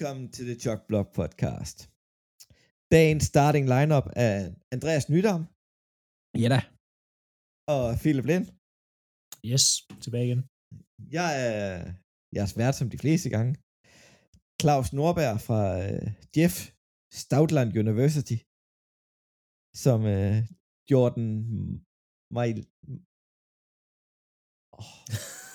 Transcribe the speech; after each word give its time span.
Velkommen 0.00 0.32
til 0.32 0.44
The 0.46 0.60
Chuck 0.64 0.80
Block 0.90 1.08
Podcast. 1.20 1.78
Dagens 2.96 3.24
starting 3.32 3.64
lineup 3.74 4.06
er 4.26 4.34
Andreas 4.74 5.06
Nydam 5.12 5.42
Ja 6.42 6.48
da. 6.54 6.60
og 7.74 7.84
Philip 8.02 8.26
Lind. 8.30 8.46
Yes, 9.50 9.64
tilbage 10.04 10.26
igen. 10.28 10.42
Jeg 11.18 11.30
er 11.46 11.92
jeres 12.36 12.56
vært 12.60 12.76
som 12.78 12.88
de 12.90 13.02
fleste 13.04 13.28
gange. 13.34 13.52
Claus 14.60 14.88
Norberg 14.98 15.36
fra 15.46 15.62
uh, 15.84 16.06
Jeff 16.36 16.54
Stoutland 17.22 17.70
University, 17.84 18.38
som 19.84 19.98
uh, 20.16 20.36
Jordan 20.90 21.28
Mail... 22.36 22.58
Oh, 24.82 25.49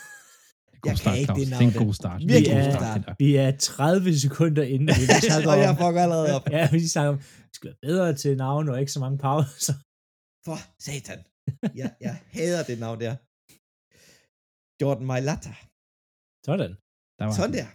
God 0.85 0.91
Jeg 0.93 0.97
start, 1.03 1.17
ikke 1.21 1.27
Claus. 1.27 1.39
det 1.39 1.47
Det 1.59 1.63
er 1.65 1.67
en 1.73 1.77
god 1.85 1.93
start. 2.01 2.19
Virkelig 2.33 2.55
Det 2.55 2.57
er 2.57 2.65
god 2.69 2.73
start. 2.81 3.01
det. 3.07 3.15
Vi 3.23 3.29
er 3.45 3.51
30 3.57 4.19
sekunder 4.25 4.63
inde, 4.75 4.87
og 4.93 4.97
vi 5.01 5.05
vil 5.11 5.21
snakke 5.29 5.49
og 5.51 5.57
jeg 5.63 5.69
om, 5.73 5.77
fucker 5.83 6.01
allerede 6.07 6.29
op. 6.37 6.45
ja, 6.57 6.63
vi 6.75 6.79
snakker 6.95 7.11
om, 7.15 7.19
vi 7.49 7.53
skal 7.57 7.67
være 7.71 7.81
bedre 7.87 8.07
til 8.21 8.31
navn 8.45 8.63
og 8.71 8.75
ikke 8.81 8.93
så 8.97 9.01
mange 9.05 9.17
pauser. 9.25 9.75
For 10.47 10.57
satan. 10.87 11.19
Jeg, 11.81 11.89
jeg 12.05 12.15
hader 12.35 12.61
det 12.69 12.77
navn 12.85 12.97
der. 13.05 13.13
Jordan 14.81 15.05
Mailata. 15.11 15.53
Sådan. 16.47 16.71
Der 17.17 17.23
var 17.27 17.33
Sådan 17.39 17.55
der. 17.59 17.67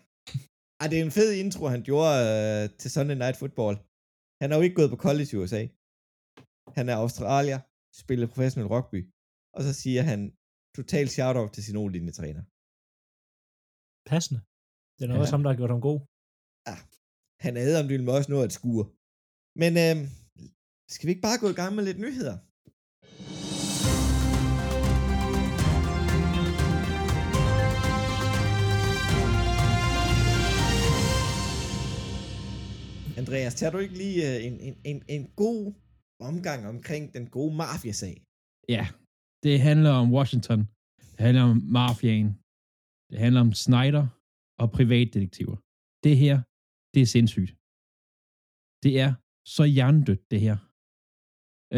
Ej, 0.81 0.87
det 0.91 0.97
er 1.01 1.05
en 1.09 1.17
fed 1.19 1.31
intro, 1.45 1.63
han 1.75 1.83
gjorde 1.89 2.15
øh, 2.33 2.63
til 2.81 2.89
Sunday 2.97 3.17
Night 3.23 3.37
Football. 3.43 3.75
Han 4.41 4.47
har 4.51 4.57
jo 4.59 4.65
ikke 4.67 4.79
gået 4.81 4.91
på 4.95 5.01
college 5.07 5.31
i 5.35 5.37
USA. 5.43 5.63
Han 6.79 6.85
er 6.93 6.97
australier, 7.05 7.59
spiller 8.03 8.27
professionel 8.33 8.69
rugby. 8.75 9.01
Og 9.57 9.61
så 9.67 9.73
siger 9.83 10.03
han 10.11 10.21
total 10.79 11.07
shout-out 11.17 11.51
til 11.55 11.63
sin 11.67 11.77
O-linjetræner. 11.83 12.43
Passende. 14.07 14.41
Det 14.97 15.03
er 15.05 15.09
nok 15.09 15.17
Ja. 15.17 15.21
også 15.21 15.33
ham, 15.37 15.43
der 15.43 15.51
har 15.51 15.57
gjort 15.61 15.71
ham 15.71 15.81
god. 15.81 16.01
Han 17.47 17.57
havde 17.57 17.81
om 17.81 17.89
det 17.89 18.05
med 18.05 18.13
også 18.19 18.31
noget 18.33 18.45
at 18.45 18.53
skure. 18.59 18.85
Men 19.63 19.73
øh, 19.85 19.97
skal 20.95 21.07
vi 21.07 21.11
ikke 21.15 21.27
bare 21.29 21.39
gå 21.45 21.49
i 21.51 21.59
gang 21.61 21.75
med 21.75 21.85
lidt 21.85 22.01
nyheder? 22.07 22.37
Andreas, 33.19 33.55
tager 33.55 33.71
du 33.73 33.79
ikke 33.79 33.97
lige 33.99 34.37
øh, 34.37 34.47
en, 34.47 34.61
en, 34.61 34.75
en, 34.85 35.03
en 35.09 35.27
god 35.37 35.73
omgang 36.21 36.67
omkring 36.67 37.15
den 37.15 37.27
gode 37.27 37.57
mafia-sag? 37.57 38.23
Ja, 38.69 38.87
det 39.43 39.61
handler 39.61 39.91
om 39.91 40.13
Washington. 40.13 40.59
Det 41.17 41.21
handler 41.27 41.43
om 41.43 41.63
mafiaen. 41.65 42.40
Det 43.11 43.19
handler 43.19 43.41
om 43.41 43.53
Snyder 43.53 44.07
og 44.59 44.73
privatdetektiver. 44.73 45.57
Det 46.05 46.17
her, 46.17 46.37
det 46.95 47.03
er 47.03 47.07
sindssygt. 47.07 47.51
Det 48.85 49.01
er 49.05 49.13
så 49.57 49.65
hjernedødt, 49.65 50.31
det 50.31 50.41
her. 50.41 50.57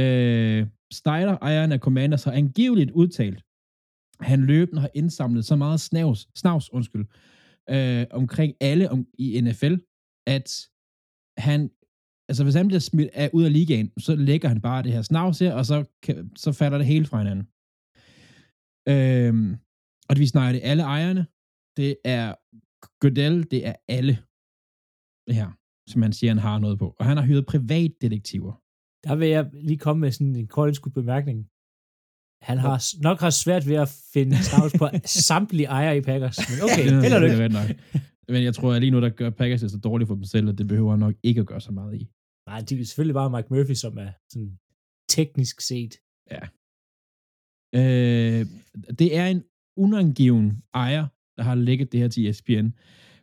Øh, 0.00 0.66
Snyder, 0.92 1.38
ejeren 1.48 1.72
af 1.72 1.78
Commanders, 1.78 2.24
har 2.24 2.32
angiveligt 2.32 2.90
udtalt, 2.90 3.42
at 4.20 4.26
han 4.26 4.40
løbende 4.44 4.80
har 4.80 4.90
indsamlet 4.94 5.44
så 5.44 5.56
meget 5.56 5.80
snavs, 5.80 6.28
snavs 6.34 6.72
undskyld, 6.72 7.06
øh, 7.70 8.06
omkring 8.10 8.54
alle 8.60 8.90
om, 8.90 9.06
i 9.18 9.40
NFL, 9.40 9.74
at 10.26 10.68
han 11.38 11.70
altså 12.28 12.44
hvis 12.44 12.54
han 12.54 12.68
bliver 12.68 12.80
smidt 12.80 13.10
af, 13.12 13.30
ud 13.32 13.44
af 13.44 13.52
ligaen, 13.52 13.92
så 13.98 14.14
lægger 14.14 14.48
han 14.48 14.60
bare 14.60 14.82
det 14.82 14.92
her 14.92 15.02
snavs 15.02 15.38
her, 15.38 15.54
og 15.54 15.66
så, 15.66 15.84
kan, 16.02 16.36
så 16.36 16.52
falder 16.52 16.78
det 16.78 16.86
hele 16.86 17.06
fra 17.06 17.18
hinanden. 17.18 17.46
Øh, 18.88 19.58
og 20.08 20.18
vi 20.18 20.26
snakker 20.26 20.52
det 20.52 20.68
alle 20.70 20.82
ejerne. 20.82 21.26
Det 21.76 21.96
er 22.04 22.34
Goodell, 23.00 23.50
det 23.50 23.66
er 23.66 23.74
alle 23.88 24.14
det 25.26 25.34
her, 25.34 25.50
som 25.90 26.02
han 26.02 26.12
siger, 26.12 26.30
han 26.30 26.38
har 26.48 26.58
noget 26.58 26.78
på. 26.78 26.96
Og 26.98 27.04
han 27.04 27.16
har 27.16 27.24
hyret 27.24 27.46
privatdetektiver. 27.46 28.52
Der 29.06 29.14
vil 29.16 29.28
jeg 29.28 29.50
lige 29.52 29.78
komme 29.78 30.00
med 30.00 30.12
sådan 30.12 30.36
en 30.36 30.48
koldindskud 30.48 30.92
bemærkning. 30.92 31.38
Han 32.48 32.58
har 32.58 33.02
nok 33.02 33.18
har 33.20 33.30
svært 33.30 33.64
ved 33.68 33.76
at 33.84 33.88
finde 34.12 34.36
snavs 34.44 34.72
på 34.78 34.88
samtlige 35.28 35.66
ejere 35.66 35.96
i 35.96 36.00
Packers. 36.00 36.38
Men 36.50 36.58
okay, 36.66 36.84
det, 36.84 37.02
held 37.02 37.14
og 37.14 37.20
det 37.20 37.30
lykke. 37.30 37.44
ret 37.44 37.52
nok. 37.60 37.68
Men 38.28 38.42
jeg 38.44 38.54
tror, 38.54 38.72
at 38.74 38.80
lige 38.82 38.90
nu, 38.90 39.00
der 39.00 39.08
gør 39.08 39.30
Packers 39.30 39.60
det 39.60 39.70
så 39.70 39.78
dårligt 39.78 40.08
for 40.08 40.14
dem 40.14 40.24
selv, 40.24 40.48
at 40.48 40.58
det 40.58 40.68
behøver 40.68 40.90
han 40.90 41.00
nok 41.00 41.14
ikke 41.22 41.40
at 41.40 41.46
gøre 41.46 41.60
så 41.60 41.72
meget 41.72 41.94
i. 42.00 42.08
Nej, 42.48 42.60
det 42.60 42.80
er 42.80 42.84
selvfølgelig 42.84 43.14
bare 43.14 43.30
Mike 43.30 43.48
Murphy, 43.50 43.74
som 43.74 43.98
er 43.98 44.12
sådan 44.30 44.58
teknisk 45.08 45.60
set. 45.60 45.92
Øh, 47.74 48.46
det 49.00 49.16
er 49.16 49.26
en 49.26 49.44
unangiven 49.76 50.62
ejer, 50.74 51.06
der 51.42 51.48
har 51.48 51.54
lægget 51.54 51.92
det 51.92 52.00
her 52.00 52.08
til 52.08 52.28
ESPN. 52.28 52.68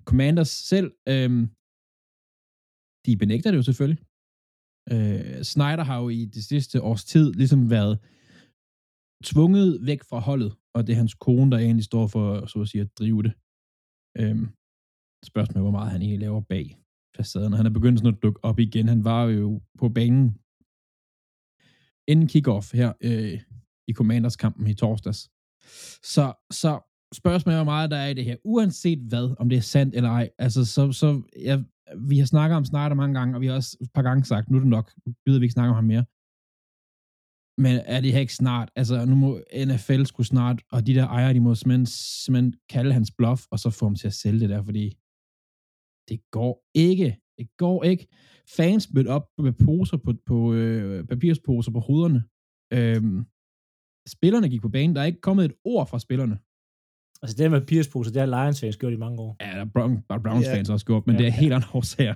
Commanders 0.03 0.50
selv, 0.50 0.91
øh, 1.07 1.47
de 3.06 3.18
benægter 3.18 3.52
det 3.52 3.57
jo 3.57 3.63
selvfølgelig. 3.63 4.03
Øh, 4.94 5.44
Snyder 5.44 5.84
har 5.84 5.97
jo 6.02 6.09
i 6.09 6.25
det 6.25 6.44
sidste 6.44 6.81
års 6.81 7.06
tid 7.06 7.34
ligesom 7.34 7.69
været 7.69 8.00
tvunget 9.24 9.85
væk 9.85 10.03
fra 10.03 10.19
holdet, 10.19 10.52
og 10.75 10.88
det 10.88 10.94
er 10.94 10.97
hans 10.97 11.13
kone, 11.13 11.52
der 11.52 11.57
egentlig 11.57 11.85
står 11.85 12.07
for, 12.07 12.46
så 12.46 12.62
at 12.62 12.68
sige, 12.68 12.81
at 12.81 12.97
drive 13.00 13.24
det. 13.24 13.34
Øhm, 14.19 14.47
spørgsmålet 15.24 15.59
er, 15.59 15.68
hvor 15.68 15.78
meget 15.80 15.91
han 15.91 16.01
egentlig 16.01 16.19
laver 16.19 16.41
bag 16.41 16.78
facaden, 17.16 17.53
og 17.53 17.57
han 17.57 17.66
er 17.66 17.78
begyndt 17.78 18.00
sådan 18.00 18.13
at 18.16 18.24
dukke 18.24 18.44
op 18.44 18.59
igen. 18.59 18.88
Han 18.88 19.03
var 19.03 19.24
jo 19.24 19.62
på 19.80 19.90
banen 19.90 20.40
inden 22.07 22.28
kickoff 22.28 22.74
her 22.74 22.94
øh, 23.01 23.41
i 23.88 23.94
Commanders-kampen 23.94 24.68
i 24.68 24.74
torsdags. 24.74 25.30
Så, 26.13 26.34
så 26.51 26.88
spørgsmålet 27.13 27.59
er, 27.59 27.63
hvor 27.63 27.71
meget 27.73 27.91
der 27.91 27.97
er 27.97 28.07
i 28.07 28.13
det 28.13 28.25
her. 28.25 28.35
Uanset 28.43 28.99
hvad, 28.99 29.35
om 29.39 29.49
det 29.49 29.57
er 29.57 29.61
sandt 29.61 29.95
eller 29.95 30.09
ej. 30.09 30.29
Altså, 30.37 30.65
så, 30.65 30.91
så 30.91 31.21
ja, 31.35 31.63
vi 31.97 32.17
har 32.17 32.25
snakket 32.25 32.57
om 32.57 32.65
Snyder 32.65 32.93
mange 32.93 33.19
gange, 33.19 33.35
og 33.35 33.41
vi 33.41 33.47
har 33.47 33.53
også 33.53 33.77
et 33.81 33.91
par 33.93 34.01
gange 34.01 34.25
sagt, 34.25 34.49
nu 34.49 34.57
er 34.57 34.61
det 34.61 34.69
nok, 34.69 34.91
nu 35.05 35.13
gider 35.25 35.39
vi 35.39 35.45
ikke 35.45 35.53
snakke 35.53 35.69
om 35.69 35.75
ham 35.75 35.83
mere. 35.83 36.05
Men 37.63 37.81
er 37.85 38.01
det 38.01 38.11
her 38.13 38.19
ikke 38.19 38.33
snart? 38.33 38.69
Altså, 38.75 39.05
nu 39.05 39.15
må 39.15 39.39
NFL 39.65 40.03
skulle 40.03 40.27
snart, 40.27 40.61
og 40.71 40.87
de 40.87 40.93
der 40.93 41.07
ejere, 41.07 41.33
de 41.33 41.39
må 41.39 41.55
simpelthen, 41.55 41.85
simpelthen 41.85 42.53
kalde 42.69 42.93
hans 42.93 43.11
bluff, 43.17 43.41
og 43.51 43.59
så 43.59 43.69
få 43.69 43.85
ham 43.85 43.95
til 43.95 44.07
at 44.07 44.13
sælge 44.13 44.39
det 44.39 44.49
der, 44.49 44.63
fordi 44.63 44.85
det 46.09 46.19
går 46.31 46.53
ikke. 46.73 47.17
Det 47.37 47.47
går 47.57 47.83
ikke. 47.83 48.07
Fans 48.57 48.93
mødte 48.93 49.07
op 49.07 49.25
med 49.37 49.53
poser 49.65 49.97
på, 49.97 50.13
på 50.25 50.53
øh, 50.53 51.07
papirsposer 51.07 51.71
på 51.71 51.79
hovederne. 51.79 52.23
Øhm, 52.73 53.25
spillerne 54.07 54.49
gik 54.49 54.61
på 54.61 54.69
banen. 54.69 54.95
Der 54.95 55.01
er 55.01 55.05
ikke 55.05 55.21
kommet 55.21 55.45
et 55.45 55.55
ord 55.63 55.87
fra 55.87 55.99
spillerne. 55.99 56.37
Altså 57.22 57.38
det 57.38 57.52
med 57.52 57.62
Piersposer, 57.62 58.12
det 58.12 58.19
har 58.22 58.25
Lions 58.44 58.59
fans 58.59 58.78
gjort 58.78 58.94
i 58.94 58.96
mange 58.96 59.19
år. 59.22 59.35
Ja, 59.41 59.46
der 59.52 59.62
er 59.62 59.66
Brown, 59.66 60.03
der 60.09 60.16
er 60.16 60.19
Browns 60.19 60.46
Ja. 60.46 60.56
fans 60.56 60.69
også 60.69 60.85
gjort, 60.85 61.07
men 61.07 61.16
Ja. 61.16 61.22
det 61.22 61.28
er 61.28 61.31
helt 61.31 61.53
andre 61.53 61.68
årsager. 61.74 62.13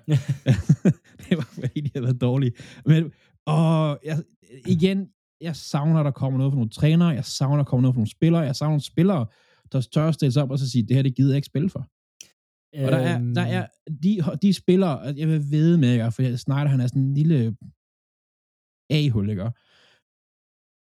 det 1.30 1.38
var 1.38 1.50
fordi, 1.53 1.80
de 1.81 1.91
har 1.96 2.02
været 2.02 2.22
dårlige. 2.22 2.52
Men 2.86 3.03
åh, 3.47 3.96
jeg, 4.03 4.18
igen, 4.68 5.09
jeg 5.41 5.56
savner, 5.56 6.03
der 6.03 6.12
kommer 6.12 6.38
noget 6.38 6.52
fra 6.52 6.56
nogle 6.56 6.69
trænere, 6.69 7.08
jeg 7.09 7.25
savner, 7.25 7.58
der 7.58 7.64
kommer 7.64 7.81
noget 7.81 7.96
fra 7.96 8.00
nogle 8.00 8.09
spillere, 8.12 8.41
jeg 8.41 8.56
savner 8.56 8.72
nogle 8.72 8.81
spillere, 8.81 9.25
der 9.72 9.81
tør 9.81 10.08
at 10.08 10.14
stille 10.14 10.31
sig 10.31 10.44
op 10.44 10.52
og 10.52 10.59
så 10.59 10.69
sige, 10.72 10.84
det 10.88 10.96
her, 10.96 11.03
det 11.03 11.16
gider 11.16 11.30
jeg 11.31 11.35
ikke 11.35 11.46
spille 11.46 11.70
for. 11.70 11.88
Og 12.85 12.91
der 12.91 12.97
er, 12.97 13.18
der 13.18 13.18
Øhm, 13.20 13.35
er 13.38 13.66
de, 14.03 14.38
de 14.41 14.53
spillere, 14.53 15.00
og 15.00 15.18
jeg 15.18 15.28
vil 15.28 15.52
vide 15.52 15.78
med, 15.78 15.91
ikke? 15.94 16.12
for 16.12 16.35
Snyder, 16.38 16.68
han 16.68 16.80
er 16.81 16.88
sådan 16.88 17.02
en 17.02 17.14
lille 17.14 17.56
A-hul, 18.90 19.30
ikke? 19.30 19.52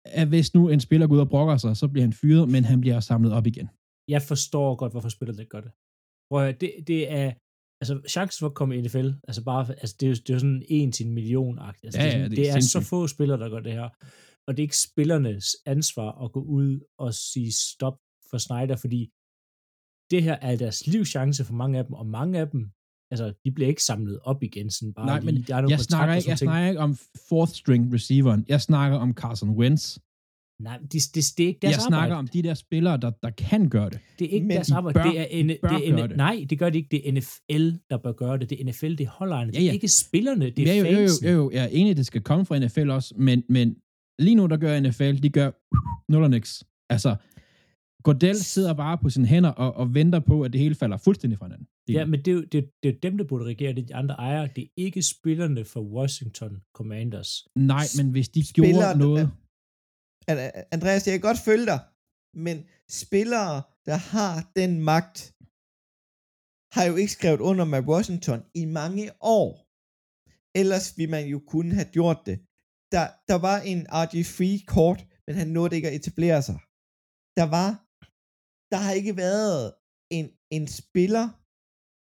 At 0.05 0.29
hvis 0.29 0.55
nu 0.55 0.69
en 0.69 0.81
spiller 0.81 1.07
går 1.07 1.15
ud 1.15 1.21
og 1.21 1.29
brokker 1.29 1.57
sig, 1.57 1.77
så 1.77 1.89
bliver 1.89 2.05
han 2.05 2.13
fyret, 2.13 2.49
men 2.49 2.65
han 2.65 2.81
bliver 2.81 3.01
samlet 3.01 3.33
op 3.33 3.47
igen. 3.47 3.69
Jeg 4.15 4.22
forstår 4.31 4.68
godt, 4.80 4.92
hvorfor 4.92 5.09
spillerne 5.16 5.42
ikke 5.42 5.54
gør 5.57 5.65
det. 5.66 5.72
Prøv 6.30 6.41
at 6.48 6.60
det, 6.60 6.71
det 6.91 7.01
er, 7.21 7.28
altså 7.80 7.95
chancen 8.15 8.39
for 8.42 8.47
at 8.53 8.54
komme 8.60 8.72
i 8.77 8.80
NFL, 8.86 9.09
altså 9.28 9.42
bare, 9.51 9.62
altså 9.83 9.97
det 10.01 10.07
er 10.07 10.10
jo, 10.10 10.16
det 10.24 10.30
er 10.30 10.34
jo 10.34 10.42
sådan 10.47 10.62
en 10.78 10.92
til 10.92 11.07
en 11.07 11.15
million 11.18 11.54
-agtigt. 11.59 11.84
Altså, 11.86 12.01
Ja, 12.01 12.07
det, 12.07 12.15
er, 12.15 12.18
ja, 12.18 12.24
sådan, 12.24 12.30
det 12.30 12.36
det 12.39 12.51
er 12.51 12.57
er 12.57 12.60
så 12.60 12.80
få 12.92 13.07
spillere, 13.15 13.39
der 13.42 13.48
gør 13.54 13.60
det 13.68 13.72
her. 13.72 13.89
Og 14.47 14.51
det 14.57 14.59
er 14.62 14.68
ikke 14.68 14.84
spillernes 14.91 15.47
ansvar 15.74 16.10
at 16.24 16.33
gå 16.33 16.42
ud 16.59 16.80
og 17.04 17.15
sige 17.15 17.53
stop 17.53 17.97
for 18.30 18.39
Snyder, 18.47 18.77
fordi 18.84 19.01
det 20.13 20.21
her 20.27 20.36
er 20.48 20.56
deres 20.56 20.86
livschance 20.86 21.45
for 21.45 21.54
mange 21.63 21.78
af 21.78 21.84
dem, 21.86 21.95
og 22.01 22.06
mange 22.06 22.39
af 22.42 22.48
dem, 22.54 22.71
altså 23.13 23.27
de 23.45 23.51
bliver 23.53 23.68
ikke 23.68 23.84
samlet 23.91 24.18
op 24.30 24.42
igen, 24.42 24.71
sådan 24.71 24.95
bare 24.95 25.06
Nej, 25.06 25.21
men 25.21 25.34
lige, 25.34 25.47
der 25.47 25.56
er 25.56 25.60
nogle 25.60 25.72
Jeg 25.72 25.80
snakker, 25.80 26.15
ikke, 26.15 26.30
jeg 26.30 26.39
ting. 26.39 26.48
snakker 26.48 26.68
ikke 26.68 26.80
om 26.80 26.97
fourth 27.28 27.53
string 27.53 27.83
receiveren. 27.95 28.45
Jeg 28.48 28.60
snakker 28.60 28.98
om 28.98 29.10
Carson 29.15 29.51
Wentz. 29.51 29.98
Nej, 30.60 30.78
det, 30.78 30.92
det, 31.15 31.24
det 31.39 31.45
er 31.45 31.47
ikke 31.48 31.59
deres 31.62 31.74
jeg 31.74 31.80
snakker 31.80 31.97
arbejde. 32.03 32.18
om 32.18 32.27
de 32.28 32.42
der 32.42 32.54
spillere, 32.54 32.97
der, 32.97 33.10
der 33.22 33.30
kan 33.30 33.68
gøre 33.71 33.91
det. 33.91 33.98
Det 34.18 34.24
er 34.24 34.30
ikke 34.30 34.47
Men 34.47 34.57
deres 34.57 34.66
de 34.66 34.74
arbejde. 34.74 34.95
bør- 34.98 35.04
det 35.10 35.21
er, 35.21 35.24
en, 35.30 35.47
bør 35.47 35.68
det 35.68 35.89
er 35.89 35.92
gøre 35.92 36.04
en, 36.04 36.09
det. 36.10 36.16
Nej, 36.16 36.47
det 36.51 36.59
gør 36.59 36.71
det 36.71 36.77
ikke. 36.78 36.89
Det 36.91 37.09
er 37.09 37.12
NFL, 37.12 37.71
der 37.91 37.97
bør 37.97 38.12
gøre 38.12 38.39
det. 38.39 38.51
Det 38.51 38.60
er 38.60 38.65
NFL, 38.65 38.86
det 38.91 39.01
er 39.01 39.09
holdejerne. 39.10 39.53
Ja, 39.54 39.59
Det 39.59 39.65
ja. 39.65 39.68
er 39.71 39.72
ikke 39.72 39.89
spillerne, 39.89 40.51
det 40.51 40.68
er 40.71 40.74
ja, 40.74 40.91
jo, 40.92 40.98
jo, 41.01 41.09
jo, 41.24 41.30
jo, 41.30 41.51
jeg 41.51 41.65
er 41.65 41.68
enig, 41.68 41.97
det 41.97 42.07
skal 42.07 42.21
komme 42.21 42.47
fra 42.47 42.59
NFL 42.59 42.91
også, 42.91 43.15
men, 43.18 43.42
men 43.48 43.77
lige 44.18 44.34
nu, 44.34 44.47
der 44.47 44.57
gør 44.57 44.80
NFL, 44.80 45.22
de 45.22 45.28
gør 45.28 45.51
nul 46.12 46.22
og 46.22 46.30
niks. 46.30 46.65
Altså, 46.91 47.16
Gordell 48.04 48.36
sidder 48.39 48.72
bare 48.74 48.98
på 48.98 49.10
sine 49.10 49.27
hænder 49.27 49.51
og, 49.51 49.74
og 49.77 49.95
venter 49.95 50.21
på, 50.21 50.42
at 50.42 50.53
det 50.53 50.60
hele 50.60 50.74
falder 50.74 50.97
fuldstændig 50.97 51.39
fra 51.39 51.47
hinanden. 51.47 51.66
Det, 51.89 51.95
Ja, 51.95 52.04
men 52.04 52.18
det 52.21 52.28
er, 52.28 52.33
jo, 52.33 52.41
det, 52.53 52.59
er- 52.59 52.68
det 52.83 52.89
er 52.89 52.98
dem, 53.03 53.18
der 53.18 53.24
burde 53.24 53.45
regere 53.45 53.72
det, 53.72 53.83
er 53.83 53.86
de 53.86 53.95
andre 53.95 54.15
ejere. 54.15 54.48
Det 54.56 54.63
er 54.65 54.68
ikke 54.77 55.03
spillerne 55.03 55.65
for 55.65 55.80
Washington 55.80 56.56
Commanders. 56.74 57.45
nej, 57.56 57.84
men 57.97 58.10
hvis 58.10 58.28
de 58.28 58.47
Spillere, 58.48 58.72
gjorde 58.72 58.98
noget... 58.98 59.30
Andreas, 60.75 61.07
jeg 61.07 61.15
kan 61.15 61.28
godt 61.28 61.47
følge 61.49 61.67
dig, 61.67 61.81
men 62.47 62.57
spillere, 63.03 63.63
der 63.89 63.99
har 64.15 64.34
den 64.61 64.72
magt, 64.93 65.19
har 66.75 66.84
jo 66.91 66.95
ikke 66.97 67.17
skrevet 67.19 67.41
under 67.41 67.65
med 67.65 67.81
Washington 67.93 68.41
i 68.55 68.65
mange 68.65 69.07
år. 69.39 69.51
Ellers 70.61 70.87
ville 70.99 71.11
man 71.11 71.27
jo 71.34 71.39
kunne 71.53 71.75
have 71.75 71.91
gjort 71.99 72.21
det. 72.28 72.37
Der, 72.95 73.05
der 73.31 73.39
var 73.49 73.57
en 73.72 73.81
RG3 74.03 74.65
kort, 74.77 75.01
men 75.27 75.34
han 75.41 75.49
nåede 75.49 75.77
ikke 75.77 75.89
at 75.89 75.95
etablere 76.01 76.43
sig. 76.49 76.59
Der 77.39 77.47
var, 77.57 77.71
der 78.73 78.78
har 78.84 78.93
ikke 78.93 79.16
været 79.16 79.75
en, 80.19 80.27
en 80.57 80.66
spiller, 80.81 81.25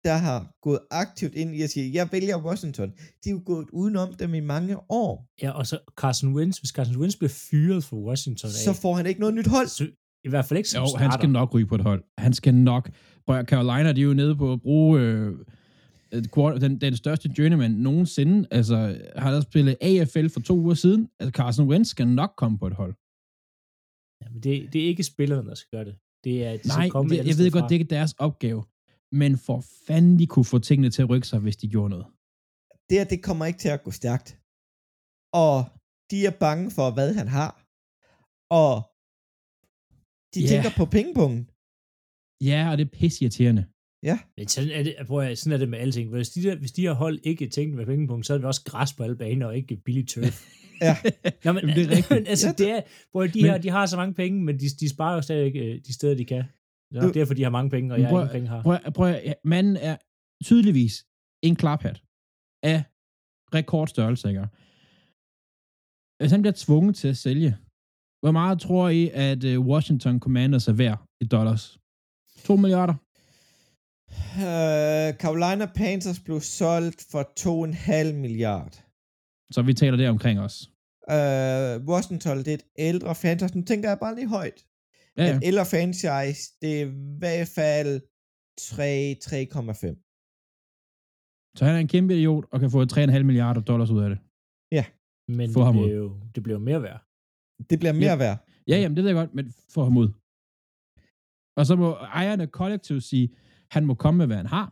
der 0.03 0.17
har 0.17 0.51
gået 0.61 0.79
aktivt 0.91 1.33
ind 1.35 1.55
i 1.55 1.61
at 1.61 1.69
sige, 1.69 1.93
jeg 1.93 2.09
vælger 2.11 2.37
Washington. 2.45 2.89
De 3.23 3.29
er 3.29 3.33
jo 3.33 3.41
gået 3.45 3.67
udenom 3.73 4.13
dem 4.13 4.33
i 4.33 4.39
mange 4.39 4.77
år. 4.89 5.25
Ja, 5.41 5.51
og 5.51 5.67
så 5.67 5.79
Carson 5.97 6.33
Wentz, 6.35 6.57
hvis 6.57 6.69
Carson 6.69 6.97
Wentz 6.97 7.15
bliver 7.15 7.29
fyret 7.51 7.83
for 7.83 7.97
Washington 7.97 8.47
af, 8.47 8.51
Så 8.53 8.73
får 8.81 8.93
han 8.95 9.05
ikke 9.05 9.19
noget 9.19 9.35
nyt 9.35 9.47
hold. 9.47 9.67
så, 9.67 9.87
i 10.23 10.29
hvert 10.29 10.45
fald 10.45 10.57
ikke 10.57 10.69
som 10.69 10.81
Jo, 10.83 10.87
starter. 10.89 11.03
han 11.03 11.11
skal 11.19 11.29
nok 11.29 11.53
ryge 11.53 11.65
på 11.65 11.75
et 11.75 11.81
hold. 11.81 12.03
Han 12.17 12.33
skal 12.33 12.53
nok. 12.55 12.89
Prøv 13.27 13.43
Carolina, 13.45 13.91
de 13.91 14.01
er 14.01 14.05
jo 14.05 14.13
nede 14.13 14.35
på 14.35 14.53
at 14.53 14.61
bruge 14.61 15.01
øh, 15.01 15.33
den, 16.61 16.81
den 16.81 16.95
største 16.95 17.29
journeyman 17.37 17.71
nogensinde. 17.71 18.47
Altså, 18.51 18.97
har 19.15 19.31
der 19.31 19.41
spillet 19.41 19.77
AFL 19.81 20.27
for 20.29 20.39
to 20.39 20.55
uger 20.59 20.73
siden. 20.73 21.09
Altså, 21.19 21.31
Carson 21.31 21.67
Wentz 21.67 21.89
skal 21.89 22.07
nok 22.07 22.33
komme 22.37 22.57
på 22.59 22.67
et 22.67 22.73
hold. 22.73 22.93
Ja, 24.21 24.29
men 24.33 24.43
det, 24.43 24.73
det 24.73 24.83
er 24.83 24.87
ikke 24.87 25.03
spillerne, 25.03 25.49
der 25.49 25.55
skal 25.55 25.69
gøre 25.77 25.85
det. 25.85 25.95
Det 26.23 26.45
er, 26.45 26.49
at 26.51 26.63
de 26.63 26.67
Nej, 26.67 26.89
det, 27.09 27.17
jeg 27.27 27.37
ved 27.37 27.51
godt, 27.51 27.61
fra. 27.61 27.67
det 27.67 27.75
er 27.75 27.79
ikke 27.79 27.89
deres 27.89 28.13
opgave. 28.17 28.63
Men 29.11 29.37
for 29.37 29.63
fanden, 29.87 30.19
de 30.19 30.27
kunne 30.27 30.45
få 30.45 30.59
tingene 30.59 30.89
til 30.89 31.01
at 31.01 31.09
rykke 31.09 31.27
sig, 31.27 31.39
hvis 31.39 31.57
de 31.57 31.67
gjorde 31.67 31.89
noget. 31.89 32.05
det 32.89 32.97
her, 32.97 33.05
det 33.05 33.23
kommer 33.23 33.45
ikke 33.45 33.59
til 33.59 33.69
at 33.69 33.83
gå 33.83 33.91
stærkt. 33.91 34.29
Og 35.33 35.55
de 36.11 36.25
er 36.25 36.35
bange 36.39 36.71
for, 36.71 36.91
hvad 36.91 37.13
han 37.13 37.27
har. 37.27 37.51
Og 38.63 38.73
de 40.33 40.39
Ja. 40.39 40.43
yeah. 40.43 40.49
tænker 40.51 40.71
på 40.77 40.85
pengepunkten. 40.95 41.43
Ja, 42.49 42.71
og 42.71 42.77
det 42.77 42.85
er 42.87 42.91
pisseirriterende. 42.99 43.65
Men 44.37 44.47
sådan 44.47 44.69
er 44.71 44.83
det, 44.83 44.95
prøv 45.07 45.19
at, 45.19 45.37
sådan 45.37 45.53
er 45.53 45.57
det 45.57 45.69
med 45.69 45.79
alting. 45.79 46.09
Hvis 46.09 46.29
de, 46.29 46.43
der, 46.43 46.55
hvis 46.55 46.71
de 46.71 46.81
her 46.81 46.93
hold 46.93 47.19
ikke 47.23 47.49
tænkte 47.49 47.77
med 47.77 47.85
pengepunkt, 47.85 48.25
så 48.25 48.33
havde 48.33 48.41
vi 48.41 48.45
også 48.47 48.63
græs 48.65 48.93
på 48.93 49.03
alle 49.03 49.15
baner 49.17 49.45
og 49.45 49.57
ikke 49.57 49.75
billig 49.85 50.07
turf. 50.07 50.45
Ja. 50.81 50.97
Nå, 51.45 51.51
men, 51.53 51.61
Jamen, 51.61 51.75
det 51.75 51.83
er 51.85 51.89
rigtigt. 51.97 52.09
men 52.09 52.27
altså, 52.27 52.47
Ja, 52.47 52.53
det 52.53 52.69
er, 52.71 52.81
prøv 53.11 53.21
at, 53.23 53.33
de, 53.33 53.41
Men- 53.41 53.51
her, 53.51 53.57
de 53.57 53.69
har 53.69 53.85
så 53.85 53.97
mange 53.97 54.13
penge, 54.13 54.43
men 54.43 54.59
de, 54.59 54.65
de 54.79 54.89
sparer 54.89 55.15
jo 55.15 55.21
stadig 55.21 55.55
øh, 55.55 55.81
de 55.87 55.93
steder, 55.93 56.15
de 56.15 56.25
kan. 56.25 56.43
Det 56.91 57.03
er 57.03 57.11
derfor, 57.11 57.33
de 57.33 57.43
har 57.43 57.49
mange 57.49 57.69
penge, 57.69 57.93
og 57.93 58.01
jeg 58.01 58.09
prøv- 58.09 58.21
ingen 58.21 58.31
penge 58.33 58.47
har. 58.47 58.61
Prøv, 58.61 58.77
prøv, 58.93 59.07
ja, 59.07 59.33
manden 59.43 59.77
er 59.77 59.97
tydeligvis 60.43 61.05
en 61.43 61.55
klaphat 61.55 62.03
af 62.63 62.83
rekordstørrelse, 63.53 64.27
ikke? 64.29 64.47
Hvis 66.19 66.31
han 66.31 66.41
bliver 66.41 66.53
tvunget 66.57 66.95
til 66.95 67.07
at 67.07 67.17
sælge, 67.17 67.57
hvor 68.21 68.31
meget 68.31 68.59
tror 68.59 68.89
I, 68.89 69.09
at 69.13 69.43
øh, 69.43 69.59
Washington 69.59 70.19
Commanders 70.19 70.67
er 70.67 70.73
værd 70.73 70.99
i 71.21 71.25
dollars? 71.25 71.79
2 72.45 72.55
milliarder? 72.55 72.93
Uh, 74.47 75.09
Carolina 75.23 75.65
Panthers 75.65 76.19
blev 76.19 76.39
solgt 76.41 77.05
for 77.11 77.23
2,5 77.39 78.13
milliard. 78.13 78.73
Så 79.53 79.61
vi 79.61 79.73
taler 79.73 79.97
der 79.97 80.09
omkring 80.09 80.39
os. 80.39 80.55
Uh, 81.15 81.87
Washington, 81.91 82.37
det 82.37 82.47
er 82.47 82.53
et 82.53 82.63
ældre 82.77 83.15
franchise. 83.15 83.57
Nu 83.57 83.63
tænker 83.65 83.89
jeg 83.89 83.99
bare 83.99 84.15
lige 84.15 84.27
højt. 84.27 84.65
Ja, 85.21 85.25
ja. 85.29 85.35
Et 85.37 85.43
ældre 85.49 85.65
franchise, 85.73 86.41
det 86.61 86.71
er 86.81 86.85
i 86.85 86.91
hvert 87.19 87.47
fald 87.57 87.91
3, 88.57 89.15
3,5. 89.25 91.57
Så 91.57 91.61
han 91.65 91.75
er 91.75 91.79
en 91.79 91.87
kæmpe 91.95 92.13
idiot 92.17 92.45
og 92.51 92.59
kan 92.59 92.71
få 92.71 92.79
3,5 92.83 93.23
milliarder 93.29 93.61
dollars 93.61 93.91
ud 93.95 94.01
af 94.05 94.09
det. 94.09 94.19
Men 95.39 95.53
Få 95.53 95.59
det 95.59 95.65
ham 95.65 95.77
ud. 95.77 95.83
bliver, 95.83 95.97
jo, 95.97 96.07
det 96.35 96.43
bliver 96.43 96.57
jo 96.59 96.63
mere 96.69 96.81
værd. 96.81 96.99
Det 97.69 97.79
bliver 97.79 97.93
mere 98.03 98.19
værd. 98.23 98.37
Ja, 98.67 98.75
jamen 98.81 98.95
det 98.95 99.03
ved 99.03 99.09
jeg 99.11 99.19
godt, 99.21 99.33
men 99.37 99.45
få 99.75 99.83
ham 99.83 99.97
ud. 99.97 100.09
Og 101.59 101.65
så 101.65 101.75
må 101.75 101.89
ejerne 102.21 102.47
kollektivt 102.47 103.03
sige, 103.03 103.27
han 103.71 103.85
må 103.85 103.93
komme 103.93 104.17
med, 104.17 104.27
hvad 104.27 104.37
han 104.37 104.45
har, 104.57 104.67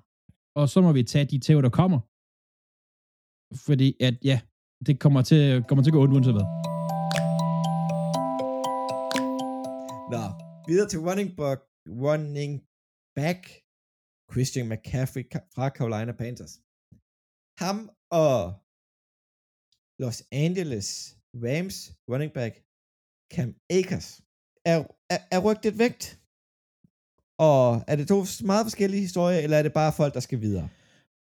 og 0.59 0.69
så 0.69 0.81
må 0.81 0.91
vi 0.91 1.03
tage 1.03 1.25
de 1.25 1.39
tæv, 1.39 1.61
der 1.61 1.69
kommer. 1.69 1.99
Fordi 3.67 3.87
at, 4.07 4.15
ja, 4.23 4.37
det 4.85 4.99
kommer 4.99 5.21
til, 5.21 5.63
kommer 5.67 5.83
til 5.83 5.91
at 5.91 5.93
gå 5.93 6.01
ondt, 6.03 6.13
uanset 6.13 6.33
hvad. 6.33 6.47
Nå, 10.13 10.23
videre 10.69 10.89
til 10.89 10.99
running 11.07 11.29
back, 11.41 11.59
running 12.05 12.53
back 13.19 13.41
Christian 14.31 14.67
McCaffrey 14.71 15.23
fra 15.55 15.65
Carolina 15.77 16.13
Panthers. 16.21 16.53
Ham 17.63 17.77
og 18.23 18.35
Los 20.03 20.19
Angeles 20.45 20.87
Rams 21.45 21.77
running 22.11 22.31
back 22.39 22.53
Cam 23.33 23.49
Akers 23.77 24.09
er, 24.71 24.77
er, 25.13 25.19
er 25.35 25.39
rygtet 25.47 25.73
vægt. 25.83 26.03
Og 27.47 27.61
er 27.87 27.95
det 27.95 28.07
to 28.07 28.19
meget 28.51 28.65
forskellige 28.65 29.01
historier, 29.07 29.39
eller 29.39 29.57
er 29.57 29.63
det 29.63 29.73
bare 29.73 29.93
folk, 30.01 30.13
der 30.13 30.19
skal 30.19 30.41
videre? 30.41 30.69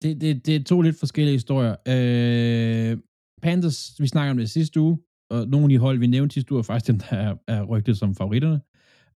Det, 0.02 0.22
det, 0.22 0.46
det 0.46 0.56
er 0.56 0.64
to 0.64 0.82
lidt 0.82 1.00
forskellige 1.00 1.36
historier. 1.40 1.76
Øh, 1.94 2.98
Panthers, 3.42 3.80
vi 4.02 4.08
snakker 4.08 4.32
om 4.32 4.38
det 4.38 4.50
sidste 4.50 4.80
uge, 4.80 4.98
og 5.32 5.48
nogle 5.48 5.66
af 5.66 5.70
de 5.70 5.78
hold, 5.78 6.00
vi 6.00 6.08
nævnte 6.08 6.34
sidste 6.34 6.52
uge, 6.52 6.60
er 6.60 6.64
faktisk 6.64 6.88
dem, 6.92 7.00
der 7.00 7.16
er, 7.28 7.36
er 7.48 7.64
rygtet 7.64 7.98
som 7.98 8.16
favoritterne. 8.16 8.62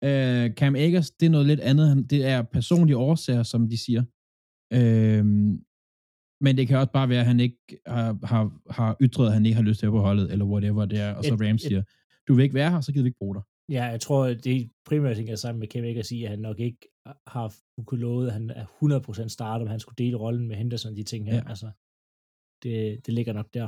Øh, 0.03 0.53
Cam 0.53 0.75
Akers, 0.75 1.11
det 1.11 1.25
er 1.25 1.29
noget 1.29 1.47
lidt 1.47 1.59
andet. 1.59 2.09
Det 2.09 2.25
er 2.25 2.41
personlige 2.41 2.97
årsager, 2.97 3.43
som 3.43 3.69
de 3.69 3.77
siger. 3.77 4.03
Øh, 4.73 5.25
men 6.41 6.57
det 6.57 6.67
kan 6.67 6.77
også 6.77 6.91
bare 6.91 7.09
være, 7.09 7.19
at 7.19 7.25
han 7.25 7.39
ikke 7.39 7.57
har, 7.87 8.25
har, 8.25 8.61
har 8.69 8.97
ytret, 9.01 9.27
at 9.27 9.33
han 9.33 9.45
ikke 9.45 9.55
har 9.55 9.63
lyst 9.63 9.79
til 9.79 9.85
at 9.85 9.91
på 9.91 9.99
holdet, 9.99 10.31
eller 10.31 10.45
whatever 10.45 10.85
det 10.85 10.99
er. 10.99 11.13
Og 11.13 11.23
så 11.23 11.33
Et- 11.33 11.41
Rams 11.41 11.61
siger, 11.61 11.83
du 12.27 12.33
vil 12.33 12.43
ikke 12.43 12.55
være 12.55 12.71
her, 12.71 12.81
så 12.81 12.91
gider 12.91 13.03
vi 13.03 13.07
ikke 13.07 13.17
bruge 13.19 13.35
dig. 13.35 13.43
Ja, 13.69 13.83
jeg 13.85 14.01
tror, 14.01 14.27
det 14.27 14.71
primært 14.85 15.15
hænger 15.17 15.35
sammen 15.35 15.59
med 15.59 15.67
Kevin 15.67 15.89
Akers 15.89 16.07
sige, 16.07 16.23
at 16.23 16.29
han 16.29 16.39
nok 16.39 16.59
ikke 16.59 16.79
har 17.27 17.53
kunne 17.85 18.01
love, 18.01 18.27
at 18.27 18.33
han 18.33 18.49
er 18.49 18.65
100% 18.65 19.27
starter, 19.27 19.65
om 19.65 19.69
han 19.69 19.79
skulle 19.79 19.95
dele 20.05 20.17
rollen 20.17 20.47
med 20.47 20.55
Henderson, 20.55 20.95
de 20.95 21.03
ting 21.03 21.25
her. 21.25 21.33
Ja. 21.35 21.41
Ja. 21.43 21.49
Altså, 21.49 21.71
det, 22.63 23.05
det 23.05 23.13
ligger 23.13 23.33
nok 23.33 23.53
der. 23.53 23.67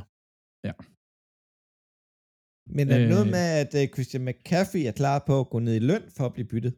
Men 2.78 2.86
er 2.94 2.98
det 3.00 3.10
noget 3.16 3.26
Øh. 3.26 3.32
med, 3.36 3.46
at 3.64 3.72
uh, 3.80 3.94
Christian 3.94 4.24
McCaffrey 4.28 4.84
er 4.90 4.92
klar 5.02 5.18
på 5.28 5.34
at 5.40 5.48
gå 5.54 5.60
ned 5.60 5.76
i 5.76 5.80
løn 5.92 6.04
for 6.18 6.26
at 6.26 6.34
blive 6.34 6.48
byttet? 6.54 6.74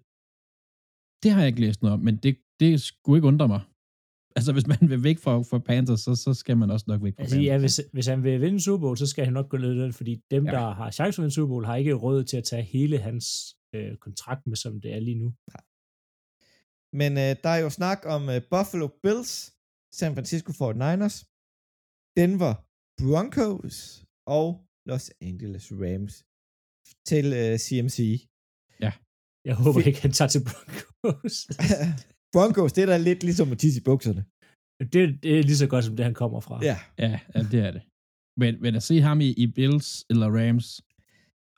Det 1.24 1.31
har 1.31 1.40
jeg 1.44 1.48
ikke 1.51 1.62
læst 1.66 1.81
noget 1.81 1.94
om, 1.98 2.00
men 2.07 2.16
det, 2.24 2.34
det 2.60 2.82
skulle 2.82 3.18
ikke 3.18 3.27
undre 3.34 3.48
mig. 3.48 3.62
Altså, 4.38 4.51
hvis 4.53 4.68
man 4.68 4.77
vil 4.91 5.03
væk 5.10 5.18
fra, 5.25 5.34
fra 5.50 5.60
Panthers, 5.70 6.00
så, 6.08 6.15
så 6.15 6.34
skal 6.34 6.58
man 6.58 6.70
også 6.75 6.86
nok 6.88 7.03
væk 7.03 7.13
fra 7.15 7.22
Altså, 7.24 7.36
Panthers. 7.36 7.51
ja, 7.51 7.58
hvis, 7.60 7.82
hvis 7.94 8.08
han 8.08 8.24
vil 8.24 8.41
vinde 8.41 8.62
Super 8.62 8.82
Bowl, 8.84 8.98
så 8.98 9.08
skal 9.08 9.24
han 9.25 9.34
nok 9.34 9.50
gå 9.50 9.58
ned 9.58 9.72
i 9.72 9.77
løn, 9.82 9.94
fordi 9.94 10.13
dem, 10.32 10.46
Ja. 10.46 10.51
der 10.51 10.74
har 10.79 10.91
chance 10.91 11.15
for 11.15 11.22
at 11.22 11.24
vinde 11.24 11.36
Super 11.36 11.48
Bowl, 11.53 11.65
har 11.65 11.75
ikke 11.75 11.94
råd 11.94 12.24
til 12.24 12.38
at 12.38 12.44
tage 12.44 12.63
hele 12.63 12.98
hans 12.98 13.25
øh, 13.75 13.98
kontrakt 14.06 14.48
med, 14.48 14.56
som 14.56 14.82
det 14.82 14.94
er 14.96 15.00
lige 15.08 15.20
nu. 15.24 15.29
Men 17.01 17.12
uh, 17.24 17.29
der 17.44 17.50
er 17.58 17.62
jo 17.65 17.70
snak 17.70 18.00
om 18.15 18.22
uh, 18.34 18.39
Buffalo 18.53 18.88
Bills, 19.03 19.32
San 20.00 20.13
Francisco 20.15 20.51
49ers, 20.51 21.18
Denver 22.20 22.53
Broncos 23.01 23.77
og 24.38 24.48
Los 24.90 25.06
Angeles 25.22 25.66
Rams 25.84 26.13
til 27.10 27.25
uh, 27.42 27.58
CMC. 27.66 28.00
Jeg 29.46 29.56
håber 29.56 29.80
Fedt. 29.80 29.88
ikke, 29.88 30.02
han 30.02 30.12
tager 30.12 30.30
til 30.30 30.42
Broncos. 30.50 31.36
Broncos, 32.34 32.74
det 32.74 32.82
er 32.82 32.86
da 32.86 32.98
lidt 32.98 33.24
ligesom 33.24 33.52
at 33.52 33.58
tisse 33.60 33.80
i 33.82 33.84
bukserne. 33.90 34.25
det, 34.94 35.24
det 35.24 35.40
er 35.40 35.44
lige 35.44 35.58
så 35.63 35.68
godt, 35.68 35.86
som 35.86 35.96
det, 35.96 36.06
han 36.06 36.13
kommer 36.13 36.40
fra. 36.40 36.60
Ja. 36.70 36.78
Ja, 37.00 37.20
ja 37.36 37.40
det 37.52 37.60
er 37.68 37.72
det. 37.72 37.82
Men, 38.38 38.62
men 38.62 38.75
at 38.75 38.84
se 38.84 39.02
ham 39.02 39.22
i, 39.22 39.30
i 39.44 39.48
Bills 39.48 40.06
eller 40.10 40.28
Rams, 40.40 40.68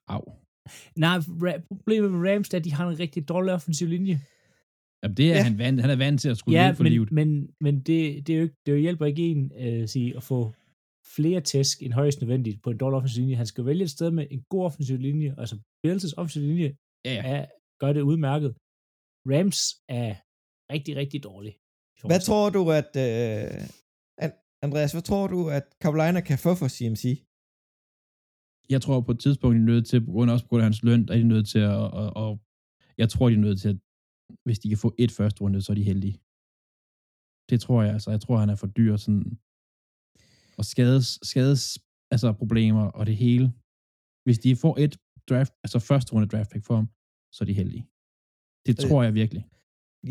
au. 0.07 0.23
Nej, 0.95 1.17
Ra- 1.17 1.61
problemet 1.67 2.11
med 2.11 2.31
Rams 2.31 2.49
er, 2.49 2.57
at 2.57 2.65
de 2.65 2.73
har 2.73 2.87
en 2.89 2.99
rigtig 2.99 3.27
dårlig 3.27 3.53
offensiv 3.53 3.87
linje. 3.87 4.21
Jamen, 5.03 5.17
det 5.17 5.25
er 5.25 5.29
Ja. 5.29 5.35
ja. 5.37 5.43
han 5.43 5.57
vant. 5.57 5.81
Han 5.81 5.89
er 5.89 5.95
vant 5.95 6.21
til 6.21 6.29
at 6.29 6.37
skulle 6.37 6.59
Ja, 6.59 6.65
ja, 6.65 6.71
for 6.71 6.83
men, 6.83 6.91
livet. 6.91 7.11
men, 7.11 7.49
men 7.61 7.75
det, 7.77 8.27
det, 8.27 8.29
er 8.33 8.37
jo 8.37 8.43
ikke, 8.43 8.55
det 8.65 8.71
er 8.71 8.75
jo 8.75 8.81
hjælper 8.81 9.05
ikke 9.05 9.23
en 9.23 9.51
øh, 9.59 9.87
sige, 9.87 10.17
at 10.17 10.23
få 10.23 10.53
flere 11.15 11.41
tæsk 11.41 11.75
end 11.83 11.93
højst 11.93 12.21
nødvendigt 12.21 12.57
på 12.63 12.69
en 12.71 12.77
dårlig 12.77 12.97
offensiv 12.97 13.21
linje. 13.21 13.35
Han 13.35 13.45
skal 13.45 13.65
vælge 13.65 13.83
et 13.83 13.95
sted 13.97 14.11
med 14.11 14.27
en 14.31 14.41
god 14.53 14.63
offensiv 14.65 14.97
linje. 14.97 15.35
Altså, 15.41 15.55
Bills' 15.83 16.13
offensiv 16.17 16.41
linje 16.41 16.69
Ja, 17.05 17.13
ja. 17.13 17.21
er, 17.35 17.45
gør 17.81 17.91
det 17.93 18.01
udmærket. 18.11 18.51
Rams 19.31 19.59
er 20.01 20.09
rigtig, 20.73 20.93
rigtig 21.01 21.19
dårlig. 21.29 21.53
Hvad 22.11 22.21
tror 22.27 22.45
du, 22.57 22.61
at... 22.79 22.89
Uh, 23.05 23.61
An- 24.23 24.39
Andreas, 24.65 24.91
hvad 24.95 25.05
tror 25.09 25.25
du, 25.35 25.39
at 25.57 25.65
Carolina 25.83 26.19
kan 26.29 26.39
få 26.45 26.51
for 26.61 26.67
CMC? 26.75 27.03
Jeg 28.73 28.81
tror 28.81 28.97
på 29.07 29.11
et 29.15 29.21
tidspunkt, 29.25 29.53
de 29.55 29.61
er 29.61 29.71
nødt 29.73 29.85
til, 29.91 29.99
på 30.05 30.11
grund, 30.15 30.29
også 30.33 30.45
på 30.45 30.49
grund 30.49 30.63
af 30.63 30.69
hans 30.69 30.83
løn, 30.87 31.01
der 31.05 31.13
er 31.13 31.17
de 31.23 31.27
nødt 31.33 31.47
til 31.53 31.61
at, 31.71 31.77
og, 32.01 32.07
og 32.23 32.31
jeg 33.01 33.07
tror, 33.09 33.25
de 33.29 33.35
er 33.35 33.45
nødt 33.47 33.59
til 33.63 33.69
at, 33.73 33.79
hvis 34.45 34.59
de 34.59 34.67
kan 34.71 34.83
få 34.85 34.89
et 35.03 35.11
første 35.19 35.39
runde, 35.43 35.61
så 35.61 35.69
er 35.73 35.77
de 35.81 35.89
heldige. 35.91 36.15
Det 37.49 37.57
tror 37.63 37.79
jeg, 37.83 37.91
altså. 37.95 38.09
Jeg 38.15 38.21
tror, 38.21 38.37
han 38.43 38.49
er 38.53 38.59
for 38.63 38.69
dyr, 38.79 38.93
sådan, 39.05 39.25
og 40.59 40.63
skades, 40.71 41.07
skades 41.31 41.61
altså 42.13 42.27
problemer 42.41 42.85
og 42.99 43.03
det 43.09 43.15
hele. 43.25 43.45
Hvis 44.25 44.39
de 44.45 44.49
får 44.63 44.73
et 44.85 44.93
draft, 45.29 45.51
altså 45.65 45.77
første 45.89 46.09
runde 46.13 46.27
draft 46.33 46.49
pick 46.53 46.63
for 46.69 46.75
ham, 46.79 46.87
så 47.35 47.39
er 47.43 47.47
de 47.51 47.59
heldige. 47.61 47.83
Det 48.67 48.73
Øh. 48.75 48.81
tror 48.85 48.99
jeg 49.07 49.13
virkelig. 49.21 49.43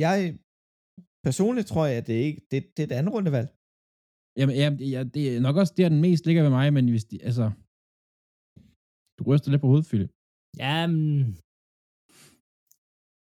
Jeg 0.05 0.17
personligt 1.29 1.67
tror 1.71 1.85
jeg, 1.89 1.97
at 2.01 2.07
det, 2.11 2.17
ikke, 2.29 2.41
det, 2.51 2.59
det 2.75 2.81
er 2.83 2.89
et 2.91 2.99
andet 2.99 3.13
rundevalg. 3.17 3.49
Jamen, 4.39 4.55
ja, 4.63 4.67
det, 4.79 4.87
ja, 4.97 5.01
det 5.15 5.23
er 5.37 5.41
nok 5.47 5.57
også 5.61 5.73
der, 5.79 5.89
den 5.95 6.01
mest 6.07 6.23
ligger 6.27 6.43
ved 6.47 6.53
mig, 6.59 6.67
men 6.77 6.85
hvis 6.95 7.05
de, 7.11 7.17
altså, 7.29 7.47
du 9.17 9.23
ryster 9.31 9.49
lidt 9.51 9.61
på 9.65 9.69
hovedet, 9.71 9.87
Philip. 9.91 10.11
Ja, 10.65 10.77
men... 10.93 11.03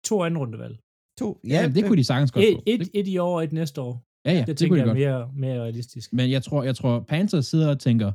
To 0.08 0.14
anden 0.24 0.38
rundevalg. 0.42 0.74
To. 1.20 1.28
Ja, 1.54 1.60
det 1.74 1.80
kunne 1.86 2.00
de 2.02 2.06
sagtens 2.12 2.30
godt 2.34 2.44
Et, 2.48 2.54
få. 2.56 2.62
et, 2.72 2.78
Det- 2.80 2.90
et 3.00 3.06
i 3.14 3.16
år 3.26 3.34
og 3.38 3.44
et 3.48 3.52
næste 3.60 3.78
år. 3.88 3.94
Ja, 4.26 4.32
ja, 4.32 4.38
Det, 4.40 4.46
det 4.50 4.56
tænker 4.60 4.76
jeg 4.76 4.88
er 4.94 4.98
mere, 5.02 5.20
mere 5.44 5.58
realistisk. 5.66 6.06
Men 6.18 6.26
jeg 6.36 6.42
tror, 6.46 6.60
jeg 6.68 6.76
tror 6.80 6.94
Panthers 7.12 7.46
sidder 7.52 7.68
og 7.74 7.78
tænker, 7.86 8.08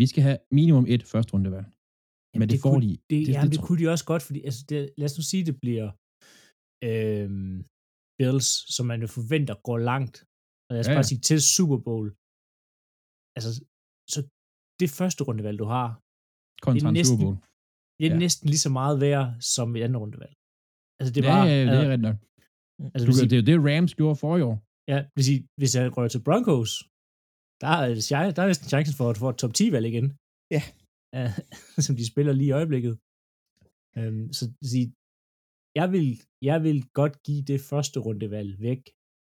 vi 0.00 0.06
skal 0.10 0.22
have 0.28 0.38
minimum 0.58 0.84
et 0.94 1.02
første 1.12 1.30
rundevalg. 1.34 1.66
Men 2.40 2.42
det, 2.48 2.50
det 2.54 2.60
får 2.64 2.72
kunne, 2.72 2.84
de. 2.88 2.92
Det, 2.96 3.00
det, 3.10 3.26
det, 3.26 3.32
jamen, 3.34 3.50
det, 3.50 3.58
tror- 3.58 3.66
kunne 3.66 3.78
de 3.82 3.86
også 3.94 4.06
godt, 4.12 4.22
fordi 4.28 4.40
altså, 4.48 4.62
det, 4.70 4.78
lad 5.00 5.06
os 5.10 5.16
nu 5.18 5.22
sige, 5.30 5.42
det 5.50 5.56
bliver 5.64 5.86
øhm, 6.88 7.56
Bills, 8.18 8.48
som 8.74 8.84
man 8.92 9.00
jo 9.04 9.08
forventer 9.18 9.54
går 9.68 9.78
langt. 9.92 10.16
Og 10.66 10.70
lad 10.74 10.80
os 10.82 10.86
Ja, 10.86 10.90
ja, 10.90 10.94
ja. 10.94 10.98
bare 10.98 11.08
sige 11.12 11.22
til 11.28 11.38
Super 11.56 11.78
Bowl. 11.86 12.06
Altså, 13.36 13.50
så 14.14 14.18
det 14.82 14.88
første 14.98 15.20
rundevalg, 15.28 15.56
du 15.64 15.68
har, 15.76 15.86
kontra 16.66 16.88
en 16.88 16.94
næsten- 16.98 17.10
Super 17.12 17.24
Bowl. 17.26 17.36
det 17.98 18.04
er 18.06 18.10
Ja. 18.10 18.16
ja. 18.16 18.24
næsten 18.24 18.44
lige 18.52 18.64
så 18.66 18.70
meget 18.80 18.96
værd 19.06 19.26
som 19.54 19.66
et 19.76 19.82
andet 19.86 19.98
rundevalg. 20.04 20.34
Altså, 21.00 21.12
det 21.16 21.22
ja, 21.24 21.28
var, 21.32 21.40
ja, 21.44 21.50
det 21.50 21.58
er 21.60 21.70
altså, 21.70 21.90
rigtigt 21.92 22.06
nok. 22.08 22.18
altså, 22.94 23.04
Du, 23.08 23.12
det 23.30 23.32
er 23.36 23.40
jo 23.42 23.46
det, 23.50 23.56
Rams 23.68 23.92
gjorde 24.00 24.16
for 24.22 24.32
i 24.40 24.42
år. 24.50 24.56
Ja, 24.90 24.98
vil 25.16 25.24
sige, 25.28 25.40
hvis 25.60 25.72
jeg 25.76 25.84
rører 25.96 26.12
til 26.12 26.24
Broncos, 26.26 26.72
der 27.62 27.70
er, 27.80 27.86
der 28.36 28.42
er 28.42 28.50
næsten 28.52 28.68
chancen 28.72 28.94
for 29.00 29.06
at 29.10 29.18
få 29.22 29.28
et 29.32 29.38
top 29.42 29.52
10-valg 29.58 29.86
igen. 29.92 30.06
Ja. 30.56 30.62
Ja, 31.18 31.26
som 31.86 31.94
de 32.00 32.04
spiller 32.12 32.32
lige 32.40 32.50
i 32.52 32.56
øjeblikket. 32.60 32.94
Øhm, 33.98 34.26
så 34.38 34.44
sige, 34.72 34.86
jeg 35.80 35.86
vil, 35.94 36.06
jeg 36.50 36.58
vil 36.66 36.78
godt 37.00 37.14
give 37.26 37.42
det 37.50 37.60
første 37.70 37.98
rundevalg 38.06 38.50
væk, 38.68 38.82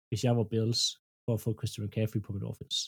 hvis 0.08 0.22
jeg 0.28 0.34
var 0.40 0.48
Bills, 0.54 0.82
for 1.26 1.34
at 1.36 1.42
få 1.46 1.50
Christian 1.60 1.84
McCaffrey 1.86 2.22
på 2.26 2.32
mit 2.36 2.46
offense. 2.52 2.80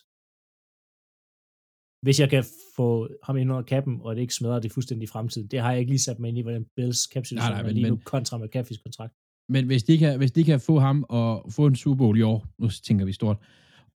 Hvis 2.06 2.18
jeg 2.24 2.30
kan 2.34 2.44
få 2.78 2.88
ham 3.28 3.36
ind 3.38 3.52
under 3.54 3.68
kappen, 3.74 3.96
og 4.06 4.10
det 4.16 4.22
ikke 4.26 4.40
smadrer 4.40 4.62
det 4.64 4.72
fuldstændig 4.76 5.04
i 5.06 5.14
fremtiden. 5.16 5.48
Det 5.52 5.60
har 5.64 5.72
jeg 5.72 5.80
ikke 5.82 5.94
lige 5.96 6.08
sat 6.08 6.20
mig 6.20 6.28
ind 6.30 6.38
i, 6.42 6.46
hvordan 6.46 6.66
Bills 6.78 7.02
cap 7.14 7.24
Nej, 7.32 7.50
nej, 7.50 7.64
men- 7.64 7.74
lige 7.78 7.90
nu 7.92 7.98
kontra 8.14 8.36
McCaffreys 8.42 8.82
kontrakt. 8.88 9.14
Men 9.54 9.64
hvis 9.70 9.84
de, 9.90 9.94
kan, 10.02 10.18
hvis 10.22 10.32
de 10.38 10.44
kan 10.50 10.60
få 10.70 10.76
ham 10.88 10.98
og 11.20 11.32
få 11.58 11.64
en 11.68 11.76
Super 11.84 11.98
Bowl 12.02 12.18
i 12.20 12.26
år, 12.32 12.40
nu 12.62 12.68
tænker 12.88 13.06
vi 13.10 13.14
stort, 13.22 13.38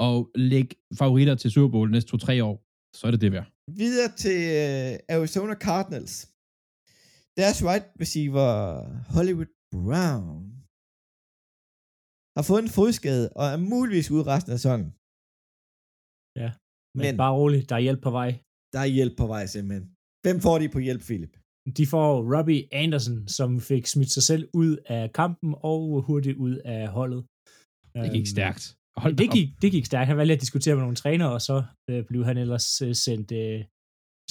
og 0.07 0.15
lægge 0.51 0.71
favoritter 0.99 1.35
til 1.35 1.51
Super 1.51 1.71
Bowl 1.71 1.87
næste 1.91 2.09
to-tre 2.11 2.35
år, 2.49 2.55
så 2.97 3.01
er 3.07 3.11
det 3.11 3.21
det 3.21 3.31
værd. 3.35 3.47
Videre 3.83 4.09
til 4.23 4.39
øh, 4.61 5.15
Arizona 5.15 5.55
Cardinals. 5.67 6.13
Deres 7.39 7.57
wide 7.67 7.85
receiver, 8.03 8.49
Hollywood 9.15 9.51
Brown, 9.73 10.43
har 12.37 12.43
fået 12.49 12.61
en 12.65 12.75
fodskade 12.79 13.25
og 13.39 13.45
er 13.53 13.57
muligvis 13.73 14.11
ude 14.15 14.23
resten 14.33 14.51
af 14.53 14.59
sæsonen. 14.59 14.89
Men, 16.39 16.51
Men- 16.97 17.05
Men 17.05 17.17
bare 17.23 17.33
roligt, 17.41 17.69
der 17.69 17.75
er 17.79 17.83
hjælp 17.87 18.01
på 18.07 18.11
vej. 18.19 18.29
Der 18.73 18.79
er 18.85 18.89
hjælp 18.97 19.13
på 19.21 19.27
vej 19.33 19.43
simpelthen. 19.55 19.85
Hvem 20.25 20.37
får 20.45 20.55
de 20.61 20.67
på 20.75 20.79
hjælp, 20.87 21.01
Philip? 21.09 21.33
De 21.77 21.87
får 21.87 22.37
Robbie 22.37 22.67
Anderson, 22.71 23.27
som 23.27 23.59
fik 23.59 23.85
smidt 23.87 24.11
sig 24.11 24.23
selv 24.23 24.49
ud 24.53 24.77
af 24.85 25.13
kampen 25.13 25.55
og 25.57 26.01
hurtigt 26.01 26.37
ud 26.37 26.55
af 26.65 26.87
holdet. 26.87 27.21
Det 27.95 28.11
gik 28.11 28.19
Øhm, 28.21 28.25
stærkt. 28.25 28.75
Hold 28.97 29.15
det 29.21 29.31
gik, 29.31 29.47
det 29.61 29.71
gik 29.71 29.85
stærkt. 29.85 30.07
Han 30.07 30.17
valgte 30.17 30.33
at 30.33 30.41
diskutere 30.41 30.75
med 30.75 30.81
nogle 30.81 30.95
trænere, 30.95 31.31
og 31.33 31.41
så 31.41 31.63
øh, 31.89 32.05
blev 32.09 32.25
han 32.25 32.37
ellers 32.37 32.81
øh, 32.81 32.95
sendt, 32.95 33.31
øh, 33.31 33.59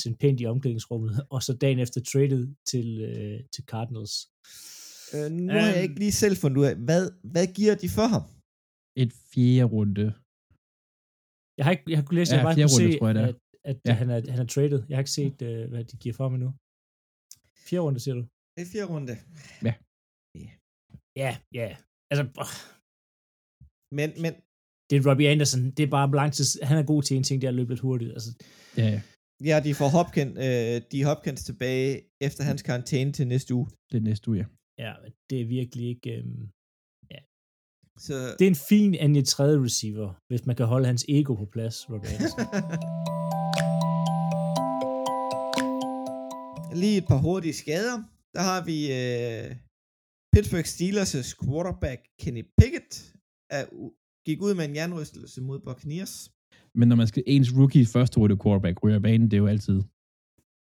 sendt 0.02 0.18
pænt 0.20 0.40
i 0.40 0.46
omklædningsrummet, 0.46 1.12
og 1.34 1.42
så 1.42 1.52
dagen 1.62 1.78
efter 1.78 2.00
traded 2.12 2.42
til, 2.70 2.88
øh, 3.10 3.40
til 3.54 3.64
Cardinals. 3.72 4.14
Øh, 5.14 5.30
nu 5.32 5.52
har 5.52 5.66
jeg 5.68 5.74
Øhm. 5.76 5.82
ikke 5.82 5.98
lige 6.04 6.12
selv 6.12 6.36
fundet 6.36 6.56
ud 6.60 6.64
af, 6.70 6.76
hvad, 6.88 7.02
hvad 7.34 7.46
giver 7.58 7.74
de 7.74 7.88
for 7.98 8.06
ham? 8.14 8.22
Et 9.02 9.12
fjerde 9.32 9.64
runde. 9.76 10.06
Jeg 11.58 11.64
har 11.66 11.70
ikke 11.74 11.84
jeg 11.90 11.98
har 11.98 12.04
kunnet 12.06 12.18
læse, 12.20 12.30
Ja, 12.32 12.36
jeg 12.36 12.40
har 12.42 12.48
bare 12.48 12.54
kunne 12.54 12.74
runde, 12.76 12.92
se, 12.92 12.98
tror 12.98 13.08
jeg, 13.08 13.28
at, 13.28 13.36
at 13.70 13.76
Ja. 13.86 13.90
ja. 13.90 13.94
han, 14.00 14.08
er, 14.14 14.20
han 14.34 14.40
er 14.44 14.48
traded. 14.54 14.80
Jeg 14.88 14.94
har 14.96 15.02
ikke 15.06 15.16
set, 15.20 15.38
øh, 15.48 15.68
hvad 15.72 15.84
de 15.90 15.96
giver 16.02 16.14
for 16.18 16.24
ham 16.24 16.34
endnu. 16.34 16.50
Fjerde 17.68 17.84
runde, 17.86 18.00
siger 18.04 18.14
du? 18.20 18.22
Det 18.54 18.62
er 18.66 18.70
fjerde 18.74 18.88
runde. 18.94 19.14
Ja, 21.22 21.32
ja. 21.60 21.68
Altså, 22.10 22.24
åh, 22.42 22.52
Men, 23.98 24.08
men 24.24 24.32
det 24.88 24.94
er 24.96 25.02
Robbie 25.10 25.28
Anderson. 25.32 25.62
Det 25.76 25.82
er 25.82 25.90
bare 25.98 26.06
lang 26.22 26.32
tid. 26.32 26.44
Han 26.70 26.76
er 26.82 26.86
god 26.92 27.02
til 27.02 27.16
en 27.16 27.22
ting, 27.28 27.36
det 27.40 27.46
er 27.46 27.52
at 27.54 27.58
løbe 27.60 27.70
lidt 27.72 27.80
hurtigt. 27.88 28.10
Altså, 28.16 28.30
Ja, 28.80 28.86
ja. 28.94 29.00
ja, 29.50 29.56
de 29.66 29.74
får 29.80 29.88
Hopkins, 29.98 30.32
øh, 30.46 30.76
de 30.92 31.04
Hopkins 31.08 31.44
tilbage 31.48 31.90
efter 32.26 32.42
hans 32.50 32.62
karantæne 32.68 33.12
til 33.12 33.26
næste 33.34 33.50
uge. 33.58 33.66
det 33.90 33.96
er 34.00 34.04
næste 34.10 34.24
uge, 34.30 34.38
ja. 34.42 34.46
ja, 34.84 34.92
men 35.02 35.10
det 35.30 35.36
er 35.42 35.46
virkelig 35.58 35.84
ikke... 35.94 36.10
Øhm, 36.18 36.44
Så, 38.06 38.14
det 38.38 38.44
er 38.48 38.52
en 38.56 38.62
fin 38.72 38.94
anden 38.94 39.24
tredje 39.24 39.58
receiver, 39.66 40.08
hvis 40.28 40.46
man 40.46 40.56
kan 40.56 40.66
holde 40.66 40.86
hans 40.86 41.04
ego 41.08 41.34
på 41.34 41.46
plads, 41.54 41.76
Robbie 41.90 42.10
Anderson. 42.14 42.46
Lige 46.82 46.96
et 47.02 47.06
par 47.10 47.20
hurtige 47.26 47.56
skader. 47.62 47.96
Der 48.36 48.42
har 48.50 48.60
vi 48.70 48.76
øh, 49.00 49.48
Pittsburgh 50.32 50.68
Steelers' 50.74 51.30
quarterback 51.42 52.00
Kenny 52.20 52.44
Pickett, 52.58 52.92
er, 53.56 53.62
gik 54.26 54.38
ud 54.46 54.52
med 54.58 54.64
en 54.68 54.74
jernrystelse 54.78 55.38
mod 55.48 55.58
Buccaneers. 55.66 56.14
Men 56.78 56.88
når 56.88 56.96
man 57.02 57.08
skal 57.12 57.22
ens 57.34 57.50
rookie 57.58 57.86
første 57.94 58.16
runde 58.20 58.36
quarterback 58.42 58.76
ryger 58.84 59.00
banen, 59.08 59.26
det 59.30 59.36
er 59.36 59.42
jo 59.44 59.50
altid... 59.54 59.78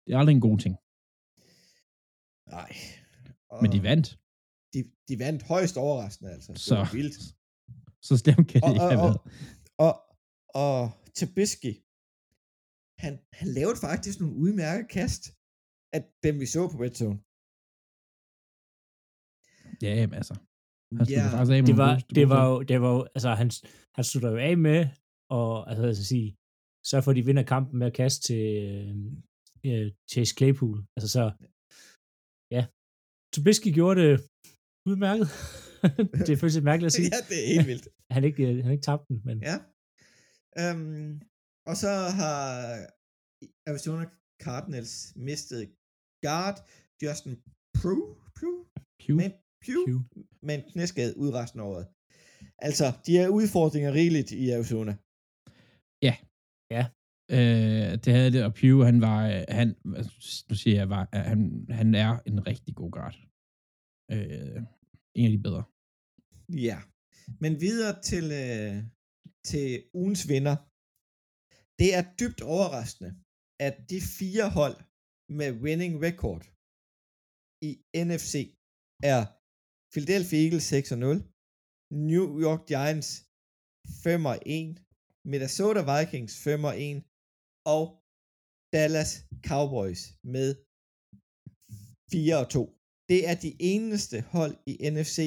Det 0.05 0.11
er 0.15 0.19
aldrig 0.19 0.35
en 0.41 0.47
god 0.49 0.59
ting. 0.65 0.75
Nej. 2.57 2.73
Og 3.53 3.59
Men 3.63 3.71
de 3.75 3.81
vandt, 3.89 4.07
De, 4.75 4.81
de 5.09 5.15
vandt 5.25 5.43
højst 5.53 5.77
overraskende, 5.87 6.31
altså. 6.37 6.53
Det 6.53 6.61
Så. 6.71 6.75
var 6.77 6.91
vildt. 6.99 7.19
så 8.09 8.13
slemt 8.23 8.47
kan 8.51 8.59
det 8.61 8.69
Og, 8.69 8.71
ikke 8.75 8.85
og, 8.85 8.91
have 8.93 9.03
og, 9.07 9.09
været. 9.09 9.21
og, 9.87 9.93
og 10.65 10.77
Trubisky, 11.17 11.73
han, 13.05 13.13
han 13.41 13.49
lavede 13.59 13.79
faktisk 13.89 14.17
nogle 14.21 14.37
udmærkede 14.45 14.89
kast 14.99 15.23
af 15.97 16.03
dem, 16.25 16.35
vi 16.43 16.47
så 16.55 16.63
på 16.73 16.77
Red 16.85 16.95
Zone. 17.01 17.19
Ja, 19.85 19.93
jamen 20.01 20.17
altså. 20.21 20.35
Han 20.99 21.07
Ja, 21.17 21.25
faktisk 21.33 21.55
af 21.57 21.63
med 21.63 21.69
det, 21.71 21.77
var, 21.85 21.93
det 22.17 22.27
var 22.33 22.43
jo, 22.51 22.55
det 22.71 22.77
var 22.83 22.91
jo, 22.97 23.01
altså 23.17 23.31
han, 23.41 23.49
han 23.97 24.05
slutter 24.11 24.31
jo 24.35 24.39
af 24.49 24.57
med, 24.69 24.81
og 25.39 25.51
altså, 25.71 25.83
jeg 25.87 25.97
skal 25.97 26.11
sige, 26.15 26.29
så 26.89 26.95
for 27.01 27.11
at 27.11 27.17
de 27.19 27.27
vinder 27.29 27.45
kampen 27.55 27.79
med 27.79 27.87
at 27.91 27.97
kaste 28.01 28.21
til 28.29 28.45
øh, 29.69 29.87
Chase 30.13 30.33
Claypool. 30.39 30.77
Altså 30.97 31.09
så, 31.17 31.25
ja. 32.57 32.63
Trubisky 33.33 33.69
gjorde 33.79 34.01
det 34.01 34.13
udmærket. 34.91 35.29
det 36.27 36.31
er 36.33 36.41
faktisk 36.41 36.65
mærkeligt 36.71 36.91
at 36.91 36.97
sige. 36.99 37.11
ja, 37.15 37.21
det 37.31 37.39
er 37.43 37.49
helt 37.55 37.69
vildt. 37.73 37.87
Han 38.17 38.23
ikke, 38.29 38.43
øh, 38.49 38.57
han 38.65 38.73
ikke 38.75 38.87
tabte 38.89 39.07
den, 39.09 39.19
men 39.29 39.37
Ja. 39.51 39.57
Um, 40.63 41.23
og 41.71 41.75
så 41.83 41.93
har 42.21 42.41
Arizona 43.69 44.05
Cardinals 44.45 44.95
mistet 45.29 45.61
guard 46.27 46.57
Justin 47.03 47.35
Pugh, 47.79 48.05
Pugh, 48.39 48.61
Pew. 49.01 49.17
Pugh, 49.65 49.85
Pew. 49.87 49.99
med 50.47 50.55
en 50.59 50.65
knæskade 50.73 51.13
ud 51.23 51.31
resten 51.39 51.61
af 51.61 51.65
året. 51.65 51.87
Altså, 52.69 52.87
de 53.07 53.13
har 53.17 53.29
udfordringer 53.29 53.93
rigeligt 54.01 54.31
i 54.33 54.51
Arizona. 54.51 54.95
Øh, 57.31 57.93
det 58.05 58.11
havde 58.17 58.33
det, 58.33 58.45
og 58.45 58.55
Pew, 58.55 58.77
han 58.91 59.01
var, 59.01 59.19
øh, 59.33 59.45
han, 59.49 59.69
nu 60.49 60.55
siger 60.63 60.77
jeg, 60.81 60.89
var, 60.97 61.09
øh, 61.15 61.21
han, 61.31 61.67
han 61.71 61.95
er 61.95 62.13
en 62.31 62.47
rigtig 62.47 62.75
god 62.81 62.91
guard. 62.97 63.17
Øh, 64.15 64.59
en 65.19 65.25
af 65.29 65.33
de 65.37 65.43
bedre. 65.49 65.65
Ja. 66.67 66.79
Men 67.43 67.53
videre 67.61 68.03
til, 68.11 68.25
øh, 68.45 68.75
til 69.51 69.67
ugens 70.01 70.23
vinder. 70.33 70.57
Det 71.81 71.91
er 71.99 72.05
dybt 72.21 72.41
overraskende, 72.55 73.11
at 73.67 73.75
de 73.91 73.99
fire 74.19 74.47
hold 74.59 74.77
med 75.29 75.51
winning 75.65 75.95
record 76.07 76.43
i 77.69 77.71
NFC 78.09 78.35
er 79.13 79.21
Philadelphia 79.93 80.39
Eagles 80.45 80.67
6-0, 80.73 81.17
New 82.11 82.27
York 82.47 82.63
Giants 82.73 83.09
5-1, 84.05 84.81
Minnesota 85.33 85.81
Vikings 85.93 86.35
5-1 86.47 86.99
og 87.75 87.85
Dallas 88.75 89.13
Cowboys 89.49 90.03
med 90.35 90.49
4-2. 92.13 92.61
Det 93.11 93.21
er 93.31 93.37
de 93.47 93.53
eneste 93.73 94.17
hold 94.35 94.55
i 94.73 94.75
NFC, 94.95 95.19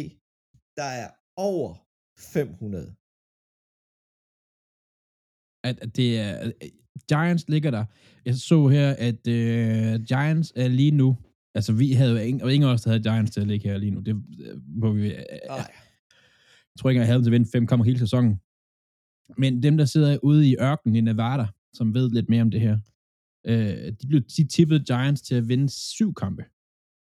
der 0.80 0.90
er 1.04 1.10
over 1.50 1.70
500. 2.18 2.96
At, 5.70 5.76
at 5.86 5.92
det 6.00 6.10
er, 6.26 6.34
Giants 7.10 7.50
ligger 7.50 7.72
der. 7.72 7.86
Jeg 8.26 8.36
så 8.36 8.68
her, 8.68 8.96
at 8.98 9.28
øh, 9.28 10.04
Giants 10.04 10.54
er 10.56 10.68
lige 10.68 10.92
nu, 10.92 11.18
altså 11.56 11.74
vi 11.74 11.94
havde 11.94 12.12
jo 12.12 12.18
ingen, 12.18 12.42
og 12.42 12.54
ingen 12.54 12.70
af 12.70 12.74
os, 12.74 12.82
der 12.82 12.90
havde 12.90 13.04
Giants 13.04 13.32
til 13.32 13.42
at 13.42 13.48
ligge 13.48 13.70
her 13.70 13.78
lige 13.78 13.92
nu. 13.92 14.00
Det 14.00 14.16
øh, 14.40 14.58
må 14.68 14.92
vi, 14.92 15.08
øh, 15.08 15.24
jeg 15.50 16.80
tror 16.80 16.90
ikke, 16.90 17.00
jeg 17.00 17.08
havde 17.08 17.18
dem 17.18 17.24
til 17.24 17.30
at 17.30 17.32
vinde 17.32 17.50
fem 17.54 17.68
kommer 17.68 17.86
hele 17.86 18.00
sæsonen. 18.00 18.40
Men 19.38 19.64
dem, 19.64 19.78
der 19.78 19.86
sidder 19.86 20.18
ude 20.24 20.50
i 20.50 20.56
ørkenen 20.62 20.96
i 20.96 21.02
Nevada, 21.02 21.48
som 21.74 21.94
ved 21.94 22.10
lidt 22.10 22.30
mere 22.30 22.42
om 22.42 22.52
det 22.52 22.62
her, 22.62 22.80
øh, 23.48 23.94
de 24.02 24.08
blev 24.08 24.22
de 24.22 24.48
tippede 24.48 24.84
Giants 24.84 25.22
til 25.22 25.36
at 25.36 25.48
vinde 25.48 25.70
syv 25.70 26.14
kampe. 26.14 26.44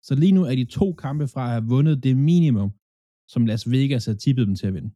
Så 0.03 0.15
lige 0.15 0.31
nu 0.31 0.43
er 0.43 0.55
de 0.55 0.65
to 0.65 0.93
kampe 0.93 1.27
fra 1.27 1.43
at 1.43 1.51
have 1.51 1.63
vundet 1.63 2.03
det 2.03 2.17
minimum, 2.17 2.71
som 3.27 3.45
Las 3.45 3.71
Vegas 3.71 4.05
har 4.05 4.13
tippet 4.13 4.47
dem 4.47 4.55
til 4.55 4.67
at 4.67 4.73
vinde. 4.73 4.91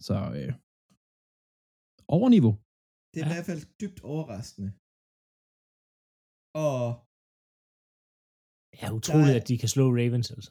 Så 0.00 0.32
øh, 0.36 0.52
overniveau. 2.08 2.58
Det 3.12 3.18
er 3.20 3.26
ja. 3.26 3.30
i 3.30 3.34
hvert 3.34 3.48
fald 3.50 3.62
dybt 3.82 4.00
overraskende. 4.12 4.70
Og 6.68 6.80
ja, 8.80 8.86
utroligt, 8.98 9.34
er- 9.36 9.40
at 9.40 9.48
de 9.48 9.54
kan 9.62 9.68
slå 9.74 9.84
Ravens, 10.00 10.28
altså. 10.36 10.50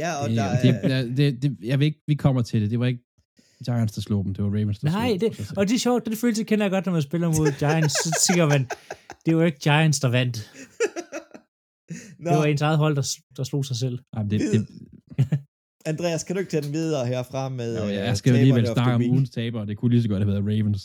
Ja, 0.00 0.10
og 0.22 0.26
det, 0.28 0.36
der 0.40 0.44
er... 0.44 1.02
det, 1.06 1.16
det, 1.18 1.42
det, 1.42 1.50
jeg 1.70 1.76
ved 1.78 1.86
ikke, 1.90 2.00
vi 2.12 2.14
kommer 2.24 2.42
til 2.42 2.58
det. 2.62 2.70
Det 2.72 2.78
var 2.82 2.86
ikke 2.92 3.02
Giants, 3.66 3.92
der 3.96 4.00
slog 4.08 4.20
dem. 4.24 4.32
Det 4.34 4.42
var 4.44 4.50
Ravens, 4.58 4.78
der 4.78 4.88
Nej, 4.88 5.08
slog 5.08 5.20
det, 5.22 5.38
dem. 5.38 5.56
og 5.58 5.62
det 5.68 5.74
er 5.74 5.78
sjovt, 5.86 6.02
den 6.06 6.16
følelse 6.22 6.44
kender 6.50 6.64
jeg 6.66 6.70
godt, 6.76 6.86
når 6.86 6.92
man 6.98 7.02
spiller 7.10 7.28
mod 7.38 7.48
Giants. 7.62 7.94
Så 8.04 8.10
tænker 8.26 8.46
man, 8.54 8.62
det 9.24 9.30
var 9.36 9.44
ikke 9.50 9.58
Giants, 9.68 9.98
der 10.04 10.10
vandt. 10.18 10.36
Nå, 12.24 12.30
Det 12.30 12.38
var 12.38 12.44
ens 12.52 12.62
eget 12.68 12.78
hold, 12.84 12.94
der, 13.00 13.06
der 13.36 13.44
slog 13.50 13.64
sig 13.70 13.76
selv. 13.84 13.96
Jamen, 14.14 14.30
det, 14.30 14.38
det, 14.52 14.60
Andreas, 15.92 16.24
kan 16.24 16.32
du 16.34 16.40
ikke 16.40 16.50
tage 16.54 16.64
den 16.66 16.72
videre 16.80 17.06
herfra 17.12 17.42
med 17.60 17.70
jo, 17.80 17.84
øh, 17.88 17.94
jeg 18.08 18.16
skal 18.16 18.30
jo 18.32 18.36
alligevel 18.38 18.66
snakke 18.66 18.94
om 18.94 19.02
ugens 19.12 19.30
taber, 19.30 19.60
og 19.60 19.66
det 19.68 19.74
kunne 19.78 19.90
lige 19.94 20.02
så 20.02 20.08
godt 20.12 20.22
have 20.22 20.32
været 20.34 20.44
Ravens. 20.52 20.82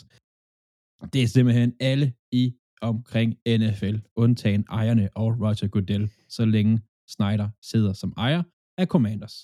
Det 1.14 1.24
er 1.24 1.28
simpelthen 1.28 1.72
alle 1.80 2.08
i 2.32 2.44
omkring 2.82 3.30
NFL, 3.62 3.96
undtagen 4.24 4.64
ejerne 4.80 5.10
og 5.16 5.30
Roger 5.44 5.68
Goodell, 5.68 6.06
så 6.38 6.46
længe 6.46 6.74
Snyder 7.14 7.50
sidder 7.62 7.94
som 7.94 8.14
ejer 8.18 8.44
af 8.82 8.88
Commanders. 8.94 9.36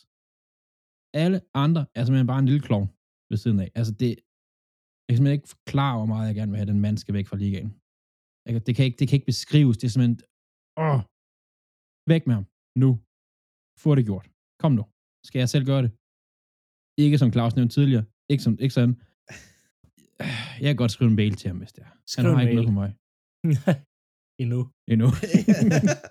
Alle 1.24 1.38
andre 1.64 1.86
er 1.96 2.02
simpelthen 2.04 2.28
bare 2.28 2.40
en 2.40 2.50
lille 2.52 2.66
klovn 2.68 2.88
ved 3.30 3.38
siden 3.44 3.60
af. 3.60 3.72
Altså 3.80 3.94
det, 4.02 4.12
jeg 5.04 5.10
kan 5.12 5.18
simpelthen 5.18 5.40
ikke 5.40 5.54
forklare, 5.56 5.98
hvor 5.98 6.10
meget 6.14 6.28
jeg 6.28 6.36
gerne 6.36 6.52
vil 6.52 6.58
have, 6.60 6.68
at 6.70 6.74
den 6.74 6.82
mand 6.86 6.98
skal 6.98 7.14
væk 7.18 7.28
fra 7.28 7.38
ligaen. 7.44 7.70
Det 8.68 8.74
kan 8.76 8.86
ikke, 8.88 8.98
det 9.00 9.08
kan 9.08 9.18
ikke 9.18 9.32
beskrives. 9.34 9.78
Det 9.78 9.86
er 9.88 9.94
simpelthen, 9.94 10.18
åh, 10.86 11.00
væk 12.12 12.24
med 12.28 12.36
ham. 12.40 12.48
Nu. 12.84 12.90
Få 13.84 13.90
det 13.98 14.06
gjort. 14.10 14.28
Kom 14.62 14.72
nu. 14.80 14.84
Skal 15.28 15.40
jeg 15.40 15.50
selv 15.54 15.66
gøre 15.72 15.84
det? 15.86 15.92
Ikke 17.04 17.18
som 17.22 17.32
Claus 17.36 17.56
nævnte 17.56 17.74
tidligere. 17.78 18.06
Ikke, 18.32 18.44
som, 18.46 18.54
ikke 18.64 18.78
sådan. 18.80 18.96
Jeg 20.64 20.68
kan 20.70 20.76
godt 20.76 20.92
skrive 20.92 21.10
en 21.10 21.16
mail 21.22 21.36
til 21.36 21.48
ham, 21.52 21.58
hvis 21.62 21.74
det 21.76 21.82
er. 21.88 21.92
Han 21.94 22.02
Skriv 22.14 22.26
en 22.30 22.36
har 22.36 22.42
ikke 22.42 22.56
mail. 22.56 22.56
noget 22.56 22.70
på 22.74 22.80
mig 22.82 22.90
Endnu. 24.44 24.60
endnu. 24.94 25.08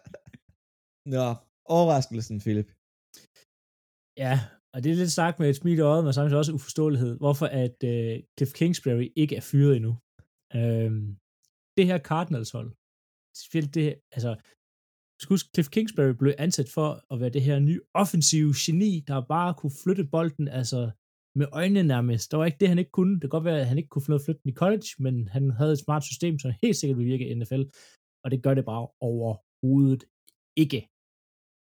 Nå, 1.14 1.26
overraskelsen, 1.76 2.36
Philip. 2.44 2.68
Ja, 4.24 4.34
og 4.72 4.78
det 4.82 4.88
er 4.90 4.96
lidt 5.02 5.18
sagt 5.20 5.36
med 5.38 5.48
et 5.50 5.56
smil 5.60 5.78
i 5.78 5.86
øjet, 5.92 6.04
men 6.04 6.12
samtidig 6.12 6.38
også 6.42 6.52
uforståelighed, 6.58 7.12
hvorfor 7.22 7.46
at 7.62 7.76
uh, 7.90 8.14
Cliff 8.36 8.52
Kingsbury 8.58 9.06
ikke 9.22 9.34
er 9.40 9.44
fyret 9.50 9.72
endnu. 9.76 9.92
Øhm, 10.58 11.06
det 11.76 11.84
her 11.90 11.98
Cardinals-hold, 12.10 12.70
det, 13.76 13.86
altså, 14.16 14.32
huske, 15.30 15.48
Cliff 15.54 15.68
Kingsbury 15.74 16.12
blev 16.22 16.32
ansat 16.46 16.68
for 16.76 16.88
at 17.12 17.16
være 17.20 17.34
det 17.36 17.42
her 17.48 17.58
nye 17.68 17.82
offensive 18.02 18.52
geni, 18.64 18.92
der 19.08 19.26
bare 19.34 19.50
kunne 19.60 19.76
flytte 19.82 20.04
bolden, 20.14 20.48
altså 20.60 20.80
med 21.40 21.46
øjnene 21.60 21.82
nærmest. 21.94 22.30
Der 22.30 22.36
var 22.36 22.46
ikke 22.46 22.60
det, 22.60 22.68
han 22.72 22.78
ikke 22.82 22.96
kunne. 22.98 23.14
Det 23.14 23.20
kan 23.20 23.36
godt 23.36 23.48
være, 23.50 23.60
at 23.60 23.70
han 23.70 23.78
ikke 23.78 23.92
kunne 23.92 24.06
få 24.06 24.10
noget 24.10 24.24
flytte 24.24 24.48
i 24.50 24.52
college, 24.62 24.88
men 25.04 25.14
han 25.34 25.44
havde 25.58 25.72
et 25.72 25.84
smart 25.84 26.04
system, 26.10 26.34
som 26.38 26.52
helt 26.62 26.76
sikkert 26.76 26.98
vil 26.98 27.10
virke 27.12 27.28
i 27.28 27.34
NFL, 27.34 27.64
og 28.24 28.28
det 28.32 28.42
gør 28.44 28.54
det 28.54 28.64
bare 28.72 28.84
overhovedet 29.08 30.02
ikke. 30.64 30.80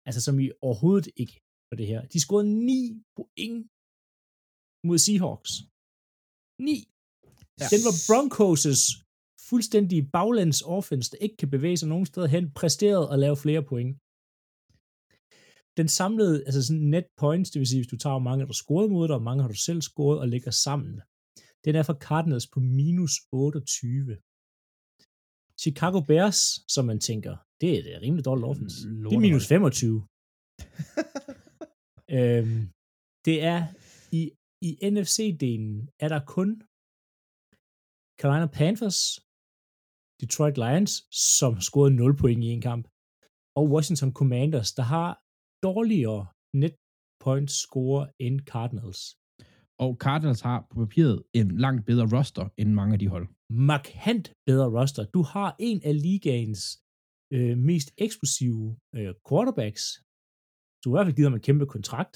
Altså 0.08 0.22
som 0.26 0.36
i 0.46 0.48
overhovedet 0.68 1.08
ikke 1.22 1.36
for 1.68 1.76
det 1.80 1.88
her. 1.92 2.02
De 2.14 2.20
scorede 2.26 2.48
9 2.66 3.04
point 3.16 3.62
mod 4.88 4.98
Seahawks. 5.06 5.52
9. 6.60 6.76
Ja. 7.62 7.66
Den 7.74 7.82
var 7.88 7.96
Broncos' 8.10 8.86
fuldstændig 9.50 10.00
baglands 10.18 10.62
offense, 10.78 11.12
der 11.12 11.20
ikke 11.26 11.38
kan 11.42 11.50
bevæge 11.56 11.78
sig 11.78 11.90
nogen 11.94 12.06
steder 12.12 12.30
hen, 12.36 12.46
præsteret 12.60 13.06
at 13.14 13.20
lave 13.24 13.38
flere 13.46 13.64
point. 13.72 13.92
Den 15.80 15.88
samlede, 15.88 16.36
altså 16.48 16.62
sådan 16.68 16.90
net 16.96 17.08
points, 17.24 17.52
det 17.52 17.60
vil 17.60 17.68
sige, 17.68 17.82
hvis 17.82 17.94
du 17.94 17.98
tager, 17.98 18.14
hvor 18.14 18.28
mange 18.30 18.46
der 18.46 18.54
scoret 18.54 18.92
mod 18.92 19.08
dig, 19.08 19.16
og 19.16 19.20
hvor 19.20 19.30
mange 19.30 19.42
har 19.44 19.50
du 19.50 19.60
selv 19.68 19.82
scoret 19.82 20.20
og 20.20 20.28
lægger 20.34 20.52
sammen. 20.52 20.94
Den 21.66 21.74
er 21.76 21.84
for 21.84 21.98
Cardinals 22.08 22.48
på 22.54 22.60
minus 22.60 23.14
28. 23.32 24.18
Chicago 25.64 26.00
Bears, 26.10 26.40
som 26.74 26.84
man 26.86 27.00
tænker, 27.10 27.34
det 27.62 27.68
er 27.74 27.80
et 27.80 28.02
rimelig 28.06 28.26
dårligt 28.26 28.50
offense. 28.52 28.78
Det 29.10 29.16
er 29.16 29.26
minus 29.28 29.48
25. 29.48 30.08
øhm, 32.18 32.62
det 33.28 33.38
er 33.54 33.60
i, 34.20 34.22
i 34.68 34.70
NFC-delen, 34.94 35.76
er 36.04 36.10
der 36.14 36.22
kun 36.36 36.50
Carolina 38.20 38.48
Panthers, 38.60 39.00
Detroit 40.22 40.58
Lions, 40.64 40.94
som 41.38 41.52
scorede 41.68 41.96
0 41.96 42.18
point 42.22 42.44
i 42.44 42.50
en 42.56 42.64
kamp, 42.70 42.86
og 43.58 43.64
Washington 43.74 44.12
Commanders, 44.20 44.70
der 44.80 44.86
har 44.96 45.23
dårligere 45.64 46.22
net 46.62 46.76
points 47.24 47.54
score 47.66 48.02
end 48.26 48.38
Cardinals. 48.52 49.02
Og 49.84 49.92
Cardinals 50.06 50.42
har 50.42 50.68
på 50.70 50.76
papiret 50.84 51.24
en 51.40 51.48
langt 51.66 51.86
bedre 51.86 52.08
roster 52.16 52.46
end 52.58 52.70
mange 52.80 52.94
af 52.96 53.00
de 53.00 53.08
hold. 53.08 53.28
Markant 53.50 54.26
bedre 54.50 54.70
roster. 54.78 55.04
Du 55.16 55.22
har 55.34 55.50
en 55.70 55.80
af 55.90 55.96
ligaens 56.08 56.62
øh, 57.36 57.58
mest 57.70 57.90
eksplosive 58.06 58.66
øh, 58.98 59.14
quarterbacks. 59.28 59.84
Du 60.82 60.88
har 60.90 60.96
i 60.96 60.98
hvert 60.98 61.08
fald 61.08 61.16
givet 61.18 61.30
ham 61.30 61.38
en 61.40 61.48
kæmpe 61.48 61.66
kontrakt. 61.76 62.14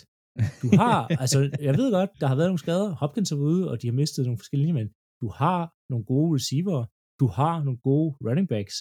Du 0.64 0.68
har, 0.82 0.96
altså, 1.24 1.40
jeg 1.68 1.74
ved 1.80 1.88
godt, 1.98 2.12
der 2.22 2.28
har 2.28 2.38
været 2.40 2.50
nogle 2.50 2.66
skader. 2.66 2.90
Hopkins 3.02 3.32
er 3.32 3.40
ude, 3.50 3.62
og 3.72 3.76
de 3.82 3.88
har 3.88 3.98
mistet 4.02 4.26
nogle 4.26 4.42
forskellige 4.44 4.74
men 4.80 4.88
Du 5.22 5.28
har 5.42 5.62
nogle 5.92 6.06
gode 6.12 6.30
receiver. 6.38 6.80
Du 7.22 7.28
har 7.40 7.56
nogle 7.66 7.80
gode 7.90 8.10
running 8.26 8.48
backs. 8.54 8.76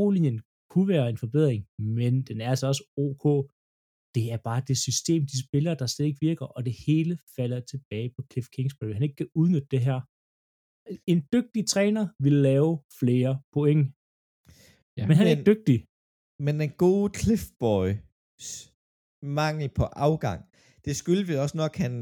O-linjen 0.00 0.38
kunne 0.72 0.88
være 0.94 1.10
en 1.10 1.22
forbedring, 1.24 1.60
men 1.96 2.12
den 2.28 2.40
er 2.40 2.50
altså 2.54 2.66
også 2.72 2.84
ok. 3.08 3.24
Det 4.14 4.24
er 4.34 4.36
bare 4.48 4.62
det 4.68 4.78
system, 4.88 5.20
de 5.32 5.36
spiller, 5.46 5.74
der 5.74 5.86
slet 5.86 6.06
ikke 6.06 6.20
virker, 6.28 6.46
og 6.56 6.60
det 6.68 6.74
hele 6.86 7.14
falder 7.36 7.60
tilbage 7.72 8.08
på 8.16 8.20
Cliff 8.32 8.48
Kingsbury. 8.54 8.92
Han 8.92 9.02
ikke 9.02 9.16
kan 9.22 9.30
udnytte 9.34 9.68
det 9.74 9.80
her. 9.88 10.00
En 11.12 11.20
dygtig 11.34 11.62
træner 11.74 12.04
vil 12.24 12.32
lave 12.48 12.72
flere 13.00 13.32
point, 13.56 13.82
Ja. 14.98 15.04
men 15.08 15.14
han 15.18 15.26
er 15.26 15.30
Men- 15.30 15.38
ikke 15.38 15.50
dygtig. 15.52 15.78
Men 16.46 16.54
den 16.62 16.70
gode 16.84 17.08
Cliff 17.20 17.44
Boys 17.64 18.52
mangel 19.22 19.68
på 19.78 19.84
afgang, 20.06 20.40
det 20.84 20.96
skyldes 20.96 21.28
vi 21.28 21.34
også 21.44 21.56
nok, 21.62 21.76
han 21.76 21.92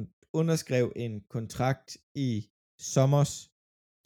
underskrev 0.40 0.92
en 0.96 1.14
kontrakt 1.36 1.88
i 2.14 2.30
sommers. 2.94 3.32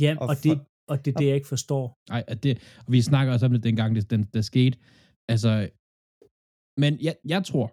Ja, 0.05 0.13
Og 0.21 0.27
og, 0.31 0.37
det, 0.45 0.53
og 0.91 0.97
det 1.05 1.11
er 1.15 1.19
det, 1.21 1.27
jeg 1.31 1.35
ikke 1.41 1.53
forstår. 1.57 1.85
Nej, 2.13 2.23
at 2.33 2.39
det, 2.45 2.53
og 2.87 2.91
vi 2.93 3.01
snakker 3.03 3.33
også 3.33 3.47
om 3.47 3.53
det 3.53 3.63
dengang, 3.69 3.91
det, 3.97 4.11
den, 4.11 4.23
der 4.35 4.43
skete. 4.53 4.77
Altså, 5.33 5.51
men 6.83 6.93
jeg, 7.07 7.15
jeg 7.35 7.45
tror, 7.51 7.67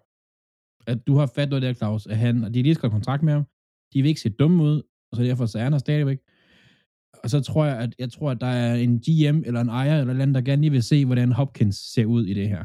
at 0.86 1.06
du 1.06 1.14
har 1.16 1.26
fat 1.26 1.48
noget 1.48 1.62
der, 1.62 1.74
Claus, 1.74 2.06
at 2.06 2.18
han, 2.18 2.44
og 2.44 2.54
de 2.54 2.58
har 2.58 2.62
lige 2.62 2.74
skrevet 2.74 2.92
kontrakt 2.92 3.22
med 3.22 3.32
ham, 3.32 3.44
de 3.92 4.02
vil 4.02 4.08
ikke 4.08 4.20
se 4.20 4.30
dumme 4.30 4.62
ud, 4.62 4.82
og 5.10 5.16
så 5.16 5.22
derfor 5.22 5.46
så 5.46 5.58
er 5.58 5.62
han 5.62 5.72
her 5.72 5.78
stadigvæk. 5.78 6.18
Og 7.24 7.30
så 7.30 7.40
tror 7.40 7.64
jeg, 7.64 7.78
at 7.78 7.94
jeg 7.98 8.12
tror, 8.12 8.30
at 8.30 8.40
der 8.40 8.46
er 8.46 8.74
en 8.74 9.00
GM 9.00 9.38
eller 9.46 9.60
en 9.60 9.68
ejer 9.68 10.00
eller 10.00 10.22
andet, 10.22 10.34
der 10.34 10.40
gerne 10.40 10.62
lige 10.62 10.70
vil 10.70 10.82
se, 10.82 11.06
hvordan 11.06 11.32
Hopkins 11.32 11.76
ser 11.76 12.04
ud 12.04 12.26
i 12.26 12.34
det 12.34 12.48
her. 12.48 12.64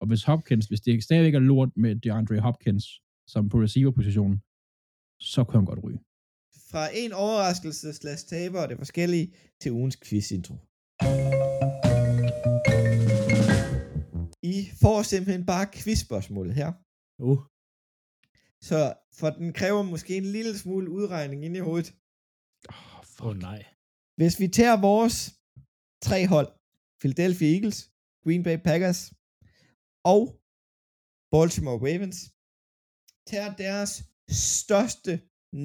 Og 0.00 0.06
hvis 0.06 0.24
Hopkins, 0.24 0.66
hvis 0.66 0.80
det 0.80 1.04
stadigvæk 1.04 1.34
er 1.34 1.38
lort 1.38 1.68
med 1.76 1.96
DeAndre 1.96 2.40
Hopkins, 2.40 2.84
som 3.28 3.48
på 3.48 3.56
receiver-positionen, 3.62 4.36
så 5.20 5.44
kunne 5.44 5.60
han 5.60 5.66
godt 5.66 5.84
ryge. 5.84 5.98
Fra 6.70 6.84
en 6.94 7.12
overraskelse 7.12 7.92
slash 7.92 8.26
taber 8.26 8.60
og 8.62 8.68
det 8.68 8.78
forskellige 8.78 9.32
til 9.60 9.72
ugens 9.72 9.96
quiz-intro. 10.04 10.54
I 14.42 14.56
får 14.82 15.02
simpelthen 15.02 15.46
bare 15.46 15.66
quizspørgsmålet 15.74 16.54
her. 16.54 16.72
Uh, 17.28 17.40
Så 18.68 18.78
for 19.18 19.28
den 19.40 19.52
kræver 19.58 19.82
måske 19.92 20.12
en 20.16 20.28
lille 20.36 20.54
smule 20.62 20.88
udregning 20.98 21.44
ind 21.46 21.56
i 21.56 21.66
hovedet. 21.68 21.90
Oh, 22.68 23.00
åh 23.20 23.26
oh, 23.26 23.36
nej. 23.48 23.60
Hvis 24.20 24.34
vi 24.42 24.46
tager 24.58 24.76
vores 24.88 25.14
tre 26.06 26.18
hold, 26.34 26.50
Philadelphia 27.00 27.48
Eagles, 27.56 27.78
Green 28.24 28.42
Bay 28.46 28.58
Packers 28.68 29.00
og 30.14 30.22
Baltimore 31.34 31.78
Ravens, 31.86 32.18
tager 33.30 33.50
deres 33.64 33.92
største 34.60 35.12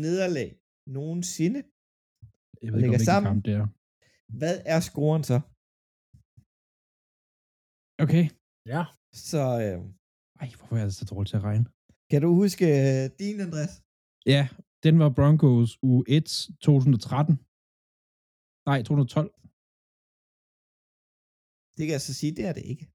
nederlag 0.06 0.50
nogensinde. 0.98 1.60
Jeg 2.64 2.70
ved 2.74 2.80
ikke, 2.84 3.00
om 3.02 3.08
sammen. 3.12 3.28
kamp 3.30 3.42
det 3.48 3.54
er. 3.62 3.68
Hvad 4.40 4.56
er 4.74 4.80
scoren 4.90 5.24
så? 5.32 5.38
Okay. 8.04 8.26
Ja, 8.74 8.84
Så 9.30 9.42
øh, 9.66 9.80
Ej, 10.42 10.50
hvorfor 10.58 10.76
er 10.76 10.80
jeg 10.80 10.94
så 10.94 11.06
dårlig 11.06 11.30
til 11.30 11.38
at 11.38 11.44
regne? 11.44 11.66
kan 12.12 12.22
du 12.22 12.30
huske 12.44 12.66
øh, 12.66 13.10
din, 13.20 13.40
Andreas? 13.46 13.74
Ja, 14.26 14.44
den 14.84 15.00
var 15.00 15.10
Broncos 15.18 15.78
u 15.82 16.04
1 16.08 16.50
2013. 16.62 17.36
Nej, 18.70 18.80
2012. 18.84 19.30
Det 21.78 21.84
kan 21.86 21.94
jeg 21.98 22.02
så 22.02 22.14
sige, 22.14 22.36
det 22.38 22.46
er 22.50 22.54
det 22.54 22.64
ikke. 22.74 22.86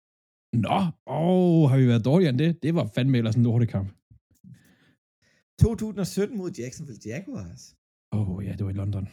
Nå, 0.66 0.78
åh, 1.06 1.70
har 1.70 1.78
vi 1.78 1.86
været 1.92 2.04
dårligere 2.10 2.30
end 2.30 2.38
det? 2.38 2.62
Det 2.62 2.74
var 2.74 2.86
fandme 2.94 3.18
ellers 3.18 3.36
en 3.36 3.42
lortekamp. 3.42 3.88
2017 5.60 6.38
mod 6.38 6.50
Jacksonville 6.60 7.00
Jaguars. 7.06 7.62
Åh, 8.12 8.30
oh, 8.30 8.44
ja, 8.46 8.52
det 8.56 8.64
var 8.64 8.70
i 8.70 8.80
London. 8.82 9.06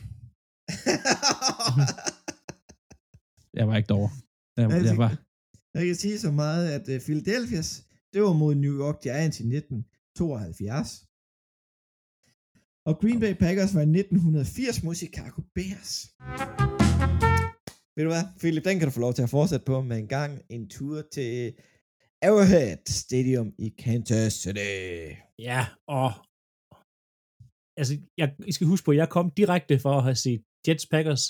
Jeg 3.58 3.68
var 3.68 3.76
ikke 3.78 3.88
derovre. 3.88 4.14
Jeg, 4.58 4.86
jeg 4.90 4.98
var, 4.98 5.12
Jeg 5.74 5.86
kan 5.88 5.96
sige 5.96 6.20
så 6.20 6.32
meget, 6.32 6.64
at 6.76 6.86
uh, 6.94 6.98
Philadelphia's, 7.08 7.72
det 8.14 8.22
var 8.24 8.34
mod 8.34 8.56
New 8.56 8.76
York 8.84 8.98
Giants 9.04 9.40
i 9.40 9.44
1972. 9.44 10.90
Og 12.88 12.94
Green 13.02 13.20
Bay 13.20 13.34
Packers 13.44 13.74
var 13.76 13.82
i 13.82 13.92
1980 14.00 14.84
mod 14.84 14.96
Chicago 14.96 15.42
Bears. 15.56 15.94
Ved 17.96 18.04
du 18.06 18.10
hvad, 18.10 18.26
Philip, 18.40 18.66
den 18.66 18.80
kan 18.80 18.88
du 18.88 18.92
få 18.92 19.00
lov 19.00 19.14
til 19.14 19.24
at 19.24 19.30
fortsætte 19.30 19.66
på 19.66 19.82
med 19.82 19.98
en 19.98 20.08
gang 20.08 20.42
en 20.50 20.70
tur 20.70 21.02
til 21.16 21.54
Arrowhead 22.22 22.78
Stadium 22.88 23.54
i 23.60 23.70
Kansas 23.70 24.34
City. 24.34 24.80
Ja, 25.40 25.66
og 25.88 26.12
altså, 27.78 27.94
jeg, 28.18 28.36
I 28.48 28.52
skal 28.52 28.68
huske 28.68 28.86
på, 28.86 28.92
at 28.92 28.98
jeg 28.98 29.10
kom 29.10 29.32
direkte 29.38 29.80
for 29.80 29.94
at 29.98 30.04
have 30.04 30.16
set 30.16 30.42
Jets 30.68 30.86
Packers 30.86 31.24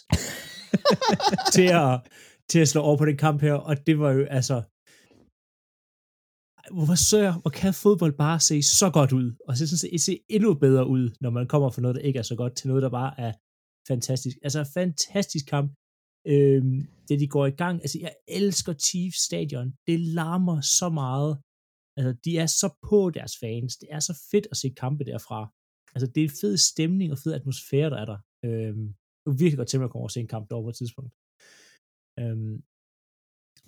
til, 1.55 1.67
at, 1.83 1.93
til 2.49 2.59
at 2.59 2.69
slå 2.69 2.81
over 2.81 2.97
på 2.97 3.05
den 3.05 3.17
kamp 3.17 3.41
her, 3.41 3.53
og 3.53 3.87
det 3.87 3.99
var 3.99 4.11
jo 4.11 4.25
altså, 4.25 4.61
hvorfor 6.71 6.95
sør, 6.95 7.31
hvor 7.41 7.49
kan 7.49 7.73
fodbold 7.73 8.13
bare 8.17 8.39
se 8.39 8.63
så 8.63 8.89
godt 8.89 9.11
ud, 9.13 9.27
og 9.47 9.57
så 9.57 9.67
synes 9.67 9.83
jeg, 9.83 9.99
se 9.99 10.19
endnu 10.29 10.53
bedre 10.53 10.87
ud, 10.87 11.09
når 11.21 11.29
man 11.29 11.47
kommer 11.47 11.69
fra 11.69 11.81
noget, 11.81 11.95
der 11.95 12.01
ikke 12.01 12.19
er 12.19 12.23
så 12.23 12.35
godt, 12.35 12.55
til 12.55 12.67
noget, 12.67 12.83
der 12.83 12.89
bare 12.89 13.19
er 13.19 13.33
fantastisk. 13.87 14.37
Altså, 14.43 14.63
fantastisk 14.73 15.45
kamp. 15.45 15.71
Øhm, 16.27 16.87
det 17.07 17.19
de 17.19 17.27
går 17.27 17.45
i 17.45 17.57
gang. 17.63 17.75
Altså, 17.81 17.97
jeg 18.01 18.13
elsker 18.27 18.73
Chiefs 18.73 19.19
stadion. 19.27 19.73
Det 19.87 19.99
larmer 19.99 20.61
så 20.61 20.89
meget. 20.89 21.33
Altså, 21.97 22.11
de 22.25 22.37
er 22.37 22.45
så 22.45 22.67
på 22.89 23.09
deres 23.09 23.33
fans. 23.41 23.77
Det 23.77 23.87
er 23.91 23.99
så 23.99 24.13
fedt 24.31 24.47
at 24.51 24.57
se 24.57 24.69
kampe 24.69 25.03
derfra. 25.03 25.39
Altså, 25.95 26.07
det 26.07 26.19
er 26.21 26.27
en 26.29 26.39
fed 26.41 26.57
stemning 26.57 27.11
og 27.11 27.17
fed 27.23 27.33
atmosfære, 27.33 27.89
der 27.89 27.99
er 28.03 28.05
der. 28.05 28.19
Øhm, 28.45 28.87
det 29.21 29.27
er 29.31 29.41
virkelig 29.43 29.57
godt 29.57 29.69
til, 29.69 29.77
at 29.77 29.81
man 29.81 29.89
kommer 29.89 30.07
og 30.09 30.11
se 30.11 30.19
en 30.19 30.33
kamp 30.35 30.49
derovre 30.49 30.65
på 30.65 30.69
et 30.69 30.79
tidspunkt. 30.81 31.11
Øhm, 32.19 32.55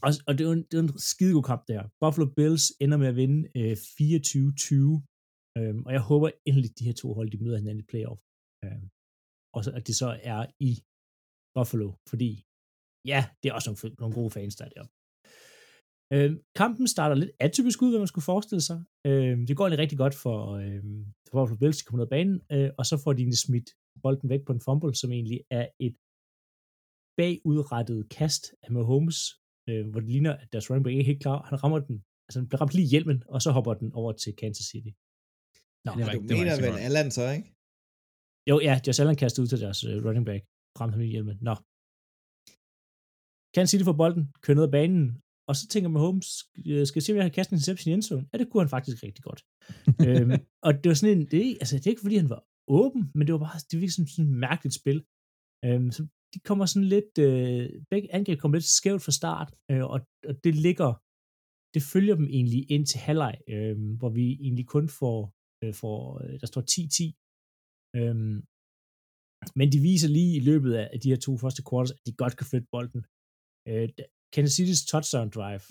og, 0.04 0.12
og 0.28 0.38
det, 0.38 0.44
var 0.48 0.54
en, 0.54 0.64
det 0.70 0.76
var 0.78 0.84
en 0.84 1.00
skidegod 1.00 1.44
kamp 1.44 1.64
der. 1.68 1.82
Buffalo 2.02 2.28
Bills 2.38 2.66
ender 2.84 2.98
med 2.98 3.08
at 3.08 3.16
vinde 3.16 3.40
øh, 3.60 3.74
24-20. 3.74 5.16
Øhm, 5.58 5.82
og 5.88 5.92
jeg 5.94 6.04
håber 6.12 6.30
endelig, 6.48 6.70
at 6.72 6.80
de 6.80 6.86
her 6.86 6.94
to 6.94 7.14
hold, 7.14 7.30
de 7.32 7.44
møder 7.44 7.58
hinanden 7.58 7.84
i 7.84 7.90
playoff. 7.92 8.22
Øhm, 8.66 8.88
og 9.56 9.64
så, 9.64 9.72
at 9.78 9.88
det 9.88 9.96
så 9.96 10.10
er 10.34 10.42
i 10.70 10.72
Buffalo, 11.56 11.90
fordi 12.12 12.30
ja, 13.12 13.20
det 13.40 13.50
er 13.50 13.54
også 13.54 13.70
nogle, 13.70 13.96
nogle 14.02 14.16
gode 14.20 14.32
fans, 14.38 14.56
der 14.56 14.66
er 14.66 14.70
deroppe. 14.76 14.94
Øh, 16.14 16.32
kampen 16.56 16.88
starter 16.88 17.16
lidt 17.16 17.32
atypisk 17.40 17.82
ud, 17.82 17.90
hvad 17.90 18.00
man 18.00 18.08
skulle 18.14 18.32
forestille 18.34 18.62
sig. 18.70 18.80
Øh, 19.08 19.38
det 19.48 19.58
går 19.58 19.64
egentlig 19.64 19.84
rigtig 19.84 19.98
godt 19.98 20.16
for, 20.24 20.38
øh, 20.64 20.84
for 21.28 21.34
Buffalo 21.38 21.58
Bills, 21.60 21.78
de 21.78 21.84
kommer 21.86 22.00
ned 22.00 22.10
af 22.12 22.16
banen, 22.18 22.38
øh, 22.54 22.70
og 22.80 22.86
så 22.86 22.96
får 23.04 23.14
de 23.14 23.22
egentlig 23.22 23.44
smidt 23.48 23.70
bolden 24.04 24.30
væk 24.30 24.44
på 24.46 24.54
en 24.54 24.62
fumble, 24.66 24.96
som 24.96 25.12
egentlig 25.12 25.42
er 25.60 25.68
et 25.80 25.96
bagudrettet 27.18 28.10
kast 28.10 28.44
af 28.64 28.72
Mahomes, 28.72 29.20
øh, 29.70 29.84
hvor 29.90 30.00
det 30.00 30.10
ligner, 30.10 30.34
at 30.42 30.48
deres 30.54 30.70
running 30.70 30.84
back 30.84 30.94
ikke 30.94 31.06
er 31.06 31.12
helt 31.12 31.24
klar. 31.26 31.40
Han 31.50 31.64
rammer 31.64 31.80
den, 31.80 31.96
altså 32.28 32.38
den 32.40 32.48
bliver 32.48 32.62
ramt 32.62 32.74
lige 32.78 32.88
i 32.88 32.94
hjelmen, 32.94 33.20
og 33.34 33.40
så 33.42 33.50
hopper 33.56 33.74
den 33.82 33.90
over 34.02 34.12
til 34.24 34.32
Kansas 34.42 34.66
City. 34.72 34.92
Nå, 35.86 35.92
ja, 36.00 36.06
du 36.16 36.22
mener 36.34 36.56
vel 36.66 36.76
Allen 36.88 37.12
så, 37.18 37.24
ikke? 37.36 37.48
Jo, 38.50 38.56
ja, 38.68 38.74
Josh 38.86 39.00
Allen 39.02 39.18
kastede 39.24 39.44
ud 39.44 39.50
til 39.50 39.60
deres 39.66 39.80
uh, 39.88 40.06
running 40.06 40.26
back. 40.32 40.44
Ramte 40.80 40.94
ham 40.96 41.02
i 41.08 41.12
hjelmen. 41.14 41.38
Nå. 41.48 41.56
Kansas 43.56 43.72
City 43.72 43.86
får 43.90 43.98
bolden, 44.02 44.24
kører 44.44 44.58
ned 44.58 44.68
ad 44.70 44.74
banen, 44.78 45.06
og 45.50 45.54
så 45.56 45.64
tænker 45.72 45.90
man, 45.90 46.02
Holmes, 46.06 46.30
skal 46.88 46.98
jeg 47.00 47.04
se, 47.04 47.12
om 47.12 47.18
jeg 47.18 47.26
kan 47.28 47.38
kaste 47.38 47.52
en 47.52 47.58
interception 47.58 47.90
i 47.92 47.94
endzone? 47.94 48.26
Ja, 48.32 48.36
det 48.38 48.48
kunne 48.50 48.64
han 48.64 48.76
faktisk 48.76 48.98
rigtig 49.08 49.24
godt. 49.30 49.42
øhm, 50.08 50.32
og 50.66 50.72
det 50.82 50.88
var 50.90 50.98
sådan 51.00 51.18
en, 51.18 51.26
det, 51.34 51.42
altså, 51.62 51.74
det 51.78 51.86
er 51.88 51.94
ikke 51.94 52.06
fordi, 52.08 52.18
han 52.24 52.34
var 52.36 52.42
åben, 52.80 53.04
men 53.16 53.24
det 53.26 53.34
var 53.34 53.44
bare, 53.48 53.60
det 53.70 53.76
var 53.82 53.88
sådan, 53.88 54.12
sådan 54.14 54.32
et 54.32 54.38
mærkeligt 54.48 54.76
spil. 54.82 55.00
Øhm, 55.66 55.90
så 55.96 56.02
de 56.36 56.40
kommer 56.50 56.66
sådan 56.66 56.90
lidt, 56.96 57.14
øh, 57.28 57.66
begge 57.92 58.14
angreb 58.18 58.40
kommer 58.40 58.58
lidt 58.58 58.76
skævt 58.80 59.04
fra 59.06 59.18
start, 59.22 59.50
øh, 59.72 59.86
og, 59.94 60.00
og 60.30 60.34
det 60.44 60.56
ligger, 60.66 60.92
det 61.74 61.82
følger 61.94 62.16
dem 62.16 62.28
egentlig 62.38 62.62
ind 62.76 62.86
til 62.86 63.00
halvleg, 63.08 63.36
øh, 63.54 63.76
hvor 64.00 64.10
vi 64.10 64.26
egentlig 64.46 64.68
kun 64.76 64.86
får, 65.00 65.20
øh, 65.64 65.74
får 65.82 66.00
øh, 66.24 66.40
der 66.42 66.48
står 66.48 66.64
10-10, 66.72 67.14
Øh, 68.00 68.16
men 69.60 69.68
de 69.74 69.80
viser 69.90 70.10
lige 70.18 70.34
i 70.40 70.46
løbet 70.50 70.74
af 70.94 71.00
de 71.04 71.12
her 71.12 71.22
to 71.26 71.32
første 71.44 71.64
quarters, 71.70 71.92
at 71.96 72.02
de 72.08 72.14
godt 72.22 72.36
kan 72.38 72.48
flytte 72.50 72.72
bolden. 72.76 73.02
Øh, 73.70 73.88
Kansas 74.34 74.56
City's 74.58 74.84
touchdown 74.92 75.30
drive 75.38 75.66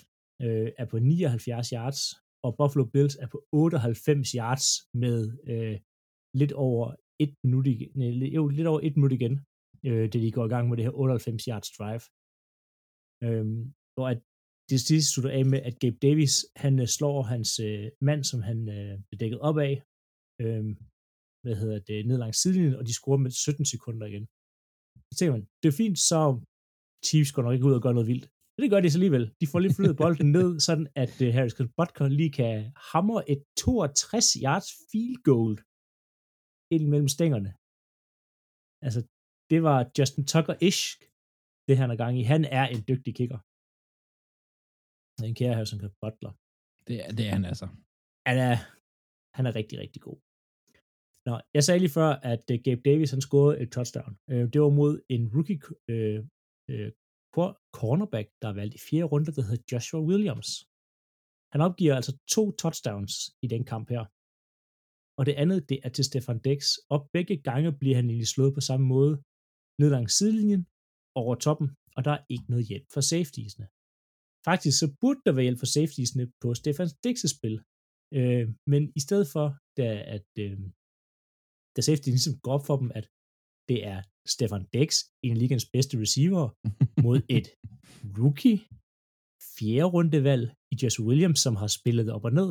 øh, 0.45 0.69
er 0.81 0.85
på 0.91 0.97
79 0.99 1.69
yards, 1.77 2.01
og 2.45 2.51
Buffalo 2.59 2.85
Bills 2.93 3.15
er 3.23 3.27
på 3.33 3.39
98 3.51 4.31
yards 4.41 4.67
med 5.03 5.19
øh, 5.51 5.75
lidt 6.41 6.53
over 6.67 6.85
et 7.23 7.33
minut 7.43 7.67
igen, 7.73 7.91
jo, 8.37 8.47
lidt 8.57 8.67
over 8.71 8.81
et 8.87 8.95
minut 8.97 9.13
igen, 9.19 9.35
øh, 9.87 10.05
da 10.13 10.17
de 10.23 10.31
går 10.37 10.45
i 10.45 10.53
gang 10.53 10.65
med 10.67 10.77
det 10.77 10.85
her 10.85 10.95
98 10.95 11.45
yards 11.51 11.71
drive. 11.77 12.03
Øhm, 13.25 13.61
og 13.99 14.05
at 14.13 14.19
det 14.69 14.79
sidste 14.79 15.11
slutter 15.11 15.31
af 15.37 15.45
med, 15.45 15.59
at 15.69 15.79
Gabe 15.81 15.97
Davis, 16.07 16.33
han 16.63 16.73
øh, 16.83 16.87
slår 16.97 17.17
hans 17.33 17.51
øh, 17.67 17.85
mand, 18.07 18.23
som 18.31 18.41
han 18.49 18.59
øh, 18.77 18.93
blev 19.07 19.17
dækket 19.19 19.39
op 19.49 19.57
af, 19.69 19.73
øh, 20.43 20.65
hvad 21.43 21.55
hedder 21.61 21.79
det, 21.89 22.07
ned 22.07 22.17
langs 22.17 22.37
sidelinjen, 22.41 22.75
og 22.79 22.83
de 22.87 22.93
scorer 22.99 23.21
med 23.25 23.31
17 23.31 23.65
sekunder 23.73 24.05
igen. 24.11 24.25
Så 25.07 25.13
tænker 25.17 25.33
man, 25.37 25.45
det 25.61 25.67
er 25.69 25.77
fint, 25.81 25.99
så 26.09 26.19
Chiefs 27.07 27.31
går 27.31 27.43
nok 27.43 27.53
ikke 27.55 27.69
ud 27.69 27.77
og 27.77 27.83
gør 27.85 27.93
noget 27.97 28.11
vildt. 28.11 28.27
Men 28.53 28.61
det 28.63 28.71
gør 28.71 28.81
de 28.81 28.91
så 28.91 28.97
alligevel. 28.99 29.25
De 29.41 29.47
får 29.51 29.59
lige 29.59 29.75
flyttet 29.77 29.97
bolden 30.03 30.29
ned, 30.37 30.49
sådan 30.67 30.87
at 31.03 31.13
uh, 31.23 31.29
Harris 31.35 31.55
Butker 31.77 32.07
lige 32.19 32.33
kan 32.39 32.53
hamre 32.91 33.19
et 33.33 33.41
62 33.57 34.25
yards 34.45 34.69
field 34.89 35.17
goal 35.29 35.53
ind 36.75 36.85
mellem 36.91 37.09
stængerne. 37.15 37.51
Altså, 38.85 38.99
det 39.51 39.59
var 39.67 39.79
Justin 39.97 40.25
Tucker-ish, 40.31 40.83
det 41.67 41.75
han 41.81 41.89
er 41.93 41.97
gang 42.03 42.13
i. 42.19 42.23
Han 42.33 42.43
er 42.59 42.65
en 42.73 42.81
dygtig 42.89 43.11
kicker. 43.19 43.39
Den 45.23 45.33
kære 45.39 45.55
Harrison 45.57 45.81
Butler. 46.01 46.33
Det 46.87 46.95
er, 47.03 47.09
det 47.17 47.23
er 47.27 47.33
han 47.37 47.45
altså. 47.51 47.67
Han 48.29 48.37
er, 48.49 48.55
han 49.37 49.43
er 49.49 49.53
rigtig, 49.59 49.77
rigtig 49.83 50.01
god. 50.07 50.17
Nå, 51.27 51.33
jeg 51.55 51.63
sagde 51.63 51.81
lige 51.83 51.97
før, 51.99 52.09
at 52.31 52.43
uh, 52.51 52.57
Gabe 52.65 52.81
Davis 52.89 53.11
han 53.11 53.25
scorede 53.27 53.59
et 53.61 53.69
touchdown. 53.75 54.13
Uh, 54.31 54.45
det 54.51 54.57
var 54.63 54.73
mod 54.81 54.93
en 55.15 55.23
rookie 55.35 55.59
uh, 55.93 56.19
uh, 56.73 56.89
cornerback, 57.79 58.27
der 58.41 58.47
er 58.49 58.57
valgt 58.61 58.75
i 58.75 58.81
fjerde 58.87 59.09
runde, 59.11 59.31
der 59.35 59.41
hedder 59.47 59.67
Joshua 59.71 60.01
Williams. 60.09 60.49
Han 61.53 61.61
opgiver 61.67 61.95
altså 61.99 62.13
to 62.35 62.43
touchdowns 62.61 63.13
i 63.45 63.47
den 63.53 63.63
kamp 63.71 63.87
her. 63.93 64.03
Og 65.19 65.23
det 65.27 65.35
andet, 65.41 65.59
det 65.69 65.77
er 65.85 65.91
til 65.93 66.05
Stefan 66.09 66.39
Dix, 66.47 66.61
og 66.93 66.99
begge 67.15 67.37
gange 67.49 67.69
bliver 67.81 67.95
han 67.99 68.07
egentlig 68.09 68.31
slået 68.35 68.53
på 68.57 68.61
samme 68.69 68.85
måde, 68.95 69.13
ned 69.79 69.89
langs 69.95 70.13
sidelinjen, 70.17 70.63
over 71.21 71.35
toppen, 71.45 71.69
og 71.95 72.01
der 72.05 72.11
er 72.11 72.25
ikke 72.33 72.47
noget 72.51 72.65
hjælp 72.69 72.87
for 72.93 73.01
safetiesne. 73.11 73.65
Faktisk 74.49 74.75
så 74.79 74.87
burde 75.01 75.21
der 75.25 75.33
være 75.33 75.47
hjælp 75.47 75.59
for 75.61 75.69
safetiesne 75.75 76.25
på 76.41 76.47
Stefan 76.61 76.89
Dix' 77.03 77.27
spil, 77.35 77.55
øh, 78.17 78.45
men 78.71 78.81
i 78.99 79.01
stedet 79.05 79.27
for, 79.33 79.47
da, 79.77 79.87
at 80.15 80.29
øh, 80.43 80.57
da 81.75 81.79
safety 81.81 82.09
ligesom 82.09 82.35
går 82.43 82.53
op 82.57 82.65
for 82.69 82.77
dem, 82.81 82.89
at 82.99 83.05
det 83.69 83.79
er 83.93 83.99
Stefan 84.33 84.65
Dex, 84.73 84.89
en 85.25 85.31
af 85.35 85.39
ligens 85.39 85.67
bedste 85.75 85.95
receiver, 86.03 86.45
mod 87.05 87.19
et 87.37 87.47
rookie, 88.17 88.59
fjerde 89.55 89.89
rundevalg 89.95 90.45
i 90.71 90.75
Jess 90.79 90.99
Williams, 91.07 91.39
som 91.45 91.55
har 91.61 91.69
spillet 91.77 92.07
op 92.15 92.25
og 92.29 92.33
ned. 92.39 92.49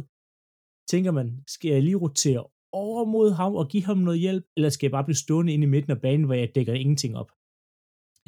Tænker 0.93 1.11
man, 1.19 1.29
skal 1.55 1.71
jeg 1.75 1.83
lige 1.83 2.03
rotere 2.07 2.43
over 2.83 3.05
mod 3.17 3.29
ham 3.41 3.53
og 3.61 3.67
give 3.73 3.85
ham 3.91 3.99
noget 4.07 4.21
hjælp, 4.25 4.45
eller 4.57 4.71
skal 4.71 4.87
jeg 4.87 4.97
bare 4.97 5.09
blive 5.09 5.23
stående 5.25 5.53
inde 5.55 5.67
i 5.67 5.73
midten 5.75 5.93
af 5.97 6.01
banen, 6.07 6.27
hvor 6.27 6.35
jeg 6.35 6.55
dækker 6.57 6.75
ingenting 6.83 7.13
op? 7.23 7.31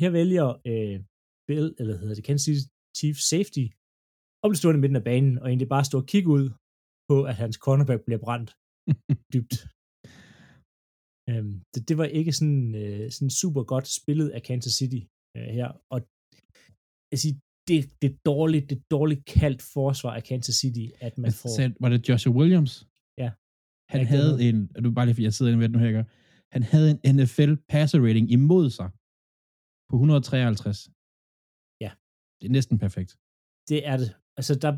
Her 0.01 0.11
vælger 0.19 0.49
øh, 0.71 0.97
Bill, 1.49 1.69
eller 1.81 1.95
hedder 2.01 2.17
det 2.19 2.25
Kansas 2.29 2.45
City 2.45 2.69
Chief 2.99 3.17
Safety, 3.31 3.67
at 4.43 4.49
blive 4.49 4.61
stående 4.61 4.79
i 4.81 4.85
midten 4.85 5.01
af 5.03 5.07
banen, 5.11 5.35
og 5.41 5.47
egentlig 5.49 5.71
bare 5.75 5.85
stå 5.89 5.97
og 6.03 6.09
kigge 6.13 6.29
ud 6.37 6.47
på, 7.09 7.17
at 7.31 7.35
hans 7.43 7.57
cornerback 7.65 8.01
bliver 8.07 8.23
brændt 8.27 8.51
dybt. 9.35 9.55
Øhm, 11.31 11.55
det, 11.73 11.81
det 11.89 11.95
var 12.01 12.09
ikke 12.19 12.33
sådan, 12.39 12.65
øh, 12.83 13.05
sådan 13.17 13.33
super 13.43 13.63
godt 13.73 13.87
spillet 14.01 14.29
af 14.37 14.43
Kansas 14.49 14.75
City 14.81 15.03
øh, 15.37 15.49
her, 15.59 15.69
og 15.95 15.99
jeg 17.13 17.19
siger, 17.23 17.37
det, 17.69 17.81
det 18.03 18.13
dårligt, 18.31 18.71
det 18.71 18.79
dårligt 18.91 19.23
kaldt 19.25 19.63
forsvar 19.77 20.13
af 20.19 20.25
Kansas 20.31 20.57
City, 20.63 20.87
at 21.07 21.19
man 21.19 21.33
får... 21.41 21.51
Var 21.83 21.89
det 21.89 22.09
Joshua 22.09 22.33
Williams? 22.39 22.73
Han 23.93 24.01
jeg 24.01 24.09
havde 24.15 24.35
en, 24.47 24.59
og 24.75 24.81
du 24.85 24.89
bare 24.99 25.07
lige, 25.07 25.29
jeg 25.29 25.35
sidder 25.37 25.51
inde 25.53 25.63
ved 25.63 25.69
nu 25.69 25.79
her, 25.79 26.05
han 26.55 26.63
havde 26.73 26.89
en 26.93 26.99
NFL 27.17 27.53
passer 27.75 27.99
rating 28.07 28.27
imod 28.39 28.67
sig 28.79 28.89
på 29.89 29.95
153. 29.97 30.79
Ja. 31.85 31.91
Det 32.39 32.45
er 32.49 32.55
næsten 32.59 32.77
perfekt. 32.85 33.11
Det 33.71 33.79
er 33.91 33.97
det. 34.03 34.11
Altså, 34.39 34.55
der, 34.65 34.73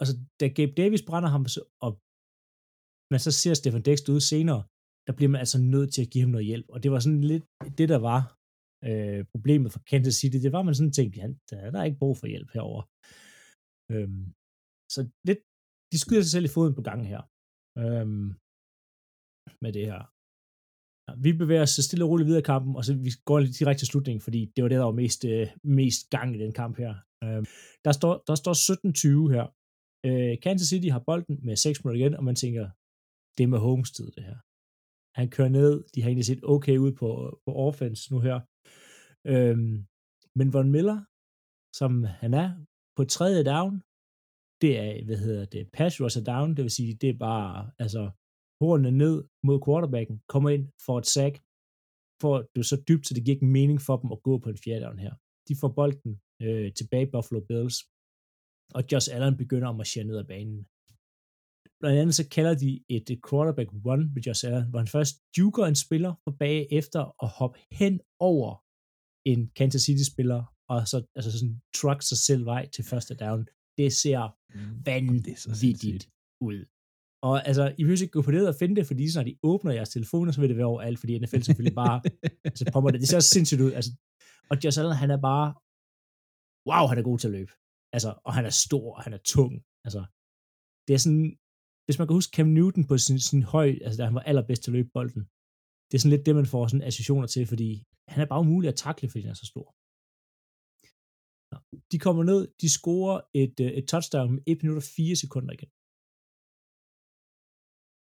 altså, 0.00 0.14
da 0.40 0.44
Gabe 0.58 0.72
Davis 0.80 1.04
brænder 1.08 1.30
ham, 1.34 1.44
og 1.84 1.90
man 3.12 3.20
så 3.26 3.30
ser 3.40 3.54
Stefan 3.54 3.84
Dix 3.86 3.98
ud 4.14 4.22
senere, 4.32 4.62
der 5.06 5.12
bliver 5.16 5.30
man 5.32 5.40
altså 5.44 5.58
nødt 5.74 5.90
til 5.94 6.02
at 6.04 6.10
give 6.12 6.24
ham 6.24 6.32
noget 6.34 6.46
hjælp. 6.50 6.68
Og 6.74 6.78
det 6.82 6.90
var 6.94 7.00
sådan 7.06 7.24
lidt 7.32 7.44
det, 7.78 7.88
der 7.94 8.00
var 8.10 8.20
øh, 8.88 9.20
problemet 9.32 9.68
for 9.74 9.80
Kansas 9.90 10.16
City. 10.20 10.38
Det 10.44 10.52
var, 10.54 10.62
man 10.62 10.74
sådan 10.78 10.96
tænkte, 10.98 11.16
ja, 11.20 11.26
der, 11.50 11.70
der 11.72 11.78
er 11.80 11.88
ikke 11.88 12.02
brug 12.02 12.14
for 12.20 12.26
hjælp 12.32 12.50
herover. 12.56 12.82
Øhm, 13.92 14.24
så 14.94 15.00
lidt, 15.28 15.40
de 15.92 15.98
skyder 16.04 16.22
sig 16.22 16.32
selv 16.34 16.48
i 16.48 16.54
foden 16.56 16.74
på 16.78 16.82
gangen 16.88 17.06
her. 17.12 17.22
Øhm, 17.82 18.26
med 19.62 19.72
det 19.76 19.84
her. 19.90 20.02
Ja, 21.06 21.12
vi 21.24 21.30
bevæger 21.42 21.62
os 21.62 21.70
stille 21.70 22.04
og 22.04 22.10
roligt 22.10 22.26
videre 22.28 22.44
i 22.44 22.50
kampen, 22.52 22.76
og 22.76 22.84
så 22.84 22.92
vi 23.06 23.10
går 23.24 23.38
lidt 23.40 23.58
direkte 23.58 23.80
til 23.80 23.90
slutningen, 23.92 24.20
fordi 24.26 24.40
det 24.54 24.62
var 24.62 24.68
det, 24.68 24.78
der 24.78 24.84
var 24.84 25.00
mest, 25.02 25.24
øh, 25.24 25.46
mest 25.80 26.10
gang 26.10 26.28
i 26.36 26.38
den 26.44 26.52
kamp 26.52 26.74
her. 26.82 26.94
Øhm, 27.24 27.46
der 27.84 27.92
står, 27.98 28.12
der 28.28 28.34
står 28.42 28.54
17-20 28.54 29.34
her. 29.34 29.46
Øh, 30.06 30.34
Kansas 30.44 30.68
City 30.68 30.88
har 30.96 31.02
bolden 31.08 31.36
med 31.46 31.56
6 31.56 31.84
minutter 31.84 32.00
igen, 32.00 32.14
og 32.18 32.24
man 32.24 32.36
tænker, 32.36 32.64
det 33.36 33.44
er 33.44 33.52
med 33.54 33.58
homestead 33.58 34.10
det 34.16 34.24
her. 34.30 34.38
Han 35.18 35.30
kører 35.30 35.52
ned. 35.58 35.72
De 35.92 36.02
har 36.02 36.08
egentlig 36.08 36.30
set 36.30 36.44
okay 36.54 36.76
ud 36.84 36.92
på, 37.00 37.08
på 37.44 37.50
offense 37.66 38.02
nu 38.12 38.18
her. 38.28 38.38
Øhm, 39.32 39.74
men 40.38 40.52
Von 40.54 40.70
Miller, 40.74 40.98
som 41.80 41.92
han 42.22 42.32
er, 42.42 42.48
på 42.96 43.02
tredje 43.04 43.42
down, 43.52 43.74
det 44.62 44.78
er, 44.78 45.04
hvad 45.04 45.16
hedder 45.16 45.44
det, 45.44 45.70
pass 45.72 46.00
rusher 46.00 46.24
down, 46.32 46.48
det 46.56 46.62
vil 46.62 46.70
sige, 46.70 46.94
det 47.02 47.08
er 47.10 47.18
bare, 47.18 47.70
altså, 47.78 48.02
hornene 48.60 48.98
ned 49.02 49.16
mod 49.46 49.58
quarterbacken, 49.66 50.16
kommer 50.32 50.50
ind, 50.50 50.64
for 50.86 50.98
et 50.98 51.06
sack, 51.06 51.34
får 52.22 52.36
det 52.54 52.66
så 52.66 52.76
dybt, 52.88 53.06
så 53.06 53.14
det 53.14 53.24
giver 53.24 53.36
ikke 53.36 53.54
mening 53.58 53.80
for 53.86 53.96
dem 53.96 54.12
at 54.12 54.22
gå 54.22 54.38
på 54.38 54.48
en 54.48 54.62
fjerde 54.64 54.84
down 54.84 54.98
her. 54.98 55.14
De 55.48 55.54
får 55.60 55.70
bolden 55.78 56.12
øh, 56.44 56.68
tilbage 56.78 57.10
Buffalo 57.12 57.40
Bills, 57.48 57.76
og 58.76 58.82
Josh 58.90 59.08
Allen 59.14 59.36
begynder 59.42 59.68
at 59.68 59.76
marchere 59.76 60.04
ned 60.04 60.18
ad 60.22 60.28
banen. 60.34 60.60
Blandt 61.80 61.98
andet 62.00 62.14
så 62.14 62.24
kalder 62.36 62.54
de 62.64 62.70
et 62.96 63.08
quarterback 63.28 63.70
run 63.86 64.02
med 64.14 64.22
Josh 64.26 64.46
Allen, 64.46 64.66
hvor 64.70 64.78
han 64.78 64.94
først 64.96 65.14
juker 65.38 65.64
en 65.64 65.82
spiller 65.84 66.12
for 66.24 66.32
bag 66.42 66.58
efter 66.80 67.00
at 67.24 67.28
hoppe 67.38 67.58
hen 67.80 67.94
over 68.30 68.50
en 69.30 69.40
Kansas 69.58 69.82
City-spiller, 69.82 70.40
og 70.72 70.88
så 70.90 70.96
altså 71.16 71.30
sådan 71.38 71.60
truck 71.78 72.00
sig 72.02 72.18
selv 72.28 72.44
vej 72.52 72.68
til 72.74 72.84
første 72.84 73.14
down. 73.24 73.42
Det 73.78 73.92
ser 73.92 74.20
vanvittigt 74.90 76.04
ud. 76.48 76.58
Og 77.28 77.46
altså, 77.48 77.64
I 77.78 77.82
behøver 77.82 78.02
ikke 78.02 78.16
gå 78.18 78.22
på 78.22 78.32
det 78.32 78.48
og 78.48 78.54
finde 78.60 78.76
det, 78.76 78.86
fordi 78.86 79.04
når 79.16 79.22
de 79.22 79.38
åbner 79.42 79.72
jeres 79.72 79.88
telefoner, 79.88 80.32
så 80.32 80.40
vil 80.40 80.50
det 80.50 80.56
være 80.56 80.72
overalt, 80.74 80.98
fordi 80.98 81.18
NFL 81.18 81.40
selvfølgelig 81.40 81.74
bare 81.84 81.96
altså, 82.50 82.64
pommer 82.72 82.90
det. 82.90 83.00
Det 83.00 83.08
ser 83.08 83.20
sindssygt 83.20 83.60
ud. 83.66 83.72
Altså, 83.72 83.90
og 84.50 84.56
Josh 84.64 84.78
Allen, 84.80 84.96
han 85.02 85.10
er 85.16 85.20
bare, 85.30 85.48
wow, 86.70 86.84
han 86.90 86.98
er 86.98 87.08
god 87.10 87.18
til 87.18 87.28
at 87.28 87.36
løbe. 87.38 87.52
Altså, 87.96 88.10
og 88.26 88.32
han 88.36 88.44
er 88.50 88.54
stor, 88.66 88.86
og 88.96 89.02
han 89.06 89.12
er 89.18 89.22
tung. 89.34 89.54
Altså, 89.86 90.02
det 90.86 90.94
er 90.94 91.02
sådan, 91.06 91.28
hvis 91.86 91.98
man 91.98 92.06
kan 92.06 92.18
huske 92.18 92.34
Cam 92.36 92.48
Newton 92.56 92.84
på 92.90 92.94
sin, 92.98 93.18
sin 93.30 93.42
høj, 93.54 93.68
altså 93.84 93.96
da 93.98 94.04
han 94.08 94.18
var 94.18 94.24
allerbedst 94.30 94.62
til 94.62 94.70
at 94.70 94.76
løbe 94.78 94.90
bolden, 94.96 95.22
det 95.88 95.94
er 95.94 96.02
sådan 96.02 96.14
lidt 96.16 96.26
det, 96.26 96.34
man 96.40 96.52
får 96.52 96.62
sådan 96.66 96.86
associationer 96.88 97.28
til, 97.34 97.46
fordi 97.52 97.68
han 98.12 98.20
er 98.22 98.28
bare 98.32 98.40
umulig 98.40 98.68
at 98.68 98.80
takle, 98.86 99.08
fordi 99.08 99.22
han 99.22 99.30
er 99.30 99.40
så 99.42 99.46
stor. 99.52 99.66
De 101.92 101.98
kommer 102.04 102.22
ned, 102.30 102.40
de 102.62 102.68
scorer 102.76 103.18
et, 103.42 103.56
øh, 103.64 103.70
et 103.78 103.86
touchdown 103.92 104.28
med 104.34 104.42
1 104.46 104.62
minut 104.62 104.78
og 104.82 104.88
4 104.96 105.16
sekunder 105.24 105.52
igen. 105.56 105.70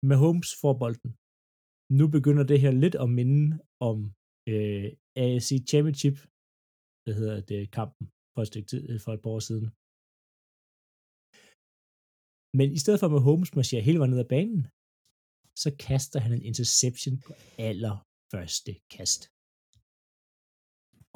Mahomes 0.10 0.50
får 0.62 0.74
bolden. 0.84 1.12
Nu 2.00 2.06
begynder 2.16 2.44
det 2.52 2.60
her 2.64 2.74
lidt 2.84 2.96
at 3.04 3.10
minde 3.20 3.46
om 3.90 3.98
øh, 4.52 4.88
AFC 5.24 5.50
Championship, 5.72 6.18
det 7.06 7.14
hedder 7.20 7.38
det, 7.52 7.62
kampen 7.80 8.06
for 8.34 8.42
et, 8.42 8.50
stykke 8.52 8.70
tid, 8.72 8.82
øh, 8.90 9.00
for 9.04 9.12
et 9.14 9.22
par 9.24 9.34
år 9.36 9.44
siden. 9.50 9.68
Men 12.60 12.68
i 12.78 12.80
stedet 12.84 13.00
for 13.00 13.08
at 13.08 13.16
Mahomes 13.16 13.52
marcherer 13.58 13.88
hele 13.88 14.00
vejen 14.00 14.14
ned 14.14 14.26
ad 14.26 14.32
banen, 14.36 14.62
så 15.64 15.70
kaster 15.88 16.20
han 16.26 16.32
en 16.34 16.48
interception 16.52 17.16
på 17.26 17.32
allerførste 17.68 18.72
kast. 18.96 19.22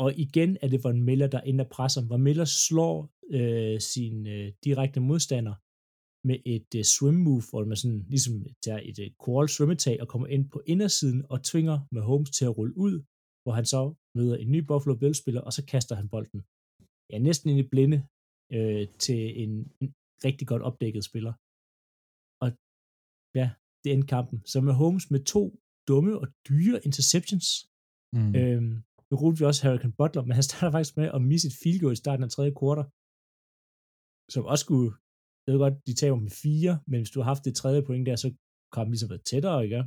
Og 0.04 0.10
igen 0.26 0.58
er 0.62 0.68
det 0.68 0.84
Von 0.84 1.02
Miller, 1.02 1.28
der 1.28 1.42
ender 1.42 1.66
presser. 1.76 2.08
Von 2.08 2.22
Miller 2.28 2.46
slår 2.46 2.96
øh, 3.38 3.80
sin 3.94 4.28
øh, 4.28 4.54
direkte 4.64 5.00
modstander 5.00 5.56
med 6.28 6.38
et 6.56 6.70
øh, 6.80 6.84
swim 6.84 7.18
move, 7.28 7.44
hvor 7.50 7.66
man 7.72 7.78
sådan 7.82 8.04
ligesom 8.14 8.36
tager 8.66 8.82
et 8.90 8.98
øh, 9.04 9.10
crawl 9.22 9.48
svømmetag 9.50 9.98
og 10.02 10.08
kommer 10.08 10.28
ind 10.36 10.44
på 10.54 10.60
indersiden 10.74 11.22
og 11.34 11.38
tvinger 11.50 11.78
Mahomes 11.96 12.32
til 12.38 12.46
at 12.46 12.58
rulle 12.58 12.78
ud, 12.86 12.96
hvor 13.44 13.54
han 13.60 13.66
så 13.74 13.82
møder 14.18 14.36
en 14.38 14.52
ny 14.52 14.60
Buffalo 14.70 14.96
Bills-spiller, 15.02 15.42
og 15.42 15.54
så 15.54 15.62
kaster 15.66 15.96
han 16.00 16.10
bolden. 16.10 16.42
Ja, 17.12 17.18
næsten 17.28 17.50
ind 17.50 17.60
i 17.60 17.68
blinde 17.74 18.00
øh, 18.56 18.88
til 19.06 19.22
en, 19.44 19.52
en 19.82 19.88
rigtig 20.28 20.48
godt 20.48 20.64
opdækket 20.70 21.04
spiller. 21.10 21.34
Og 22.44 22.50
ja, 23.40 23.48
det 23.82 23.90
endte 23.94 24.12
kampen. 24.16 24.38
Så 24.52 24.58
med 24.68 24.74
Holmes 24.82 25.12
med 25.14 25.22
to 25.36 25.44
dumme 25.88 26.14
og 26.22 26.28
dyre 26.50 26.78
interceptions. 26.88 27.48
Mm. 28.16 28.36
Øhm, 28.40 28.74
nu 29.10 29.14
rullede 29.22 29.40
vi 29.40 29.46
også 29.46 29.62
Hurricane 29.64 29.98
Butler, 30.00 30.24
men 30.24 30.36
han 30.40 30.48
starter 30.48 30.72
faktisk 30.76 30.98
med 31.00 31.08
at 31.18 31.22
misse 31.32 31.48
et 31.50 31.58
field 31.62 31.80
goal 31.82 31.94
i 31.94 32.04
starten 32.04 32.24
af 32.24 32.32
tredje 32.32 32.54
kvartal, 32.60 32.88
som 34.34 34.42
også 34.52 34.64
skulle, 34.66 34.90
jeg 35.44 35.52
ved 35.52 35.60
godt, 35.66 35.78
de 35.88 35.94
tager 35.94 36.16
med 36.28 36.36
fire, 36.46 36.74
men 36.90 36.98
hvis 37.00 37.14
du 37.14 37.20
har 37.20 37.30
haft 37.32 37.46
det 37.48 37.56
tredje 37.56 37.82
point 37.88 38.06
der, 38.08 38.16
så 38.24 38.28
kan 38.74 38.86
de 38.86 38.92
ligesom 38.92 39.10
været 39.14 39.26
tættere, 39.32 39.64
ikke? 39.66 39.84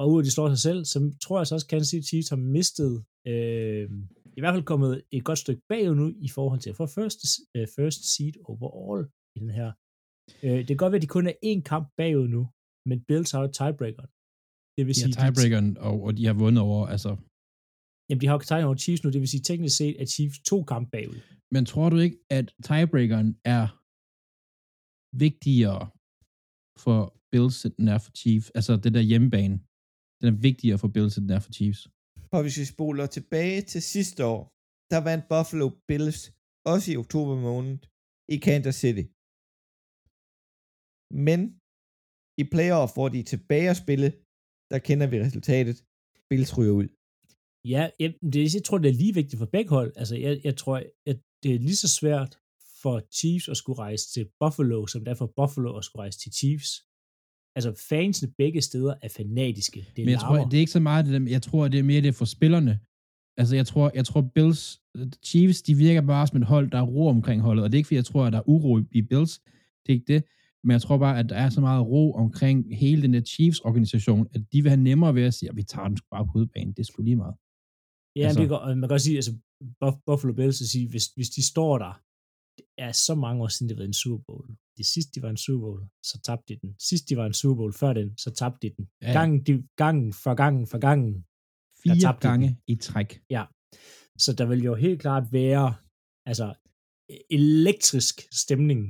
Og 0.00 0.04
ud 0.12 0.18
af 0.20 0.24
de 0.24 0.34
slår 0.34 0.48
sig 0.54 0.62
selv, 0.68 0.80
så 0.92 0.98
tror 1.22 1.38
jeg 1.38 1.46
så 1.46 1.54
også, 1.54 1.66
at 1.66 1.70
Kansas 1.70 1.88
City 1.90 2.08
Chiefs 2.08 2.28
har 2.34 2.40
mistet, 2.56 2.92
øh, 3.30 3.86
i 4.36 4.40
hvert 4.40 4.54
fald 4.54 4.70
kommet 4.72 4.92
et 5.16 5.24
godt 5.28 5.40
stykke 5.44 5.62
bagud 5.70 5.94
nu, 6.02 6.06
i 6.28 6.28
forhold 6.36 6.60
til 6.60 6.70
at 6.72 6.76
få 6.80 6.86
first, 6.98 7.18
uh, 7.56 7.66
first 7.76 8.00
seed 8.12 8.34
overall 8.50 9.02
i 9.36 9.38
den 9.44 9.50
her. 9.58 9.68
Øh, 10.44 10.58
det 10.58 10.66
kan 10.66 10.76
godt 10.82 10.92
være, 10.92 11.02
at 11.02 11.06
de 11.06 11.16
kun 11.16 11.26
er 11.32 11.36
én 11.50 11.60
kamp 11.72 11.86
bagud 12.00 12.28
nu, 12.36 12.42
men 12.88 12.98
Bills 13.08 13.30
har 13.32 13.40
jo 13.44 13.50
tiebreakeren. 13.58 14.10
Det 14.74 14.82
vil 14.86 14.94
de 14.94 15.00
sige, 15.00 15.12
tiebreakeren, 15.20 15.68
og, 15.88 15.96
og 16.06 16.12
de 16.18 16.24
har 16.26 16.36
vundet 16.44 16.62
over, 16.68 16.86
altså... 16.94 17.10
Jamen, 18.08 18.20
de 18.20 18.26
har 18.26 18.34
jo 18.34 18.38
tiebreakeren 18.38 18.64
over 18.64 18.76
Chiefs 18.84 19.02
nu, 19.04 19.10
det 19.10 19.20
vil 19.20 19.28
sige 19.28 19.46
teknisk 19.50 19.76
set, 19.76 19.96
at 20.02 20.08
Chiefs 20.14 20.38
to 20.50 20.56
kamp 20.62 20.86
bagud. 20.94 21.20
Men 21.54 21.62
tror 21.70 21.88
du 21.90 21.96
ikke, 22.06 22.18
at 22.38 22.46
tiebreakeren 22.66 23.30
er 23.56 23.66
vigtigere 25.24 25.82
for 26.84 27.00
Bills, 27.32 27.64
end 27.64 27.74
den 27.78 27.88
er 27.88 27.98
for 27.98 28.12
Chiefs? 28.20 28.50
Altså, 28.58 28.72
det 28.84 28.94
der 28.94 29.00
hjemmebane, 29.00 29.56
den 30.20 30.28
er 30.34 30.38
vigtigere 30.48 30.78
for 30.82 30.88
Bills, 30.94 31.16
end 31.16 31.28
den 31.28 31.36
er 31.36 31.42
for 31.46 31.52
Chiefs. 31.58 31.82
Og 32.34 32.40
hvis 32.42 32.58
vi 32.60 32.64
spoler 32.64 33.06
tilbage 33.06 33.60
til 33.72 33.82
sidste 33.82 34.20
år, 34.34 34.42
der 34.92 35.00
vandt 35.08 35.24
Buffalo 35.32 35.66
Bills 35.88 36.20
også 36.72 36.86
i 36.92 36.96
oktober 37.02 37.34
måned 37.48 37.78
i 38.34 38.36
Kansas 38.46 38.76
City. 38.82 39.04
Men 41.28 41.40
i 42.42 42.44
playoff, 42.54 42.90
hvor 42.94 43.08
de 43.08 43.18
er 43.20 43.28
tilbage 43.34 43.70
at 43.70 43.80
spille, 43.84 44.08
der 44.70 44.78
kender 44.88 45.06
vi 45.12 45.16
resultatet. 45.26 45.76
Bills 46.30 46.58
ryger 46.58 46.76
ud. 46.80 46.88
Ja, 47.68 47.90
jeg, 48.00 48.14
det, 48.32 48.54
jeg 48.54 48.64
tror, 48.64 48.78
det 48.78 48.88
er 48.88 48.94
lige 48.94 49.14
vigtigt 49.14 49.38
for 49.38 49.46
begge 49.46 49.70
hold. 49.70 49.92
Altså, 49.96 50.16
jeg, 50.16 50.40
jeg 50.44 50.56
tror, 50.56 50.82
at 51.06 51.18
det 51.42 51.54
er 51.54 51.58
lige 51.58 51.76
så 51.76 51.88
svært 51.88 52.38
for 52.82 53.02
Chiefs 53.12 53.48
at 53.48 53.56
skulle 53.56 53.78
rejse 53.78 54.12
til 54.12 54.26
Buffalo, 54.40 54.86
som 54.86 55.04
det 55.04 55.10
er 55.10 55.14
for 55.14 55.32
Buffalo 55.36 55.76
at 55.76 55.84
skulle 55.84 56.02
rejse 56.02 56.18
til 56.18 56.32
Chiefs. 56.32 56.70
Altså, 57.56 57.84
fansene 57.88 58.32
begge 58.38 58.60
steder 58.60 58.94
er 59.02 59.08
fanatiske. 59.08 59.80
Det 59.96 60.02
er 60.02 60.06
Men 60.06 60.12
jeg 60.12 60.20
tror, 60.20 60.44
det 60.44 60.54
er 60.56 60.60
ikke 60.60 60.72
så 60.72 60.80
meget 60.80 61.06
det 61.06 61.20
der, 61.20 61.30
jeg 61.30 61.42
tror, 61.42 61.68
det 61.68 61.78
er 61.78 61.82
mere 61.82 62.00
det 62.00 62.14
for 62.14 62.24
spillerne. 62.24 62.80
Altså, 63.36 63.56
jeg 63.56 63.66
tror, 63.66 63.90
jeg 63.94 64.04
tror 64.04 64.30
Bills, 64.34 64.80
Chiefs, 65.24 65.62
de 65.62 65.74
virker 65.74 66.00
bare 66.00 66.26
som 66.26 66.36
et 66.36 66.46
hold, 66.46 66.70
der 66.70 66.78
er 66.78 66.82
ro 66.82 67.06
omkring 67.06 67.42
holdet, 67.42 67.64
og 67.64 67.70
det 67.70 67.76
er 67.76 67.78
ikke, 67.78 67.86
fordi 67.86 67.96
jeg 67.96 68.04
tror, 68.04 68.24
at 68.24 68.32
der 68.32 68.38
er 68.38 68.48
uro 68.48 68.78
i 68.92 69.02
Bills. 69.02 69.38
Det 69.86 69.92
er 69.92 69.92
ikke 69.92 70.12
det. 70.12 70.24
Men 70.64 70.70
jeg 70.72 70.82
tror 70.82 70.98
bare, 70.98 71.18
at 71.18 71.28
der 71.28 71.36
er 71.36 71.50
så 71.50 71.60
meget 71.60 71.86
ro 71.86 72.12
omkring 72.12 72.76
hele 72.76 73.02
den 73.02 73.14
der 73.14 73.20
Chiefs-organisation, 73.20 74.26
at 74.34 74.40
de 74.52 74.62
vil 74.62 74.70
have 74.70 74.82
nemmere 74.82 75.14
ved 75.14 75.22
at 75.22 75.34
sige, 75.34 75.48
at 75.48 75.56
vi 75.56 75.62
tager 75.62 75.88
den 75.88 75.98
bare 76.10 76.26
på 76.26 76.32
udbanen. 76.34 76.72
Det 76.72 76.78
er 76.78 76.84
sgu 76.84 77.02
lige 77.02 77.16
meget. 77.16 77.34
Ja, 78.16 78.26
altså, 78.26 78.40
det 78.40 78.48
går, 78.48 78.74
man 78.74 78.88
kan 78.88 78.96
også 78.98 79.04
sige, 79.04 79.18
altså 79.22 79.34
Buffalo 80.06 80.32
Bills 80.38 80.60
at 80.64 80.68
sige, 80.74 80.88
hvis, 80.92 81.06
hvis 81.16 81.30
de 81.30 81.42
står 81.52 81.78
der, 81.84 81.92
det 82.58 82.66
er 82.86 82.92
så 82.92 83.14
mange 83.14 83.42
år 83.42 83.48
siden, 83.48 83.68
det 83.68 83.78
var 83.78 83.84
en 83.84 84.00
Super 84.02 84.22
Bowl. 84.26 84.46
Det 84.78 84.86
sidste, 84.86 85.10
de 85.14 85.22
var 85.22 85.30
en 85.30 85.36
Super 85.36 85.66
Bowl, 85.66 85.82
så 86.10 86.20
tabte 86.26 86.54
de 86.54 86.60
den. 86.62 86.70
Sidst, 86.88 87.08
de 87.08 87.16
var 87.16 87.26
en 87.26 87.38
Super 87.40 87.56
Bowl, 87.56 87.72
før 87.72 87.92
den, 87.92 88.18
så 88.18 88.30
tabte 88.30 88.68
de 88.68 88.74
den. 88.76 88.88
Ja. 89.02 89.12
Gangen, 89.12 89.38
de, 89.46 89.52
gangen 89.76 90.12
for 90.12 90.34
gangen 90.34 90.66
for 90.66 90.78
gangen. 90.78 91.24
Fire 91.82 92.16
gange 92.20 92.48
i 92.66 92.74
træk. 92.76 93.10
Ja. 93.30 93.44
Så 94.18 94.34
der 94.38 94.46
vil 94.46 94.62
jo 94.64 94.74
helt 94.74 95.00
klart 95.00 95.32
være 95.32 95.74
altså 96.26 96.54
elektrisk 97.30 98.16
stemning 98.32 98.80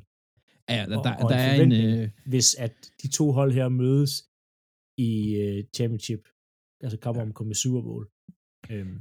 Ja, 0.74 0.86
der, 0.90 1.02
der, 1.02 1.14
og 1.22 1.30
der 1.30 1.36
er 1.36 1.62
en... 1.62 1.72
Øh... 1.72 2.10
Hvis 2.26 2.54
at 2.54 2.74
de 3.02 3.08
to 3.18 3.32
hold 3.32 3.52
her 3.52 3.68
mødes 3.68 4.12
i 5.08 5.10
uh, 5.42 5.58
championship, 5.76 6.22
altså 6.84 6.98
kommer 7.04 7.22
om 7.22 7.32
komme 7.32 7.54
Super 7.54 7.82
Bowl. 7.82 8.04
Øhm. 8.72 8.98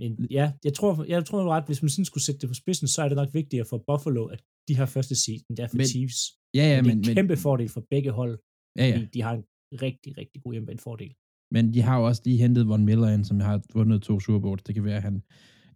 Men 0.00 0.10
ja, 0.30 0.46
jeg 0.64 0.74
tror, 0.74 1.04
jeg 1.14 1.24
tror 1.26 1.40
ret, 1.54 1.66
hvis 1.66 1.82
man 1.82 1.88
sådan 1.88 2.04
skulle 2.04 2.24
sætte 2.24 2.40
det 2.40 2.48
på 2.48 2.54
spidsen, 2.54 2.88
så 2.88 3.02
er 3.02 3.08
det 3.08 3.16
nok 3.16 3.34
vigtigere 3.34 3.66
for 3.70 3.78
Buffalo, 3.88 4.22
at 4.26 4.40
de 4.68 4.76
har 4.76 4.86
første 4.86 5.14
season, 5.24 5.56
der 5.56 5.68
for 5.68 5.76
men, 5.76 5.86
Chiefs. 5.86 6.18
Ja, 6.54 6.64
ja, 6.72 6.82
men, 6.82 6.84
det 6.84 6.90
er 6.90 6.94
en 6.94 7.06
men, 7.06 7.14
kæmpe 7.14 7.36
fordel 7.36 7.68
for 7.68 7.82
begge 7.90 8.10
hold, 8.10 8.38
ja, 8.78 8.86
ja. 8.86 8.96
fordi 8.96 9.06
de 9.14 9.22
har 9.22 9.34
en 9.34 9.44
rigtig, 9.82 10.18
rigtig 10.18 10.42
god 10.42 10.78
fordel. 10.78 11.14
Men 11.50 11.74
de 11.74 11.80
har 11.82 11.98
jo 11.98 12.06
også 12.06 12.22
lige 12.24 12.38
hentet 12.38 12.68
Von 12.68 12.84
Miller 12.84 13.08
ind, 13.08 13.24
som 13.24 13.40
har 13.40 13.62
vundet 13.74 14.02
to 14.02 14.20
Super 14.20 14.40
Bowls. 14.40 14.62
Det 14.62 14.74
kan 14.74 14.84
være, 14.84 15.00
han... 15.00 15.22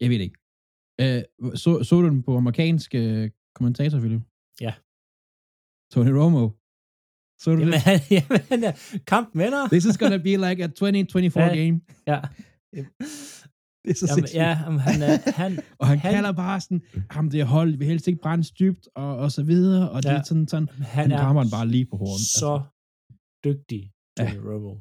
Jeg 0.01 0.11
ved 0.11 0.21
ikke. 0.21 0.39
Øh, 1.01 1.23
så, 1.55 1.83
så 1.83 2.01
du 2.01 2.09
den 2.09 2.23
på 2.23 2.37
amerikansk 2.37 2.95
øh, 2.95 3.31
kommentator, 3.55 3.99
Philip? 3.99 4.23
Ja. 4.61 4.75
Tony 5.93 6.11
Romo. 6.11 6.51
Så 7.41 7.55
du 7.55 7.59
jamen, 7.59 7.73
det? 7.73 8.11
jamen, 8.51 8.75
kamp 9.07 9.29
vinder. 9.35 9.69
This 9.69 9.85
is 9.85 9.97
gonna 9.99 10.17
be 10.17 10.37
like 10.47 10.65
a 10.65 10.67
2024 10.67 11.45
ja, 11.45 11.57
game. 11.57 11.81
Ja. 12.07 12.21
Det 13.85 13.91
er 13.95 13.99
så 13.99 14.07
jamen, 14.11 14.31
ja, 14.43 14.51
jamen, 14.65 14.81
han, 14.89 14.99
er, 15.11 15.17
han, 15.41 15.51
og 15.81 15.87
han, 15.91 15.99
han 15.99 16.13
kalder 16.15 16.33
bare 16.45 16.61
sådan, 16.61 16.83
ham 17.17 17.31
det 17.31 17.47
hold, 17.57 17.71
vi 17.81 17.85
helst 17.91 18.07
ikke 18.09 18.21
brænde 18.25 18.45
dybt, 18.61 18.85
og, 19.03 19.11
og 19.25 19.29
så 19.37 19.43
videre, 19.53 19.85
og 19.95 19.99
ja, 20.05 20.09
det 20.09 20.19
er 20.19 20.23
sådan, 20.23 20.49
sådan 20.53 20.69
han, 20.69 21.11
han 21.11 21.21
rammer 21.25 21.43
den 21.43 21.53
bare 21.57 21.69
lige 21.75 21.87
på 21.93 21.97
hånden. 22.05 22.29
Så 22.41 22.53
altså. 22.55 22.55
dygtig, 23.47 23.83
Tony 24.17 24.37
ja. 24.37 24.41
Romo. 24.49 24.75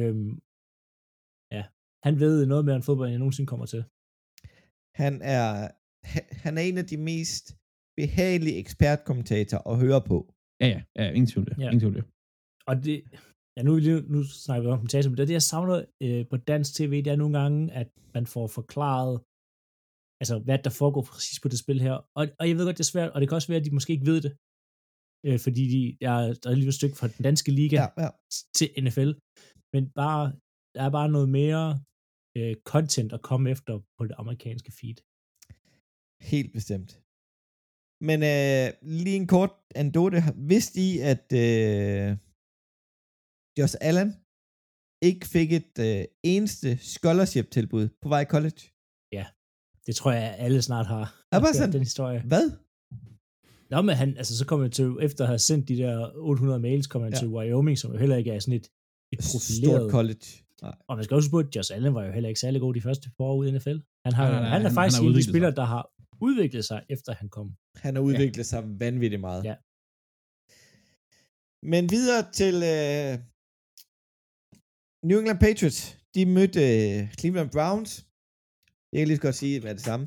Øhm, 0.00 0.32
ja, 1.56 1.64
han 2.06 2.14
ved 2.22 2.34
noget 2.52 2.64
mere 2.64 2.76
end 2.76 2.86
fodbold, 2.88 3.08
end 3.08 3.16
jeg 3.16 3.22
nogensinde 3.24 3.50
kommer 3.52 3.66
til. 3.74 3.82
Han 5.02 5.14
er, 5.36 5.46
han 6.44 6.52
er 6.58 6.62
en 6.68 6.78
af 6.82 6.86
de 6.92 6.98
mest 7.10 7.44
behagelig 8.00 8.52
ekspertkommentator 8.62 9.58
at 9.70 9.78
høre 9.84 10.00
på. 10.10 10.18
Ja, 10.62 10.68
ja, 10.74 10.80
ja 10.98 11.06
ingen 11.16 11.30
tvivl 11.32 11.46
det. 11.50 11.56
Ja. 11.58 11.68
Ingen 11.72 11.80
tvivl 11.80 11.96
det. 11.98 12.04
Og 12.70 12.74
det, 12.84 12.96
ja, 13.58 13.62
nu, 13.62 13.72
nu 14.14 14.24
snakker 14.24 14.62
vi 14.62 14.68
om 14.68 14.78
kommentator, 14.78 15.10
men 15.10 15.16
det, 15.18 15.28
det 15.28 15.34
jeg 15.34 15.42
savner 15.42 15.84
øh, 16.02 16.22
på 16.30 16.36
dansk 16.36 16.70
tv, 16.74 16.92
det 17.04 17.12
er 17.12 17.16
nogle 17.16 17.38
gange, 17.38 17.72
at 17.72 17.88
man 18.14 18.26
får 18.26 18.46
forklaret 18.46 19.20
altså 20.20 20.38
hvad 20.38 20.58
der 20.64 20.70
foregår 20.70 21.02
præcis 21.02 21.40
på 21.40 21.48
det 21.48 21.58
spil 21.58 21.80
her. 21.80 21.94
Og, 22.18 22.22
og 22.38 22.48
jeg 22.48 22.56
ved 22.56 22.64
godt, 22.64 22.78
det 22.78 22.86
er 22.88 22.94
svært, 22.94 23.10
og 23.10 23.20
det 23.20 23.28
kan 23.28 23.36
også 23.36 23.48
være, 23.48 23.60
at 23.60 23.66
de 23.66 23.76
måske 23.78 23.92
ikke 23.92 24.10
ved 24.12 24.20
det, 24.26 24.32
øh, 25.26 25.38
fordi 25.44 25.62
de, 25.74 25.82
der, 26.00 26.10
er, 26.10 26.26
der 26.42 26.50
er 26.50 26.54
lige 26.54 26.68
et 26.68 26.80
stykke 26.80 26.96
fra 27.00 27.08
den 27.14 27.22
danske 27.28 27.50
liga 27.58 27.76
Ja, 27.80 27.86
ja. 28.04 28.10
til 28.56 28.68
NFL, 28.84 29.10
men 29.72 29.82
bare, 30.02 30.24
der 30.74 30.82
er 30.86 30.90
bare 30.98 31.08
noget 31.16 31.28
mere 31.40 31.64
øh, 32.36 32.54
content 32.72 33.12
at 33.12 33.22
komme 33.22 33.50
efter 33.50 33.72
på 33.98 34.02
det 34.08 34.14
amerikanske 34.22 34.72
feed. 34.78 34.98
Helt 36.32 36.52
bestemt. 36.58 36.90
Men 38.08 38.18
øh, 38.32 38.66
lige 39.02 39.16
en 39.16 39.26
kort 39.26 39.52
anekdote. 39.74 40.18
Vidste 40.52 40.80
I, 40.88 40.90
at 41.12 41.26
øh, 41.44 42.08
Josh 43.58 43.74
Allen 43.88 44.10
ikke 45.08 45.26
fik 45.34 45.50
et 45.60 45.72
øh, 45.88 46.04
eneste 46.34 46.68
scholarship-tilbud 46.94 47.84
på 48.02 48.08
vej 48.08 48.20
i 48.26 48.30
college? 48.34 48.60
Det 49.86 49.96
tror 49.96 50.12
jeg, 50.12 50.34
alle 50.38 50.62
snart 50.62 50.86
har 50.86 51.04
Er 51.32 51.40
bare 51.40 51.54
sådan? 51.54 51.72
den 51.72 51.80
historie. 51.90 52.20
Hvad? 52.32 52.46
Nå, 53.70 53.78
men 53.82 53.94
han, 54.00 54.08
altså, 54.20 54.38
så 54.38 54.44
kom 54.46 54.60
han 54.60 54.70
til, 54.70 54.86
efter 55.06 55.22
at 55.24 55.28
have 55.32 55.38
sendt 55.38 55.68
de 55.68 55.76
der 55.82 56.10
800 56.14 56.60
mails, 56.60 56.86
kom 56.86 57.02
han 57.02 57.12
Ja. 57.12 57.16
ja. 57.16 57.20
til 57.20 57.28
Wyoming, 57.36 57.78
som 57.78 57.92
jo 57.92 57.98
heller 57.98 58.16
ikke 58.16 58.30
er 58.30 58.38
sådan 58.44 58.58
et, 58.60 58.66
et 59.14 59.24
Stort 59.24 59.32
profileret. 59.34 59.90
college. 59.96 60.26
Nej. 60.62 60.74
Og 60.88 60.92
man 60.96 61.04
skal 61.04 61.14
også 61.14 61.30
på, 61.30 61.38
at 61.44 61.56
Josh 61.56 61.70
Allen 61.76 61.94
var 61.94 62.04
jo 62.06 62.12
heller 62.12 62.28
ikke 62.28 62.40
særlig 62.44 62.60
god 62.60 62.74
de 62.74 62.80
første 62.88 63.06
par 63.16 63.24
år 63.24 63.36
ude 63.40 63.48
i 63.48 63.52
NFL. 63.56 63.78
Han, 64.06 64.12
har, 64.18 64.24
Nej, 64.24 64.32
nej, 64.32 64.40
nej, 64.40 64.50
han 64.54 64.62
er 64.62 64.68
han- 64.68 64.74
faktisk 64.78 64.98
han 64.98 65.06
en 65.08 65.14
af 65.14 65.18
de 65.22 65.28
spillere, 65.32 65.54
der 65.60 65.64
har 65.74 65.82
udviklet 66.28 66.64
sig, 66.70 66.78
efter 66.94 67.10
han 67.20 67.28
kom. 67.36 67.46
Han 67.84 67.94
har 67.96 68.02
udviklet 68.02 68.46
sig 68.52 68.60
vanvittigt 68.84 69.20
meget. 69.28 69.42
Ja. 69.50 69.54
Men 71.72 71.82
videre 71.96 72.22
til 72.40 72.54
øh, 72.74 73.12
New 75.06 75.18
England 75.20 75.40
Patriots. 75.46 75.80
De 76.14 76.22
mødte 76.36 76.62
øh, 76.76 76.98
Cleveland 77.18 77.50
Browns. 77.56 77.90
Jeg 78.90 78.98
kan 78.98 79.08
lige 79.08 79.20
så 79.20 79.26
godt 79.26 79.40
sige 79.42 79.56
hvad 79.62 79.74
det 79.78 79.84
samme. 79.90 80.04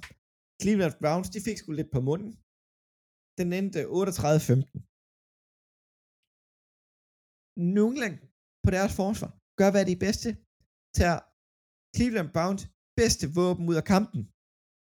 Cleveland 0.62 0.96
Browns, 1.02 1.30
de 1.34 1.40
fik 1.48 1.58
sgu 1.58 1.70
lidt 1.72 1.92
på 1.96 2.02
munden. 2.10 2.32
Den 3.40 3.48
endte 3.60 3.80
38-15. 3.86 3.94
New 7.76 7.88
England 7.92 8.18
på 8.66 8.70
deres 8.76 8.94
forsvar 9.02 9.32
gør, 9.60 9.70
hvad 9.72 9.84
de 9.88 9.96
er 9.98 10.04
bedste. 10.08 10.30
Tager 11.00 11.20
Cleveland 11.96 12.30
Browns 12.36 12.64
bedste 13.00 13.26
våben 13.38 13.66
ud 13.72 13.78
af 13.82 13.86
kampen. 13.94 14.22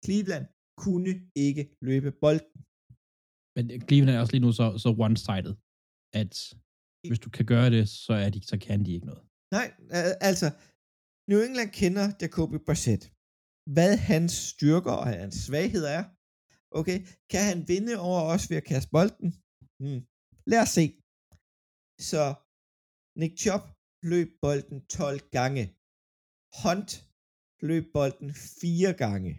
Cleveland 0.05 0.47
kunne 0.85 1.13
ikke 1.47 1.65
løbe 1.89 2.11
bolden. 2.25 2.55
Men 3.55 3.65
Cleveland 3.89 4.15
er 4.17 4.23
også 4.23 4.35
lige 4.35 4.47
nu 4.47 4.53
så, 4.61 4.67
så 4.85 4.89
one-sided, 5.07 5.55
at 6.21 6.35
hvis 7.09 7.23
du 7.25 7.31
kan 7.37 7.47
gøre 7.53 7.69
det, 7.75 7.85
så, 8.07 8.13
er 8.25 8.31
de, 8.35 8.41
så 8.51 8.57
kan 8.67 8.79
de 8.87 8.93
ikke 8.97 9.11
noget. 9.13 9.25
Nej, 9.57 9.67
altså, 10.31 10.49
New 11.31 11.41
England 11.47 11.71
kender 11.81 12.07
Jacoby 12.21 12.59
Brissett. 12.67 13.03
Hvad 13.75 13.93
hans 14.11 14.33
styrker 14.51 14.95
og 15.01 15.07
hans 15.15 15.35
svagheder 15.47 15.91
er. 15.99 16.05
Okay, 16.81 16.99
kan 17.33 17.43
han 17.51 17.61
vinde 17.73 17.95
over 18.09 18.21
os 18.35 18.45
ved 18.51 18.57
at 18.61 18.69
kaste 18.73 18.91
bolden? 18.97 19.31
Hmm. 19.83 20.01
Lad 20.51 20.61
os 20.65 20.73
se. 20.79 20.85
Så 22.11 22.23
Nick 23.21 23.35
Chubb 23.43 23.65
løb 24.13 24.29
bolden 24.45 24.79
12 24.99 25.21
gange. 25.37 25.65
Hunt 26.63 26.91
løb 27.69 27.85
bolden 27.97 28.31
4 28.61 28.93
gange. 29.05 29.33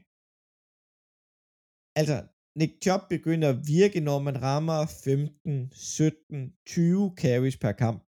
Altså, 1.99 2.17
Nick 2.59 2.73
Chubb 2.83 3.03
begynder 3.15 3.49
at 3.53 3.61
virke, 3.75 3.99
når 4.09 4.19
man 4.27 4.37
rammer 4.49 4.79
15, 4.85 5.71
17, 5.71 6.55
20 6.65 7.15
carries 7.23 7.57
per 7.63 7.73
kamp. 7.83 8.03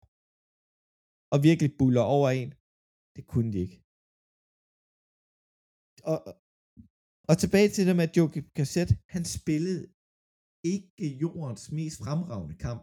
Og 1.35 1.38
virkelig 1.49 1.70
buller 1.79 2.05
over 2.16 2.29
en. 2.40 2.51
Det 3.16 3.25
kunne 3.33 3.51
de 3.55 3.61
ikke. 3.66 3.79
Og, 6.11 6.18
og 7.31 7.35
tilbage 7.42 7.70
til 7.75 7.83
det 7.88 7.94
med, 7.97 8.05
at 8.09 8.16
Joe 8.16 8.31
Cassette, 8.59 8.94
han 9.14 9.25
spillede 9.37 9.83
ikke 10.73 11.07
jordens 11.23 11.64
mest 11.79 11.97
fremragende 12.05 12.57
kamp. 12.66 12.83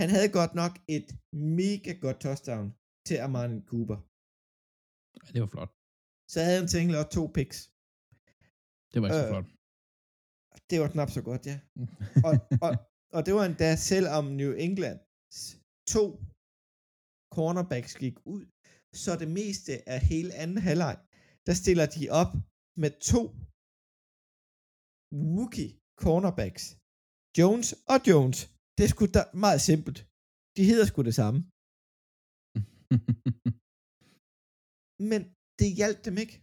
Han 0.00 0.08
havde 0.14 0.30
godt 0.38 0.54
nok 0.62 0.72
et 0.96 1.08
mega 1.60 1.92
godt 2.04 2.18
touchdown 2.24 2.66
til 3.08 3.16
Amani 3.26 3.58
Cooper. 3.70 3.98
Ja, 5.24 5.28
det 5.34 5.40
var 5.44 5.50
flot. 5.54 5.70
Så 6.32 6.38
havde 6.44 6.58
han 6.60 6.68
tænkt 6.74 6.92
og 7.00 7.06
to 7.16 7.22
picks. 7.36 7.58
Det 8.92 8.98
var 9.00 9.06
ikke 9.08 9.20
så 9.20 9.26
Øh, 9.26 9.32
flot. 9.32 9.48
Det 10.70 10.76
var 10.82 10.88
knap 10.94 11.10
så 11.16 11.22
godt, 11.28 11.42
ja. 11.50 11.56
Og, 12.28 12.34
og, 12.66 12.72
og 13.16 13.20
det 13.26 13.32
var 13.36 13.44
endda 13.50 13.70
selvom 13.90 14.24
New 14.40 14.52
England 14.66 14.98
to 15.94 16.04
cornerbacks 17.36 17.94
gik 18.02 18.16
ud, 18.34 18.42
så 19.02 19.10
det 19.22 19.30
meste 19.40 19.72
af 19.94 20.00
hele 20.10 20.30
anden 20.42 20.60
halvleg, 20.68 20.96
der 21.46 21.54
stiller 21.62 21.86
de 21.96 22.04
op 22.22 22.32
med 22.82 22.90
to 23.12 23.22
rookie 25.34 25.70
cornerbacks. 26.04 26.64
Jones 27.38 27.68
og 27.92 27.98
Jones. 28.08 28.38
Det 28.76 28.82
er 28.84 28.92
sgu 28.92 29.02
da 29.16 29.22
meget 29.44 29.62
simpelt. 29.68 29.98
De 30.56 30.62
hedder 30.70 30.86
sgu 30.88 31.00
det 31.08 31.16
samme. 31.22 31.40
Men 35.10 35.20
det 35.60 35.68
hjalp 35.80 35.98
dem 36.08 36.16
ikke. 36.24 36.36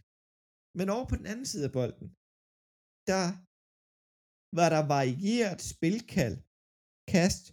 Men 0.78 0.86
over 0.94 1.06
på 1.08 1.16
den 1.20 1.26
anden 1.32 1.46
side 1.52 1.64
af 1.68 1.72
bolden, 1.78 2.06
der 3.10 3.24
var 4.58 4.68
der 4.74 4.82
varieret 4.96 5.60
spilkald, 5.72 6.36
kast, 7.12 7.44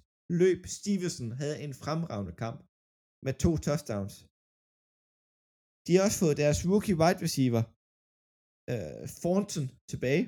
løb. 0.42 0.62
Stevenson 0.78 1.32
havde 1.42 1.58
en 1.66 1.74
fremragende 1.84 2.36
kamp 2.44 2.60
med 3.26 3.34
to 3.44 3.52
touchdowns. 3.68 4.16
De 5.86 5.92
har 5.96 6.04
også 6.08 6.20
fået 6.24 6.42
deres 6.44 6.60
rookie 6.72 6.98
wide 7.02 7.22
receiver, 7.26 7.64
øh, 8.72 9.04
Thornton, 9.22 9.66
tilbage. 9.92 10.24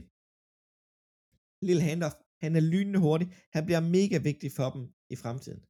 Lille 1.68 1.84
handoff. 1.90 2.16
Han 2.44 2.52
er 2.60 2.64
lynende 2.74 3.00
hurtig. 3.06 3.28
Han 3.56 3.64
bliver 3.68 3.84
mega 3.98 4.18
vigtig 4.30 4.50
for 4.58 4.68
dem 4.76 4.84
i 5.14 5.16
fremtiden. 5.24 5.62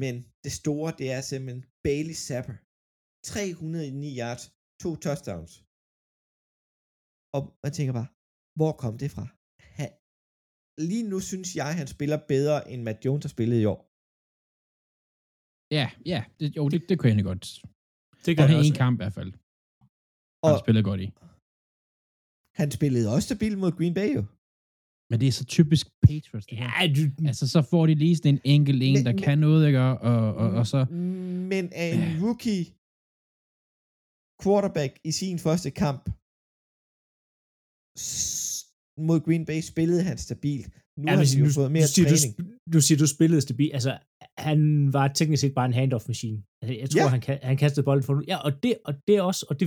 Men 0.00 0.14
det 0.44 0.52
store, 0.60 0.90
det 1.00 1.06
er 1.16 1.20
simpelthen 1.30 1.62
Bailey 1.86 2.16
Zapper. 2.26 2.56
309 3.32 4.10
yards, 4.20 4.44
to 4.82 4.90
touchdowns. 5.04 5.52
Og 7.36 7.40
man 7.64 7.72
tænker 7.76 7.94
bare, 8.00 8.10
hvor 8.58 8.72
kom 8.82 8.94
det 9.02 9.10
fra? 9.16 9.26
Han, 9.78 9.90
lige 10.88 11.06
nu 11.12 11.18
synes 11.30 11.48
jeg, 11.60 11.70
han 11.80 11.88
spiller 11.94 12.18
bedre, 12.32 12.56
end 12.70 12.80
Matt 12.86 13.04
Jones 13.04 13.24
har 13.24 13.34
spillet 13.36 13.58
i 13.60 13.68
år 13.74 13.80
ja, 15.78 15.86
ja. 16.12 16.20
Det, 16.40 16.56
jo, 16.58 16.68
det, 16.72 16.80
det 16.88 16.94
kunne 16.98 17.12
jeg 17.16 17.24
godt. 17.32 17.44
Det 18.24 18.28
Han 18.28 18.36
gør 18.36 18.42
har 18.42 18.54
jeg 18.56 18.66
en 18.66 18.72
også. 18.72 18.80
kamp 18.84 18.94
i 18.96 19.00
hvert 19.02 19.16
fald. 19.18 19.30
Og 20.44 20.48
Han 20.52 20.58
spillede 20.64 20.84
godt 20.90 21.00
i. 21.06 21.08
han 22.60 22.68
spillede 22.78 23.06
også 23.14 23.26
stabilt 23.30 23.58
mod 23.62 23.72
Green 23.78 23.94
Bay 24.00 24.10
jo. 24.18 24.22
Men 25.10 25.16
det 25.20 25.26
er 25.28 25.36
så 25.40 25.46
typisk 25.58 25.84
Patriots, 26.06 26.46
det 26.50 26.56
her. 26.62 26.68
Ja, 26.78 26.82
du, 26.96 27.02
Altså, 27.30 27.44
så 27.54 27.60
får 27.70 27.82
de 27.88 27.94
lige 28.04 28.16
sådan 28.16 28.34
en 28.34 28.40
enkelt 28.56 28.80
en, 28.88 28.92
Men- 28.96 29.04
der 29.08 29.12
men- 29.14 29.22
kan 29.26 29.36
noget, 29.46 29.62
ikke? 29.68 29.80
Og, 29.88 29.94
og, 30.10 30.24
og, 30.42 30.48
og 30.60 30.64
så... 30.72 30.78
Men 31.52 31.64
er 31.82 31.88
en 31.98 32.04
rookie 32.24 32.62
quarterback 34.42 34.92
i 35.10 35.12
sin 35.20 35.38
første 35.46 35.70
kamp 35.82 36.02
mod 39.08 39.18
Green 39.26 39.44
Bay 39.48 39.60
spillede 39.72 40.02
han 40.08 40.18
stabilt. 40.28 40.66
Nu 40.98 41.04
Ja, 41.06 41.10
har 41.16 41.24
de 41.24 41.38
jo 41.42 41.46
du, 41.48 41.52
fået 41.58 41.70
mere 41.76 41.86
du, 41.88 41.92
siger, 41.96 42.08
træning. 42.10 42.30
du, 42.38 42.42
du 42.74 42.80
siger, 42.86 42.98
du 43.04 43.08
spillede 43.16 43.40
stabil. 43.48 43.70
Altså, 43.78 43.92
han 44.48 44.58
var 44.96 45.06
teknisk 45.08 45.40
set 45.40 45.54
bare 45.58 45.66
en 45.72 45.78
handoff-maskine. 45.80 46.38
Altså, 46.62 46.74
jeg 46.82 46.88
tror, 46.90 47.02
Ja. 47.02 47.08
han, 47.08 47.38
han 47.50 47.56
kastede 47.62 47.84
bolden 47.88 48.04
for 48.06 48.14
Ja, 48.32 48.36
og 48.46 48.52
det, 48.62 48.72
og 48.88 48.92
det 49.08 49.14
også, 49.30 49.42
og 49.50 49.54
det, 49.60 49.66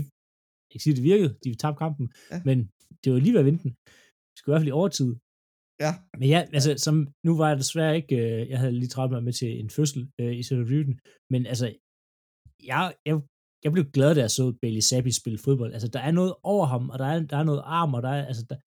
jeg 0.69 0.71
kan 0.71 0.79
sige, 0.83 0.95
det 0.97 1.03
virkede. 1.11 1.31
De 1.43 1.49
tabte 1.61 1.79
kampen, 1.83 2.05
Ja. 2.31 2.37
men 2.47 2.57
det 3.03 3.07
var 3.13 3.19
lige 3.19 3.33
ved 3.33 3.39
at 3.43 3.45
vinde 3.49 3.63
den. 3.65 3.71
Det 4.29 4.35
skulle 4.37 4.51
i 4.51 4.53
hvert 4.53 4.63
fald 4.63 4.73
i 4.75 4.79
overtid. 4.81 5.09
Ja, 5.85 5.91
Men 6.19 6.27
ja, 6.35 6.39
altså, 6.57 6.71
som, 6.85 6.95
nu 7.27 7.31
var 7.41 7.47
jeg 7.51 7.57
desværre 7.63 7.95
ikke, 8.01 8.15
øh, 8.23 8.49
jeg 8.51 8.59
havde 8.61 8.71
lige 8.81 8.93
travlt 8.93 9.11
mig 9.13 9.23
med 9.27 9.33
til 9.41 9.49
en 9.63 9.69
fødsel 9.77 10.01
øh, 10.21 10.33
i 10.39 10.43
Sønderjyden, 10.47 10.95
men 11.33 11.41
altså, 11.51 11.65
jeg, 12.71 12.83
jeg, 13.07 13.15
jeg 13.63 13.71
blev 13.75 13.85
glad, 13.95 14.11
da 14.15 14.21
jeg 14.21 14.31
så 14.31 14.43
Bailey 14.61 14.81
Zappi 14.89 15.11
spille 15.21 15.39
fodbold. 15.45 15.71
Altså, 15.73 15.87
der 15.95 15.99
er 16.09 16.11
noget 16.19 16.33
over 16.53 16.65
ham, 16.73 16.83
og 16.93 16.97
der 16.99 17.05
er, 17.13 17.19
der 17.31 17.37
er 17.37 17.43
noget 17.51 17.61
arm, 17.79 17.91
og 17.97 18.01
der 18.07 18.09
er, 18.19 18.25
altså, 18.31 18.43
der, 18.49 18.57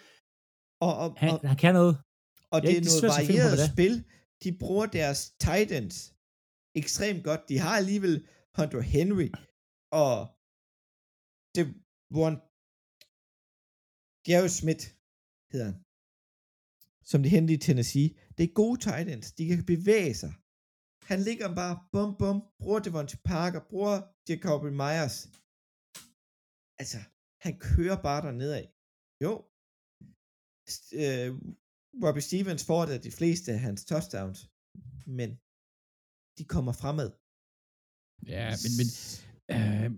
og, 0.87 0.93
og, 1.03 1.09
han, 1.23 1.31
og, 1.33 1.39
han 1.51 1.57
kan 1.65 1.75
noget. 1.81 1.95
og 2.53 2.59
det 2.63 2.69
er 2.71 2.81
det 2.81 2.89
er 2.89 3.01
noget 3.03 3.15
varieret 3.17 3.49
hvad 3.53 3.61
det 3.65 3.71
spil. 3.77 3.95
De 4.43 4.51
bruger 4.63 4.87
deres 4.99 5.21
tight 5.45 5.71
ends 5.79 5.99
ekstremt 6.81 7.23
godt. 7.29 7.43
De 7.51 7.57
har 7.65 7.75
alligevel 7.83 8.17
Hunter 8.57 8.83
Henry 8.95 9.29
og 10.05 10.15
det 11.55 11.65
hvor 12.15 12.29
Jerry 14.29 14.51
Smith 14.61 14.85
hedder 15.53 15.69
han 15.71 15.79
som 17.11 17.19
de 17.23 17.29
hentede 17.37 17.57
i 17.59 17.65
Tennessee. 17.67 18.09
Det 18.37 18.43
er 18.45 18.59
gode 18.63 18.79
tight 18.87 19.09
ends. 19.15 19.29
De 19.39 19.43
kan 19.49 19.65
bevæge 19.75 20.15
sig. 20.23 20.33
Han 21.11 21.21
ligger 21.29 21.49
bare 21.61 21.75
bum 21.93 22.11
bum, 22.21 22.39
bruger 22.63 22.81
Devontae 22.87 23.21
Parker, 23.33 23.61
bruger 23.71 23.97
Jacoby 24.29 24.71
Myers. 24.83 25.17
Altså, 26.81 27.01
han 27.45 27.55
kører 27.69 27.99
bare 28.09 28.23
der 28.27 28.35
af. 28.61 28.67
Jo. 29.25 29.33
St- 30.75 30.95
øh, 31.05 31.31
Robbie 32.05 32.27
Stevens 32.29 32.67
får 32.67 32.83
da 32.87 32.95
de 32.99 33.13
fleste 33.19 33.53
af 33.53 33.61
hans 33.67 33.85
touchdowns, 33.91 34.41
men 35.19 35.31
de 36.39 36.45
kommer 36.55 36.73
fremad. 36.83 37.11
Ja, 38.35 38.49
men, 38.63 38.73
men 38.79 38.89
øh, 39.55 39.91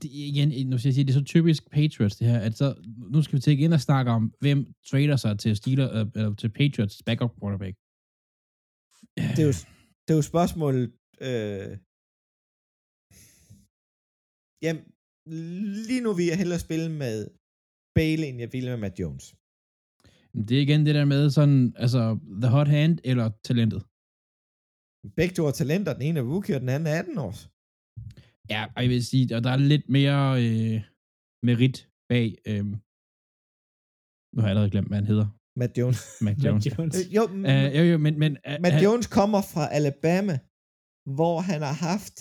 det, 0.00 0.08
igen, 0.30 0.48
nu 0.70 0.78
skal 0.78 0.88
jeg 0.88 0.94
sige, 0.94 1.06
det 1.06 1.14
er 1.14 1.20
så 1.20 1.24
typisk 1.34 1.62
Patriots, 1.70 2.16
det 2.16 2.26
her, 2.30 2.40
at 2.46 2.54
så, 2.60 2.66
nu 3.14 3.22
skal 3.22 3.36
vi 3.36 3.40
til 3.42 3.52
igen 3.58 3.72
og 3.72 3.80
snakke 3.80 4.10
om, 4.10 4.34
hvem 4.44 4.58
trader 4.90 5.16
sig 5.16 5.38
til 5.38 5.56
Steelers, 5.56 5.90
øh, 5.98 6.06
eller 6.14 6.34
til 6.34 6.50
Patriots 6.58 7.02
backup 7.06 7.32
quarterback. 7.40 7.74
Det 9.36 9.40
er 9.44 9.48
jo, 9.50 9.56
det 10.04 10.10
er 10.14 10.18
jo 10.20 10.26
spørgsmålet, 10.32 10.84
øh, 11.28 11.70
jamen, 14.64 14.82
lige 15.88 16.02
nu 16.06 16.10
vil 16.18 16.26
jeg 16.30 16.38
hellere 16.42 16.60
spille 16.66 16.88
med 17.04 17.16
Bailey, 17.98 18.28
end 18.28 18.38
jeg 18.44 18.52
ville 18.52 18.70
med 18.70 18.80
Matt 18.84 19.00
Jones. 19.00 19.26
Det 20.48 20.54
er 20.58 20.62
igen 20.62 20.86
det 20.86 20.94
der 20.94 21.04
med 21.04 21.30
sådan, 21.30 21.74
altså, 21.84 22.00
the 22.42 22.50
hot 22.56 22.68
hand 22.68 22.98
eller 23.10 23.26
talentet. 23.48 23.80
Begge 25.18 25.34
to 25.34 25.42
er 25.46 25.50
talenter, 25.60 25.92
den 25.92 26.02
ene 26.02 26.18
er 26.20 26.24
rookie, 26.32 26.54
og 26.56 26.60
den 26.60 26.68
anden 26.74 26.86
er 26.92 26.98
18 26.98 27.18
års. 27.26 27.40
Ja, 28.50 28.60
og 28.76 28.82
jeg 28.82 28.90
vil 28.90 29.04
sige, 29.10 29.36
og 29.36 29.44
der 29.44 29.50
er 29.50 29.56
lidt 29.72 29.88
mere 29.88 30.20
øh, 30.44 30.76
merit 31.48 31.76
bag, 32.10 32.28
øh, 32.50 32.64
nu 34.32 34.36
har 34.40 34.46
jeg 34.48 34.50
allerede 34.54 34.70
glemt, 34.74 34.88
hvad 34.88 34.98
han 35.02 35.06
hedder. 35.12 35.26
Matt 35.60 35.78
Jones. 35.78 36.00
Matt 36.26 36.38
Jones. 36.44 36.64
Jones. 36.78 36.94
Øh, 37.00 37.14
jo, 37.16 37.22
Uh, 37.50 37.70
jo, 37.78 37.82
jo, 37.92 37.96
men, 38.06 38.14
men 38.22 38.32
uh, 38.48 38.52
Matt 38.62 38.74
han- 38.74 38.84
Jones 38.86 39.06
kommer 39.18 39.40
fra 39.52 39.64
Alabama, 39.78 40.34
hvor 41.18 41.36
han 41.50 41.60
har 41.68 41.76
haft 41.90 42.16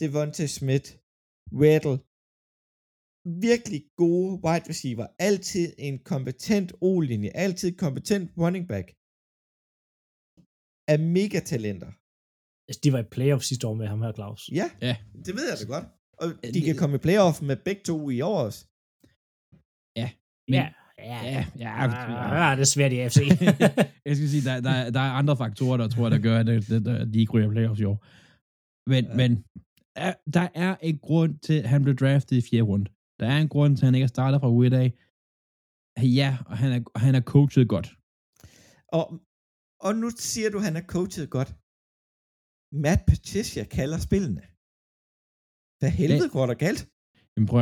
Devontae 0.00 0.48
Smith, 0.58 0.88
Weddle, 1.60 1.96
virkelig 3.48 3.80
gode 4.02 4.30
wide 4.44 4.66
receiver, 4.72 5.06
altid 5.28 5.66
en 5.78 5.96
kompetent 6.12 6.72
O-linje, 6.88 7.30
altid 7.44 7.70
kompetent 7.84 8.26
running 8.42 8.64
back, 8.72 8.86
er 10.92 10.98
mega 11.18 11.38
talenter. 11.52 11.90
Altså, 12.68 12.80
de 12.84 12.92
var 12.94 12.98
i 13.02 13.08
playoff 13.16 13.42
sidste 13.44 13.66
år 13.70 13.74
med 13.80 13.86
ham 13.92 14.02
her, 14.04 14.12
Claus. 14.18 14.40
Ja, 14.60 14.66
Ja. 14.88 14.96
det 15.26 15.32
ved 15.36 15.44
jeg 15.50 15.58
da 15.60 15.64
godt. 15.74 15.86
Og 16.22 16.26
Ja, 16.44 16.50
de 16.54 16.60
kan 16.68 16.76
komme 16.76 16.94
i 16.96 16.98
playoff 17.06 17.36
med 17.48 17.56
begge 17.68 17.82
to 17.90 18.10
i 18.10 18.20
år 18.20 18.38
også. 18.48 18.60
Men- 20.50 20.54
ja, 20.54 20.68
ja, 20.98 21.18
Ja, 21.26 21.44
ja, 21.58 22.48
ja. 22.48 22.54
det 22.56 22.60
er 22.60 22.64
svært 22.76 22.92
i 22.92 22.98
AFC. 22.98 23.18
jeg 24.08 24.14
skal 24.16 24.28
sige, 24.34 24.44
der, 24.48 24.60
der, 24.68 24.90
der 24.96 25.00
er 25.08 25.12
andre 25.20 25.36
faktorer, 25.36 25.76
der 25.76 25.88
tror 25.88 26.04
jeg, 26.06 26.10
der 26.16 26.22
gør, 26.28 26.36
at, 26.40 26.46
de 27.12 27.20
ikke 27.20 27.32
ryger 27.32 27.48
i 27.50 27.54
playoffs 27.56 27.80
i 27.80 27.84
år. 27.92 27.98
Men, 28.92 29.04
Ja. 29.04 29.10
ja. 29.10 29.16
men 29.20 29.30
er, 30.06 30.12
der 30.36 30.46
er 30.64 30.76
en 30.82 30.98
grund 30.98 31.32
til, 31.46 31.56
at 31.62 31.68
han 31.68 31.82
blev 31.82 31.94
draftet 32.02 32.36
i 32.36 32.42
fjerde 32.50 32.62
runde. 32.70 32.86
Der 33.20 33.26
er 33.34 33.38
en 33.44 33.48
grund 33.54 33.76
til, 33.76 33.82
at 33.84 33.86
han 33.86 33.94
ikke 33.94 34.04
er 34.10 34.16
startet 34.16 34.40
fra 34.40 34.50
uge 34.56 34.76
af. 34.84 34.88
Ja, 36.18 36.30
og 36.46 36.56
han 36.62 36.70
er, 36.76 36.80
han 36.98 37.14
er 37.14 37.20
coachet 37.32 37.68
godt. 37.74 37.88
Og, 38.98 39.04
og 39.86 39.92
nu 40.02 40.08
siger 40.10 40.48
du, 40.50 40.58
at 40.58 40.64
han 40.68 40.76
er 40.76 40.86
coachet 40.94 41.26
godt. 41.36 41.50
Matt 42.84 43.00
Patricia 43.10 43.64
kalder 43.78 43.98
spillene. 44.08 44.42
Hvad 45.80 45.90
helvede 46.00 46.28
går 46.36 46.46
der 46.50 46.54
galt? 46.66 46.82
Men 47.36 47.46
prøv, 47.50 47.60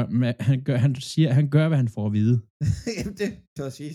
han, 0.48 0.58
gør, 0.68 0.76
han 0.76 0.94
siger, 0.94 1.32
han 1.32 1.48
gør, 1.50 1.68
hvad 1.68 1.78
han 1.82 1.88
får 1.88 2.06
at 2.06 2.12
vide. 2.12 2.36
Jamen 2.98 3.14
det 3.20 3.30
tør 3.56 3.64
jeg 3.70 3.72
sige. 3.82 3.94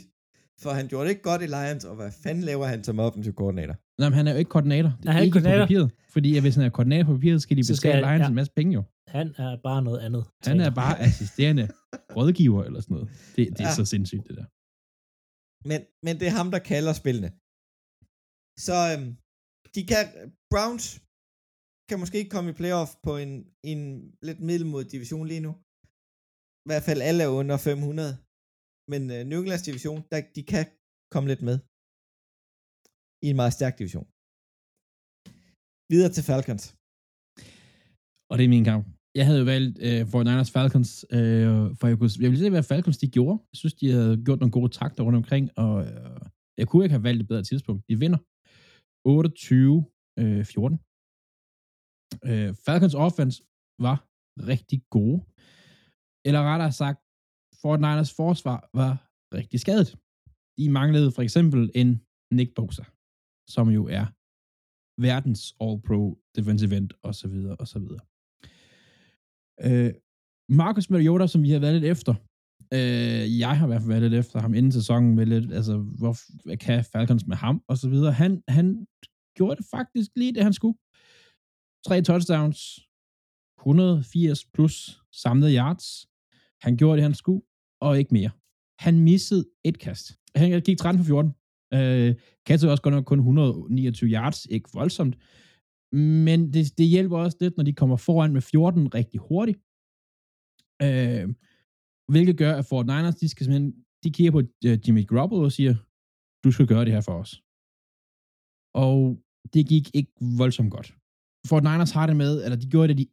For 0.61 0.69
han 0.79 0.87
gjorde 0.87 1.05
det 1.05 1.11
ikke 1.15 1.21
godt 1.29 1.41
i 1.41 1.49
Lions, 1.57 1.85
og 1.85 1.95
hvad 1.95 2.11
fanden 2.23 2.43
laver 2.43 2.65
han 2.73 2.83
som 2.83 2.99
offensiv 2.99 3.33
koordinator? 3.33 3.75
Nej, 3.99 4.09
men 4.09 4.15
han 4.19 4.27
er 4.27 4.31
jo 4.31 4.37
ikke 4.37 4.49
koordinator. 4.55 4.89
Det 4.97 5.05
Nej, 5.05 5.13
han 5.13 5.21
er 5.21 5.25
ikke 5.25 5.33
koordinator. 5.33 5.63
på 5.63 5.67
papiret. 5.67 5.91
Fordi 6.15 6.35
at 6.37 6.41
hvis 6.43 6.55
han 6.55 6.65
er 6.65 6.69
koordinator 6.69 7.05
på 7.05 7.13
papiret, 7.13 7.41
skal 7.41 7.57
de 7.57 7.63
skal- 7.77 7.95
Lions 8.03 8.21
ja. 8.21 8.27
en 8.27 8.35
masse 8.35 8.53
penge 8.55 8.73
jo. 8.73 8.83
Han 9.17 9.27
er 9.45 9.51
bare 9.67 9.81
noget 9.87 9.99
andet. 10.07 10.23
Han 10.49 10.59
er 10.67 10.71
bare 10.81 10.95
assisterende 11.07 11.65
rådgiver 12.17 12.61
eller 12.67 12.81
sådan 12.81 12.95
noget. 12.97 13.09
Det, 13.35 13.43
det 13.57 13.63
er 13.67 13.71
Ja. 13.73 13.79
så 13.79 13.85
sindssygt, 13.93 14.25
det 14.27 14.35
der. 14.39 14.47
Men, 15.69 15.79
men 16.05 16.13
det 16.19 16.25
er 16.27 16.35
ham, 16.39 16.49
der 16.55 16.61
kalder 16.73 16.93
spillene. 17.01 17.29
Så 18.67 18.75
øhm, 18.91 19.09
de 19.75 19.81
kan, 19.91 20.05
Browns 20.51 20.85
kan 21.89 21.97
måske 22.01 22.19
ikke 22.21 22.33
komme 22.35 22.49
i 22.51 22.59
playoff 22.61 22.91
på 23.07 23.11
en, 23.23 23.31
en 23.71 23.79
lidt 24.27 24.39
middelmodig 24.49 24.89
division 24.95 25.25
lige 25.31 25.45
nu. 25.47 25.51
I 26.65 26.67
hvert 26.69 26.85
fald 26.87 27.01
alle 27.09 27.21
er 27.27 27.31
under 27.39 27.57
500. 27.57 28.11
Men 28.91 29.01
øh, 29.15 29.21
New 29.29 29.39
Englands 29.41 29.65
division, 29.69 29.99
der, 30.11 30.17
de 30.37 30.43
kan 30.53 30.65
komme 31.13 31.27
lidt 31.31 31.43
med. 31.49 31.57
I 33.25 33.27
en 33.33 33.39
meget 33.41 33.53
stærk 33.59 33.73
division. 33.81 34.05
Videre 35.91 36.11
til 36.15 36.23
Falcons. 36.29 36.65
Og 38.31 38.35
det 38.37 38.43
er 38.45 38.53
min 38.55 38.67
kamp. 38.71 38.85
Jeg 39.17 39.25
havde 39.25 39.39
jo 39.39 39.45
valgt 39.53 39.75
øh, 39.87 40.01
49ers 40.13 40.51
Falcons, 40.55 41.05
øh, 41.17 41.75
for 41.79 41.85
jeg, 41.87 41.97
kunne, 41.97 42.09
jeg 42.23 42.29
ville 42.29 42.43
se, 42.43 42.49
hvad 42.49 42.69
Falcons 42.71 42.97
de 42.97 43.07
gjorde. 43.17 43.37
Jeg 43.51 43.57
synes, 43.61 43.73
de 43.73 43.91
havde 43.95 44.23
gjort 44.25 44.39
nogle 44.39 44.55
gode 44.57 44.71
takter 44.79 45.03
rundt 45.03 45.21
omkring, 45.21 45.45
og 45.63 45.73
øh, 45.85 46.21
jeg 46.59 46.67
kunne 46.67 46.83
ikke 46.85 46.95
have 46.97 47.07
valgt 47.09 47.21
et 47.21 47.27
bedre 47.27 47.43
tidspunkt. 47.43 47.81
De 47.89 47.99
vinder 48.03 48.19
28-14. 49.07 49.11
Øh, 50.21 50.39
øh, 52.29 52.49
Falcons 52.65 52.95
offense 53.05 53.37
var 53.87 53.97
rigtig 54.51 54.79
gode. 54.97 55.19
Eller 56.27 56.41
rettere 56.51 56.73
sagt, 56.83 56.99
49ers 57.63 58.11
forsvar 58.21 58.59
var 58.79 58.93
rigtig 59.37 59.59
skadet. 59.65 59.89
De 60.57 60.65
manglede 60.79 61.09
for 61.15 61.21
eksempel 61.27 61.61
en 61.81 61.89
Nick 62.37 62.49
Bosa, 62.57 62.83
som 63.55 63.65
jo 63.77 63.81
er 63.99 64.05
verdens 65.07 65.43
All-Pro 65.63 66.01
defensive 66.35 66.77
end, 66.77 66.89
og 67.07 67.13
så 67.15 67.27
videre, 67.33 67.55
og 67.61 67.67
så 67.73 67.79
videre. 67.79 68.03
Øh, 69.63 69.93
Marcus 70.49 70.89
Mariota, 70.89 71.27
som 71.27 71.43
vi 71.43 71.51
har 71.51 71.59
været 71.59 71.73
lidt 71.73 71.91
efter, 71.91 72.13
øh, 72.73 73.39
jeg 73.39 73.57
har 73.57 73.65
i 73.65 73.69
hvert 73.69 73.81
fald 73.81 73.89
været 73.89 74.01
lidt 74.01 74.13
efter 74.13 74.39
ham 74.39 74.53
inden 74.53 74.71
sæsonen 74.71 75.15
med 75.15 75.25
lidt, 75.25 75.53
altså, 75.53 75.77
hvor, 75.77 76.17
hvad 76.45 76.57
kan 76.57 76.85
Falcons 76.91 77.27
med 77.27 77.35
ham, 77.35 77.63
og 77.67 77.77
så 77.77 77.89
videre. 77.89 78.11
Han, 78.11 78.43
han 78.47 78.85
gjorde 79.37 79.55
det 79.55 79.65
faktisk 79.71 80.09
lige 80.15 80.33
det, 80.33 80.43
han 80.43 80.53
skulle. 80.53 80.77
Tre 81.87 82.01
touchdowns, 82.01 82.79
180 83.59 84.45
plus 84.53 85.01
samlede 85.11 85.55
yards. 85.55 86.07
Han 86.61 86.77
gjorde 86.77 86.95
det, 86.95 87.03
han 87.03 87.13
skulle, 87.13 87.41
og 87.81 87.99
ikke 87.99 88.13
mere. 88.13 88.31
Han 88.79 88.99
missede 88.99 89.45
et 89.63 89.79
kast. 89.79 90.17
Han 90.35 90.61
gik 90.61 90.77
13 90.77 90.99
for 90.99 91.05
14. 91.05 91.31
Øh, 91.73 92.15
kastede 92.45 92.71
også 92.71 92.83
godt 92.83 92.95
nok 92.95 93.05
kun 93.05 93.19
129 93.19 94.09
yards, 94.09 94.45
ikke 94.45 94.69
voldsomt. 94.73 95.17
Men 95.93 96.53
det, 96.53 96.77
det 96.77 96.87
hjælper 96.87 97.17
også 97.17 97.37
lidt, 97.41 97.57
når 97.57 97.63
de 97.63 97.73
kommer 97.73 97.97
foran 97.97 98.33
med 98.33 98.41
14 98.41 98.93
rigtig 98.95 99.19
hurtigt. 99.19 99.57
Øh, 100.85 101.25
hvilket 102.11 102.37
gør, 102.37 102.53
at 102.55 102.65
Fort 102.65 102.85
Niners, 102.85 103.15
de 103.15 103.29
skal 103.29 103.45
simpelthen, 103.45 103.85
de 104.03 104.11
kigger 104.11 104.31
på 104.31 104.41
øh, 104.65 104.79
Jimmy 104.87 105.07
Garoppolo 105.07 105.43
og 105.43 105.51
siger, 105.51 105.75
du 106.43 106.51
skal 106.51 106.67
gøre 106.67 106.85
det 106.85 106.93
her 106.93 107.01
for 107.01 107.15
os. 107.23 107.31
Og 108.83 108.97
det 109.53 109.67
gik 109.67 109.85
ikke 109.93 110.11
voldsomt 110.37 110.71
godt. 110.71 110.95
Fort 111.49 111.63
Niners 111.63 111.91
har 111.91 112.07
det 112.07 112.15
med, 112.15 112.43
eller 112.43 112.57
de 112.57 112.69
gjorde 112.69 112.87
det, 112.87 112.97
de 112.97 113.07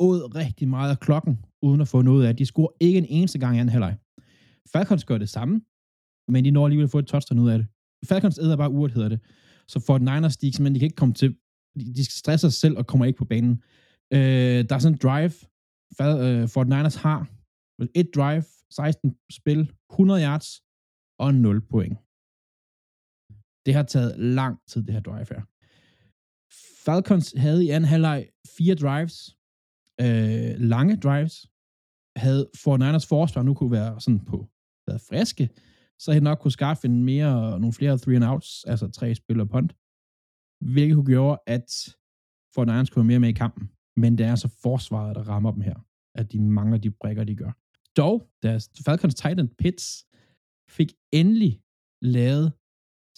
åd 0.00 0.34
rigtig 0.34 0.68
meget 0.68 0.90
af 0.90 1.00
klokken, 1.00 1.44
uden 1.62 1.80
at 1.80 1.88
få 1.88 2.02
noget 2.02 2.26
af. 2.26 2.36
De 2.36 2.46
scorer 2.46 2.72
ikke 2.80 2.98
en 2.98 3.06
eneste 3.08 3.38
gang 3.38 3.56
i 3.56 3.60
anden 3.60 3.72
halvleg. 3.72 3.96
Falcons 4.72 5.04
gør 5.04 5.18
det 5.18 5.28
samme, 5.28 5.60
men 6.28 6.44
de 6.44 6.50
når 6.50 6.64
alligevel 6.64 6.84
at 6.84 6.90
få 6.90 6.98
et 6.98 7.06
touchdown 7.06 7.38
ud 7.38 7.50
af 7.50 7.58
det. 7.58 7.66
Falcons 8.08 8.38
æder 8.38 8.56
bare 8.56 8.70
uret, 8.70 8.92
hedder 8.92 9.08
det. 9.08 9.20
Så 9.68 9.80
Fort 9.80 10.02
Niners, 10.02 10.36
de, 10.36 10.52
simpelthen, 10.52 10.74
de 10.74 10.78
kan 10.80 10.86
ikke 10.86 10.96
komme 10.96 11.14
til, 11.14 11.36
de, 11.76 12.04
stresser 12.04 12.48
sig 12.48 12.60
selv 12.60 12.78
og 12.78 12.86
kommer 12.86 13.06
ikke 13.06 13.18
på 13.18 13.24
banen. 13.24 13.62
Øh, 14.12 14.68
der 14.68 14.74
er 14.74 14.78
sådan 14.78 14.94
en 14.94 14.98
drive, 15.02 15.32
Fad, 15.98 16.14
øh, 16.26 16.48
Fort 16.48 16.68
Niners 16.68 16.94
har 16.94 17.28
et 17.94 18.10
drive, 18.14 18.44
16 18.70 19.16
spil, 19.30 19.72
100 19.90 20.22
yards 20.22 20.62
og 21.18 21.34
0 21.34 21.60
point. 21.60 21.98
Det 23.66 23.74
har 23.74 23.82
taget 23.82 24.18
lang 24.18 24.58
tid, 24.68 24.82
det 24.82 24.94
her 24.94 25.00
drive 25.00 25.26
her. 25.30 25.42
Falcons 26.84 27.34
havde 27.36 27.64
i 27.64 27.70
anden 27.70 27.88
halvleg 27.88 28.28
fire 28.56 28.74
drives, 28.74 29.36
øh, 30.00 30.60
lange 30.60 30.96
drives, 30.96 31.46
havde 32.16 32.50
for 32.62 32.76
Niners 32.76 33.06
forsvar 33.06 33.42
nu 33.42 33.54
kunne 33.54 33.70
være 33.70 34.00
sådan 34.00 34.24
på 34.24 34.48
været 34.86 35.00
friske, 35.00 35.48
så 35.98 36.12
havde 36.12 36.24
nok 36.24 36.38
kunne 36.38 36.52
skaffe 36.52 36.86
en 36.86 37.04
mere, 37.04 37.60
nogle 37.60 37.72
flere 37.72 37.98
three 37.98 38.16
and 38.16 38.24
outs, 38.24 38.64
altså 38.64 38.90
tre 38.90 39.14
spil 39.14 39.40
og 39.40 39.48
punt, 39.48 39.72
hvilket 40.62 40.94
kunne 40.94 41.06
gøre, 41.14 41.38
at 41.46 41.66
Fort 42.54 42.66
Niners 42.68 42.90
kunne 42.90 43.00
være 43.02 43.06
mere 43.06 43.20
med 43.20 43.28
i 43.28 43.32
kampen. 43.32 43.70
Men 43.96 44.18
det 44.18 44.26
er 44.26 44.30
altså 44.30 44.48
forsvaret, 44.62 45.16
der 45.16 45.22
rammer 45.28 45.50
dem 45.52 45.60
her, 45.60 45.76
at 46.14 46.32
de 46.32 46.40
mangler 46.40 46.78
de 46.78 46.90
brækker, 46.90 47.24
de 47.24 47.36
gør. 47.36 47.52
Dog, 47.96 48.28
deres 48.42 48.70
Falcons 48.84 49.14
Titan 49.14 49.48
Pitts 49.58 50.06
fik 50.76 50.92
endelig 51.12 51.60
lavet 52.02 52.52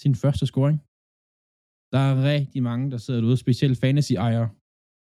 sin 0.03 0.15
første 0.15 0.47
scoring. 0.47 0.79
Der 1.93 1.99
er 1.99 2.33
rigtig 2.35 2.63
mange, 2.63 2.91
der 2.91 2.97
sidder 2.97 3.21
derude, 3.21 3.37
specielt 3.37 3.79
fantasy-ejere, 3.81 4.49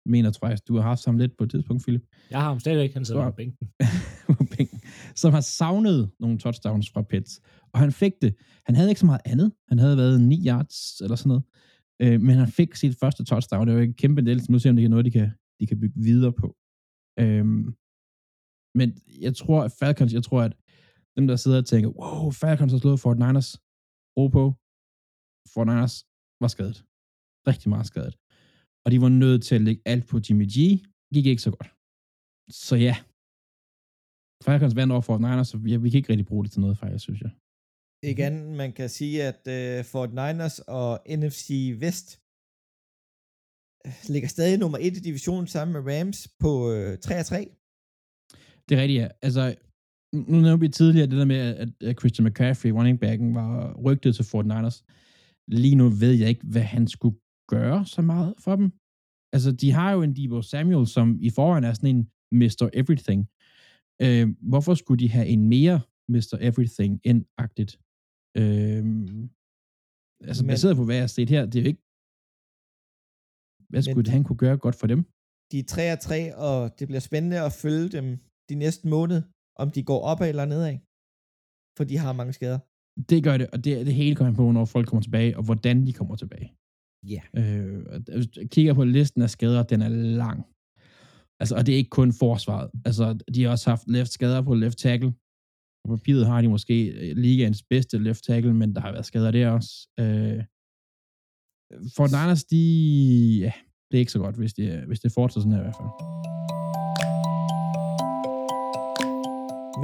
mener, 0.06 0.30
tror 0.30 0.48
jeg, 0.48 0.58
du 0.68 0.74
har 0.76 0.82
haft 0.82 1.04
ham 1.04 1.18
lidt 1.18 1.36
på 1.38 1.44
et 1.44 1.50
tidspunkt, 1.50 1.82
Philip, 1.82 2.02
Jeg 2.30 2.40
har 2.40 2.48
ham 2.48 2.60
stadigvæk, 2.60 2.92
han 2.94 3.04
sidder 3.04 3.20
Så- 3.24 3.30
på 3.30 3.36
bænken. 3.36 3.68
på 4.38 4.44
bænken, 4.56 4.80
som 5.14 5.32
har 5.32 5.40
savnet 5.40 6.10
nogle 6.20 6.38
touchdowns 6.38 6.90
fra 6.90 7.02
Pitts. 7.02 7.40
Og 7.72 7.80
han 7.80 7.92
fik 7.92 8.12
det. 8.22 8.34
Han 8.66 8.74
havde 8.74 8.88
ikke 8.88 9.00
så 9.00 9.06
meget 9.06 9.20
andet. 9.24 9.52
Han 9.68 9.78
havde 9.78 9.96
været 9.96 10.20
9 10.20 10.46
yards 10.48 11.00
eller 11.00 11.16
sådan 11.16 11.28
noget. 11.28 11.42
Øh, 12.02 12.18
men 12.26 12.34
han 12.42 12.48
fik 12.58 12.70
sit 12.74 12.94
første 13.02 13.22
touchdown. 13.24 13.66
Det 13.66 13.74
var 13.76 13.82
en 13.82 14.00
kæmpe 14.02 14.20
del, 14.28 14.40
så 14.40 14.52
nu 14.52 14.58
ser 14.58 14.68
vi, 14.68 14.72
om 14.72 14.76
det 14.76 14.84
er 14.84 14.94
noget, 14.94 15.08
de 15.08 15.14
kan, 15.18 15.28
de 15.60 15.66
kan 15.66 15.80
bygge 15.82 15.98
videre 16.08 16.32
på. 16.42 16.48
Øh, 17.22 17.46
men 18.78 18.88
jeg 19.24 19.32
tror, 19.40 19.60
at 19.66 19.72
Falcons, 19.80 20.12
jeg 20.18 20.24
tror, 20.28 20.42
at 20.48 20.54
dem, 21.16 21.24
der 21.30 21.36
sidder 21.36 21.58
og 21.58 21.66
tænker, 21.72 21.88
wow, 22.00 22.30
Falcons 22.42 22.72
har 22.72 22.80
slået 22.80 23.00
Fort 23.04 23.18
Niners, 23.24 23.50
ro 24.16 24.24
på. 24.36 24.44
Fort 25.52 25.66
Niners 25.70 25.96
var 26.42 26.50
skadet. 26.54 26.78
Rigtig 27.50 27.68
meget 27.74 27.86
skadet. 27.92 28.14
Og 28.84 28.88
de 28.92 28.98
var 29.04 29.12
nødt 29.22 29.42
til 29.48 29.54
at 29.58 29.64
lægge 29.66 29.82
alt 29.92 30.04
på 30.10 30.16
Jimmy 30.24 30.46
G. 30.54 30.56
Gik 31.14 31.26
ikke 31.26 31.46
så 31.46 31.52
godt. 31.56 31.70
Så 32.66 32.74
ja, 32.86 32.96
Falcons 34.46 34.76
vandt 34.78 34.92
over 34.92 35.04
Fort 35.08 35.20
Niners, 35.20 35.48
så 35.48 35.56
vi, 35.58 35.76
vi 35.84 35.88
kan 35.90 35.98
ikke 35.98 36.10
rigtig 36.12 36.26
bruge 36.30 36.44
det 36.44 36.52
til 36.52 36.60
noget, 36.64 36.78
faktisk, 36.78 37.04
synes 37.04 37.20
jeg. 37.26 37.32
Ikke 38.04 38.24
andet, 38.24 38.56
man 38.56 38.72
kan 38.72 38.88
sige, 38.88 39.22
at 39.22 39.40
uh, 39.46 39.84
Fort 39.84 40.10
Niners 40.10 40.58
og 40.58 41.00
NFC 41.08 41.74
Vest 41.80 42.20
øh, 43.86 43.92
ligger 44.08 44.28
stadig 44.28 44.58
nummer 44.58 44.78
et 44.80 44.96
i 44.96 45.00
divisionen 45.00 45.46
sammen 45.46 45.72
med 45.72 45.92
Rams 45.92 46.28
på 46.40 46.50
uh, 46.68 46.98
3 46.98 47.22
3. 47.22 47.48
Det 48.68 48.78
er 48.78 48.82
rigtigt, 48.82 49.00
ja. 49.02 49.08
Altså, 49.22 49.54
nu 50.14 50.40
nævnte 50.40 50.60
vi 50.60 50.68
tidligere 50.68 51.06
det 51.06 51.18
der 51.18 51.24
med, 51.24 51.36
at, 51.36 51.68
at 51.82 51.98
Christian 52.00 52.26
McCaffrey, 52.26 52.70
running 52.70 53.00
backen, 53.00 53.34
var 53.34 53.74
rygtet 53.86 54.14
til 54.14 54.24
Fort 54.24 54.46
Niners. 54.46 54.84
Lige 55.48 55.74
nu 55.74 55.88
ved 55.88 56.12
jeg 56.12 56.28
ikke, 56.28 56.46
hvad 56.46 56.62
han 56.62 56.88
skulle 56.88 57.16
gøre 57.48 57.86
så 57.86 58.02
meget 58.02 58.34
for 58.38 58.56
dem. 58.56 58.72
Altså, 59.32 59.52
de 59.52 59.70
har 59.72 59.92
jo 59.92 60.02
en 60.02 60.16
Debo 60.16 60.42
Samuel, 60.42 60.86
som 60.86 61.18
i 61.20 61.30
forvejen 61.30 61.64
er 61.64 61.72
sådan 61.72 61.96
en 61.96 62.10
Mr. 62.32 62.70
Everything. 62.72 63.28
Øh, 64.02 64.28
hvorfor 64.50 64.74
skulle 64.74 65.00
de 65.04 65.10
have 65.10 65.26
en 65.26 65.48
mere 65.48 65.80
Mr. 66.08 66.36
Everything 66.40 67.00
end 67.04 67.24
agtigt? 67.38 67.78
Øh, 68.40 68.82
altså, 70.28 70.42
Men- 70.42 70.52
baseret 70.52 70.76
på, 70.76 70.84
hvad 70.84 70.96
jeg 71.00 71.02
har 71.08 71.14
set 71.18 71.30
her, 71.34 71.42
det 71.50 71.56
er 71.58 71.62
jo 71.64 71.70
ikke... 71.72 71.82
Hvad 73.70 73.80
Men- 73.82 73.90
skulle 73.92 74.10
han 74.16 74.24
kunne 74.24 74.40
gøre 74.44 74.56
godt 74.64 74.76
for 74.80 74.86
dem? 74.92 75.00
De 75.52 75.56
er 75.62 75.66
3 75.74 75.96
3, 76.08 76.18
og 76.46 76.56
det 76.78 76.84
bliver 76.88 77.04
spændende 77.08 77.38
at 77.48 77.52
følge 77.64 77.88
dem 77.96 78.06
de 78.50 78.54
næste 78.64 78.84
måned, 78.94 79.18
om 79.62 79.68
de 79.76 79.82
går 79.90 80.00
opad 80.10 80.28
eller 80.28 80.46
nedad. 80.52 80.74
For 81.76 81.84
de 81.90 81.96
har 82.04 82.12
mange 82.20 82.32
skader. 82.38 82.58
Det 83.10 83.18
gør 83.26 83.36
det, 83.40 83.46
og 83.54 83.58
det, 83.64 83.86
det 83.88 83.94
hele 83.94 84.14
kommer 84.16 84.34
på, 84.40 84.46
når 84.56 84.64
folk 84.74 84.86
kommer 84.88 85.02
tilbage, 85.08 85.36
og 85.38 85.42
hvordan 85.48 85.76
de 85.86 85.92
kommer 85.98 86.16
tilbage. 86.22 86.48
Ja. 87.14 87.22
Øh, 87.40 87.76
og 87.92 87.96
hvis 88.16 88.26
du 88.34 88.40
kigger 88.54 88.74
på 88.74 88.84
listen 88.84 89.22
af 89.26 89.30
skader, 89.36 89.62
den 89.72 89.80
er 89.86 89.92
lang. 90.22 90.38
Altså, 91.40 91.54
og 91.58 91.62
det 91.66 91.72
er 91.72 91.80
ikke 91.82 91.96
kun 92.00 92.10
forsvaret. 92.24 92.70
Altså, 92.88 93.04
de 93.34 93.42
har 93.42 93.50
også 93.50 93.66
haft 93.70 93.84
left 93.96 94.10
skader 94.18 94.40
på 94.48 94.54
left 94.54 94.78
tackle. 94.78 95.10
På 95.84 95.96
papiret 95.96 96.26
har 96.26 96.40
de 96.40 96.48
måske 96.48 96.86
øh, 96.86 97.16
ligaens 97.16 97.62
bedste 97.62 97.98
left 97.98 98.24
tackle, 98.24 98.54
men 98.54 98.74
der 98.74 98.80
har 98.80 98.92
været 98.92 99.06
skader 99.06 99.30
der 99.30 99.50
også. 99.50 99.88
Øh, 100.00 100.44
for 101.96 102.06
Niners, 102.06 102.44
de, 102.44 102.62
ja, 103.40 103.52
det 103.90 103.96
er 103.96 104.00
ikke 104.00 104.12
så 104.12 104.18
godt, 104.18 104.36
hvis 104.36 104.54
det, 104.54 104.86
hvis 104.86 105.00
det 105.00 105.12
fortsætter 105.12 105.40
sådan 105.40 105.52
her 105.52 105.60
i 105.60 105.66
hvert 105.66 105.80
fald. 105.80 105.92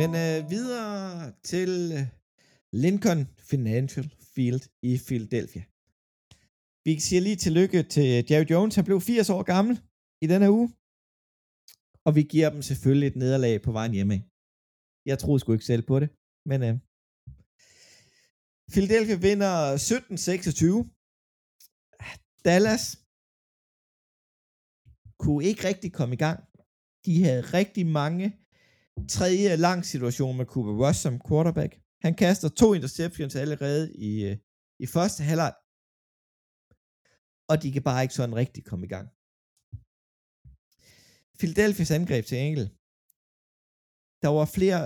Men 0.00 0.10
øh, 0.24 0.50
videre 0.50 1.32
til 1.44 1.70
øh, 1.98 2.06
Lincoln 2.72 3.28
Financial 3.50 4.08
Field 4.34 4.62
i 4.82 4.92
Philadelphia. 5.06 5.62
Vi 6.84 6.98
siger 6.98 7.20
lige 7.20 7.36
tillykke 7.36 7.82
til 7.82 8.08
øh, 8.16 8.30
Jerry 8.30 8.46
Jones. 8.50 8.74
Han 8.74 8.84
blev 8.84 9.00
80 9.00 9.30
år 9.30 9.42
gammel 9.42 9.80
i 10.22 10.26
denne 10.26 10.50
uge. 10.50 10.68
Og 12.06 12.14
vi 12.16 12.22
giver 12.22 12.50
dem 12.50 12.62
selvfølgelig 12.62 13.06
et 13.06 13.16
nederlag 13.16 13.62
på 13.62 13.72
vejen 13.72 13.92
hjemme. 13.92 14.29
Jeg 15.06 15.18
troede 15.18 15.40
sgu 15.40 15.52
ikke 15.52 15.70
selv 15.72 15.84
på 15.90 15.96
det. 16.00 16.08
Men 16.50 16.58
øh, 16.68 16.74
Philadelphia 18.72 19.16
vinder 19.28 19.54
17-26. 19.76 22.40
Dallas 22.48 22.84
kunne 25.22 25.44
ikke 25.44 25.64
rigtig 25.68 25.92
komme 25.98 26.14
i 26.14 26.22
gang. 26.26 26.38
De 27.06 27.24
havde 27.24 27.42
rigtig 27.58 27.86
mange 27.86 28.26
tredje 29.16 29.56
lang 29.56 29.80
situation 29.92 30.36
med 30.36 30.46
Cooper 30.52 30.74
Rush 30.82 31.00
som 31.02 31.20
quarterback. 31.28 31.72
Han 32.04 32.14
kaster 32.14 32.48
to 32.48 32.74
interceptions 32.74 33.36
allerede 33.36 33.84
i, 34.08 34.10
øh, 34.28 34.36
i 34.84 34.86
første 34.86 35.22
halvleg. 35.28 35.52
Og 37.50 37.56
de 37.62 37.72
kan 37.72 37.82
bare 37.88 38.02
ikke 38.04 38.14
sådan 38.14 38.36
rigtig 38.42 38.62
komme 38.70 38.84
i 38.86 38.92
gang. 38.94 39.06
Philadelphia's 41.40 41.92
angreb 41.98 42.24
til 42.26 42.38
enkelt. 42.38 42.68
Der 44.22 44.30
var 44.38 44.46
flere 44.58 44.80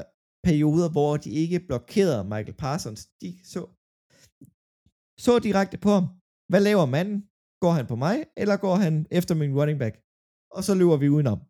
perioder, 0.47 0.89
hvor 0.95 1.13
de 1.25 1.31
ikke 1.43 1.67
blokerede 1.69 2.25
Michael 2.33 2.59
Parsons. 2.65 3.03
De 3.23 3.31
så, 3.53 3.63
så 5.25 5.33
direkte 5.49 5.79
på 5.85 5.91
ham. 5.97 6.07
Hvad 6.51 6.63
laver 6.69 6.87
manden? 6.97 7.19
Går 7.63 7.73
han 7.79 7.87
på 7.93 7.97
mig, 8.05 8.17
eller 8.43 8.57
går 8.65 8.77
han 8.85 8.95
efter 9.19 9.35
min 9.41 9.57
running 9.59 9.79
back? 9.83 9.95
Og 10.57 10.61
så 10.67 10.73
løber 10.81 10.97
vi 11.03 11.09
udenom. 11.17 11.41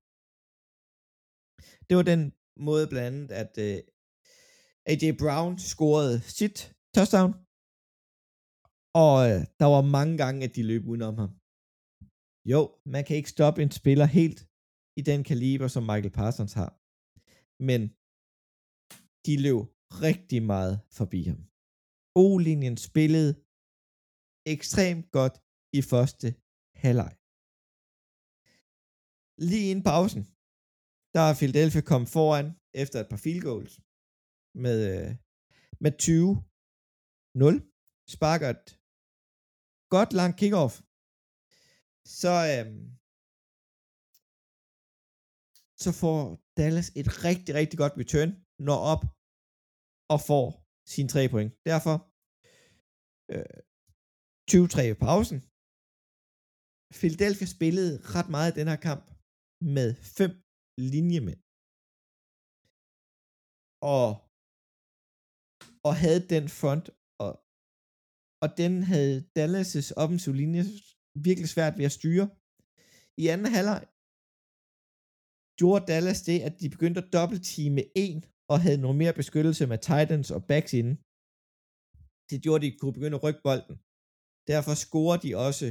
Det 1.88 1.94
var 1.98 2.06
den 2.12 2.22
måde 2.66 2.84
blandt 2.92 3.08
andet, 3.08 3.28
at 3.42 3.52
øh, 3.66 3.76
uh, 3.76 4.90
A.J. 4.90 5.04
Brown 5.22 5.52
scorede 5.70 6.16
sit 6.38 6.58
touchdown, 6.96 7.32
og 9.04 9.14
uh, 9.28 9.40
der 9.60 9.68
var 9.74 9.82
mange 9.96 10.14
gange, 10.22 10.38
at 10.46 10.52
de 10.56 10.62
løb 10.70 10.82
udenom 10.90 11.16
ham. 11.22 11.32
Jo, 12.52 12.60
man 12.94 13.02
kan 13.04 13.16
ikke 13.16 13.34
stoppe 13.36 13.58
en 13.62 13.72
spiller 13.80 14.06
helt 14.18 14.40
i 15.00 15.02
den 15.10 15.20
kaliber, 15.30 15.68
som 15.68 15.82
Michael 15.90 16.16
Parsons 16.18 16.54
har. 16.60 16.70
Men 17.68 17.80
de 19.26 19.34
løb 19.46 19.60
rigtig 20.06 20.40
meget 20.52 20.74
forbi 20.98 21.20
ham. 21.30 21.40
O-linjen 22.22 22.76
spillede 22.88 23.32
ekstremt 24.54 25.06
godt 25.18 25.36
i 25.78 25.80
første 25.90 26.28
halvleg. 26.82 27.12
Lige 29.48 29.66
inden 29.70 29.84
pausen, 29.92 30.22
der 31.14 31.22
er 31.28 31.34
Philadelphia 31.40 31.82
kommet 31.90 32.08
foran 32.16 32.46
efter 32.82 32.98
et 33.00 33.08
par 33.12 33.20
field 33.24 33.42
goals 33.48 33.74
med, 34.64 34.78
øh, 34.92 35.10
med 35.84 35.92
20-0. 36.04 37.56
Sparker 38.14 38.48
et 38.56 38.66
godt 39.94 40.10
langt 40.18 40.38
kickoff. 40.40 40.74
Så, 42.20 42.34
øh, 42.52 42.66
så 45.82 45.90
får 46.00 46.43
Dallas 46.60 46.88
et 47.00 47.08
rigtig, 47.28 47.52
rigtig 47.60 47.78
godt 47.82 47.94
return, 48.02 48.30
når 48.68 48.78
op 48.92 49.02
og 50.12 50.18
får 50.28 50.46
sine 50.92 51.08
tre 51.14 51.22
point. 51.32 51.50
Derfor 51.70 51.94
øh, 53.34 53.58
20-3 54.50 54.82
pausen. 55.06 55.38
Philadelphia 57.00 57.48
spillede 57.56 57.94
ret 58.16 58.28
meget 58.34 58.50
i 58.50 58.58
den 58.60 58.68
her 58.72 58.80
kamp 58.88 59.04
med 59.76 59.88
fem 60.18 60.32
linjemænd. 60.92 61.40
Og, 63.94 64.08
og 65.88 65.92
havde 66.02 66.22
den 66.34 66.44
front, 66.60 66.86
og, 67.24 67.32
og 68.44 68.48
den 68.60 68.72
havde 68.92 69.16
Dallas' 69.38 69.92
offensive 70.02 70.36
linje 70.42 70.62
virkelig 71.26 71.48
svært 71.54 71.74
ved 71.78 71.86
at 71.90 71.96
styre. 71.98 72.26
I 73.22 73.24
anden 73.32 73.50
halvleg 73.56 73.80
gjorde 75.60 75.86
Dallas 75.92 76.20
det, 76.28 76.38
at 76.48 76.54
de 76.60 76.68
begyndte 76.74 77.00
at 77.02 77.12
dobbeltteame 77.16 77.82
en, 78.06 78.18
og 78.52 78.56
havde 78.64 78.82
noget 78.84 78.96
mere 79.02 79.18
beskyttelse 79.20 79.64
med 79.72 79.78
Titans 79.88 80.28
og 80.36 80.40
backs 80.50 80.72
inden. 80.80 80.96
Det 82.30 82.36
gjorde, 82.44 82.60
at 82.60 82.66
de 82.66 82.78
kunne 82.80 82.96
begynde 82.98 83.18
at 83.18 83.24
rykke 83.26 83.42
bolden. 83.48 83.76
Derfor 84.52 84.74
scorer 84.84 85.18
de 85.24 85.30
også 85.46 85.66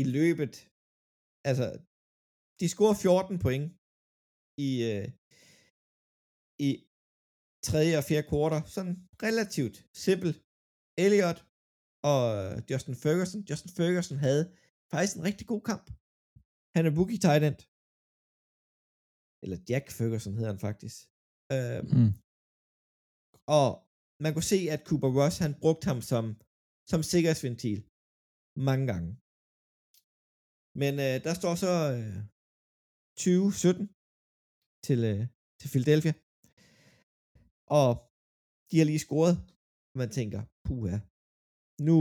i 0.00 0.02
løbet, 0.16 0.52
altså, 1.50 1.66
de 2.60 2.66
scorer 2.74 2.96
14 3.04 3.38
point 3.44 3.66
i, 4.68 4.70
øh, 4.90 5.06
i 6.68 6.70
tredje 7.68 7.98
og 8.00 8.04
fjerde 8.08 8.28
kvartal. 8.30 8.62
Sådan 8.76 8.94
relativt 9.26 9.76
simpelt. 10.06 10.36
Elliot 11.04 11.38
og 12.10 12.22
Justin 12.70 12.96
Ferguson. 13.02 13.40
Justin 13.50 13.72
Ferguson 13.78 14.18
havde 14.26 14.44
faktisk 14.92 15.14
en 15.16 15.26
rigtig 15.28 15.46
god 15.52 15.62
kamp. 15.70 15.86
Han 16.76 16.82
er 16.86 16.96
rookie 16.98 17.22
tight 17.26 17.42
end. 17.48 17.58
Eller 19.42 19.58
Jack 19.70 19.86
Ferguson 19.96 20.34
hedder 20.36 20.52
han 20.54 20.64
faktisk. 20.68 20.96
Øh, 21.54 21.82
Mm. 21.96 22.12
og 23.58 23.68
man 24.24 24.32
kunne 24.34 24.50
se, 24.54 24.60
at 24.74 24.84
Cooper 24.88 25.10
Ross, 25.18 25.36
han 25.44 25.52
brugte 25.62 25.84
ham 25.90 26.00
som, 26.10 26.24
som 26.90 27.00
sikkerhedsventil 27.12 27.78
mange 28.68 28.86
gange. 28.92 29.10
Men 30.80 30.92
øh, 31.06 31.16
der 31.26 31.32
står 31.40 31.54
så 31.64 31.72
øh, 31.98 32.16
20-17 33.24 33.86
til, 34.86 35.00
øh, 35.12 35.22
til 35.60 35.68
Philadelphia. 35.72 36.14
Og 37.80 37.88
de 38.70 38.74
har 38.80 38.86
lige 38.90 39.04
scoret. 39.06 39.36
Man 40.00 40.10
tænker, 40.18 40.40
puha, 40.66 40.96
nu, 41.88 41.96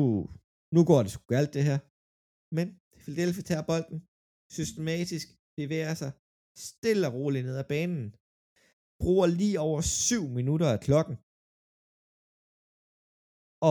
nu 0.76 0.82
går 0.90 1.00
det 1.04 1.12
sgu 1.14 1.24
galt 1.36 1.54
det 1.58 1.64
her. 1.70 1.78
Men 2.58 2.68
Philadelphia 3.02 3.44
tager 3.50 3.66
bolden 3.72 3.98
systematisk, 4.58 5.26
bevæger 5.60 5.94
sig 6.02 6.12
stille 6.68 7.08
og 7.08 7.14
roligt 7.20 7.46
ned 7.46 7.58
ad 7.64 7.68
banen. 7.74 8.06
Bruger 9.02 9.28
lige 9.40 9.58
over 9.68 9.82
7 9.82 10.24
minutter 10.38 10.68
af 10.76 10.80
klokken. 10.88 11.16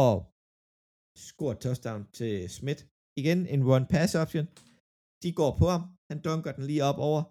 Og 0.04 0.14
scorer 1.26 1.56
touchdown 1.64 2.02
til 2.18 2.32
Smith. 2.58 2.82
Igen 3.20 3.40
en 3.54 3.62
run 3.68 3.86
pass 3.94 4.12
option. 4.22 4.46
De 5.22 5.30
går 5.40 5.52
på 5.60 5.66
ham. 5.74 5.82
Han 6.10 6.18
dunker 6.26 6.52
den 6.56 6.64
lige 6.70 6.82
op 6.90 6.98
over. 7.08 7.22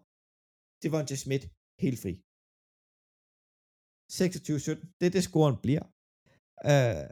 Det 0.82 0.90
var 0.94 1.02
til 1.06 1.20
Smith 1.26 1.46
helt 1.84 2.00
fri. 2.04 2.14
26-17. 4.12 4.98
Det 4.98 5.06
er 5.08 5.14
det 5.16 5.24
scoren 5.30 5.58
bliver. 5.66 5.86
Uh, 6.72 7.06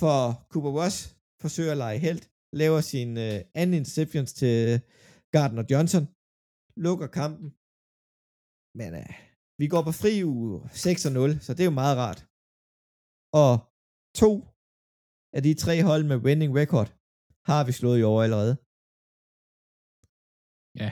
for 0.00 0.18
Cooper 0.50 0.72
Ross 0.78 0.96
forsøger 1.42 1.72
at 1.72 1.82
lege 1.84 1.98
helt. 2.06 2.24
Laver 2.60 2.80
sin 2.92 3.10
uh, 3.26 3.38
anden 3.60 3.74
interceptions 3.80 4.30
til 4.40 4.56
Gardner 5.34 5.64
Johnson. 5.70 6.04
Lukker 6.86 7.08
kampen. 7.20 7.48
Men 8.78 8.90
uh, 9.00 9.14
Vi 9.60 9.66
går 9.72 9.82
på 9.88 9.92
fri 10.02 10.14
uge 10.32 10.68
6 10.72 11.06
og 11.08 11.12
0, 11.12 11.40
så 11.44 11.50
det 11.54 11.62
er 11.62 11.70
jo 11.70 11.80
meget 11.82 11.96
rart. 12.04 12.20
Og 13.42 13.52
to 14.22 14.32
af 15.36 15.40
de 15.46 15.52
tre 15.62 15.74
hold 15.88 16.04
med 16.10 16.22
winning 16.26 16.52
record 16.60 16.88
har 17.50 17.62
vi 17.66 17.72
slået 17.80 17.98
i 18.00 18.08
år 18.10 18.18
allerede. 18.26 18.54
Ja. 20.82 20.90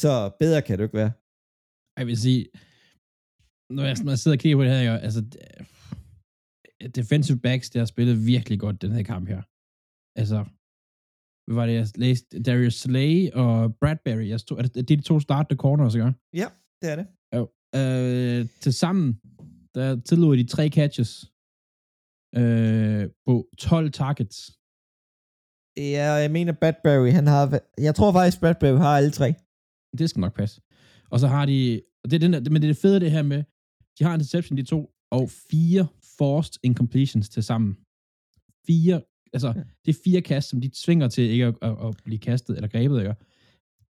Så 0.00 0.12
bedre 0.42 0.60
kan 0.62 0.74
det 0.76 0.84
ikke 0.84 1.00
være. 1.02 1.12
Jeg 1.98 2.06
vil 2.10 2.18
sige, 2.26 2.42
når 3.76 3.84
jeg, 3.88 3.94
når 4.04 4.12
jeg 4.14 4.20
sidder 4.22 4.36
og 4.38 4.42
kigger 4.42 4.58
på 4.58 4.64
det 4.64 4.72
her, 4.74 4.82
jeg, 4.88 4.96
altså, 5.08 5.20
defensive 6.98 7.40
backs, 7.46 7.70
der 7.70 7.78
har 7.82 7.90
spillet 7.94 8.26
virkelig 8.32 8.58
godt 8.64 8.82
den 8.84 8.92
her 8.96 9.04
kamp 9.12 9.24
her. 9.32 9.42
Altså, 10.20 10.38
hvad 11.44 11.56
var 11.60 11.66
det, 11.66 11.74
jeg 11.80 11.86
læste? 12.04 12.42
Darius 12.46 12.76
Slay 12.84 13.30
og 13.42 13.54
Bradbury. 13.80 14.26
Jeg 14.32 14.40
stod, 14.40 14.58
er 14.58 14.62
det, 14.62 14.74
det 14.74 14.90
er 14.90 14.96
de 14.96 15.08
to 15.10 15.20
startende 15.20 15.60
corners, 15.64 15.94
ikke? 15.94 16.12
Ja, 16.40 16.48
det 16.80 16.88
er 16.92 16.96
det. 17.00 17.06
Øh, 17.74 18.48
til 18.60 18.72
sammen, 18.72 19.20
der 19.74 20.00
tillod 20.00 20.36
de 20.36 20.46
tre 20.46 20.68
catches 20.68 21.32
øh, 22.36 23.10
på 23.26 23.48
12 23.58 23.92
targets. 23.92 24.58
Ja, 25.76 26.12
jeg 26.12 26.30
mener 26.30 26.52
Bradbury, 26.52 27.10
han 27.10 27.26
har... 27.26 27.60
Jeg 27.78 27.94
tror 27.94 28.12
faktisk, 28.12 28.40
Bradbury 28.40 28.78
har 28.78 28.96
alle 28.96 29.10
tre. 29.10 29.34
Det 29.98 30.10
skal 30.10 30.20
nok 30.20 30.36
passe. 30.36 30.60
Og 31.10 31.20
så 31.20 31.26
har 31.26 31.46
de... 31.46 31.82
Og 32.04 32.10
det 32.10 32.16
er 32.16 32.20
den 32.20 32.32
der, 32.32 32.50
men 32.50 32.62
det 32.62 32.68
er 32.68 32.72
det 32.72 32.82
fede 32.82 33.00
det 33.00 33.10
her 33.10 33.22
med, 33.22 33.44
de 33.98 34.04
har 34.04 34.14
en 34.14 34.20
interception, 34.20 34.56
de 34.56 34.62
to, 34.62 34.90
og 35.10 35.30
fire 35.50 35.86
forced 36.18 36.60
incompletions 36.62 37.28
til 37.28 37.42
sammen. 37.42 37.76
Fire, 38.66 39.02
altså, 39.32 39.48
ja. 39.56 39.62
det 39.84 39.96
er 39.96 40.00
fire 40.04 40.20
kast, 40.20 40.48
som 40.48 40.60
de 40.60 40.70
tvinger 40.84 41.08
til 41.08 41.24
ikke 41.24 41.46
at, 41.46 41.54
at, 41.62 41.76
at 41.86 41.96
blive 42.04 42.18
kastet 42.18 42.56
eller 42.56 42.68
grebet, 42.68 43.00
ikke? 43.00 43.14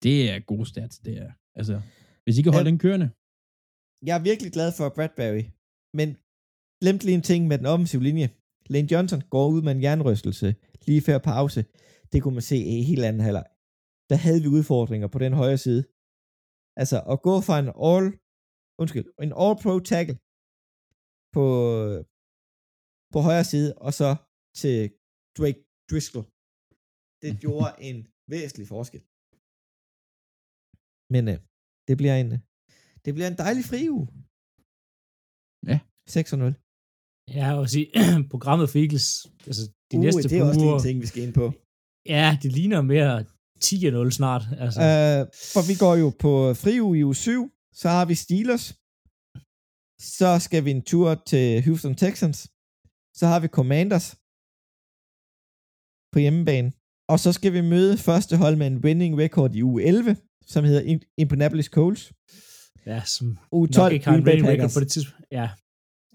Det 0.02 0.30
er 0.30 0.38
gode 0.38 0.66
stats, 0.66 0.98
det 0.98 1.18
er. 1.18 1.30
Altså, 1.54 1.80
hvis 2.24 2.38
I 2.38 2.42
kan 2.42 2.52
holde 2.52 2.66
ja. 2.66 2.70
den 2.70 2.78
kørende. 2.78 3.10
Jeg 4.06 4.14
er 4.18 4.22
virkelig 4.30 4.50
glad 4.56 4.70
for 4.78 4.86
Bradbury, 4.96 5.44
men 5.98 6.08
glemte 6.82 7.04
lige 7.06 7.18
en 7.20 7.28
ting 7.30 7.40
med 7.50 7.56
den 7.60 7.66
offensive 7.74 8.04
linje. 8.08 8.28
Lane 8.72 8.88
Johnson 8.92 9.20
går 9.34 9.46
ud 9.54 9.62
med 9.66 9.72
en 9.74 9.84
jernrystelse 9.86 10.48
lige 10.86 11.02
før 11.08 11.18
pause. 11.32 11.60
Det 12.12 12.18
kunne 12.22 12.36
man 12.38 12.48
se 12.52 12.58
i 12.74 12.76
helt 12.90 13.04
anden 13.08 13.24
halvleg. 13.26 13.46
Der 14.10 14.16
havde 14.24 14.40
vi 14.44 14.48
udfordringer 14.56 15.08
på 15.14 15.18
den 15.24 15.32
højre 15.40 15.62
side. 15.66 15.82
Altså, 16.80 16.98
at 17.12 17.18
gå 17.28 17.34
fra 17.46 17.56
en 17.62 17.70
all, 17.90 18.04
undskyld, 18.80 19.06
en 19.26 19.32
all 19.42 19.54
pro 19.62 19.74
tackle 19.92 20.16
på, 21.36 21.46
på 23.12 23.18
højre 23.28 23.46
side, 23.52 23.70
og 23.86 23.92
så 24.00 24.10
til 24.60 24.76
Drake 25.38 25.60
Driscoll. 25.90 26.26
Det 27.22 27.30
gjorde 27.44 27.70
en 27.88 27.98
væsentlig 28.32 28.66
forskel. 28.74 29.02
Men 31.14 31.22
øh, 31.32 31.38
det 31.88 31.94
bliver 32.00 32.16
en 32.22 32.30
det 33.04 33.14
bliver 33.14 33.28
en 33.28 33.38
dejlig 33.44 33.64
fri 33.70 33.80
uge. 33.96 34.06
Ja. 35.70 35.78
6-0. 36.10 36.52
Ja, 37.38 37.46
og 37.58 37.68
sige, 37.74 37.86
programmet 38.34 38.70
for 38.70 38.78
Eagles, 38.78 39.08
altså 39.46 39.62
de 39.90 39.96
uh, 39.96 40.02
næste 40.04 40.22
det 40.22 40.32
er 40.32 40.40
par 40.40 40.48
også 40.48 40.60
uger, 40.60 40.76
en 40.76 40.82
ting, 40.82 41.00
vi 41.00 41.06
skal 41.06 41.22
ind 41.22 41.34
på. 41.34 41.46
ja, 42.14 42.38
det 42.42 42.52
ligner 42.52 42.80
mere 42.82 43.24
10-0 43.64 44.10
snart. 44.10 44.44
Altså. 44.64 44.80
Uh, 44.88 45.20
for 45.52 45.62
vi 45.70 45.74
går 45.84 45.94
jo 46.02 46.08
på 46.24 46.32
fri 46.62 46.80
uge 46.80 46.98
i 46.98 47.04
uge 47.04 47.14
7, 47.14 47.50
så 47.80 47.88
har 47.96 48.04
vi 48.10 48.14
Steelers, 48.24 48.66
så 50.16 50.30
skal 50.46 50.64
vi 50.64 50.70
en 50.70 50.82
tur 50.82 51.08
til 51.14 51.46
Houston 51.64 51.94
Texans, 51.94 52.38
så 53.18 53.24
har 53.30 53.40
vi 53.40 53.48
Commanders 53.58 54.06
på 56.12 56.18
hjemmebane, 56.24 56.68
og 57.12 57.18
så 57.24 57.30
skal 57.32 57.52
vi 57.52 57.60
møde 57.60 57.94
første 58.08 58.34
hold 58.42 58.56
med 58.56 58.66
en 58.66 58.78
winning 58.84 59.12
record 59.22 59.54
i 59.54 59.62
uge 59.62 59.82
11, 59.82 60.16
som 60.52 60.64
hedder 60.64 60.98
Indianapolis 61.22 61.70
Colts. 61.76 62.12
Ja, 62.86 63.04
som 63.04 63.38
uge 63.52 63.68
12 63.68 63.84
nok 63.84 63.92
ikke 63.92 64.06
har 64.06 64.16
en 64.16 64.24
winning 64.24 64.48
record 64.48 64.70
på 64.74 64.80
det 64.80 64.88
tidspunkt. 64.88 65.26
Ja, 65.30 65.48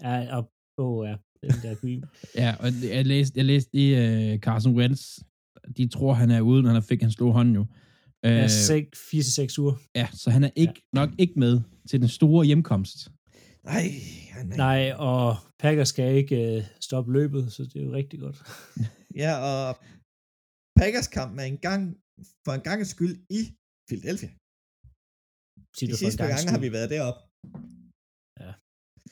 ja 0.01 0.36
og 0.38 0.51
oh, 0.78 1.07
ja, 1.07 1.15
den 1.43 1.61
der 1.63 1.76
Green. 1.76 2.03
ja, 2.43 2.55
og 2.59 2.68
jeg 2.84 3.05
læste, 3.05 3.34
jeg 3.38 3.45
læste 3.45 3.70
i 3.74 3.86
uh, 4.34 4.39
Carson 4.39 4.76
Wentz, 4.76 5.20
de 5.78 5.88
tror, 5.88 6.13
han 6.13 6.32
er 6.32 6.41
ude, 6.41 6.63
når 6.63 6.72
han 6.72 6.84
fik 6.84 7.01
hans 7.01 7.13
store 7.13 7.34
hånd 7.34 7.53
jo. 7.53 7.61
Uh, 8.28 8.32
ja, 8.32 8.45
4-6 8.45 9.59
uger. 9.59 9.76
Ja, 9.95 10.07
så 10.13 10.30
han 10.30 10.43
er 10.43 10.49
ikke, 10.55 10.74
ja. 10.76 10.99
nok 10.99 11.09
ikke 11.18 11.34
med 11.39 11.61
til 11.89 12.01
den 12.01 12.09
store 12.09 12.45
hjemkomst. 12.45 13.11
Nej, 13.63 13.91
nej. 14.43 14.57
nej, 14.57 14.93
og 14.97 15.36
Packers 15.59 15.89
skal 15.89 16.15
ikke 16.15 16.57
uh, 16.57 16.63
stoppe 16.82 17.13
løbet, 17.13 17.51
så 17.51 17.63
det 17.63 17.76
er 17.82 17.86
jo 17.86 17.93
rigtig 17.93 18.20
godt. 18.20 18.43
ja, 19.24 19.38
og 19.38 19.78
Packers 20.80 21.07
kamp 21.07 21.39
er 21.39 21.43
en 21.43 21.57
gang, 21.57 21.97
for 22.45 22.51
en 22.51 22.61
gang 22.61 22.88
skyld 22.88 23.15
i 23.30 23.41
Philadelphia. 23.89 24.30
Siger 25.80 25.91
De 25.91 25.97
sidste 25.97 26.23
gange 26.23 26.49
har 26.49 26.59
vi 26.59 26.71
været 26.71 26.89
deroppe. 26.89 27.19
Ja, 28.39 28.51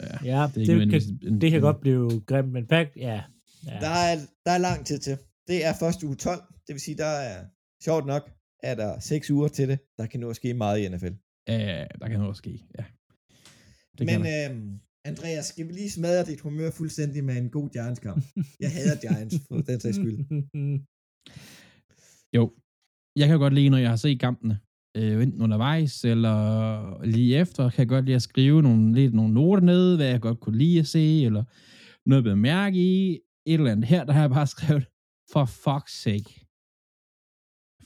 ja, 0.03 0.15
ja 0.31 0.47
det, 0.55 0.67
det, 0.67 0.89
kan, 0.89 1.01
en, 1.27 1.41
det 1.41 1.51
kan 1.51 1.61
godt 1.61 1.81
blive 1.81 2.21
grimt, 2.27 2.51
men 2.51 2.67
Pack, 2.67 2.97
ja. 2.97 3.23
ja. 3.65 3.79
Der, 3.85 3.89
er, 3.89 4.15
der 4.45 4.51
er 4.51 4.57
lang 4.57 4.85
tid 4.85 4.99
til. 4.99 5.17
Det 5.47 5.65
er 5.65 5.73
første 5.79 6.07
uge 6.07 6.15
12, 6.15 6.41
det 6.67 6.73
vil 6.73 6.79
sige, 6.79 6.97
der 6.97 7.05
er 7.05 7.45
sjovt 7.83 8.05
nok, 8.05 8.31
er 8.63 8.75
der 8.75 8.99
6 8.99 9.29
uger 9.29 9.47
til 9.47 9.67
det. 9.69 9.79
Der 9.97 10.05
kan 10.05 10.19
nå 10.19 10.29
at 10.29 10.35
ske 10.35 10.53
meget 10.53 10.79
i 10.79 10.89
NFL. 10.89 11.13
Ja, 11.47 11.85
der 12.01 12.07
kan 12.07 12.19
nå 12.19 12.29
at 12.29 12.37
ske, 12.37 12.65
ja. 12.79 12.85
Det 13.97 14.05
Men 14.05 14.21
øhm, 14.35 14.79
Andreas, 15.05 15.45
skal 15.45 15.67
vi 15.67 15.73
lige 15.73 15.91
smadre 15.91 16.25
dit 16.25 16.41
humør 16.41 16.71
fuldstændig 16.71 17.23
med 17.23 17.37
en 17.37 17.49
god 17.49 17.69
Giants-kamp? 17.69 18.23
Jeg 18.59 18.71
hader 18.71 18.99
Giants, 19.01 19.35
for 19.47 19.61
den 19.61 19.79
sags 19.79 19.95
skyld. 19.95 20.17
Jo, 22.35 22.53
jeg 23.15 23.27
kan 23.27 23.39
godt 23.39 23.53
lide, 23.53 23.69
når 23.69 23.77
jeg 23.77 23.89
har 23.89 23.95
set 23.95 24.19
kampene, 24.19 24.59
øh, 24.95 25.23
enten 25.23 25.41
undervejs 25.41 26.05
eller 26.05 27.03
lige 27.03 27.37
efter, 27.37 27.69
kan 27.69 27.79
jeg 27.79 27.87
godt 27.87 28.05
lide 28.05 28.15
at 28.15 28.21
skrive 28.21 28.61
nogle, 28.61 28.95
lidt 28.95 29.13
nogle 29.13 29.33
noter 29.33 29.63
ned, 29.63 29.95
hvad 29.95 30.07
jeg 30.07 30.21
godt 30.21 30.39
kunne 30.39 30.57
lide 30.57 30.79
at 30.79 30.87
se, 30.87 31.25
eller 31.25 31.43
noget 32.05 32.27
at 32.27 32.37
mærke 32.37 32.77
i, 32.77 33.19
et 33.45 33.53
eller 33.53 33.71
andet. 33.71 33.85
Her, 33.85 34.03
der 34.03 34.13
har 34.13 34.21
jeg 34.21 34.29
bare 34.29 34.47
skrevet, 34.55 34.85
for 35.31 35.45
fuck's 35.45 36.01
sake. 36.03 36.45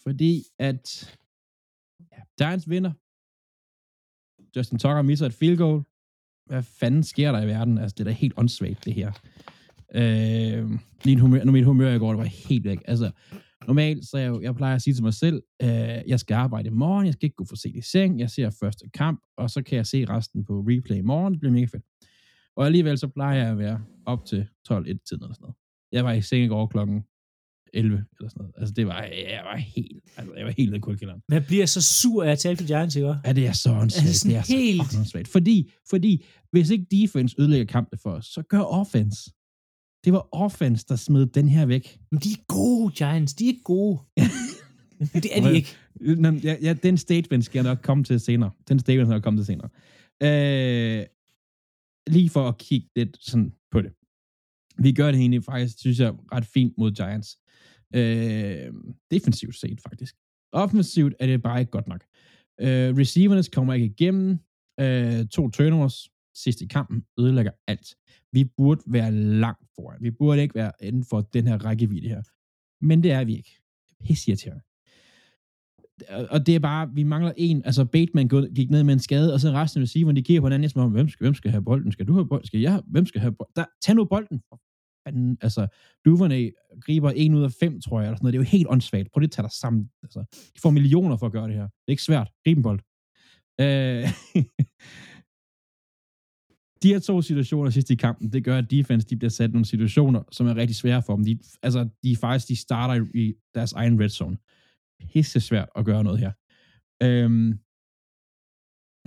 Fordi 0.03 0.43
at 0.60 1.18
ja, 2.12 2.22
Giants 2.38 2.70
vinder. 2.70 2.91
Justin 4.55 4.80
Tucker 4.80 5.01
misser 5.01 5.26
et 5.26 5.34
field 5.34 5.57
goal. 5.57 5.84
Hvad 6.45 6.64
fanden 6.64 7.03
sker 7.03 7.32
der 7.32 7.41
i 7.41 7.47
verden? 7.47 7.78
Altså, 7.78 7.95
det 7.97 7.99
er 7.99 8.10
da 8.10 8.12
helt 8.12 8.34
åndssvagt, 8.38 8.86
det 8.86 8.93
her. 8.93 9.12
Øh, 9.95 10.70
min 11.05 11.20
humør, 11.20 11.43
nu, 11.43 11.51
mit 11.51 11.66
humør 11.66 11.93
i 11.93 11.97
går, 11.97 12.10
det 12.10 12.18
var 12.18 12.24
helt 12.24 12.64
væk. 12.64 12.80
Altså, 12.86 13.12
normalt, 13.68 14.05
så 14.05 14.18
jeg, 14.18 14.41
jeg 14.41 14.55
plejer 14.55 14.76
at 14.76 14.82
sige 14.82 14.93
til 14.93 15.03
mig 15.03 15.14
selv, 15.14 15.41
øh, 15.62 15.70
jeg 16.07 16.20
skal 16.20 16.36
arbejde 16.36 16.68
i 16.68 16.72
morgen, 16.72 17.05
jeg 17.05 17.14
skal 17.14 17.26
ikke 17.26 17.36
gå 17.36 17.45
for 17.45 17.55
sent 17.55 17.76
i 17.76 17.82
seng, 17.82 18.20
jeg 18.20 18.30
ser 18.30 18.49
første 18.60 18.89
kamp, 18.93 19.20
og 19.38 19.49
så 19.49 19.62
kan 19.62 19.78
jeg 19.78 19.86
se 19.86 20.05
resten 20.05 20.45
på 20.45 20.60
replay 20.68 20.97
i 20.97 21.01
morgen, 21.01 21.34
det 21.34 21.39
bliver 21.39 21.53
mega 21.53 21.66
fedt. 21.66 21.84
Og 22.55 22.66
alligevel 22.66 22.97
så 22.97 23.07
plejer 23.07 23.38
jeg 23.38 23.51
at 23.51 23.57
være 23.57 23.82
op 24.05 24.26
til 24.26 24.47
12-1-tiden 24.72 25.24
eller 25.24 25.34
sådan 25.34 25.41
noget. 25.41 25.55
Jeg 25.91 26.05
var 26.05 26.12
i 26.12 26.22
seng 26.22 26.43
i 26.43 26.47
går 26.47 26.68
klokken 26.68 27.03
11 27.74 28.05
eller 28.20 28.30
sådan 28.30 28.41
noget. 28.41 28.53
Altså 28.57 28.74
det 28.74 28.88
var, 28.88 29.01
jeg 29.03 29.41
var 29.43 29.57
helt, 29.57 30.03
altså, 30.18 30.34
jeg 30.36 30.45
var 30.45 30.51
helt 30.51 30.70
nede 30.70 30.78
i 30.78 30.82
kulkælderen. 30.82 31.22
Man 31.30 31.43
bliver 31.43 31.66
så 31.66 31.82
sur 31.82 32.24
af 32.24 32.32
at 32.32 32.39
tale 32.39 32.57
for 32.57 32.68
Giants, 32.68 32.95
ikke? 32.95 33.16
Ja, 33.26 33.34
det 33.34 33.47
er 33.47 33.51
så 33.51 33.72
åndssvagt. 33.72 34.07
Altså, 34.07 34.28
det 34.28 34.38
er 34.38 34.43
helt... 34.47 34.91
så 34.91 34.97
åndssvagt. 34.97 35.28
Fordi, 35.28 35.72
fordi, 35.89 36.26
hvis 36.51 36.70
ikke 36.70 36.86
defense 36.91 37.36
ødelægger 37.39 37.66
kampen 37.66 37.99
for 38.03 38.12
os, 38.12 38.26
så 38.26 38.41
gør 38.41 38.62
offense. 38.62 39.32
Det 40.06 40.14
var 40.14 40.28
offense, 40.32 40.86
der 40.89 40.95
smed 40.95 41.26
den 41.26 41.50
her 41.50 41.66
væk. 41.66 42.00
Men 42.12 42.20
de 42.20 42.30
er 42.32 42.43
gode, 42.47 42.93
Giants. 42.93 43.34
De 43.34 43.50
er 43.50 43.54
gode. 43.64 44.00
det 45.24 45.38
er 45.38 45.50
de 45.50 45.56
ikke. 45.56 45.76
Ja, 46.43 46.56
ja, 46.62 46.74
den 46.74 46.97
statement 46.97 47.45
skal 47.45 47.60
jeg 47.60 47.64
nok 47.64 47.82
komme 47.84 48.04
til 48.04 48.20
senere. 48.20 48.52
Den 48.68 48.80
statement 48.80 49.08
skal 49.08 49.14
jeg 49.14 49.16
nok 49.16 49.24
komme 49.24 49.39
til 49.39 49.45
senere. 49.45 49.70
Øh, 50.24 51.06
lige 52.08 52.30
for 52.30 52.47
at 52.47 52.58
kigge 52.58 52.89
lidt 52.95 53.18
sådan 53.22 53.54
på 53.72 53.82
det. 53.82 53.91
Vi 54.78 54.91
gør 54.91 55.12
det 55.12 55.20
egentlig 55.20 55.43
faktisk, 55.43 55.80
synes 55.80 56.00
jeg, 56.00 56.14
ret 56.32 56.45
fint 56.45 56.74
mod 56.78 56.91
Giants. 56.91 57.38
Øh, 57.95 58.74
defensivt 59.12 59.56
set, 59.56 59.82
faktisk. 59.88 60.16
Offensivt 60.52 61.14
er 61.20 61.28
det 61.28 61.41
bare 61.41 61.60
ikke 61.60 61.72
godt 61.72 61.88
nok. 61.88 62.04
Øh, 62.62 62.97
receiverne 62.97 63.43
kommer 63.43 63.74
ikke 63.74 63.86
igennem. 63.86 64.39
Øh, 64.80 65.26
to 65.28 65.50
turnovers 65.50 66.10
sidst 66.36 66.62
i 66.62 66.66
kampen 66.66 67.04
ødelægger 67.20 67.52
alt. 67.68 67.95
Vi 68.32 68.44
burde 68.58 68.82
være 68.88 69.12
langt 69.12 69.68
foran. 69.76 69.98
Vi 70.02 70.12
burde 70.12 70.42
ikke 70.42 70.56
være 70.56 70.72
inden 70.82 71.04
for 71.04 71.22
den 71.22 71.48
her 71.48 71.66
rækkevidde 71.66 72.08
her. 72.08 72.22
Men 72.82 73.04
det 73.04 73.12
er 73.12 73.24
vi 73.24 73.36
ikke. 73.36 73.60
Pissirriterende. 74.06 74.62
Og 76.30 76.46
det 76.46 76.56
er 76.56 76.60
bare, 76.60 76.90
vi 76.94 77.04
mangler 77.04 77.34
en, 77.38 77.62
altså 77.66 77.86
Bateman 77.86 78.28
gik 78.56 78.70
ned 78.70 78.84
med 78.84 78.94
en 78.94 79.00
skade, 79.00 79.34
og 79.34 79.40
så 79.40 79.52
resten 79.52 79.82
af 79.82 79.84
receiveren, 79.84 80.16
de 80.16 80.24
kigger 80.24 80.42
på 80.42 80.48
hinanden, 80.48 80.70
som 80.70 80.82
om, 80.82 80.92
hvem 80.92 81.10
skal, 81.10 81.24
hvem 81.24 81.34
skal 81.34 81.52
have 81.52 81.64
bolden? 81.64 81.92
Skal 81.92 82.08
du 82.08 82.14
have 82.14 82.28
bolden? 82.28 82.48
Skal 82.48 82.60
jeg? 82.60 82.82
Hvem 82.88 83.06
skal 83.06 83.22
have 83.22 83.32
bolden? 83.32 83.54
Der, 83.56 83.66
tag 83.82 83.96
nu 83.96 84.06
bolden. 84.06 84.42
Fanden, 85.08 85.38
altså, 85.42 85.68
Duvernay 86.06 86.52
griber 86.82 87.12
en 87.12 87.34
ud 87.34 87.44
af 87.44 87.52
fem, 87.60 87.82
tror 87.82 88.00
jeg, 88.00 88.08
eller 88.08 88.18
sådan 88.18 88.26
noget. 88.26 88.34
Det 88.34 88.40
er 88.40 88.44
jo 88.44 88.58
helt 88.58 88.68
åndssvagt. 88.70 89.12
Prøv 89.12 89.20
lige 89.20 89.28
at 89.28 89.32
tage 89.32 89.44
dig 89.44 89.52
sammen. 89.52 89.90
Altså, 90.04 90.20
de 90.56 90.62
får 90.62 90.70
millioner 90.70 91.18
for 91.18 91.26
at 91.26 91.32
gøre 91.32 91.48
det 91.48 91.56
her. 91.56 91.64
Det 91.64 91.88
er 91.88 91.92
ikke 91.92 92.04
svært. 92.04 92.32
Grib 92.44 92.58
en 92.58 92.64
bold. 92.64 92.80
Øh, 93.62 94.08
de 96.84 96.88
her 96.94 97.00
to 97.00 97.22
situationer 97.22 97.70
sidst 97.70 97.90
i 97.90 97.96
kampen, 97.96 98.34
det 98.34 98.44
gør, 98.44 98.58
at 98.58 98.72
defense 98.72 99.08
de 99.08 99.16
bliver 99.16 99.30
sat 99.30 99.50
i 99.50 99.54
nogle 99.54 99.66
situationer, 99.66 100.24
som 100.32 100.48
er 100.48 100.56
rigtig 100.56 100.76
svære 100.76 101.04
for 101.04 101.16
dem. 101.16 101.26
De, 101.26 101.40
altså, 101.62 101.90
de 102.04 102.16
faktisk 102.16 102.48
de 102.48 102.56
starter 102.56 103.06
i 103.14 103.34
deres 103.54 103.74
egen 103.74 104.02
red 104.02 104.10
zone. 104.10 104.38
Pisse 105.14 105.40
svært 105.40 105.70
at 105.76 105.86
gøre 105.86 106.04
noget 106.04 106.20
her. 106.20 106.32
Øhm, 107.04 107.60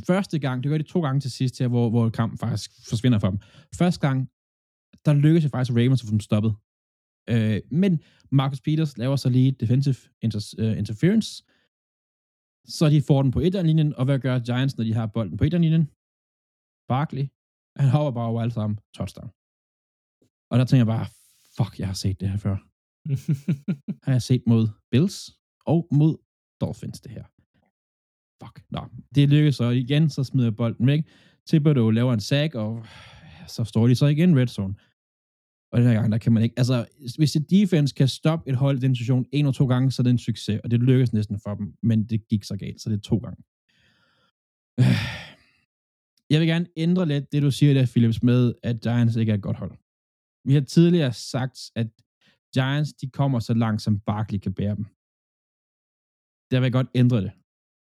første 0.07 0.39
gang, 0.39 0.63
det 0.63 0.71
gør 0.71 0.79
de 0.79 0.83
to 0.83 1.01
gange 1.01 1.21
til 1.21 1.31
sidst 1.31 1.59
her, 1.59 1.69
hvor, 1.69 1.91
hvor 1.91 2.09
kampen 2.11 2.39
faktisk 2.39 2.71
forsvinder 2.89 3.19
for 3.19 3.31
dem. 3.31 3.39
Første 3.75 4.09
gang, 4.09 4.29
der 5.05 5.13
lykkedes 5.15 5.45
det 5.45 5.51
faktisk 5.51 5.77
Ravens 5.77 6.03
at 6.03 6.07
få 6.07 6.11
dem 6.11 6.21
stoppet. 6.21 6.55
Øh, 7.31 7.61
men 7.71 8.01
Marcus 8.31 8.61
Peters 8.61 8.99
laver 8.99 9.17
så 9.17 9.29
lige 9.29 9.53
defensive 9.53 9.97
inter, 10.23 10.55
uh, 10.59 10.79
interference, 10.79 11.45
så 12.67 12.89
de 12.89 13.03
får 13.03 13.23
den 13.23 13.31
på 13.31 13.41
linjen 13.41 13.95
og 13.95 14.05
hvad 14.05 14.19
gør 14.19 14.39
Giants, 14.39 14.77
når 14.77 14.85
de 14.85 14.95
har 14.95 15.07
bolden 15.07 15.37
på 15.37 15.45
linjen 15.45 15.91
Barkley, 16.89 17.27
han 17.77 17.89
hopper 17.89 18.11
bare 18.11 18.29
over 18.29 18.43
alt 18.43 18.53
sammen, 18.53 18.79
touchdown. 18.95 19.31
Og 20.51 20.59
der 20.59 20.65
tænker 20.65 20.81
jeg 20.81 20.95
bare, 20.97 21.07
fuck, 21.57 21.79
jeg 21.79 21.87
har 21.87 21.95
set 21.95 22.21
det 22.21 22.29
her 22.31 22.37
før. 22.37 22.57
har 24.05 24.13
jeg 24.13 24.23
set 24.23 24.43
mod 24.47 24.69
Bills 24.91 25.31
og 25.67 25.89
mod 25.93 26.17
Dolphins 26.61 27.01
det 27.01 27.13
her. 27.13 27.25
Fuck. 28.43 28.65
Nå, 28.71 28.81
det 29.15 29.29
lykkes 29.29 29.57
så 29.57 29.71
igen, 29.71 30.11
så 30.11 30.25
smider 30.25 30.47
jeg 30.47 30.57
bolden 30.57 30.87
væk. 30.87 31.01
Thibodeau 31.49 31.91
laver 31.91 32.13
en 32.13 32.21
sack, 32.21 32.55
og 32.55 32.87
så 33.47 33.65
står 33.65 33.89
de 33.89 33.95
så 33.95 34.07
igen 34.07 34.39
red 34.39 34.47
zone. 34.47 34.75
Og 35.73 35.79
den 35.79 35.87
her 35.87 35.95
gang, 35.95 36.13
der 36.13 36.19
kan 36.19 36.33
man 36.33 36.43
ikke, 36.43 36.55
altså, 36.59 36.87
hvis 37.17 37.37
et 37.37 37.51
defense 37.51 37.95
kan 37.95 38.09
stoppe 38.09 38.51
et 38.51 38.57
hold 38.57 38.79
i 38.79 38.81
den 38.81 38.97
situation 38.97 39.27
en 39.33 39.47
og 39.47 39.55
to 39.55 39.67
gange, 39.67 39.91
så 39.91 40.03
er 40.03 40.05
det 40.05 40.11
en 40.11 40.19
succes, 40.19 40.61
og 40.65 40.71
det 40.71 40.81
lykkes 40.81 41.13
næsten 41.13 41.41
for 41.41 41.55
dem, 41.55 41.75
men 41.83 42.05
det 42.05 42.29
gik 42.29 42.45
så 42.45 42.57
galt, 42.57 42.81
så 42.81 42.91
det 42.91 42.97
er 42.97 43.01
to 43.01 43.17
gange. 43.17 43.43
Jeg 46.33 46.41
vil 46.41 46.49
gerne 46.49 46.67
ændre 46.77 47.07
lidt 47.07 47.33
det, 47.33 47.43
du 47.43 47.51
siger 47.51 47.75
der, 47.75 47.87
Philips, 47.87 48.23
med, 48.23 48.55
at 48.63 48.81
Giants 48.81 49.17
ikke 49.17 49.33
er 49.33 49.37
et 49.37 49.43
godt 49.49 49.57
hold. 49.57 49.75
Vi 50.49 50.55
har 50.55 50.61
tidligere 50.61 51.13
sagt, 51.13 51.59
at 51.75 51.89
Giants, 52.55 52.93
de 52.93 53.07
kommer 53.11 53.39
så 53.41 53.55
langt, 53.55 53.83
som 53.83 54.01
Barkley 54.01 54.39
kan 54.39 54.55
bære 54.55 54.77
dem. 54.79 54.85
Der 56.51 56.57
vil 56.59 56.67
jeg 56.67 56.73
godt 56.73 56.91
ændre 56.95 57.21
det. 57.27 57.33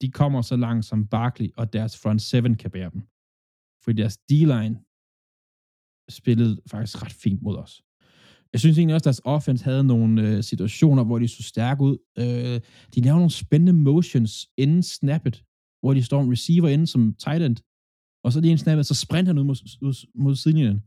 De 0.02 0.08
kommer 0.20 0.42
så 0.42 0.56
langt, 0.56 0.84
som 0.84 1.06
Barkley 1.06 1.50
og 1.56 1.72
deres 1.72 1.98
front 2.02 2.22
seven 2.22 2.54
kan 2.62 2.70
bære 2.70 2.90
dem. 2.94 3.00
For 3.82 3.92
deres 3.92 4.16
D-line 4.28 4.76
spillede 6.18 6.62
faktisk 6.70 7.02
ret 7.02 7.12
fint 7.12 7.42
mod 7.42 7.56
os. 7.56 7.82
Jeg 8.52 8.60
synes 8.60 8.78
egentlig 8.78 8.94
også, 8.94 9.02
at 9.02 9.10
deres 9.12 9.22
offense 9.24 9.64
havde 9.64 9.84
nogle 9.84 10.28
øh, 10.28 10.42
situationer, 10.42 11.04
hvor 11.04 11.18
de 11.18 11.28
så 11.28 11.42
stærke 11.42 11.80
ud. 11.82 11.96
Øh, 12.18 12.60
de 12.94 13.00
laver 13.00 13.16
nogle 13.16 13.30
spændende 13.30 13.72
motions 13.72 14.48
inden 14.56 14.82
snappet, 14.82 15.44
hvor 15.80 15.94
de 15.94 16.02
står 16.02 16.20
en 16.22 16.32
receiver 16.32 16.68
inden 16.68 16.86
som 16.86 17.14
tight 17.14 17.42
end, 17.42 17.56
og 18.24 18.32
så 18.32 18.40
lige 18.40 18.52
en 18.52 18.58
snappet, 18.58 18.86
så 18.86 18.94
sprinter 18.94 19.32
han 19.32 19.38
ud 19.38 19.44
mod, 19.44 19.56
ud, 19.82 20.06
mod 20.14 20.34
sidelinjen. 20.34 20.82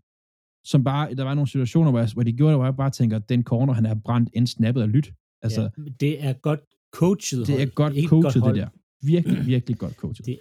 Som 0.66 0.84
bare, 0.84 1.16
der 1.16 1.24
var 1.24 1.34
nogle 1.34 1.48
situationer, 1.48 1.92
hvor, 1.92 2.00
jeg, 2.00 2.10
hvor 2.14 2.24
de 2.24 2.34
gjorde 2.34 2.52
det, 2.52 2.58
hvor 2.58 2.66
jeg 2.66 2.76
bare 2.76 2.90
tænker, 2.90 3.18
at 3.18 3.30
den 3.30 3.44
corner, 3.44 3.74
han 3.74 3.86
er 3.86 3.96
brændt 4.06 4.30
inden 4.34 4.48
snappet 4.48 4.84
er 4.84 4.88
lyt. 4.88 5.14
Altså, 5.42 5.62
ja, 5.62 5.84
det 6.00 6.24
er 6.24 6.34
godt 6.34 6.60
coachet 6.94 7.48
Det 7.48 7.62
er 7.62 7.66
godt 7.66 7.94
det 7.94 8.04
er 8.04 8.08
coachet, 8.08 8.44
godt 8.44 8.56
det 8.56 8.62
der. 8.62 8.70
Virkelig, 9.04 9.46
virkelig 9.46 9.78
godt 9.78 9.94
coachet. 9.94 10.26
Det... 10.26 10.40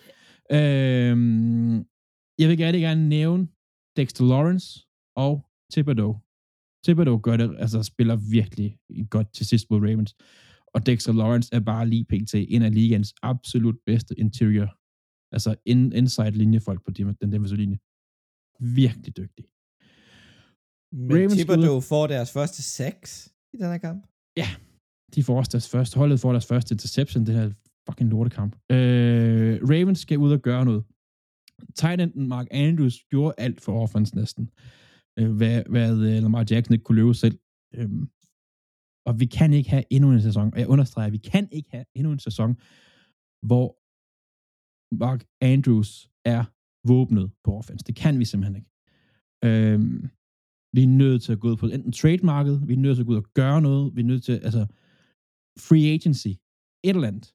Øhm, 0.53 1.77
jeg 2.39 2.49
vil 2.49 2.59
gerne, 2.59 2.79
gerne 2.79 3.09
nævne 3.09 3.49
Dexter 3.97 4.25
Lawrence 4.25 4.87
og 5.17 5.47
Thibodeau. 5.73 6.21
Thibodeau 6.85 7.19
gør 7.19 7.37
det, 7.37 7.57
altså 7.59 7.83
spiller 7.83 8.17
virkelig 8.17 8.79
godt 9.11 9.35
til 9.35 9.47
sidst 9.47 9.71
mod 9.71 9.81
Ravens. 9.81 10.15
Og 10.75 10.87
Dexter 10.87 11.13
Lawrence 11.13 11.55
er 11.55 11.61
bare 11.61 11.89
lige 11.89 12.05
pt. 12.05 12.35
en 12.35 12.63
af 12.63 12.75
ligens 12.75 13.15
absolut 13.23 13.77
bedste 13.87 14.15
interior, 14.19 14.77
altså 15.37 15.55
in, 15.73 15.93
inside 15.93 16.31
linjefolk 16.31 16.85
på 16.85 16.91
den 16.91 17.33
defensive 17.33 17.61
linje. 17.65 17.79
Virkelig 18.61 19.17
dygtig. 19.17 19.45
Men 20.93 21.17
Ravens 21.17 21.35
Thibodeau 21.35 21.81
får 21.81 22.07
deres 22.07 22.31
første 22.33 22.63
sex 22.63 23.27
i 23.53 23.57
den 23.57 23.67
her 23.67 23.79
kamp. 23.79 24.07
Ja, 24.37 24.49
de 25.15 25.25
får 25.25 25.37
også 25.39 25.51
deres 25.53 25.69
første, 25.69 25.99
holdet 25.99 26.21
får 26.21 26.33
deres 26.33 26.47
første 26.47 26.75
interception, 26.75 27.27
det 27.27 27.35
her 27.35 27.51
fucking 27.89 28.11
lortekamp. 28.11 28.57
Øh, 28.71 29.61
Ravens 29.71 29.99
skal 29.99 30.19
ud 30.19 30.33
og 30.33 30.41
gøre 30.41 30.65
noget. 30.65 30.85
Tight 31.75 32.01
enden 32.01 32.29
Mark 32.29 32.47
Andrews 32.51 33.05
gjorde 33.11 33.35
alt 33.39 33.61
for 33.61 33.83
offense 33.83 34.17
næsten. 34.17 34.51
Øh, 35.19 35.31
hvad, 35.37 35.63
hvad 35.71 35.93
uh, 35.93 36.23
Lamar 36.23 36.47
Jackson 36.51 36.75
ikke 36.75 36.85
kunne 36.85 36.97
løbe 36.97 37.15
selv. 37.15 37.39
Øh, 37.75 37.91
og 39.07 39.21
vi 39.21 39.27
kan 39.27 39.53
ikke 39.53 39.71
have 39.71 39.85
endnu 39.91 40.13
en 40.13 40.23
sæson, 40.23 40.53
og 40.53 40.59
jeg 40.59 40.69
understreger, 40.69 41.11
vi 41.11 41.19
kan 41.19 41.49
ikke 41.53 41.71
have 41.71 41.85
endnu 41.95 42.13
en 42.13 42.19
sæson, 42.19 42.57
hvor 43.43 43.77
Mark 44.99 45.25
Andrews 45.41 46.09
er 46.25 46.45
våbnet 46.89 47.33
på 47.45 47.57
offense. 47.59 47.85
Det 47.85 47.97
kan 47.97 48.19
vi 48.19 48.25
simpelthen 48.25 48.57
ikke. 48.57 48.71
Øhm, 49.45 50.11
vi 50.75 50.83
er 50.83 50.87
nødt 50.87 51.23
til 51.23 51.33
at 51.33 51.41
gå 51.41 51.49
ud 51.51 51.57
på 51.57 51.67
enten 51.67 51.93
trademarket, 51.93 52.69
vi 52.69 52.73
er 52.73 52.77
nødt 52.77 52.97
til 52.97 53.03
at 53.03 53.07
gå 53.07 53.13
ud 53.13 53.17
og 53.17 53.29
gøre 53.35 53.63
noget, 53.63 53.97
vi 53.97 54.01
er 54.01 54.05
nødt 54.05 54.25
til, 54.25 54.33
altså, 54.33 54.67
free 55.67 55.87
agency, 55.95 56.33
et 56.85 56.97
eller 56.97 57.09
andet. 57.09 57.35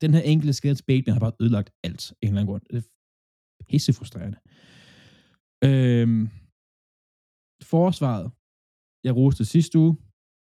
Den 0.00 0.14
her 0.14 0.20
enkelte 0.20 0.52
skadets 0.52 0.82
baby 0.82 1.08
har 1.08 1.20
bare 1.20 1.32
ødelagt 1.40 1.70
alt, 1.84 2.14
en 2.22 2.28
eller 2.28 2.40
anden 2.40 2.50
grund. 2.50 2.62
Det 2.70 2.76
er 2.76 3.64
pisse 3.68 3.92
frustrerende. 3.92 4.38
Øhm, 5.68 6.28
forsvaret, 7.62 8.26
jeg 9.06 9.16
roste 9.16 9.44
sidste 9.44 9.78
uge, 9.78 9.96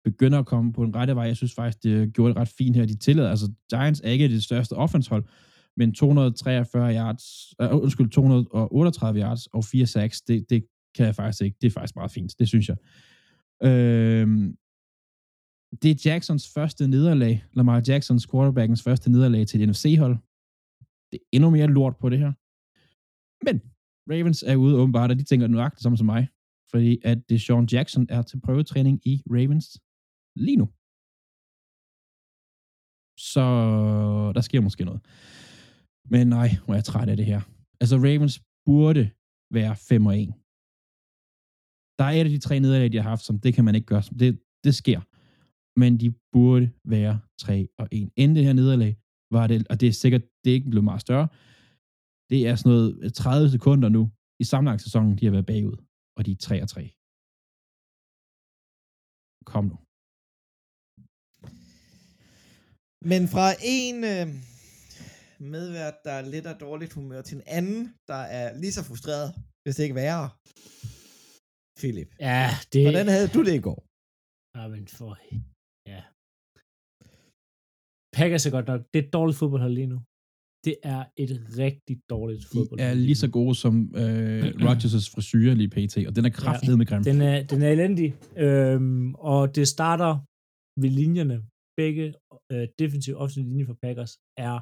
begynder 0.04 0.38
at 0.38 0.46
komme 0.46 0.72
på 0.72 0.84
den 0.84 0.94
rette 0.94 1.14
vej. 1.14 1.24
Jeg 1.24 1.36
synes 1.36 1.54
faktisk, 1.54 1.82
det 1.82 2.14
gjorde 2.14 2.30
det 2.30 2.40
ret 2.40 2.48
fint 2.48 2.76
her. 2.76 2.86
De 2.86 2.96
tillader, 2.96 3.30
altså 3.30 3.52
Giants 3.70 4.00
er 4.04 4.10
ikke 4.10 4.28
det 4.28 4.44
største 4.44 4.72
offenshold, 4.72 5.24
men 5.76 5.94
243 5.94 6.94
yards, 6.94 7.54
uh, 7.62 7.82
undskyld, 7.82 8.10
238 8.10 9.20
yards 9.20 9.46
og 9.46 9.64
4 9.64 9.86
sacks, 9.86 10.22
det, 10.22 10.50
det 10.50 10.66
kan 10.94 11.06
jeg 11.06 11.14
faktisk 11.14 11.42
ikke. 11.42 11.56
Det 11.60 11.66
er 11.66 11.70
faktisk 11.70 11.96
meget 11.96 12.10
fint, 12.10 12.34
det 12.38 12.48
synes 12.48 12.68
jeg. 12.68 12.76
Øh, 13.62 14.54
det 15.82 15.90
er 15.90 16.10
Jacksons 16.10 16.52
første 16.54 16.88
nederlag, 16.88 17.44
Lamar 17.52 17.82
Jacksons 17.88 18.26
quarterbackens 18.26 18.82
første 18.82 19.10
nederlag 19.10 19.46
til 19.46 19.62
et 19.62 19.68
NFC-hold. 19.68 20.16
Det 21.12 21.18
er 21.22 21.26
endnu 21.32 21.50
mere 21.50 21.66
lort 21.66 21.96
på 21.96 22.08
det 22.08 22.18
her. 22.18 22.32
Men 23.44 23.62
Ravens 24.10 24.42
er 24.46 24.56
ude 24.56 24.76
åbenbart, 24.76 25.10
og 25.10 25.18
de 25.18 25.24
tænker 25.24 25.46
nøjagtigt 25.46 25.82
samme 25.82 25.98
som 25.98 26.06
mig. 26.06 26.28
Fordi 26.70 26.98
at 27.04 27.28
det 27.28 27.40
Sean 27.40 27.68
Jackson 27.72 28.06
er 28.08 28.22
til 28.22 28.40
prøvetræning 28.40 29.00
i 29.06 29.22
Ravens 29.30 29.80
lige 30.36 30.56
nu. 30.56 30.68
Så 33.18 33.42
der 34.34 34.40
sker 34.40 34.60
måske 34.60 34.84
noget. 34.84 35.00
Men 36.10 36.26
nej, 36.26 36.48
hvor 36.64 36.74
er 36.74 36.78
jeg 36.78 36.84
træt 36.84 37.08
af 37.08 37.16
det 37.16 37.26
her. 37.26 37.40
Altså 37.80 37.96
Ravens 37.96 38.42
burde 38.66 39.10
være 39.50 39.76
5 39.76 40.06
og 40.06 40.18
1. 40.18 40.34
Der 41.98 42.04
er 42.04 42.10
et 42.10 42.24
af 42.24 42.30
de 42.30 42.38
tre 42.38 42.60
nederlag, 42.60 42.92
de 42.92 42.96
har 42.96 43.08
haft, 43.10 43.24
som 43.24 43.38
det 43.38 43.54
kan 43.54 43.64
man 43.64 43.74
ikke 43.74 43.86
gøre. 43.86 44.02
Det, 44.18 44.40
det 44.64 44.74
sker 44.74 45.00
men 45.76 46.00
de 46.00 46.14
burde 46.32 46.72
være 46.84 47.20
3 47.38 47.68
og 47.78 47.88
1. 47.92 48.10
Inden 48.16 48.36
det 48.36 48.44
her 48.44 48.52
nederlag 48.52 48.96
var 49.30 49.46
det, 49.46 49.66
og 49.70 49.80
det 49.80 49.88
er 49.88 49.92
sikkert, 49.92 50.22
det 50.44 50.50
er 50.50 50.54
ikke 50.54 50.70
blevet 50.70 50.84
meget 50.84 51.00
større, 51.00 51.28
det 52.30 52.48
er 52.48 52.56
sådan 52.56 52.72
noget 52.72 52.98
øh, 53.02 53.10
30 53.10 53.50
sekunder 53.50 53.88
nu 53.88 54.10
i 54.40 54.44
sammenlagt 54.44 54.82
sæsonen, 54.82 55.18
de 55.18 55.24
har 55.24 55.32
været 55.32 55.46
bagud, 55.46 55.76
og 56.16 56.26
de 56.26 56.32
er 56.32 56.36
3 56.36 56.62
og 56.62 56.68
3. 56.68 56.80
Kom 59.46 59.64
nu. 59.64 59.76
Men 63.10 63.22
fra 63.34 63.48
en 63.76 63.96
øh, 64.14 64.26
medvært, 65.40 65.96
der 66.04 66.12
er 66.18 66.24
lidt 66.34 66.46
af 66.46 66.56
dårligt 66.66 66.92
humør, 66.92 67.22
til 67.22 67.36
en 67.36 67.46
anden, 67.58 67.82
der 68.10 68.20
er 68.38 68.46
lige 68.62 68.72
så 68.78 68.82
frustreret, 68.90 69.28
hvis 69.62 69.76
det 69.76 69.82
ikke 69.86 70.00
værre. 70.02 70.26
Philip. 71.80 72.10
Ja, 72.30 72.42
det... 72.72 72.82
Hvordan 72.86 73.08
havde 73.14 73.28
du 73.36 73.40
det 73.48 73.54
i 73.60 73.64
går? 73.68 73.80
Ja, 74.56 74.64
men 74.74 74.84
for 74.98 75.10
Ja. 75.92 76.02
Packers 78.16 78.46
er 78.46 78.52
godt 78.56 78.66
nok, 78.72 78.80
det 78.90 78.98
er 79.00 79.06
et 79.06 79.12
dårligt 79.18 79.38
fodboldhold 79.40 79.74
lige 79.80 79.90
nu. 79.94 79.98
Det 80.66 80.76
er 80.94 81.00
et 81.22 81.32
rigtig 81.62 81.96
dårligt 82.14 82.44
fodboldhold. 82.52 82.80
De 82.80 82.84
er 82.92 82.94
lige 83.08 83.20
så 83.24 83.28
gode 83.38 83.54
som 83.64 83.74
øh, 84.02 84.44
Rodgers' 84.68 85.08
frisyr 85.14 85.50
lige 85.60 85.72
pt, 85.76 85.94
og 86.08 86.12
den 86.16 86.24
er 86.28 86.34
kraftig 86.40 86.70
ja, 86.70 86.76
med 86.80 86.86
grim. 86.86 87.02
Den 87.12 87.20
er, 87.30 87.36
den 87.52 87.60
er 87.66 87.70
elendig, 87.76 88.08
øhm, 88.44 89.14
og 89.32 89.40
det 89.56 89.66
starter 89.76 90.12
ved 90.82 90.90
linjerne. 91.00 91.36
Begge 91.80 92.04
øh, 92.52 92.64
defensive 92.80 93.16
offensive 93.20 93.46
linjer 93.50 93.66
for 93.70 93.78
Packers 93.84 94.12
er 94.46 94.54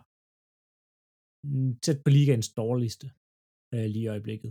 tæt 1.84 1.98
på 2.04 2.10
ligaens 2.16 2.48
dårligste 2.60 3.06
øh, 3.74 3.86
lige 3.94 4.06
i 4.06 4.12
øjeblikket. 4.14 4.50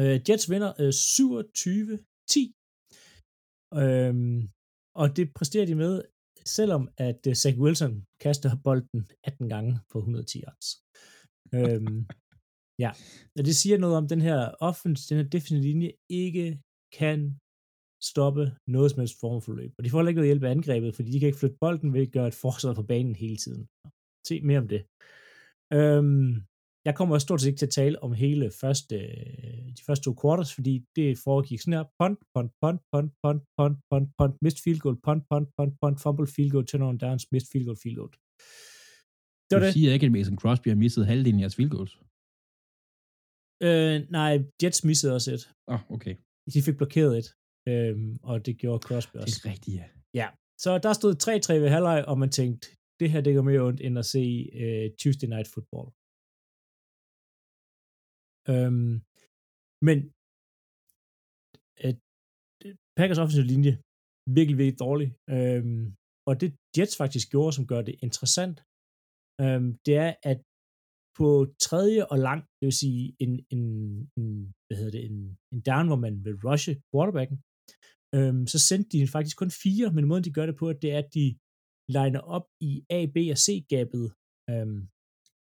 Øh, 0.00 0.16
Jets 0.26 0.46
vinder 0.52 0.70
øh, 0.82 0.92
27-10. 0.92 2.52
Øhm, 3.82 4.38
og 5.00 5.06
det 5.16 5.26
præsterer 5.38 5.66
de 5.66 5.74
med, 5.84 5.94
selvom 6.58 6.82
at 7.08 7.20
uh, 7.28 7.34
Zach 7.42 7.56
Wilson 7.62 7.94
kaster 8.24 8.50
bolden 8.64 9.00
18 9.24 9.48
gange 9.54 9.72
på 9.90 9.98
110 9.98 10.42
yards. 10.46 10.68
øhm, 11.56 12.00
ja, 12.84 12.90
og 13.38 13.42
det 13.48 13.56
siger 13.62 13.78
noget 13.78 13.96
om 14.00 14.06
den 14.12 14.20
her 14.28 14.38
offense, 14.68 15.02
den 15.08 15.18
her 15.20 15.28
defensive 15.34 15.66
linje 15.68 15.90
ikke 16.24 16.46
kan 16.98 17.18
stoppe 18.10 18.44
noget 18.74 18.90
som 18.90 19.00
helst 19.00 19.20
form 19.20 19.40
for 19.42 19.52
løb. 19.60 19.72
Og 19.78 19.84
de 19.84 19.90
får 19.90 20.00
ikke 20.00 20.20
noget 20.20 20.32
hjælp 20.32 20.44
af 20.44 20.50
angrebet, 20.50 20.94
fordi 20.94 21.08
de 21.10 21.18
kan 21.18 21.28
ikke 21.28 21.42
flytte 21.42 21.62
bolden 21.64 21.90
ved 21.94 22.02
at 22.06 22.12
gøre 22.16 22.28
et 22.32 22.40
forsvar 22.44 22.74
på 22.74 22.84
banen 22.92 23.14
hele 23.22 23.36
tiden. 23.44 23.62
Se 24.28 24.34
mere 24.48 24.62
om 24.64 24.68
det. 24.74 24.82
Øhm, 25.74 26.28
jeg 26.88 26.94
kommer 26.98 27.18
stort 27.18 27.40
set 27.40 27.48
ikke 27.48 27.58
til 27.58 27.66
at 27.66 27.76
tale 27.80 28.02
om 28.02 28.12
hele 28.12 28.50
første, 28.60 28.96
de 29.78 29.82
første 29.86 30.04
to 30.04 30.12
quarters, 30.22 30.54
fordi 30.54 30.74
det 30.96 31.18
foregik 31.24 31.60
sådan 31.60 31.72
her. 31.78 31.84
Punt, 32.00 32.18
punt, 32.34 32.50
punt, 32.62 32.80
punt, 32.92 33.10
punt, 33.22 33.40
punt, 33.58 33.76
punt, 33.90 34.06
punt, 34.18 34.34
missed 34.44 34.60
field 34.64 34.80
goal, 34.84 34.96
punt, 35.06 35.22
punt, 35.30 35.48
punt, 35.56 35.72
punt, 35.82 35.96
fumble, 36.04 36.26
field 36.34 36.50
goal, 36.54 36.66
turnover 36.66 36.96
downs, 37.04 37.24
missed 37.32 37.50
field 37.52 37.66
goal, 37.68 37.78
field 37.82 37.96
goal. 38.00 38.12
Det 39.48 39.52
var 39.56 39.60
du 39.62 39.66
det. 39.66 39.72
siger 39.76 39.92
ikke, 39.92 40.06
at 40.06 40.12
Mason 40.12 40.38
Crosby 40.42 40.68
har 40.68 40.74
misset 40.84 41.06
halvdelen 41.06 41.38
af 41.40 41.42
jeres 41.42 41.56
field 41.58 41.70
goals. 41.76 41.92
Øh, 43.66 43.96
nej, 44.18 44.32
Jets 44.62 44.84
missede 44.84 45.14
også 45.14 45.30
et. 45.36 45.44
Oh, 45.72 45.82
okay. 45.96 46.14
De 46.54 46.62
fik 46.66 46.76
blokeret 46.76 47.12
et, 47.20 47.28
øhm, 47.68 48.10
og 48.22 48.46
det 48.46 48.54
gjorde 48.58 48.82
Crosby 48.88 49.12
Det 49.16 49.22
også. 49.22 49.40
er 49.44 49.50
rigtigt, 49.52 49.76
ja. 49.80 49.86
Ja, 50.20 50.28
så 50.64 50.78
der 50.78 50.92
stod 50.92 51.12
3-3 51.14 51.52
ved 51.62 51.68
halvleg, 51.76 52.04
og 52.10 52.18
man 52.18 52.30
tænkte, 52.30 52.68
det 53.00 53.08
her 53.12 53.20
det 53.20 53.34
gør 53.34 53.44
mere 53.50 53.66
ondt, 53.68 53.80
end 53.86 53.94
at 54.02 54.10
se 54.14 54.24
øh, 54.62 54.86
Tuesday 55.00 55.28
Night 55.34 55.48
Football. 55.54 55.88
Øhm, 58.52 58.92
men 59.88 59.98
at 61.88 61.96
Packers 62.98 63.20
offensive 63.22 63.50
linje, 63.54 63.72
virkelig, 64.38 64.56
virkelig 64.60 64.80
dårlig. 64.86 65.08
Øhm, 65.36 65.84
og 66.28 66.34
det 66.40 66.50
Jets 66.76 66.96
faktisk 67.02 67.26
gjorde, 67.34 67.52
som 67.56 67.66
gør 67.72 67.82
det 67.88 67.94
interessant, 68.06 68.56
øhm, 69.42 69.70
det 69.86 69.94
er, 70.04 70.12
at 70.30 70.38
på 71.18 71.28
tredje 71.66 72.00
og 72.12 72.18
lang, 72.28 72.40
det 72.58 72.64
vil 72.68 72.82
sige 72.84 73.04
en, 73.24 73.32
en, 73.54 73.62
en 74.18 74.28
hvad 74.66 74.76
hedder 74.78 74.94
det, 74.96 75.04
en, 75.10 75.18
en 75.52 75.60
down, 75.70 75.86
hvor 75.90 76.00
man 76.06 76.14
vil 76.24 76.36
rushe 76.48 76.72
quarterbacken, 76.90 77.36
øhm, 78.16 78.44
så 78.52 78.58
sendte 78.68 78.88
de 78.92 79.14
faktisk 79.16 79.36
kun 79.42 79.52
fire, 79.64 79.86
men 79.96 80.08
måden 80.08 80.24
de 80.26 80.36
gør 80.36 80.46
det 80.46 80.56
på, 80.62 80.66
det 80.82 80.88
er, 80.94 80.98
at 81.04 81.10
de 81.18 81.26
liner 81.88 82.22
op 82.36 82.46
i 82.60 82.84
A, 82.90 83.06
B 83.14 83.16
og 83.34 83.38
C-gabet 83.44 84.06
øhm, 84.50 84.80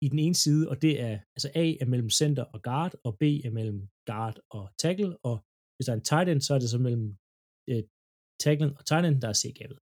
i 0.05 0.07
den 0.13 0.19
ene 0.25 0.37
side, 0.43 0.69
og 0.71 0.81
det 0.81 0.93
er, 1.07 1.15
altså 1.35 1.49
A 1.63 1.65
er 1.81 1.87
mellem 1.93 2.09
center 2.09 2.43
og 2.43 2.59
guard, 2.67 2.93
og 3.03 3.17
B 3.21 3.23
er 3.47 3.51
mellem 3.57 3.79
guard 4.09 4.37
og 4.57 4.63
tackle, 4.83 5.17
og 5.29 5.35
hvis 5.75 5.85
der 5.85 5.93
er 5.93 5.99
en 5.99 6.09
tight 6.11 6.29
end, 6.29 6.41
så 6.41 6.51
er 6.55 6.59
det 6.59 6.69
så 6.69 6.79
mellem 6.87 7.07
øh, 7.69 7.83
tackle 8.43 8.71
og 8.79 8.83
tight 8.85 9.05
end, 9.05 9.21
der 9.23 9.29
er 9.33 9.37
C-gabet. 9.41 9.77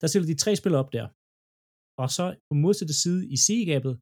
Der 0.00 0.06
stiller 0.06 0.28
de 0.32 0.42
tre 0.42 0.50
spillere 0.56 0.82
op 0.84 0.92
der. 0.96 1.06
Og 2.02 2.08
så 2.16 2.24
på 2.48 2.54
modsatte 2.64 2.94
side 3.02 3.20
i 3.34 3.36
C-gabet, 3.46 3.94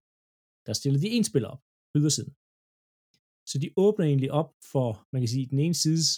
der 0.67 0.73
stiller 0.81 0.99
de 1.01 1.09
en 1.17 1.25
spiller 1.31 1.49
op 1.55 1.63
på 1.91 1.97
ydersiden. 2.01 2.33
Så 3.51 3.57
de 3.63 3.69
åbner 3.85 4.05
egentlig 4.07 4.31
op 4.41 4.51
for, 4.73 4.89
man 5.13 5.21
kan 5.23 5.33
sige, 5.35 5.51
den 5.53 5.59
ene 5.65 5.77
sides 5.83 6.09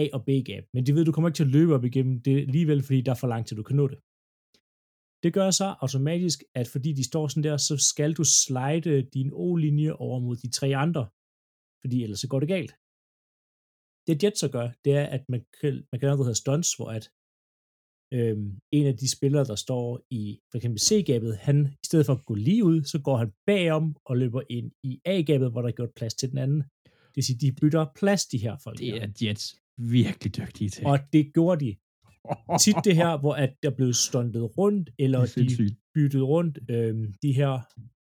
A- 0.00 0.12
og 0.16 0.20
B-gab. 0.28 0.64
Men 0.74 0.82
det 0.86 0.94
ved, 0.94 1.04
du 1.04 1.12
kommer 1.12 1.28
ikke 1.28 1.40
til 1.40 1.48
at 1.48 1.54
løbe 1.56 1.74
op 1.76 1.84
igennem 1.84 2.14
det 2.26 2.34
alligevel, 2.48 2.80
fordi 2.86 3.00
der 3.06 3.12
er 3.12 3.20
for 3.22 3.30
langt 3.32 3.46
til, 3.48 3.56
du 3.60 3.66
kan 3.68 3.76
nå 3.76 3.86
det. 3.92 3.98
Det 5.24 5.32
gør 5.32 5.50
så 5.50 5.68
automatisk, 5.84 6.38
at 6.54 6.66
fordi 6.68 6.90
de 6.92 7.04
står 7.10 7.28
sådan 7.28 7.46
der, 7.48 7.56
så 7.56 7.74
skal 7.90 8.12
du 8.18 8.24
slide 8.24 9.02
din 9.16 9.30
O-linje 9.32 9.92
over 10.04 10.18
mod 10.20 10.36
de 10.36 10.50
tre 10.58 10.68
andre, 10.84 11.04
fordi 11.82 11.96
ellers 12.02 12.20
så 12.20 12.28
går 12.28 12.40
det 12.40 12.48
galt. 12.48 12.72
Det 14.06 14.22
Jets 14.22 14.40
så 14.40 14.48
gør, 14.56 14.66
det 14.84 14.92
er, 15.00 15.06
at 15.16 15.24
man 15.28 15.40
kan, 15.60 15.72
man 15.90 15.96
kan 15.98 16.06
noget, 16.06 16.18
der 16.18 16.24
hedder 16.28 16.44
stunts, 16.44 16.70
hvor 16.76 16.90
at 16.98 17.04
øhm, 18.16 18.48
en 18.78 18.86
af 18.86 18.96
de 18.96 19.08
spillere, 19.16 19.44
der 19.44 19.54
står 19.54 19.88
i 20.10 20.40
for 20.50 20.56
eksempel 20.58 20.80
C-gabet, 20.88 21.32
han 21.36 21.58
i 21.82 21.86
stedet 21.88 22.06
for 22.06 22.12
at 22.12 22.24
gå 22.24 22.34
lige 22.34 22.64
ud, 22.64 22.82
så 22.92 22.98
går 23.06 23.16
han 23.16 23.30
bagom 23.46 23.96
og 24.04 24.16
løber 24.16 24.42
ind 24.50 24.72
i 24.82 25.00
A-gabet, 25.04 25.50
hvor 25.50 25.62
der 25.62 25.68
er 25.68 25.78
gjort 25.80 25.94
plads 25.98 26.14
til 26.14 26.30
den 26.30 26.38
anden. 26.38 26.60
Det 26.84 27.16
vil 27.16 27.24
sige, 27.24 27.38
de 27.38 27.52
bytter 27.60 27.86
plads, 28.00 28.26
de 28.26 28.38
her 28.38 28.56
folk. 28.64 28.78
Det 28.78 29.02
er 29.02 29.08
Jets 29.22 29.46
virkelig 29.76 30.36
dygtige 30.36 30.70
til. 30.70 30.86
Og 30.86 30.98
det 31.12 31.34
gjorde 31.34 31.64
de. 31.64 31.76
Tit 32.64 32.76
det 32.84 32.96
her, 32.96 33.12
hvor 33.22 33.34
at 33.44 33.52
der 33.62 33.70
blev 33.78 33.92
stuntet 33.92 34.58
rundt, 34.58 34.90
eller 34.98 35.18
er 35.18 35.44
de 35.58 35.76
byttet 35.94 36.22
rundt 36.22 36.58
øh, 36.70 36.94
de 37.22 37.32
her 37.32 37.52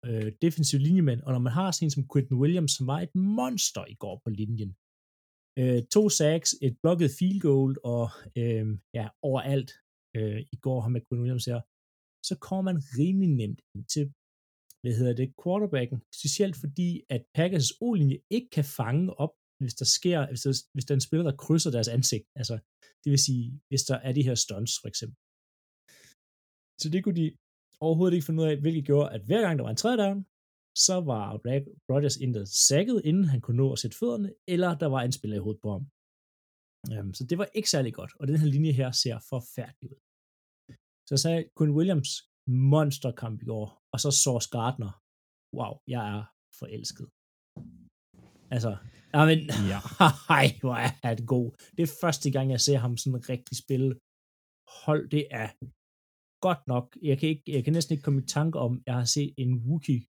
øh, 0.06 0.32
defensive 0.42 0.82
linjemænd, 0.82 1.22
og 1.22 1.32
når 1.34 1.40
man 1.40 1.54
har 1.54 1.72
sådan 1.72 1.86
en 1.86 1.92
som 1.92 2.08
Quentin 2.14 2.38
Williams, 2.38 2.72
som 2.72 2.88
var 2.88 3.00
et 3.00 3.16
monster 3.16 3.86
i 3.94 3.96
går 4.04 4.22
på 4.24 4.30
linjen, 4.30 4.72
øh, 5.60 5.82
to 5.96 6.10
sacks, 6.10 6.50
et 6.62 6.76
blokket 6.84 7.12
field 7.20 7.40
goal, 7.40 7.76
og 7.94 8.08
øh, 8.42 8.66
ja, 8.94 9.06
overalt 9.30 9.72
øh, 10.18 10.40
i 10.56 10.58
går 10.66 10.82
har 10.82 10.90
med 10.90 11.02
Quentin 11.02 11.24
Williams 11.24 11.46
her, 11.52 11.62
så 12.30 12.34
kommer 12.48 12.64
man 12.70 12.84
rimelig 13.00 13.30
nemt 13.42 13.62
ind 13.74 13.86
til, 13.94 14.06
hvad 14.82 14.94
hedder 15.00 15.16
det, 15.22 15.34
quarterbacken, 15.44 15.98
specielt 16.20 16.56
fordi, 16.64 16.90
at 17.10 17.22
Packers 17.38 17.70
O-linje 17.82 18.20
ikke 18.36 18.50
kan 18.58 18.68
fange 18.80 19.20
op, 19.24 19.34
hvis 19.62 19.76
der 19.82 19.86
sker, 19.98 20.28
hvis 20.28 20.42
der, 20.46 20.54
hvis 20.74 20.86
der 20.86 20.94
er 20.94 21.00
en 21.02 21.08
spiller, 21.08 21.26
der 21.30 21.42
krydser 21.44 21.72
deres 21.72 21.88
ansigt, 21.98 22.26
altså, 22.36 22.56
det 23.04 23.10
vil 23.14 23.26
sige, 23.28 23.46
hvis 23.70 23.84
der 23.90 23.98
er 24.08 24.12
de 24.18 24.28
her 24.28 24.38
stunts, 24.46 24.74
for 24.82 24.88
eksempel. 24.92 25.18
Så 26.82 26.88
det 26.94 27.00
kunne 27.04 27.20
de 27.22 27.28
overhovedet 27.86 28.16
ikke 28.16 28.26
finde 28.28 28.42
ud 28.42 28.48
af, 28.52 28.56
hvilket 28.64 28.86
gjorde, 28.90 29.08
at 29.16 29.22
hver 29.28 29.42
gang 29.46 29.54
der 29.58 29.66
var 29.66 29.74
en 29.74 29.84
tredje 29.84 30.00
down, 30.04 30.20
så 30.88 30.96
var 31.12 31.38
Black 31.46 31.64
Rodgers 31.92 32.18
intet 32.26 32.46
sækket, 32.68 33.02
inden 33.10 33.26
han 33.34 33.42
kunne 33.42 33.58
nå 33.64 33.68
at 33.74 33.80
sætte 33.80 33.98
fødderne, 34.02 34.30
eller 34.54 34.70
der 34.82 34.90
var 34.96 35.02
en 35.04 35.12
spiller 35.18 35.38
i 35.38 35.44
hovedet 35.46 35.62
på 35.62 35.70
ham. 35.76 35.84
Øhm, 36.92 37.14
så 37.18 37.24
det 37.30 37.38
var 37.42 37.48
ikke 37.58 37.70
særlig 37.76 37.94
godt, 38.00 38.12
og 38.20 38.28
den 38.28 38.38
her 38.42 38.50
linje 38.56 38.74
her 38.80 38.92
ser 38.92 39.18
forfærdelig 39.34 39.88
ud. 39.94 40.00
Så 41.10 41.16
sagde 41.24 41.42
Quinn 41.58 41.76
Williams, 41.78 42.10
monsterkamp 42.74 43.38
i 43.42 43.46
går, 43.54 43.68
og 43.94 44.00
så 44.04 44.10
Source 44.24 44.50
Gardner, 44.56 44.92
wow, 45.58 45.74
jeg 45.94 46.04
er 46.16 46.24
forelsket. 46.60 47.08
Altså, 48.56 48.72
ja, 49.14 49.26
men, 49.30 49.40
Ja. 49.74 49.80
hej, 50.30 50.46
hvor 50.62 50.76
er 50.86 50.92
han 51.04 51.26
god. 51.36 51.48
Det 51.76 51.84
er 51.84 51.98
første 52.02 52.32
gang, 52.32 52.52
jeg 52.52 52.62
ser 52.68 52.78
ham 52.86 52.98
sådan 52.98 53.30
rigtig 53.30 53.58
spille. 53.64 53.92
Hold, 54.86 55.04
det 55.16 55.24
er 55.42 55.50
godt 56.48 56.64
nok. 56.74 56.86
Jeg 57.10 57.16
kan, 57.20 57.30
ikke, 57.30 57.44
jeg 57.56 57.64
kan 57.64 57.74
næsten 57.74 57.94
ikke 57.94 58.06
komme 58.08 58.22
i 58.24 58.26
tanke 58.38 58.60
om, 58.60 58.72
jeg 58.88 58.96
har 59.00 59.08
set 59.18 59.34
en 59.38 59.54
rookie 59.68 60.02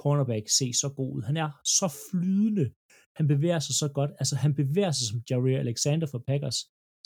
cornerback 0.00 0.46
se 0.58 0.66
så 0.82 0.88
god 0.98 1.10
ud. 1.16 1.22
Han 1.22 1.36
er 1.44 1.50
så 1.78 1.88
flydende. 2.06 2.66
Han 3.18 3.26
bevæger 3.32 3.60
sig 3.66 3.74
så 3.82 3.88
godt. 3.98 4.10
Altså, 4.20 4.34
han 4.44 4.52
bevæger 4.60 4.92
sig 4.94 5.06
som 5.10 5.22
Jerry 5.28 5.54
Alexander 5.64 6.06
for 6.12 6.20
Packers, 6.28 6.58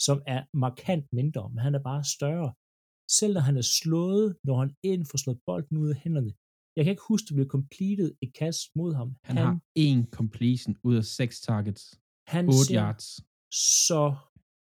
som 0.07 0.17
er 0.35 0.41
markant 0.65 1.05
mindre, 1.19 1.43
men 1.49 1.59
han 1.65 1.75
er 1.75 1.83
bare 1.89 2.03
større. 2.17 2.49
Selv 3.19 3.33
når 3.33 3.41
han 3.49 3.57
er 3.57 3.67
slået, 3.79 4.27
når 4.47 4.55
han 4.63 4.71
ind 4.83 5.05
får 5.11 5.17
slået 5.23 5.39
bolden 5.47 5.77
ud 5.83 5.89
af 5.93 5.97
hænderne. 6.03 6.31
Jeg 6.77 6.83
kan 6.85 6.91
ikke 6.95 7.07
huske, 7.13 7.25
at 7.25 7.27
det 7.29 7.35
blev 7.39 7.47
completed 7.57 8.09
et 8.25 8.31
kast 8.41 8.75
mod 8.79 8.91
ham. 8.99 9.09
Han 9.29 9.37
har 9.37 9.59
en 9.75 9.99
completion 10.19 10.73
ud 10.87 10.95
af 11.01 11.05
seks 11.19 11.35
targets. 11.47 11.83
han 12.33 12.45
8 12.45 12.57
ser 12.67 12.75
yards. 12.81 13.07
så 13.91 14.03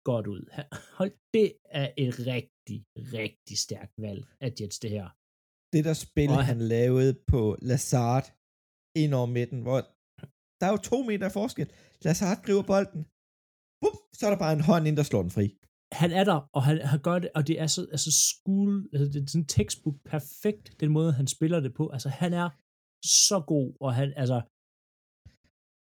godt 0.05 0.27
ud. 0.35 0.43
Han- 0.57 0.69
Hold, 0.99 1.13
det 1.35 1.49
er 1.81 1.89
et 2.05 2.15
rigtig, 2.35 2.79
rigtig 3.21 3.57
stærkt 3.67 3.95
valg 4.07 4.23
af 4.41 4.51
Jets, 4.61 4.79
det 4.79 4.91
her. 4.91 5.07
Det 5.73 5.85
der 5.89 5.93
spil, 6.07 6.29
Og 6.29 6.37
han- 6.37 6.45
han 6.45 6.59
lavede 6.75 7.13
på 7.33 7.57
Lazard 7.71 8.27
ind 9.03 9.15
over 9.15 9.27
midten, 9.39 9.61
hvor 9.67 9.79
der 10.61 10.67
er 10.67 10.71
jo 10.77 10.77
to 10.93 10.99
meter 11.11 11.29
forskel. 11.29 11.69
Lazard 12.05 12.39
griber 12.45 12.63
bolden. 12.73 13.03
Bum, 13.83 13.97
så 14.19 14.23
er 14.27 14.31
der 14.35 14.39
bare 14.45 14.53
en 14.59 14.65
hånd 14.71 14.85
ind, 14.89 14.97
der 14.97 15.03
slår 15.11 15.23
den 15.27 15.31
fri. 15.39 15.47
Han 15.93 16.11
er 16.13 16.25
der, 16.25 16.49
og 16.53 16.63
han, 16.65 16.79
han 16.93 17.01
gør 17.01 17.19
det, 17.19 17.31
og 17.35 17.47
det 17.47 17.61
er 17.61 17.67
så 17.67 17.87
altså 17.93 18.11
school, 18.13 18.89
altså 18.93 19.13
det 19.13 19.23
er 19.23 19.27
sådan 19.27 19.45
textbook 19.47 19.95
perfekt, 20.05 20.81
den 20.81 20.91
måde, 20.91 21.13
han 21.13 21.27
spiller 21.27 21.61
det 21.61 21.75
på. 21.75 21.89
Altså, 21.89 22.09
han 22.09 22.33
er 22.35 22.49
så 23.29 23.41
god, 23.47 23.77
og 23.81 23.95
han, 23.95 24.13
altså, 24.17 24.39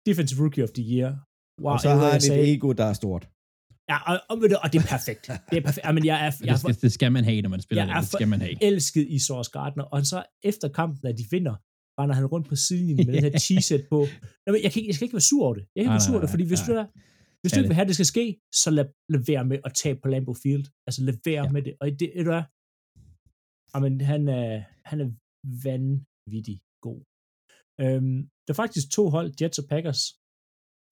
defensive 0.08 0.40
rookie 0.44 0.62
of 0.64 0.70
the 0.78 0.84
year. 0.96 1.10
Wow, 1.62 1.72
og 1.72 1.80
så 1.80 1.88
har 1.88 2.10
han 2.10 2.16
et 2.40 2.52
ego, 2.54 2.72
der 2.72 2.84
er 2.84 2.92
stort. 2.92 3.28
Ja, 3.90 3.98
og, 4.12 4.20
og, 4.30 4.40
ved 4.40 4.48
du, 4.48 4.56
og 4.64 4.72
det 4.72 4.78
er 4.84 4.86
perfekt. 4.96 5.24
Det 5.50 5.56
er 5.58 5.64
perfekt. 5.68 5.86
Jamen, 5.86 6.04
jeg 6.06 6.16
er, 6.26 6.30
jeg 6.30 6.32
det, 6.40 6.48
er 6.50 6.56
skal, 6.56 6.76
det 6.82 6.92
skal 6.92 7.12
man 7.12 7.24
have, 7.24 7.40
når 7.42 7.48
man 7.56 7.60
spiller 7.60 7.84
Jeg 7.84 7.94
det. 7.94 8.02
Det 8.02 8.10
for- 8.10 8.16
skal 8.18 8.28
man 8.28 8.40
have. 8.40 8.62
elsket 8.70 9.06
i 9.16 9.18
Sauce 9.18 9.50
Gardner, 9.56 9.84
og 9.84 10.06
så 10.06 10.18
efter 10.50 10.68
kampen, 10.68 11.06
at 11.10 11.18
de 11.18 11.24
vinder, 11.30 11.54
render 12.00 12.14
han 12.14 12.26
rundt 12.26 12.48
på 12.48 12.56
sidelinjen 12.56 13.06
med 13.06 13.14
den 13.14 13.22
her 13.26 13.30
t-shirt 13.46 13.84
på. 13.92 13.98
Nå, 14.46 14.52
men 14.52 14.62
jeg, 14.64 14.70
kan 14.72 14.80
ikke, 14.80 14.88
jeg 14.88 14.94
skal 14.94 15.04
ikke 15.06 15.14
være 15.20 15.28
sur 15.32 15.44
over 15.46 15.54
det. 15.54 15.64
Jeg 15.74 15.80
kan 15.80 15.82
ikke 15.82 15.88
Nej, 15.88 15.94
være 15.94 16.06
sur 16.06 16.12
over 16.14 16.20
det, 16.20 16.30
fordi 16.34 16.44
hvis 16.52 16.62
nej. 16.62 16.68
du 16.68 16.72
er, 16.80 16.86
hvis 17.48 17.54
du 17.56 17.60
ikke 17.60 17.72
vil 17.72 17.78
have, 17.80 17.86
at 17.88 17.92
det 17.92 17.98
skal 18.00 18.12
ske, 18.14 18.26
så 18.62 18.68
lad, 18.78 18.86
lad 19.14 19.22
være 19.32 19.44
med 19.50 19.58
at 19.68 19.72
tage 19.80 19.96
på 20.02 20.06
Lambeau 20.12 20.36
Field. 20.42 20.64
Altså 20.86 21.00
lad 21.08 21.16
være 21.28 21.44
Ja. 21.46 21.52
med 21.54 21.62
det. 21.66 21.72
Og 21.80 21.84
det, 22.00 22.08
det 22.16 22.24
du 22.28 22.32
er, 22.40 22.44
jamen, 23.72 23.94
han 24.12 24.22
er, 24.40 24.50
han 24.90 24.98
er 25.04 25.08
vanvittig 25.68 26.56
god. 26.86 27.00
Øhm, 27.82 28.18
der 28.44 28.50
er 28.54 28.60
faktisk 28.64 28.86
to 28.96 29.04
hold, 29.14 29.28
Jets 29.40 29.58
og 29.62 29.66
Packers, 29.72 30.02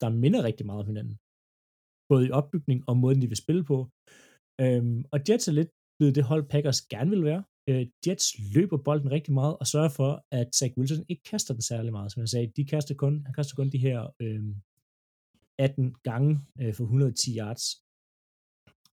der 0.02 0.08
minder 0.24 0.40
rigtig 0.48 0.66
meget 0.68 0.80
om 0.82 0.86
hinanden. 0.92 1.16
Både 2.10 2.22
i 2.26 2.34
opbygning 2.40 2.78
og 2.88 2.94
måden, 3.02 3.20
de 3.22 3.28
vil 3.32 3.42
spille 3.44 3.64
på. 3.72 3.78
Øhm, 4.64 4.98
og 5.12 5.18
Jets 5.28 5.48
er 5.48 5.56
lidt 5.60 5.70
blevet 5.98 6.14
det 6.18 6.24
hold, 6.30 6.44
Packers 6.54 6.80
gerne 6.92 7.10
vil 7.14 7.24
være. 7.30 7.42
Øh, 7.68 7.84
Jets 8.06 8.26
løber 8.54 8.78
bolden 8.86 9.10
rigtig 9.16 9.34
meget 9.40 9.54
og 9.60 9.66
sørger 9.66 9.92
for, 9.98 10.10
at 10.38 10.48
Zach 10.58 10.72
Wilson 10.78 11.04
ikke 11.08 11.22
kaster 11.32 11.52
den 11.54 11.62
særlig 11.72 11.92
meget. 11.96 12.12
Som 12.12 12.20
jeg 12.20 12.28
sagde, 12.28 12.52
de 12.56 12.64
kaster 12.72 12.94
kun, 12.94 13.14
han 13.26 13.34
kaster 13.38 13.54
kun 13.56 13.70
de 13.74 13.78
her 13.86 13.98
øhm, 14.24 14.52
18 15.58 15.94
gange 16.08 16.40
øh, 16.60 16.74
for 16.74 16.84
110 16.84 17.36
yards. 17.38 17.64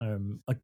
Øhm, 0.02 0.34
og 0.48 0.54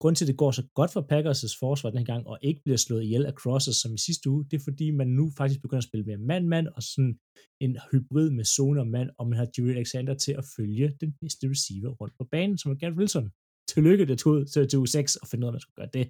grund 0.00 0.16
til, 0.16 0.24
at 0.24 0.28
det 0.28 0.36
går 0.36 0.50
så 0.50 0.64
godt 0.74 0.92
for 0.92 1.02
Packers' 1.12 1.58
forsvar 1.62 1.90
den 1.90 1.98
her 1.98 2.10
gang, 2.12 2.26
og 2.26 2.38
ikke 2.42 2.62
bliver 2.64 2.76
slået 2.76 3.04
ihjel 3.04 3.26
af 3.26 3.32
crosses 3.32 3.76
som 3.76 3.94
i 3.94 3.98
sidste 3.98 4.30
uge, 4.30 4.44
det 4.50 4.56
er 4.56 4.64
fordi, 4.64 4.90
man 4.90 5.08
nu 5.08 5.24
faktisk 5.36 5.62
begynder 5.62 5.84
at 5.84 5.88
spille 5.90 6.06
mere 6.06 6.18
mand-mand, 6.30 6.66
og 6.76 6.82
sådan 6.82 7.18
en 7.60 7.78
hybrid 7.90 8.30
med 8.30 8.44
zone 8.44 8.80
og 8.80 8.86
mand, 8.86 9.10
og 9.18 9.28
man 9.28 9.38
har 9.38 9.48
Jerry 9.58 9.70
Alexander 9.76 10.14
til 10.14 10.32
at 10.32 10.44
følge 10.56 10.96
den 11.00 11.10
bedste 11.20 11.50
receiver 11.50 11.90
rundt 12.00 12.14
på 12.18 12.24
banen, 12.24 12.58
som 12.58 12.72
er 12.72 12.76
Garrett 12.76 12.98
Wilson. 12.98 13.30
Tillykke, 13.68 14.06
det 14.06 14.18
tog 14.18 14.50
til, 14.52 14.68
til 14.68 14.78
uge 14.78 14.88
6 14.88 15.16
og 15.16 15.28
finde 15.28 15.44
ud 15.44 15.48
af, 15.48 15.52
man 15.52 15.60
skulle 15.60 15.80
gøre 15.82 15.94
det. 15.98 16.06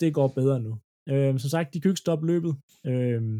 det 0.00 0.14
går 0.14 0.28
bedre 0.28 0.60
nu. 0.60 0.72
Øhm, 1.12 1.38
som 1.38 1.48
sagt, 1.48 1.74
de 1.74 1.80
kan 1.80 1.90
ikke 1.90 2.04
stoppe 2.06 2.26
løbet. 2.26 2.52
Øhm, 2.86 3.36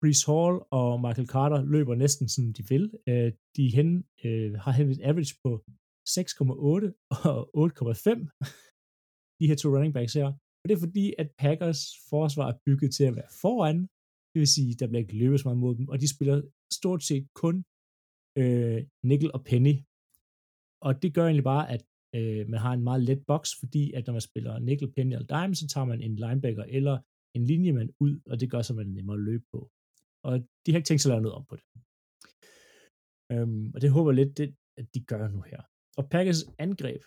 Brees 0.00 0.22
Hall 0.28 0.54
og 0.78 0.88
Michael 1.04 1.28
Carter 1.34 1.60
løber 1.74 1.94
næsten 2.04 2.26
som 2.34 2.44
de 2.56 2.62
vil. 2.72 2.84
Øh, 3.10 3.32
de 3.56 3.64
hen, 3.76 3.88
øh, 4.24 4.52
har 4.64 4.72
hen 4.78 4.88
et 4.94 5.00
average 5.10 5.34
på 5.44 5.50
6,8 6.16 6.86
og 7.30 7.38
8,5. 7.54 8.28
De 9.38 9.48
her 9.48 9.56
to 9.58 9.68
running 9.74 9.94
backs 9.94 10.14
her. 10.20 10.28
Og 10.60 10.64
det 10.68 10.74
er 10.74 10.84
fordi, 10.86 11.04
at 11.18 11.28
Packers 11.42 11.82
forsvar 12.10 12.46
er 12.52 12.58
bygget 12.66 12.90
til 12.94 13.04
at 13.04 13.16
være 13.16 13.30
foran, 13.42 13.78
det 14.32 14.38
vil 14.42 14.54
sige, 14.56 14.74
der 14.80 14.86
bliver 14.86 15.02
ikke 15.04 15.20
løbet 15.22 15.40
så 15.40 15.48
meget 15.48 15.62
mod 15.64 15.74
dem, 15.78 15.86
og 15.92 15.96
de 16.02 16.14
spiller 16.14 16.36
stort 16.78 17.02
set 17.08 17.24
kun 17.42 17.56
øh, 18.40 18.78
nickel 19.10 19.30
og 19.36 19.42
penny. 19.50 19.74
Og 20.86 20.92
det 21.02 21.14
gør 21.16 21.24
egentlig 21.24 21.50
bare, 21.54 21.64
at 21.74 21.82
øh, 22.18 22.42
man 22.52 22.60
har 22.64 22.72
en 22.72 22.84
meget 22.88 23.02
let 23.08 23.22
boks, 23.30 23.50
fordi 23.60 23.82
at 23.96 24.06
når 24.06 24.12
man 24.12 24.28
spiller 24.30 24.58
nickel, 24.58 24.92
penny 24.96 25.12
eller 25.12 25.30
dime, 25.34 25.54
så 25.54 25.64
tager 25.72 25.88
man 25.92 26.00
en 26.06 26.16
linebacker 26.24 26.64
eller 26.78 26.96
en 27.36 27.44
linjemand 27.50 27.90
ud, 28.04 28.14
og 28.30 28.40
det 28.40 28.50
gør 28.50 28.62
så, 28.62 28.72
at 28.72 28.76
man 28.76 28.88
er 28.88 28.94
nemmere 28.98 29.16
at 29.16 29.26
løbe 29.30 29.44
på. 29.52 29.60
Og 30.28 30.34
de 30.62 30.68
har 30.70 30.78
ikke 30.78 30.90
tænkt 30.90 31.00
sig 31.02 31.08
at 31.08 31.14
lave 31.14 31.26
noget 31.26 31.38
om 31.40 31.44
på 31.50 31.54
det. 31.58 31.66
Øhm, 33.32 33.66
og 33.74 33.78
det 33.82 33.90
håber 33.96 34.10
jeg 34.10 34.18
lidt, 34.20 34.32
det, 34.40 34.48
at 34.80 34.86
de 34.94 35.00
gør 35.10 35.24
nu 35.34 35.40
her. 35.50 35.60
Og 35.98 36.04
Packers 36.14 36.42
angreb. 36.66 37.02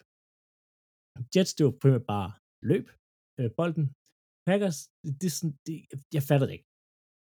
Jets, 1.33 1.53
det 1.55 1.63
var 1.65 1.75
primært 1.81 2.05
bare 2.15 2.29
løb 2.71 2.85
øh, 3.39 3.49
bolden. 3.59 3.85
Packers, 4.47 4.77
det, 5.03 5.11
det 5.21 5.27
er 5.31 5.35
sådan, 5.39 5.55
det, 5.67 5.75
jeg 6.17 6.23
fatter 6.29 6.47
det 6.47 6.55
ikke. 6.57 6.69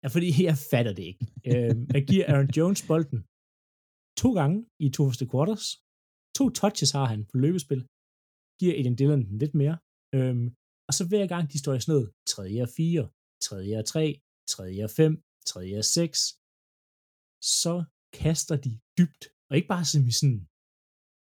Ja, 0.02 0.08
fordi 0.14 0.28
jeg 0.50 0.56
fatter 0.72 0.94
det 0.98 1.04
ikke. 1.10 1.24
øhm, 1.50 1.82
jeg 1.96 2.02
giver 2.10 2.24
Aaron 2.32 2.50
Jones 2.56 2.82
bolden 2.90 3.20
to 4.22 4.28
gange 4.40 4.58
i 4.84 4.86
to 4.96 5.02
første 5.08 5.26
quarters. 5.32 5.66
To 6.38 6.44
touches 6.60 6.90
har 6.96 7.06
han 7.12 7.20
på 7.30 7.36
løbespil. 7.44 7.80
Giver 8.60 8.74
Aiden 8.78 8.96
Dillon 9.00 9.22
den 9.28 9.36
lidt 9.42 9.54
mere. 9.62 9.76
Øhm, 10.16 10.46
og 10.88 10.92
så 10.96 11.02
hver 11.10 11.26
gang 11.32 11.44
de 11.52 11.58
står 11.62 11.74
i 11.74 11.80
sådan 11.80 11.92
noget 11.94 12.08
3. 12.34 12.62
og 12.64 12.68
4, 12.68 13.10
3. 13.48 13.78
og 13.80 13.84
3, 13.92 14.02
3. 14.54 14.84
og 14.86 14.90
5, 14.90 15.12
3. 15.46 15.78
og 15.78 15.84
6, 15.84 16.18
så 17.60 17.74
kaster 18.22 18.56
de 18.66 18.72
dybt. 18.98 19.22
Og 19.48 19.56
ikke 19.56 19.68
bare 19.74 19.84
som 19.84 20.02
i 20.10 20.12
sådan, 20.20 20.40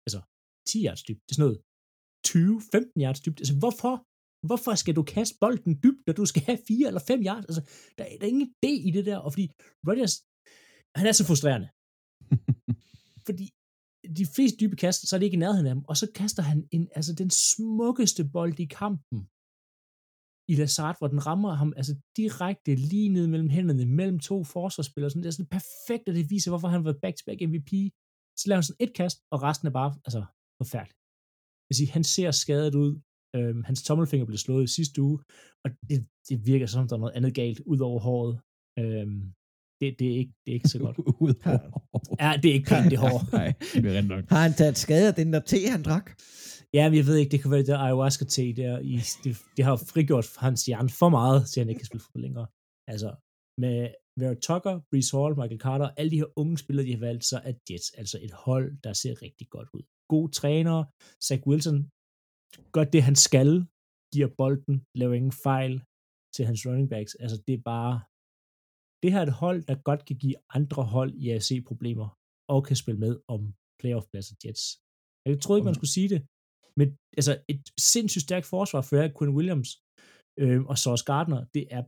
altså 0.05 0.21
10 0.69 0.85
yards 0.85 1.03
dybt. 1.07 1.21
Det 1.25 1.31
er 1.31 1.37
sådan 1.37 1.47
noget 1.47 1.59
20-15 2.27 3.03
yards 3.03 3.21
dybt. 3.25 3.39
Altså 3.41 3.57
hvorfor? 3.63 3.93
Hvorfor 4.47 4.73
skal 4.75 4.95
du 4.95 5.03
kaste 5.03 5.35
bolden 5.43 5.73
dybt, 5.83 6.01
når 6.07 6.13
du 6.13 6.25
skal 6.25 6.43
have 6.49 6.59
4 6.67 6.87
eller 6.87 7.03
5 7.07 7.25
yards? 7.27 7.45
Altså, 7.49 7.61
der, 7.97 8.03
der 8.19 8.25
er 8.25 8.33
ingen 8.33 8.49
idé 8.57 8.71
i 8.87 8.91
det 8.95 9.05
der, 9.09 9.17
og 9.25 9.29
fordi 9.33 9.47
Rodgers, 9.87 10.15
han 10.99 11.05
er 11.07 11.15
så 11.19 11.23
frustrerende. 11.29 11.69
fordi 13.27 13.45
de 14.19 14.25
fleste 14.35 14.57
dybe 14.61 14.75
kast, 14.83 14.99
så 15.07 15.15
er 15.15 15.17
det 15.19 15.25
ikke 15.25 15.39
i 15.39 15.45
nærheden 15.45 15.65
af 15.65 15.73
ham, 15.75 15.85
og 15.89 15.95
så 16.01 16.07
kaster 16.19 16.43
han 16.43 16.67
en, 16.71 16.83
altså 16.97 17.13
den 17.21 17.29
smukkeste 17.29 18.23
bold 18.35 18.59
i 18.59 18.65
kampen 18.65 19.19
i 20.51 20.55
Lazard, 20.55 20.95
hvor 20.97 21.07
den 21.07 21.25
rammer 21.27 21.53
ham 21.61 21.73
altså 21.79 21.95
direkte 22.17 22.75
lige 22.75 23.09
ned 23.09 23.27
mellem 23.27 23.49
hænderne, 23.49 23.85
mellem 23.85 24.19
to 24.19 24.43
forsvarsspillere. 24.43 25.09
Sådan, 25.09 25.23
det 25.23 25.29
er 25.29 25.37
sådan 25.37 25.55
perfekt, 25.59 26.09
at 26.09 26.15
det 26.15 26.29
viser, 26.29 26.51
hvorfor 26.51 26.67
han 26.67 26.83
var 26.83 26.93
back-to-back 27.03 27.39
MVP. 27.49 27.71
Så 28.39 28.43
laver 28.47 28.57
han 28.59 28.63
sådan 28.63 28.85
et 28.85 28.93
kast, 28.99 29.17
og 29.31 29.37
resten 29.43 29.67
er 29.67 29.71
bare 29.71 29.91
altså, 30.07 30.21
forfærdeligt. 30.61 30.99
Jeg 31.69 31.75
sige, 31.75 31.91
han 31.97 32.03
ser 32.03 32.31
skadet 32.31 32.75
ud. 32.75 32.91
Øhm, 33.35 33.63
hans 33.63 33.83
tommelfinger 33.83 34.25
blev 34.25 34.37
slået 34.37 34.63
i 34.63 34.73
sidste 34.77 35.01
uge, 35.01 35.19
og 35.63 35.69
det, 35.89 35.97
det 36.29 36.45
virker 36.51 36.67
som, 36.67 36.87
der 36.87 36.95
er 36.95 36.99
noget 36.99 37.17
andet 37.17 37.33
galt 37.33 37.59
ud 37.71 37.79
over 37.79 37.99
håret. 38.07 38.33
Øhm, 38.79 39.21
det, 39.79 39.99
det, 39.99 40.07
er 40.13 40.17
ikke, 40.21 40.33
det 40.43 40.51
er 40.51 40.57
ikke 40.59 40.73
så 40.75 40.79
godt. 40.85 40.97
ja, 42.23 42.31
det 42.41 42.49
er 42.49 42.53
ikke 42.53 42.69
pænt, 42.69 42.91
det 42.91 42.99
hår. 42.99 43.17
Nej, 43.37 43.53
det 43.73 43.97
rent 43.97 44.07
nok. 44.07 44.23
Har 44.29 44.41
han 44.47 44.53
taget 44.53 44.77
skade 44.77 45.07
af 45.07 45.15
den 45.15 45.33
der 45.33 45.39
te, 45.39 45.69
han 45.75 45.83
drak? 45.83 46.07
Ja, 46.77 46.83
men 46.89 46.95
jeg 46.99 47.07
ved 47.09 47.17
ikke, 47.17 47.31
det 47.33 47.41
kan 47.41 47.51
være 47.51 47.63
det 47.65 47.73
der 47.73 47.85
ayahuasca-te 47.85 48.45
der. 48.61 48.73
I, 48.91 48.93
det, 49.23 49.31
det 49.55 49.63
har 49.67 49.75
frigjort 49.93 50.27
hans 50.45 50.65
hjerne 50.69 50.91
for 50.99 51.09
meget, 51.19 51.39
så 51.49 51.53
han 51.59 51.69
ikke 51.69 51.79
kan 51.81 51.89
spille 51.89 52.05
fodbold 52.05 52.25
længere. 52.27 52.47
Altså, 52.93 53.09
med 53.63 53.77
Vera 54.19 54.37
Tucker, 54.47 54.75
Brees 54.89 55.11
Hall, 55.15 55.33
Michael 55.39 55.63
Carter, 55.65 55.87
alle 55.99 56.11
de 56.13 56.21
her 56.21 56.31
unge 56.41 56.57
spillere, 56.63 56.85
de 56.87 56.95
har 56.97 57.05
valgt, 57.09 57.25
så 57.31 57.37
er 57.49 57.53
Jets 57.67 57.89
altså 58.01 58.17
et 58.25 58.33
hold, 58.45 58.67
der 58.85 58.93
ser 59.01 59.13
rigtig 59.25 59.47
godt 59.55 59.69
ud. 59.77 59.83
God 60.13 60.27
træner, 60.39 60.77
Zach 61.25 61.41
Wilson 61.49 61.79
gør 62.75 62.85
det, 62.93 63.01
han 63.09 63.17
skal, 63.27 63.49
giver 64.13 64.29
bolden, 64.41 64.75
laver 64.99 65.15
ingen 65.19 65.35
fejl 65.47 65.73
til 66.35 66.43
hans 66.47 66.61
running 66.67 66.89
backs. 66.93 67.13
Altså, 67.23 67.37
det 67.47 67.53
er 67.55 67.63
bare, 67.73 67.93
det 69.01 69.09
her 69.13 69.19
er 69.21 69.27
et 69.29 69.39
hold, 69.43 69.59
der 69.69 69.75
godt 69.89 70.01
kan 70.07 70.17
give 70.23 70.37
andre 70.57 70.83
hold 70.95 71.11
i 71.21 71.25
AFC 71.33 71.51
problemer, 71.69 72.07
og 72.53 72.59
kan 72.67 72.75
spille 72.81 72.99
med 73.05 73.13
om 73.33 73.41
playoff-pladser 73.79 74.35
Jets. 74.41 74.63
Jeg 75.25 75.41
troede 75.41 75.57
ikke, 75.57 75.71
man 75.71 75.79
skulle 75.79 75.95
sige 75.97 76.09
det, 76.13 76.21
men 76.79 76.87
altså 77.19 77.33
et 77.53 77.61
sindssygt 77.93 78.25
stærkt 78.27 78.47
forsvar 78.53 78.81
for 78.89 78.95
Quinn 79.17 79.35
Williams 79.37 79.69
øh, 80.41 80.61
og 80.71 80.75
Sauce 80.83 81.05
Gardner, 81.09 81.41
det 81.55 81.63
er 81.77 81.83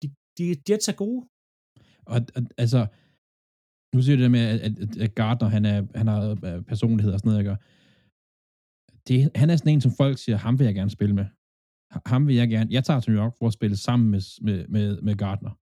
de, 0.00 0.06
de, 0.36 0.44
Jets 0.68 0.88
er 0.92 0.96
gode. 1.04 1.20
Og, 2.12 2.18
og 2.36 2.42
altså, 2.64 2.80
nu 3.94 3.98
siger 4.02 4.16
du 4.16 4.22
det 4.22 4.30
med, 4.36 4.44
at, 4.66 4.72
at, 5.04 5.14
Gardner, 5.20 5.48
han, 5.56 5.64
er, 5.72 5.78
han 6.00 6.06
har 6.12 6.20
øh, 6.48 6.62
personlighed 6.72 7.12
og 7.12 7.18
sådan 7.18 7.30
noget, 7.30 7.42
ikke? 7.44 7.56
Det, 9.08 9.18
han 9.40 9.50
er 9.50 9.56
sådan 9.56 9.72
en, 9.72 9.84
som 9.86 9.92
folk 10.02 10.16
siger, 10.18 10.36
ham 10.46 10.58
vil 10.58 10.64
jeg 10.64 10.74
gerne 10.80 10.96
spille 10.98 11.14
med. 11.20 11.26
Ham 12.12 12.22
vil 12.28 12.36
jeg 12.40 12.48
gerne. 12.54 12.68
Jeg 12.76 12.84
tager 12.84 13.00
til 13.00 13.12
New 13.12 13.22
York 13.22 13.34
for 13.38 13.46
at 13.46 13.56
spille 13.58 13.76
sammen 13.76 14.06
med, 14.14 14.22
med, 14.46 14.58
med, 14.74 14.88
med 15.06 15.14
Gardner. 15.22 15.52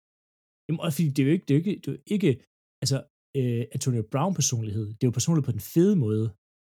Jamen, 0.66 0.80
og 0.84 0.92
fordi 0.92 1.08
det 1.14 1.22
er 1.22 1.26
jo 1.28 1.32
ikke, 1.36 1.44
det 1.46 1.52
er 1.54 1.58
jo 1.58 1.62
ikke, 1.64 1.80
det 1.82 1.88
er 1.88 1.96
jo 1.96 2.00
ikke 2.16 2.32
altså, 2.82 2.98
øh, 3.38 3.62
Antonio 3.74 4.02
Brown 4.12 4.34
personlighed. 4.40 4.86
Det 4.96 5.02
er 5.02 5.10
jo 5.10 5.18
personlighed 5.18 5.46
på 5.50 5.56
den 5.58 5.64
fede 5.74 5.96
måde. 6.04 6.26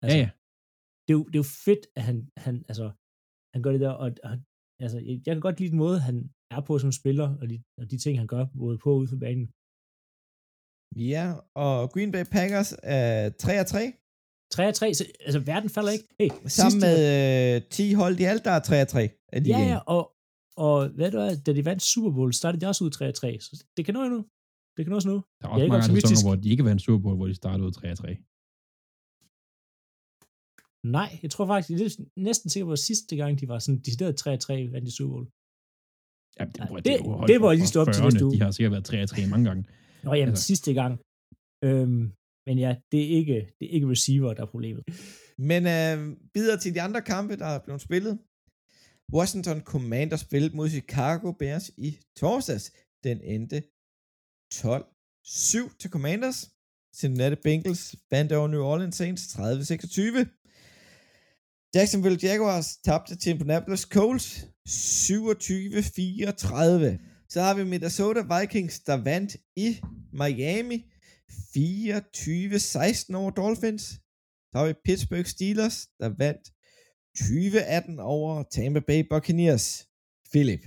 Altså, 0.02 0.18
ja, 0.18 0.22
ja. 0.24 0.30
Det 1.04 1.10
er, 1.12 1.18
jo, 1.18 1.24
det 1.30 1.36
er 1.38 1.44
jo 1.44 1.50
fedt, 1.66 1.84
at 1.98 2.02
han, 2.08 2.16
han, 2.44 2.54
altså, 2.70 2.86
han 3.54 3.60
gør 3.64 3.72
det 3.74 3.80
der, 3.86 3.92
og, 4.02 4.08
og 4.28 4.32
altså, 4.84 4.98
jeg 5.26 5.32
kan 5.34 5.46
godt 5.48 5.58
lide 5.60 5.70
den 5.74 5.82
måde, 5.84 5.98
han 6.08 6.16
er 6.54 6.60
på 6.68 6.72
som 6.84 6.92
spiller, 7.00 7.28
og 7.40 7.44
de, 7.50 7.56
og 7.80 7.84
de 7.90 7.96
ting, 8.04 8.14
han 8.22 8.30
gør, 8.34 8.44
både 8.62 8.76
på 8.84 8.90
og 8.94 8.98
ude 9.00 9.10
for 9.12 9.20
banen. 9.26 9.46
Ja, 11.12 11.24
og 11.64 11.74
Green 11.92 12.12
Bay 12.14 12.24
Packers 12.36 12.70
er 12.82 13.30
3 13.30 13.64
3. 13.64 13.92
3 14.52 14.72
3, 14.72 14.94
så, 14.94 15.04
altså 15.26 15.40
verden 15.52 15.70
falder 15.76 15.92
ikke. 15.96 16.06
Hey, 16.20 16.30
Sammen 16.58 16.80
med 16.86 16.96
øh, 17.56 17.62
10 17.70 17.92
hold 17.92 18.14
i 18.20 18.24
alt, 18.32 18.44
der 18.44 18.50
er 18.58 18.62
3 18.62 18.84
3. 18.84 19.10
Ja, 19.52 19.60
ja, 19.72 19.78
og, 19.94 20.02
og 20.66 20.76
hvad 20.96 21.10
du 21.14 21.18
er, 21.26 21.30
da 21.46 21.50
de 21.58 21.64
vandt 21.64 21.82
Super 21.82 22.12
Bowl, 22.16 22.32
startede 22.32 22.60
de 22.60 22.66
også 22.70 22.84
ud 22.84 22.90
3 22.90 23.12
3, 23.12 23.40
så 23.40 23.64
det 23.76 23.82
kan 23.84 23.94
nå 23.94 24.02
endnu. 24.08 24.20
Det 24.76 24.80
kan 24.84 24.92
nås 24.94 25.06
nu. 25.12 25.16
Der 25.40 25.46
er 25.48 25.52
også 25.52 25.68
mange 25.68 25.84
andre 25.84 26.00
sæsoner, 26.00 26.24
hvor 26.28 26.36
de 26.42 26.48
ikke 26.54 26.64
vandt 26.68 26.82
Super 26.86 27.02
Bowl, 27.02 27.16
hvor 27.16 27.26
de 27.26 27.34
startede 27.34 27.66
ud 27.66 27.72
3 27.72 27.94
3. 27.94 28.16
Nej, 30.84 31.18
jeg 31.22 31.30
tror 31.30 31.46
faktisk, 31.46 31.68
det 31.68 31.86
er 31.86 32.04
næsten 32.16 32.50
sikkert 32.50 32.68
på 32.68 32.76
sidste 32.76 33.16
gang, 33.16 33.40
de 33.40 33.48
var 33.48 33.58
sådan 33.58 33.80
decideret 33.80 34.26
3-3 34.26 34.72
vandt 34.72 34.88
i 34.88 34.96
Super 34.96 35.12
Bowl. 35.14 35.26
Ja, 36.38 36.44
det, 36.44 36.58
ja, 36.58 36.64
det, 36.76 36.84
det, 36.84 37.28
det 37.30 37.40
var 37.40 37.52
lige 37.52 37.66
stå 37.72 37.80
op 37.80 37.92
til 37.94 38.02
næste 38.04 38.24
uge. 38.24 38.34
De 38.34 38.40
har 38.40 38.50
sikkert 38.50 38.72
været 38.72 39.12
3-3 39.12 39.28
mange 39.32 39.44
gange. 39.48 39.62
Nå, 40.04 40.14
jamen, 40.14 40.28
altså. 40.28 40.44
sidste 40.44 40.70
gang. 40.80 40.92
Øhm, 41.66 42.02
men 42.46 42.56
ja, 42.64 42.70
det 42.92 43.00
er, 43.06 43.10
ikke, 43.18 43.36
det 43.58 43.64
er 43.68 43.72
ikke 43.76 43.90
receiver, 43.94 44.34
der 44.34 44.42
er 44.42 44.50
problemet. 44.54 44.82
Men 45.50 45.62
øh, 45.76 45.96
videre 46.34 46.58
til 46.60 46.74
de 46.74 46.80
andre 46.86 47.02
kampe, 47.02 47.36
der 47.36 47.46
er 47.46 47.60
blevet 47.64 47.82
spillet. 47.88 48.18
Washington 49.16 49.60
Commanders 49.72 50.20
spillede 50.20 50.56
mod 50.56 50.68
Chicago 50.68 51.32
Bears 51.40 51.66
i 51.86 51.98
torsdags. 52.16 52.66
Den 53.04 53.20
endte 53.34 53.58
12-7 54.54 55.78
til 55.80 55.90
Commanders. 55.90 56.38
Cincinnati 57.00 57.36
Bengals 57.42 57.96
vandt 58.10 58.32
over 58.32 58.48
New 58.48 58.62
Orleans 58.72 58.96
Saints 58.96 59.22
30-26. 59.34 60.43
Jacksonville 61.74 62.18
Jaguars 62.22 62.76
tabte 62.76 63.16
til 63.16 63.30
Indianapolis 63.30 63.80
Colts 63.80 64.26
27-34. 64.68 64.68
Så 67.28 67.40
har 67.40 67.54
vi 67.54 67.64
Minnesota 67.64 68.20
Vikings, 68.34 68.80
der 68.80 68.96
vandt 69.10 69.36
i 69.56 69.68
Miami 70.12 70.78
24-16 71.30 73.16
over 73.20 73.30
Dolphins. 73.30 73.82
Så 74.50 74.58
har 74.58 74.66
vi 74.66 74.74
Pittsburgh 74.84 75.26
Steelers, 75.26 75.76
der 76.00 76.08
vandt 76.08 76.44
20-18 77.18 78.00
over 78.00 78.42
Tampa 78.42 78.80
Bay 78.80 79.00
Buccaneers. 79.10 79.88
Philip. 80.32 80.62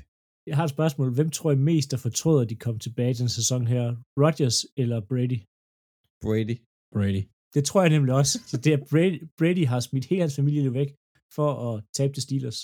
Jeg 0.48 0.56
har 0.56 0.64
et 0.64 0.70
spørgsmål. 0.70 1.14
Hvem 1.14 1.30
tror 1.30 1.52
I 1.52 1.56
mest, 1.56 1.92
der 1.92 1.98
fortrøder, 1.98 2.42
at 2.42 2.50
de 2.50 2.56
kom 2.56 2.80
tilbage 2.80 3.14
til 3.14 3.22
den 3.22 3.30
sæson 3.30 3.68
her? 3.68 3.96
Rodgers 4.24 4.66
eller 4.78 5.00
Brady? 5.10 5.40
Brady. 6.22 6.58
Brady. 6.94 7.37
Det 7.54 7.62
tror 7.68 7.82
jeg 7.84 7.92
nemlig 7.96 8.14
også. 8.22 8.36
Så 8.50 8.56
det 8.64 8.72
er 8.74 8.82
Brady, 8.92 9.18
Brady 9.40 9.66
har 9.72 9.80
smidt 9.80 10.06
hele 10.12 10.22
hans 10.26 10.36
familie 10.36 10.74
væk 10.80 10.90
for 11.36 11.50
at 11.68 11.74
tabe 11.98 12.14
til 12.14 12.24
Steelers. 12.28 12.60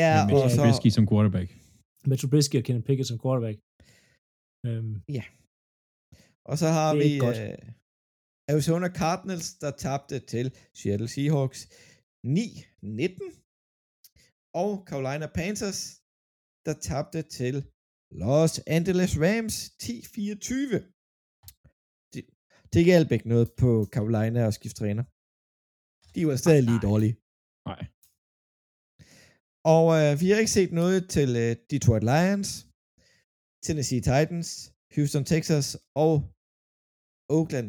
Ja, 0.00 0.12
med 0.26 0.34
og 0.42 0.50
så... 0.50 0.56
Trubisky 0.56 0.90
som 0.96 1.06
quarterback. 1.10 1.48
Med 2.08 2.16
Trubisky 2.20 2.56
og 2.60 2.64
Kenny 2.66 2.82
Pickett 2.88 3.08
som 3.08 3.18
quarterback. 3.24 3.56
Um, 4.68 4.90
ja. 5.16 5.24
Og 6.50 6.56
så 6.62 6.68
har 6.78 6.90
vi 7.02 7.08
uh, 7.28 7.30
Arizona 8.52 8.88
Cardinals, 9.00 9.48
der 9.62 9.70
tabte 9.86 10.16
til 10.32 10.46
Seattle 10.78 11.08
Seahawks 11.14 11.60
9-19. 12.26 13.26
Og 14.62 14.70
Carolina 14.88 15.26
Panthers, 15.38 15.80
der 16.66 16.74
tabte 16.88 17.20
til 17.38 17.56
Los 18.22 18.52
Angeles 18.76 19.12
Rams 19.24 19.56
10-24 19.82 20.99
det, 22.72 22.84
hjalp 22.90 23.08
ikke 23.12 23.28
noget 23.34 23.48
på 23.62 23.70
Carolina 23.94 24.40
og 24.48 24.54
skifte 24.58 24.78
træner. 24.80 25.04
De 26.14 26.20
var 26.28 26.36
stadig 26.36 26.62
lige 26.68 26.84
dårlige. 26.88 27.14
Nej. 27.70 27.82
Og 29.76 29.84
øh, 30.00 30.10
vi 30.20 30.26
har 30.30 30.38
ikke 30.42 30.56
set 30.58 30.72
noget 30.82 31.00
til 31.16 31.30
øh, 31.44 31.50
Detroit 31.70 32.04
Lions, 32.12 32.50
Tennessee 33.64 34.02
Titans, 34.08 34.48
Houston 34.94 35.24
Texas 35.32 35.66
og 36.04 36.14
Oakland 37.36 37.68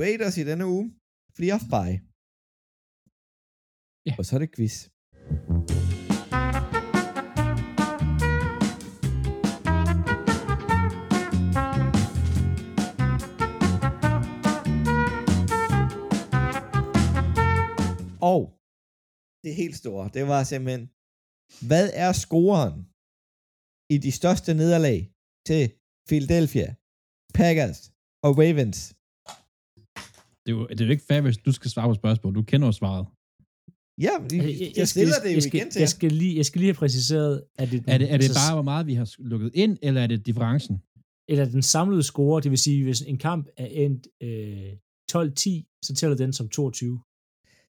Raiders 0.00 0.36
i 0.42 0.44
denne 0.50 0.66
uge, 0.74 0.86
fordi 1.34 1.46
jeg 1.48 1.58
er 1.60 1.68
bye. 1.74 1.98
Ja. 4.06 4.14
Og 4.18 4.24
så 4.26 4.32
er 4.36 4.40
det 4.44 4.54
quiz. 4.56 4.76
Det 19.44 19.52
helt 19.62 19.76
store, 19.82 20.04
det 20.16 20.22
var 20.32 20.40
simpelthen, 20.52 20.84
hvad 21.70 21.86
er 22.04 22.10
scoren 22.24 22.76
i 23.94 23.96
de 24.06 24.12
største 24.20 24.50
nederlag 24.60 24.98
til 25.48 25.62
Philadelphia, 26.08 26.68
Packers 27.38 27.80
og 28.26 28.30
Ravens? 28.40 28.80
Det 30.42 30.48
er, 30.52 30.56
jo, 30.56 30.62
det 30.66 30.80
er 30.80 30.86
jo 30.88 30.94
ikke 30.96 31.08
fair, 31.10 31.20
hvis 31.20 31.38
du 31.46 31.52
skal 31.58 31.70
svare 31.74 31.88
på 31.90 31.94
spørgsmål. 32.02 32.34
Du 32.34 32.42
kender 32.50 32.66
jo 32.70 32.72
svaret. 32.80 33.04
Ja, 34.06 34.14
Altså, 34.22 34.36
jeg, 34.64 34.72
jeg 34.80 34.88
stiller 34.88 35.18
det 35.24 35.30
jo 35.30 35.38
jeg 35.38 35.42
skal, 35.42 35.54
igen 35.60 35.70
til 35.70 35.80
jeg 35.84 35.92
skal, 35.96 36.12
lige, 36.12 36.34
jeg 36.40 36.46
skal 36.46 36.58
lige 36.60 36.70
have 36.72 36.82
præciseret, 36.84 37.34
at 37.60 37.66
det, 37.70 37.78
Er 37.92 37.98
det, 37.98 38.12
er 38.12 38.16
det 38.16 38.24
altså, 38.24 38.40
bare, 38.40 38.54
hvor 38.58 38.68
meget 38.72 38.86
vi 38.86 38.94
har 38.94 39.08
lukket 39.32 39.50
ind, 39.54 39.78
eller 39.82 40.00
er 40.02 40.06
det 40.06 40.26
differencen? 40.26 40.76
eller 41.28 41.44
den 41.44 41.62
samlede 41.62 42.02
score, 42.02 42.40
det 42.42 42.50
vil 42.50 42.58
sige, 42.58 42.84
hvis 42.84 43.02
en 43.02 43.18
kamp 43.18 43.48
er 43.56 43.66
endt 43.66 44.08
øh, 44.22 44.72
12-10, 45.12 45.80
så 45.84 45.94
tæller 45.98 46.16
den 46.16 46.32
som 46.32 46.48
22. 46.48 47.00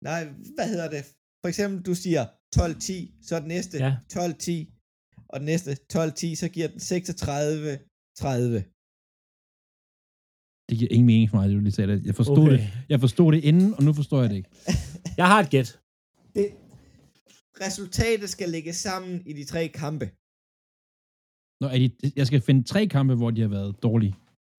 Nej, 0.09 0.25
hvad 0.57 0.69
hedder 0.69 0.91
det? 0.91 1.05
For 1.45 1.49
eksempel, 1.49 1.79
du 1.89 1.95
siger 1.95 2.23
12-10, 2.57 3.27
så 3.27 3.37
er 3.37 3.41
den 3.41 3.49
næste 3.49 3.79
Ja. 3.79 3.93
12-10, 4.13 5.27
og 5.29 5.41
den 5.41 5.47
næste 5.47 5.71
12-10, 5.93 6.35
så 6.43 6.49
giver 6.55 6.69
den 6.69 6.81
36-30. 6.81 8.63
Det 10.69 10.75
giver 10.79 10.91
ingen 10.91 11.07
mening 11.07 11.31
for 11.31 11.37
mig, 11.37 11.49
det 11.49 11.57
du 11.57 11.61
lige 11.61 11.73
sagde. 11.73 11.93
det. 11.93 12.07
Jeg 12.07 12.15
forstod, 12.15 12.39
okay. 12.49 12.59
det. 12.59 12.87
jeg 12.89 13.01
forstod 13.01 13.33
det 13.33 13.45
inden, 13.45 13.75
og 13.75 13.83
nu 13.83 13.93
forstår 13.93 14.21
jeg 14.21 14.31
det 14.31 14.37
ikke. 14.37 14.51
Jeg 15.21 15.27
har 15.33 15.41
et 15.41 15.51
gæt. 15.51 15.69
Det, 16.37 16.47
resultatet 17.67 18.29
skal 18.31 18.49
lægges 18.49 18.77
sammen 18.77 19.13
i 19.27 19.33
de 19.33 19.45
tre 19.45 19.63
kampe. 19.69 20.07
Nå, 21.61 21.67
er 21.75 21.79
de, 21.83 22.11
jeg 22.17 22.27
skal 22.27 22.41
finde 22.41 22.63
tre 22.73 22.87
kampe, 22.87 23.15
hvor 23.15 23.31
de 23.31 23.41
har 23.41 23.49
været 23.49 23.83
dårlige. 23.83 24.15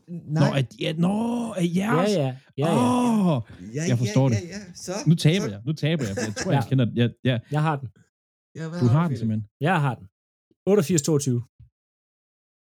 Nej. 0.08 0.50
Nå, 0.50 0.56
de, 0.62 0.76
ja, 0.80 0.94
nå, 0.94 1.14
Ja, 1.56 1.64
jeres? 1.82 2.12
ja. 2.12 2.22
ja, 2.22 2.38
ja. 2.58 2.70
Åh, 2.78 3.42
ja, 3.76 3.84
jeg 3.90 3.98
forstår 3.98 4.26
ja, 4.30 4.36
det. 4.36 4.42
Ja, 4.44 4.58
ja. 4.58 4.74
Så, 4.86 4.92
nu 5.08 5.16
taber 5.16 5.46
så, 5.46 5.52
jeg. 5.52 5.62
Nu 5.66 5.74
taber 5.74 6.04
jeg. 6.08 6.16
Jeg 6.28 6.36
tror, 6.36 6.52
Ja. 6.52 6.58
jeg 6.60 6.66
kender 6.70 6.86
ja, 6.96 7.06
ja, 7.30 7.36
Jeg 7.52 7.62
har 7.68 7.76
den. 7.82 7.88
Ja, 8.60 8.64
hvad 8.70 8.80
Du 8.80 8.86
har 8.96 9.02
den 9.02 9.10
Philip? 9.10 9.20
simpelthen. 9.20 9.48
Jeg 9.68 9.82
har 9.86 9.96
den. 10.00 10.06
88-22. 10.70 11.44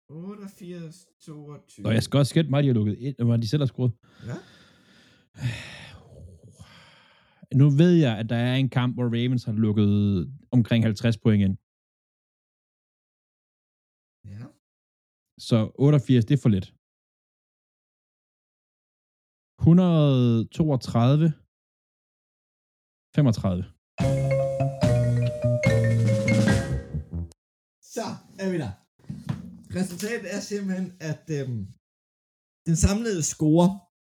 88, 0.09 1.07
22. 1.21 1.85
Og 1.87 1.93
jeg 1.93 2.03
skal 2.03 2.17
også 2.17 2.29
skætte 2.29 2.49
mig, 2.49 2.63
de 2.63 2.67
har 2.67 2.73
lukket 2.73 2.95
ind, 2.97 3.15
hvor 3.25 3.37
de 3.37 3.47
selv 3.47 3.61
har 3.61 3.67
skruet. 3.73 3.91
Ja. 4.29 4.35
Nu 7.61 7.65
ved 7.81 7.93
jeg, 8.05 8.13
at 8.21 8.29
der 8.29 8.35
er 8.35 8.55
en 8.55 8.69
kamp, 8.69 8.95
hvor 8.95 9.03
Ravens 9.03 9.43
har 9.43 9.53
lukket 9.65 9.89
omkring 10.51 10.83
50 10.83 11.17
point 11.17 11.41
ind. 11.45 11.55
Ja. 14.33 14.45
Så 15.47 15.71
88, 15.75 16.25
det 16.25 16.33
er 16.37 16.41
for 16.41 16.49
lidt. 16.49 16.67
132. 19.63 21.33
35. 23.15 23.63
Så 27.95 28.05
er 28.43 28.47
vi 28.53 28.57
der. 28.65 28.71
Resultatet 29.79 30.27
er 30.35 30.41
simpelthen, 30.51 30.87
at 31.11 31.23
øhm, 31.37 31.61
den 32.67 32.75
samlede 32.85 33.21
score 33.33 33.67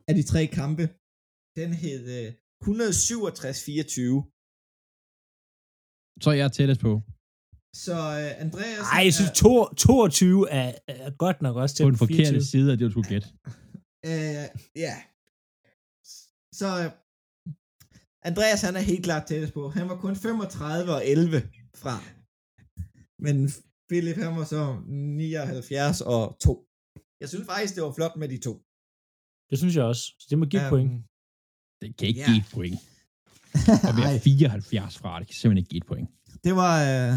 af 0.09 0.14
de 0.18 0.22
tre 0.32 0.42
kampe, 0.61 0.84
den 1.61 1.70
hed 1.82 2.03
øh, 2.18 2.28
167-24. 2.62 2.70
Så 6.22 6.28
er 6.32 6.38
jeg 6.42 6.53
tættest 6.59 6.80
på. 6.88 6.92
Så 7.84 7.97
øh, 8.20 8.30
Andreas... 8.45 8.82
Ej, 8.97 9.03
jeg 9.09 9.14
synes, 9.18 9.32
to- 9.42 9.72
22 9.74 10.51
er, 10.61 10.68
er 10.88 11.11
godt 11.24 11.38
nok 11.47 11.57
også 11.62 11.74
til 11.76 11.84
På 11.84 11.90
den 11.90 11.99
forkerte 12.05 12.30
24. 12.40 12.40
side 12.53 12.68
af 12.72 12.76
det, 12.78 12.84
du 12.86 12.90
skulle 12.95 13.11
gætte. 13.12 13.28
Øh, 14.11 14.47
ja. 14.86 14.95
Så 16.59 16.69
øh, 16.83 16.91
Andreas, 18.31 18.61
han 18.67 18.77
er 18.77 18.85
helt 18.91 19.05
klart 19.09 19.25
tættest 19.27 19.55
på. 19.55 19.63
Han 19.79 19.89
var 19.91 19.97
kun 20.05 20.17
35 20.17 20.93
og 20.97 21.03
11 21.07 21.41
fra. 21.83 21.95
Men 23.25 23.37
Philip, 23.91 24.17
han 24.25 24.33
var 24.39 24.45
så 24.55 24.63
79 24.87 26.01
og 26.01 26.23
2. 26.41 26.69
Jeg 27.21 27.29
synes 27.29 27.47
faktisk, 27.47 27.75
det 27.75 27.83
var 27.83 27.93
flot 27.99 28.17
med 28.17 28.29
de 28.29 28.39
to. 28.47 28.55
Det 29.51 29.57
synes 29.59 29.75
jeg 29.77 29.85
også. 29.93 30.05
Så 30.21 30.27
det 30.31 30.39
må 30.39 30.45
give 30.53 30.63
um, 30.65 30.71
point. 30.75 30.93
Det 31.81 31.89
kan 31.97 32.09
ikke 32.09 32.21
Ja. 32.21 32.27
give 32.29 32.41
et 32.45 32.51
point. 32.57 32.79
Og 33.89 33.93
vi 33.99 34.03
er 34.03 34.21
74 34.25 34.99
fra, 34.99 35.19
det 35.21 35.27
kan 35.29 35.35
simpelthen 35.35 35.59
ikke 35.63 35.71
give 35.75 35.83
et 35.85 35.91
point. 35.93 36.09
Det 36.47 36.55
var... 36.63 36.75
Øh, 36.91 37.13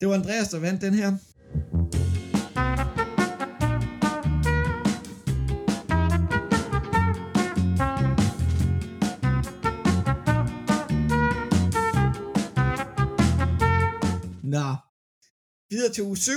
det 0.00 0.08
var 0.08 0.14
Andreas, 0.14 0.48
der 0.52 0.58
vandt 0.66 0.80
den 0.86 0.94
her. 1.00 1.10
Nå. 14.54 14.66
Videre 15.72 15.92
til 15.94 16.02
uge 16.10 16.18
7. 16.28 16.30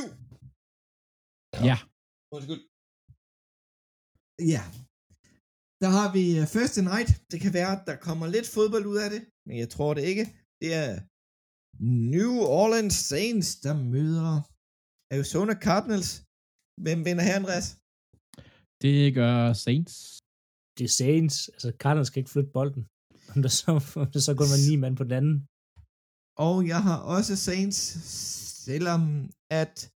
Ja. 1.69 1.77
Undskyld. 2.35 2.61
Ja. 4.53 4.63
Der 5.83 5.89
har 5.97 6.07
vi 6.15 6.23
uh, 6.39 6.45
First 6.55 6.75
Night. 6.91 7.09
Det 7.31 7.39
kan 7.43 7.53
være, 7.59 7.71
at 7.77 7.83
der 7.89 7.95
kommer 8.07 8.25
lidt 8.35 8.47
fodbold 8.55 8.85
ud 8.91 8.99
af 9.05 9.09
det, 9.13 9.21
men 9.47 9.55
jeg 9.61 9.69
tror 9.75 9.91
det 9.97 10.03
ikke. 10.11 10.25
Det 10.61 10.69
er 10.83 10.89
New 12.13 12.33
Orleans 12.61 12.97
Saints, 13.11 13.49
der 13.65 13.73
møder 13.95 14.33
Arizona 15.13 15.53
Cardinals. 15.67 16.09
Hvem 16.85 16.99
vinder 17.07 17.23
her, 17.27 17.35
Andreas? 17.41 17.67
Det 18.83 18.97
gør 19.19 19.37
Saints. 19.65 19.93
Det 20.77 20.83
er 20.89 20.93
Saints. 21.01 21.35
Altså, 21.55 21.69
Cardinals 21.81 22.07
skal 22.09 22.19
ikke 22.21 22.33
flytte 22.35 22.51
bolden. 22.57 22.83
Om 23.33 23.39
der 23.45 23.51
så, 23.59 23.71
om 24.03 24.07
der 24.15 24.21
så 24.27 24.31
kun 24.39 24.49
var 24.53 24.61
ni 24.67 24.75
mand 24.83 24.95
på 24.99 25.03
den 25.07 25.15
anden. 25.19 25.37
Og 26.37 26.67
jeg 26.67 26.81
har 26.83 26.97
også 27.15 27.35
Saints, 27.35 27.79
selvom 28.65 29.01
at 29.61 29.91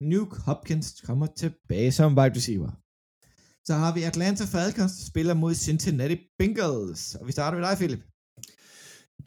Nuke 0.00 0.36
Hopkins 0.46 1.00
kommer 1.00 1.26
tilbage 1.26 1.92
som 1.92 2.18
wide 2.18 2.36
receiver. 2.38 2.72
Så 3.68 3.74
har 3.82 3.94
vi 3.96 4.02
Atlanta 4.02 4.44
Falcons, 4.54 4.92
der 4.98 5.04
spiller 5.10 5.34
mod 5.34 5.54
Cincinnati 5.54 6.16
Bengals. 6.38 7.14
Og 7.14 7.26
vi 7.26 7.32
starter 7.32 7.58
med 7.58 7.66
dig, 7.68 7.76
Philip. 7.80 8.02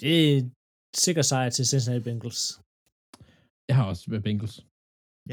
Det 0.01 0.13
er 0.29 0.49
sikker 1.05 1.23
sejr 1.31 1.49
til 1.49 1.65
Cincinnati 1.71 2.03
Bengals. 2.07 2.41
Jeg 3.69 3.75
har 3.79 3.85
også 3.91 4.05
været 4.11 4.23
Bengals. 4.27 4.55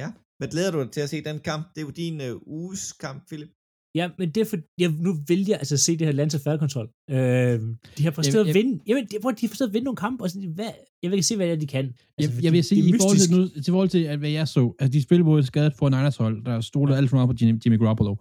Ja. 0.00 0.08
Hvad 0.38 0.48
glæder 0.54 0.70
du 0.72 0.78
dig 0.82 0.92
til 0.92 1.00
at 1.04 1.10
se 1.10 1.24
den 1.28 1.38
kamp? 1.48 1.64
Det 1.72 1.80
er 1.80 1.86
jo 1.88 1.94
din 2.02 2.16
øh, 2.28 2.34
uges 2.60 2.92
kamp, 3.04 3.18
Philip. 3.28 3.52
Ja, 3.96 4.08
men 4.18 4.30
det 4.30 4.40
er 4.40 4.44
for, 4.44 4.56
jeg, 4.78 4.90
nu 5.06 5.16
vælger 5.28 5.46
jeg 5.48 5.58
altså 5.58 5.74
at 5.74 5.80
se 5.80 5.92
det 5.92 6.00
her 6.00 6.08
Atlanta 6.08 6.38
Falcons 6.44 6.74
hold. 6.74 6.90
Øh, 7.10 7.16
de 7.98 8.02
har 8.04 8.10
præsteret 8.10 8.34
Jeg- 8.34 8.40
at 8.40 8.46
jeg- 8.46 8.54
vinde. 8.64 8.80
Jamen, 8.86 9.04
de, 9.04 9.16
hvor 9.20 9.30
de 9.30 9.46
har 9.46 9.48
præsteret 9.48 9.68
at 9.68 9.74
vinde 9.74 9.84
nogle 9.84 9.96
kampe, 9.96 10.24
og 10.24 10.30
sådan, 10.30 10.48
hvad, 10.54 10.70
jeg 11.02 11.10
vil 11.10 11.16
ikke 11.16 11.26
se, 11.26 11.36
hvad 11.36 11.46
det 11.46 11.52
er, 11.52 11.58
de 11.58 11.66
kan. 11.66 11.84
Jeg, 12.18 12.30
fordi 12.30 12.44
jeg 12.44 12.52
vil 12.52 12.64
sige, 12.64 12.82
det 12.82 12.88
i 12.88 12.98
forhold 13.00 13.18
til, 13.18 13.36
nu, 13.36 13.48
til 13.62 13.70
forhold 13.72 13.88
til, 13.88 14.02
at 14.04 14.18
hvad 14.18 14.30
jeg 14.30 14.48
så, 14.48 14.74
at 14.78 14.92
de 14.92 15.02
spiller 15.02 15.24
mod 15.24 15.38
et 15.40 15.46
skadet 15.46 15.74
for 15.78 15.88
Niners 15.88 16.16
hold, 16.16 16.44
der 16.44 16.60
stoler 16.60 16.96
alt 16.96 17.10
for 17.10 17.16
meget 17.16 17.28
på 17.30 17.34
Jimmy, 17.40 17.60
Jimmy 17.66 17.78
Garoppolo. 17.78 18.14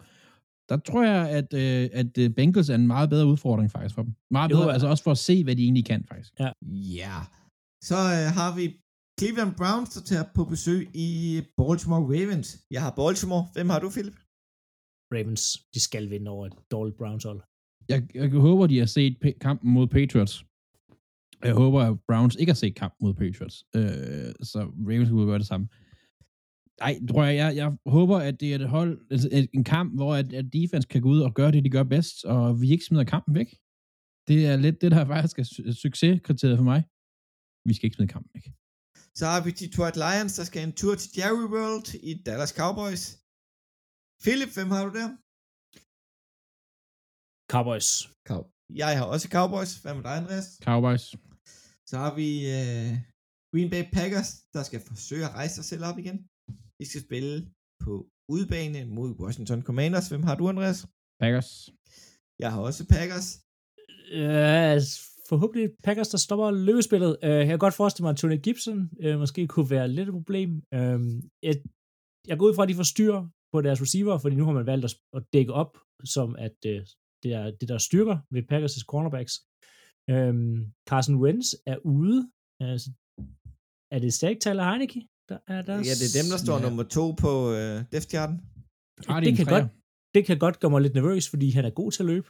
Der 0.69 0.77
tror 0.77 1.03
jeg, 1.03 1.29
at, 1.29 1.53
øh, 1.53 1.89
at 1.93 2.17
øh, 2.17 2.29
Bengals 2.29 2.69
er 2.69 2.75
en 2.75 2.87
meget 2.87 3.09
bedre 3.09 3.25
udfordring 3.27 3.71
faktisk 3.71 3.95
for 3.95 4.01
dem. 4.03 4.13
Meget 4.31 4.51
Jo, 4.51 4.55
bedre, 4.55 4.67
ja. 4.67 4.73
altså 4.73 4.87
også 4.87 5.03
for 5.03 5.11
at 5.11 5.17
se, 5.17 5.43
hvad 5.43 5.55
de 5.55 5.63
egentlig 5.63 5.85
kan 5.85 6.03
faktisk. 6.11 6.31
Ja. 6.39 7.15
Så 7.83 7.95
øh, 7.95 8.27
har 8.39 8.55
vi 8.55 8.73
Cleveland 9.19 9.51
Browns, 9.55 9.89
der 9.89 10.01
tager 10.01 10.23
på 10.35 10.43
besøg 10.45 10.89
i 10.93 11.41
Baltimore 11.57 12.01
Ravens. 12.03 12.57
Jeg 12.71 12.81
har 12.81 12.93
Baltimore. 12.95 13.47
Hvem 13.53 13.69
har 13.69 13.79
du, 13.79 13.89
Philip? 13.89 14.13
Ravens, 15.13 15.43
de 15.73 15.79
skal 15.79 16.09
vinde 16.09 16.31
over 16.31 16.45
et 16.45 16.53
dårligt 16.71 16.97
Browns 16.97 17.23
hold. 17.23 17.41
Jeg, 17.89 18.15
jeg 18.15 18.29
håber, 18.29 18.67
de 18.67 18.79
har 18.79 18.85
set 18.85 19.17
kampen 19.41 19.71
mod 19.71 19.87
Patriots. 19.87 20.45
Jeg 21.43 21.53
håber, 21.53 21.81
at 21.81 21.97
Browns 22.07 22.35
ikke 22.35 22.49
har 22.49 22.55
set 22.55 22.75
kampen 22.75 23.07
mod 23.07 23.13
Patriots. 23.13 23.65
Øh, 23.75 24.33
så 24.51 24.59
Ravens 24.89 25.09
kunne 25.09 25.25
gøre 25.25 25.39
det 25.39 25.47
samme. 25.47 25.67
Nej, 26.79 26.93
tror 27.09 27.23
jeg, 27.23 27.35
jeg, 27.35 27.55
jeg 27.55 27.77
håber, 27.85 28.17
at 28.17 28.39
det 28.39 28.51
er 28.51 28.55
et 28.55 28.69
hold, 28.69 29.01
altså 29.11 29.29
et, 29.31 29.49
en 29.53 29.63
kamp, 29.63 29.95
hvor 29.95 30.15
at, 30.15 30.33
at 30.33 30.45
defense 30.53 30.87
kan 30.87 31.01
gå 31.01 31.09
ud 31.09 31.19
og 31.19 31.33
gøre 31.33 31.51
det, 31.51 31.63
de 31.63 31.69
gør 31.69 31.83
bedst, 31.83 32.25
og 32.25 32.61
vi 32.61 32.71
ikke 32.71 32.85
smider 32.85 33.03
kampen 33.03 33.35
væk. 33.35 33.49
Det 34.27 34.45
er 34.45 34.55
lidt 34.55 34.81
det, 34.81 34.91
der 34.91 35.05
faktisk 35.13 35.39
er 35.39 35.43
su- 35.43 35.71
succeskriteriet 35.83 36.57
for 36.57 36.63
mig. 36.63 36.83
Vi 37.67 37.73
skal 37.73 37.85
ikke 37.85 37.95
smide 37.95 38.13
kampen 38.15 38.31
væk. 38.33 38.45
Så 39.19 39.25
har 39.25 39.43
vi 39.45 39.51
Detroit 39.51 39.95
Lions, 39.95 40.33
der 40.35 40.43
skal 40.43 40.67
en 40.67 40.73
tur 40.73 40.95
til 40.95 41.09
Jerry 41.17 41.45
World 41.55 41.87
i 42.09 42.13
Dallas 42.25 42.53
Cowboys. 42.59 43.03
Philip, 44.23 44.51
hvem 44.57 44.69
har 44.75 44.83
du 44.87 44.91
der? 44.99 45.07
Cowboys. 47.53 47.89
Cow. 48.29 48.41
Jeg 48.81 48.91
har 48.99 49.05
også 49.13 49.27
Cowboys. 49.35 49.71
Hvad 49.81 49.93
med 49.97 50.03
dig, 50.07 50.15
Andreas? 50.21 50.47
Cowboys. 50.67 51.05
Så 51.89 51.95
har 52.03 52.11
vi 52.21 52.29
øh, 52.57 52.89
Green 53.53 53.69
Bay 53.73 53.83
Packers, 53.97 54.29
der 54.55 54.63
skal 54.69 54.79
forsøge 54.89 55.25
at 55.27 55.33
rejse 55.39 55.53
sig 55.55 55.65
selv 55.71 55.83
op 55.89 55.97
igen. 56.03 56.17
De 56.79 56.85
skal 56.89 57.01
spille 57.07 57.33
på 57.83 57.93
udbane 58.35 58.79
mod 58.97 59.09
Washington 59.21 59.61
Commanders. 59.67 60.09
Hvem 60.09 60.23
har 60.27 60.35
du, 60.39 60.43
Andreas? 60.53 60.79
Packers. 61.21 61.49
Jeg 62.43 62.49
har 62.53 62.61
også 62.67 62.83
Packers. 62.95 63.27
Øh, 64.19 64.77
forhåbentlig 65.29 65.67
Packers, 65.87 66.09
der 66.13 66.17
stopper 66.17 66.47
løbespillet. 66.51 67.11
Øh, 67.23 67.37
jeg 67.41 67.47
kan 67.47 67.59
godt 67.65 67.79
forestille 67.81 68.05
mig, 68.05 68.11
at 68.13 68.17
Tony 68.17 68.39
Gibson 68.45 68.79
øh, 69.03 69.15
måske 69.23 69.41
kunne 69.47 69.69
være 69.75 69.87
lidt 69.87 70.09
et 70.09 70.17
problem. 70.19 70.49
Øh, 70.77 70.99
jeg, 71.47 71.55
jeg 72.29 72.35
går 72.37 72.45
ud 72.47 72.55
fra, 72.55 72.63
at 72.63 72.69
de 72.69 72.79
får 72.81 72.89
styr 72.93 73.15
på 73.55 73.61
deres 73.67 73.81
receiver, 73.85 74.15
fordi 74.23 74.35
nu 74.35 74.45
har 74.47 74.55
man 74.59 74.65
valgt 74.71 74.85
at, 74.89 74.93
at 75.17 75.23
dække 75.35 75.53
op, 75.63 75.71
som 76.15 76.27
at 76.47 76.57
øh, 76.71 76.79
det, 77.23 77.31
er, 77.39 77.45
det 77.59 77.67
der 77.71 77.77
styrker 77.89 78.17
ved 78.33 78.43
Packers' 78.51 78.83
cornerbacks. 78.91 79.33
Øhm, 80.13 80.55
Carson 80.89 81.15
Wentz 81.23 81.47
er 81.71 81.77
ude. 81.97 82.19
Altså, 82.69 82.87
er 83.95 83.99
det 84.03 84.11
stadig 84.19 84.37
Tyler 84.45 84.63
Heineke? 84.69 84.99
Der 85.29 85.39
er 85.55 85.61
der 85.69 85.75
Ja, 85.89 85.93
det 86.01 86.07
er 86.09 86.15
dem, 86.19 86.27
der 86.33 86.39
står 86.45 86.57
Ja. 86.57 86.63
nummer 86.65 86.83
to 86.97 87.05
på 87.23 87.31
øh, 87.57 87.75
depth 87.93 88.09
charten. 88.13 88.37
Har 89.09 89.19
de 89.19 89.25
det 89.25 89.31
en 89.31 89.37
kan, 89.39 89.47
godt, 89.55 89.67
det 90.15 90.21
kan 90.27 90.37
godt 90.45 90.57
gøre 90.61 90.71
mig 90.73 90.81
lidt 90.81 90.95
nervøs, 90.99 91.23
fordi 91.33 91.47
han 91.57 91.65
er 91.69 91.73
god 91.81 91.89
til 91.91 92.03
at 92.03 92.09
løbe. 92.13 92.27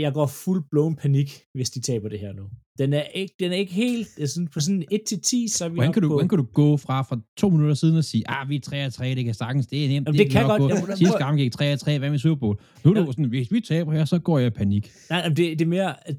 Jeg 0.00 0.12
går 0.18 0.26
fuld 0.26 0.62
blown 0.70 0.96
panik, 0.96 1.28
hvis 1.56 1.70
de 1.70 1.80
taber 1.80 2.08
det 2.08 2.20
her 2.20 2.32
nu. 2.32 2.44
Den 2.78 2.92
er 2.92 3.02
ikke, 3.02 3.34
den 3.40 3.52
er 3.52 3.56
ikke 3.56 3.72
helt 3.72 4.08
det 4.16 4.30
sådan, 4.30 4.48
på 4.48 4.60
sådan 4.60 4.82
1-10, 4.82 5.48
så 5.56 5.60
er 5.64 5.68
vi 5.68 5.74
Hvordan 5.74 5.92
kan, 5.92 6.02
du, 6.02 6.08
på... 6.08 6.14
hvordan 6.14 6.28
kan 6.28 6.38
du 6.38 6.46
gå 6.62 6.76
fra 6.76 7.02
for 7.08 7.16
to 7.40 7.48
minutter 7.48 7.74
siden 7.74 7.96
og 7.96 8.04
sige, 8.04 8.22
ah, 8.34 8.48
vi 8.48 8.56
er 8.56 8.60
3 8.60 8.90
3, 8.90 9.14
det 9.14 9.24
kan 9.24 9.34
sagtens, 9.34 9.66
det 9.66 9.84
er 9.84 9.88
nemt. 9.88 10.06
Jamen, 10.06 10.18
det 10.18 10.30
kan 10.30 10.42
nok 10.42 10.48
godt- 10.50 10.60
gå. 10.62 10.68
jamen, 10.68 10.80
hvordan- 10.82 10.96
Sidste 11.02 11.18
gang 11.24 11.38
gik 11.38 11.52
3 11.52 11.76
3, 11.76 11.98
hvad 11.98 12.10
med 12.10 12.18
Super 12.18 12.40
Bowl? 12.40 12.56
Nu 12.84 12.90
er 12.90 12.94
du 13.06 13.12
sådan, 13.12 13.28
hvis 13.34 13.52
vi 13.52 13.60
taber 13.60 13.92
her, 13.92 14.04
så 14.04 14.18
går 14.28 14.38
jeg 14.38 14.46
i 14.52 14.56
panik. 14.62 14.84
Nej, 15.10 15.22
det, 15.28 15.36
det 15.58 15.62
er 15.68 15.72
mere, 15.78 15.90
at, 16.08 16.16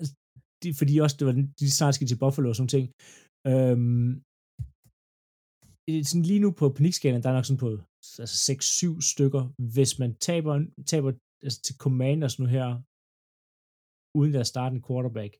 altså, 0.00 0.12
de, 0.62 0.68
fordi 0.80 0.94
også, 1.04 1.16
det 1.18 1.26
var, 1.26 1.32
den- 1.38 1.52
de 1.60 1.70
snart 1.78 1.94
skal 1.94 2.06
til 2.06 2.18
Buffalo 2.22 2.48
og 2.52 2.56
sådan 2.56 2.72
ting. 2.76 2.86
Øhm, 3.52 4.08
det 5.86 6.06
sådan 6.10 6.22
lige 6.30 6.42
nu 6.44 6.50
på 6.60 6.64
panikskalaen, 6.76 7.22
der 7.22 7.28
er 7.30 7.36
nok 7.38 7.44
sådan 7.48 7.62
på 7.64 7.68
altså 8.22 8.36
6-7 8.52 9.00
stykker. 9.12 9.42
Hvis 9.74 9.92
man 10.02 10.10
taber, 10.28 10.54
taber 10.92 11.10
altså 11.44 11.58
til 11.66 11.74
Commanders 11.84 12.36
nu 12.40 12.46
her, 12.56 12.68
uden 14.18 14.34
at 14.42 14.50
starte 14.52 14.74
en 14.76 14.84
quarterback, 14.88 15.32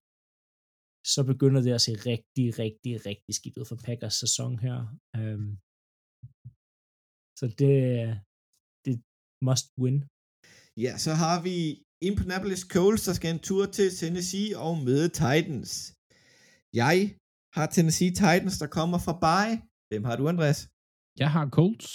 så 1.15 1.21
begynder 1.31 1.61
det 1.67 1.73
at 1.79 1.85
se 1.87 1.93
rigtig, 2.13 2.47
rigtig, 2.63 2.93
rigtig 3.09 3.33
skidt 3.39 3.59
ud 3.61 3.67
for 3.71 3.79
Packers 3.87 4.17
sæson 4.23 4.53
her. 4.67 4.79
Øhm, 5.19 5.53
så 7.39 7.45
det, 7.61 7.75
det 8.87 8.95
must 9.49 9.67
win. 9.83 9.97
Ja, 10.85 10.93
så 11.05 11.13
har 11.23 11.37
vi 11.47 11.57
Indianapolis 12.09 12.65
Colts, 12.75 13.05
der 13.09 13.15
skal 13.19 13.31
en 13.31 13.45
tur 13.49 13.65
til 13.77 13.89
Tennessee 14.01 14.51
og 14.65 14.73
møde 14.87 15.09
Titans. 15.21 15.73
Jeg 16.83 16.99
har 17.57 17.67
Tennessee 17.75 18.13
Titans, 18.21 18.57
der 18.63 18.69
kommer 18.79 18.99
fra 19.07 19.15
bye. 19.27 19.57
Hvem 19.91 20.05
har 20.09 20.17
du, 20.17 20.25
Andreas? 20.33 20.61
Jeg 21.23 21.31
har 21.35 21.45
Colts. 21.57 21.89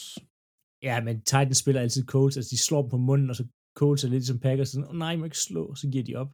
Ja, 0.87 0.95
men 1.05 1.15
Titans 1.31 1.59
spiller 1.63 1.81
altid 1.81 2.03
Colts, 2.13 2.35
altså 2.37 2.51
de 2.53 2.65
slår 2.67 2.81
dem 2.83 2.89
på 2.95 2.99
munden, 3.09 3.29
og 3.31 3.35
så 3.39 3.45
Colts 3.79 4.03
er 4.03 4.09
lidt 4.09 4.27
som 4.27 4.39
Packers, 4.39 4.69
sådan, 4.69 4.87
oh, 4.89 4.95
nej, 4.95 5.07
jeg 5.07 5.19
må 5.19 5.25
ikke 5.25 5.45
slå, 5.49 5.75
så 5.75 5.85
giver 5.91 6.03
de 6.09 6.15
op. 6.15 6.31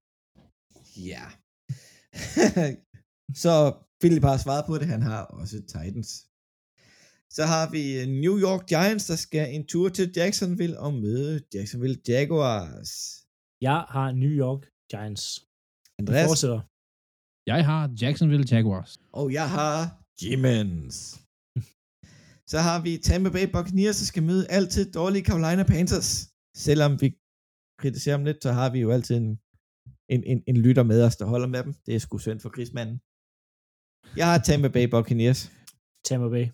Ja. 1.10 1.26
så 3.44 3.54
Philip 4.02 4.24
har 4.24 4.38
svaret 4.38 4.66
på 4.68 4.76
det, 4.78 4.88
han 4.88 5.02
har 5.02 5.22
også 5.40 5.58
Titans. 5.74 6.12
Så 7.38 7.44
har 7.54 7.66
vi 7.76 7.84
øh, 8.00 8.08
New 8.24 8.36
York 8.46 8.64
Giants, 8.72 9.06
der 9.12 9.16
skal 9.16 9.46
en 9.56 9.66
tur 9.72 9.90
til 9.90 10.12
Jacksonville 10.16 10.80
og 10.80 10.94
møde 10.94 11.34
Jacksonville 11.54 11.98
Jaguars. 12.08 12.92
Jeg 13.62 13.80
har 13.96 14.08
New 14.24 14.34
York 14.44 14.62
Giants. 14.92 15.24
Andreas? 16.00 16.28
fortsætter. 16.30 16.62
Jeg 17.52 17.66
har 17.70 17.82
Jacksonville 18.02 18.48
Jaguars. 18.52 18.92
Og 19.20 19.34
jeg 19.34 19.48
har 19.58 19.76
Jimmens. 20.22 20.96
Så 22.52 22.58
har 22.68 22.78
vi 22.86 22.92
Tampa 23.08 23.30
Bay 23.36 23.48
Buccaneers, 23.56 23.98
der 24.02 24.06
skal 24.12 24.24
møde 24.24 24.44
altid 24.58 24.84
dårlige 25.00 25.26
Carolina 25.30 25.64
Panthers. 25.64 26.12
Selvom 26.66 26.92
vi 27.02 27.08
kritiserer 27.82 28.18
dem 28.18 28.26
lidt, 28.26 28.44
så 28.46 28.52
har 28.60 28.70
vi 28.74 28.80
jo 28.86 28.90
altid 28.96 29.16
en, 29.24 29.30
en, 30.14 30.22
en, 30.32 30.40
en 30.48 30.58
lytter 30.66 30.84
med 30.92 31.00
os, 31.08 31.16
der 31.16 31.26
holder 31.34 31.48
med 31.48 31.62
dem. 31.66 31.74
Det 31.86 31.96
er 31.96 32.00
sgu 32.00 32.18
synd 32.18 32.40
for 32.40 32.50
krigsmanden. 32.56 32.98
Jeg 34.20 34.26
har 34.32 34.38
Tampa 34.48 34.70
Bay 34.76 34.86
Buccaneers. 34.94 35.42
Tampa 36.08 36.30
Bay. 36.36 36.46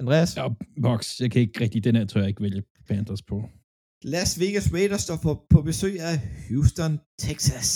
Andreas? 0.00 0.30
Ja, 0.36 0.44
Box. 0.86 1.20
Jeg 1.22 1.30
kan 1.30 1.40
ikke 1.44 1.60
rigtig, 1.64 1.84
den 1.84 1.96
her 1.96 2.06
tror 2.06 2.20
jeg 2.20 2.28
ikke 2.28 2.42
vælge 2.46 2.62
Panthers 2.88 3.22
på. 3.30 3.36
Las 4.14 4.30
Vegas 4.42 4.66
Raiders 4.74 5.02
står 5.06 5.18
på, 5.26 5.32
på 5.52 5.58
besøg 5.70 5.94
af 6.10 6.16
Houston, 6.48 6.92
Texas. 7.26 7.70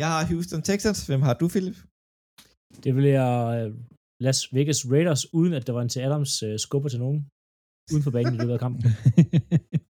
Jeg 0.00 0.08
har 0.12 0.22
Houston 0.30 0.62
Texans. 0.62 1.06
Hvem 1.06 1.22
har 1.26 1.34
du, 1.40 1.48
Philip? 1.48 1.78
Det 2.84 2.92
bliver 3.00 3.26
øh, 3.56 3.68
Las 4.24 4.38
Vegas 4.54 4.80
Raiders, 4.92 5.22
uden 5.38 5.52
at 5.58 5.66
der 5.66 5.72
var 5.72 5.82
en 5.82 5.88
til 5.88 6.00
Adams 6.00 6.42
øh, 6.42 6.58
skubber 6.58 6.88
til 6.88 6.98
nogen. 7.04 7.20
Uden 7.92 8.02
for 8.02 8.10
banen 8.10 8.34
i 8.34 8.38
løbet 8.38 8.52
af 8.52 8.60
kampen. 8.66 8.82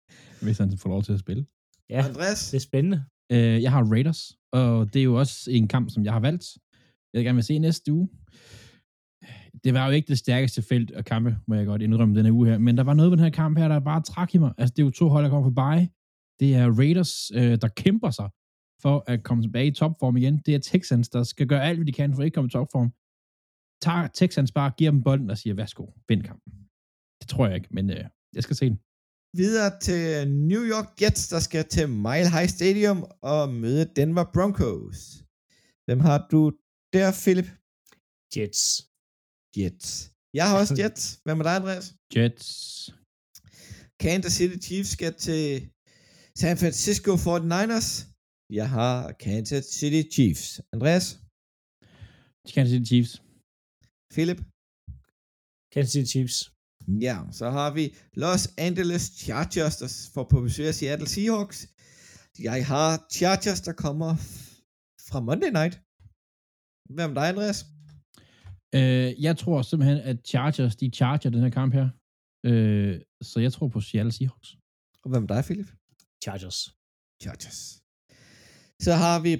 Hvis 0.43 0.57
han 0.57 0.77
får 0.77 0.89
lov 0.89 1.03
til 1.03 1.13
at 1.13 1.19
spille. 1.19 1.45
Ja, 1.89 2.07
Andreas? 2.07 2.51
det 2.51 2.57
er 2.57 2.61
spændende. 2.61 3.05
Øh, 3.31 3.61
jeg 3.61 3.71
har 3.71 3.83
Raiders, 3.83 4.37
og 4.51 4.93
det 4.93 4.99
er 4.99 5.03
jo 5.03 5.15
også 5.19 5.51
en 5.51 5.67
kamp, 5.67 5.89
som 5.89 6.05
jeg 6.05 6.13
har 6.13 6.19
valgt. 6.19 6.45
Jeg 7.13 7.19
vil 7.19 7.25
gerne 7.25 7.35
vil 7.35 7.43
se 7.43 7.59
næste 7.59 7.93
uge. 7.93 8.09
Det 9.63 9.73
var 9.73 9.85
jo 9.85 9.91
ikke 9.91 10.07
det 10.07 10.17
stærkeste 10.17 10.61
felt 10.61 10.91
af 10.91 11.05
kampe, 11.05 11.37
må 11.47 11.55
jeg 11.55 11.65
godt 11.65 11.81
indrømme 11.81 12.15
denne 12.15 12.33
uge 12.33 12.47
her, 12.47 12.57
men 12.57 12.77
der 12.77 12.83
var 12.83 12.93
noget 12.93 13.11
ved 13.11 13.17
den 13.17 13.23
her 13.23 13.31
kamp 13.31 13.57
her, 13.57 13.67
der 13.67 13.79
bare 13.79 14.01
trak 14.01 14.35
i 14.35 14.37
mig. 14.37 14.53
Altså, 14.57 14.73
det 14.73 14.81
er 14.81 14.85
jo 14.85 14.91
to 14.91 15.09
hold, 15.09 15.23
der 15.23 15.29
kommer 15.29 15.49
på 15.49 15.53
bye. 15.53 15.89
Det 16.39 16.55
er 16.55 16.77
Raiders, 16.79 17.31
øh, 17.31 17.57
der 17.61 17.67
kæmper 17.67 18.09
sig 18.09 18.29
for 18.81 19.03
at 19.07 19.23
komme 19.23 19.43
tilbage 19.43 19.67
i 19.67 19.71
topform 19.71 20.17
igen. 20.17 20.37
Det 20.45 20.55
er 20.55 20.59
Texans, 20.59 21.09
der 21.09 21.23
skal 21.23 21.47
gøre 21.47 21.63
alt, 21.63 21.77
hvad 21.77 21.85
de 21.85 21.91
kan 21.91 22.13
for 22.13 22.21
at 22.21 22.25
ikke 22.25 22.35
komme 22.35 22.47
i 22.47 22.55
topform. 22.57 22.89
Tager 23.81 24.07
Texans 24.07 24.51
bare, 24.51 24.71
giver 24.77 24.91
dem 24.91 25.03
bolden 25.03 25.29
og 25.29 25.37
siger, 25.37 25.53
værsgo, 25.53 25.85
vind 26.09 26.23
kampen. 26.23 26.53
Det 27.19 27.27
tror 27.27 27.47
jeg 27.47 27.55
ikke, 27.55 27.67
men 27.71 27.89
øh, 27.89 28.05
jeg 28.35 28.43
skal 28.43 28.55
se 28.55 28.65
den. 28.69 28.79
Videre 29.41 29.79
til 29.87 30.03
New 30.51 30.63
York 30.73 30.89
Jets, 31.01 31.23
der 31.33 31.39
skal 31.47 31.63
til 31.75 31.85
Mile 32.07 32.29
High 32.35 32.49
Stadium 32.57 32.99
og 33.31 33.41
møde 33.63 33.85
Denver 33.97 34.25
Broncos. 34.35 34.97
Hvem 35.85 35.99
har 36.07 36.19
du 36.31 36.41
der, 36.95 37.09
Philip? 37.23 37.49
Jets. 38.35 38.61
Jets. 39.57 39.87
Jeg 40.37 40.45
har 40.49 40.55
også 40.61 40.73
Jets. 40.81 41.03
Hvem 41.25 41.39
er 41.39 41.43
dig, 41.47 41.55
Andreas? 41.59 41.85
Jets. 42.15 42.47
Kansas 44.03 44.33
City 44.39 44.57
Chiefs 44.67 44.89
skal 44.95 45.13
til 45.25 45.43
San 46.41 46.57
Francisco 46.61 47.11
49ers. 47.25 47.89
Jeg 48.59 48.67
har 48.77 49.11
Kansas 49.25 49.65
City 49.79 50.01
Chiefs. 50.15 50.45
Andreas? 50.75 51.05
Kansas 52.53 52.71
City 52.73 52.87
Chiefs. 52.91 53.13
Philip? 54.15 54.39
Kansas 55.73 55.91
City 55.95 56.09
Chiefs. 56.15 56.37
Ja, 56.87 57.17
så 57.31 57.49
har 57.49 57.73
vi 57.73 57.95
Los 58.13 58.43
Angeles 58.57 59.03
Chargers, 59.23 59.77
der 59.77 60.09
får 60.13 60.23
på 60.31 60.41
besøg 60.41 60.67
af 60.67 60.75
Seattle 60.75 61.07
Seahawks. 61.07 61.67
Jeg 62.39 62.67
har 62.67 63.07
Chargers, 63.17 63.61
der 63.61 63.73
kommer 63.73 64.15
fra 65.09 65.19
Monday 65.27 65.51
Night. 65.59 65.75
Hvem 66.95 67.09
er 67.11 67.15
dig, 67.19 67.27
Andreas? 67.29 67.59
Øh, 68.77 69.23
jeg 69.25 69.37
tror 69.37 69.61
simpelthen, 69.61 69.99
at 70.11 70.17
Chargers, 70.31 70.75
de 70.75 70.89
charger 70.99 71.29
den 71.29 71.41
her 71.45 71.49
kamp 71.59 71.73
her. 71.73 71.87
Øh, 72.49 73.01
så 73.29 73.39
jeg 73.39 73.53
tror 73.53 73.67
på 73.67 73.81
Seattle 73.81 74.11
Seahawks. 74.11 74.49
Og 75.03 75.09
hvem 75.11 75.23
er 75.23 75.27
dig, 75.27 75.43
Philip? 75.47 75.69
Chargers. 76.23 76.59
Chargers. 77.23 77.59
Så 78.85 78.93
har 79.03 79.17
vi 79.25 79.33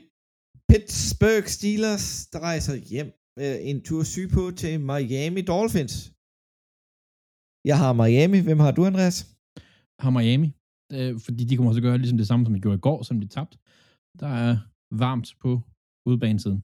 Pittsburgh 0.69 1.47
Steelers, 1.57 2.27
der 2.31 2.39
rejser 2.39 2.75
hjem 2.75 3.09
øh, 3.39 3.57
en 3.69 3.83
tur 3.87 4.03
sydpå 4.03 4.51
til 4.61 4.73
Miami 4.79 5.41
Dolphins. 5.41 6.12
Jeg 7.69 7.77
har 7.81 7.91
Miami. 8.02 8.40
Hvem 8.48 8.60
har 8.65 8.72
du, 8.77 8.81
Andreas? 8.91 9.18
Har 10.03 10.11
Miami. 10.18 10.49
Øh, 10.95 11.14
fordi 11.26 11.41
de 11.49 11.56
kommer 11.56 11.72
til 11.72 11.81
at 11.81 11.88
gøre 11.88 12.02
ligesom 12.02 12.19
det 12.22 12.27
samme, 12.30 12.44
som 12.45 12.53
de 12.56 12.64
gjorde 12.64 12.80
i 12.81 12.85
går, 12.88 12.99
som 13.07 13.18
de 13.22 13.27
tabte. 13.35 13.56
Der 14.22 14.31
er 14.45 14.53
varmt 15.03 15.27
på 15.44 15.52
udebanesiden. 16.10 16.60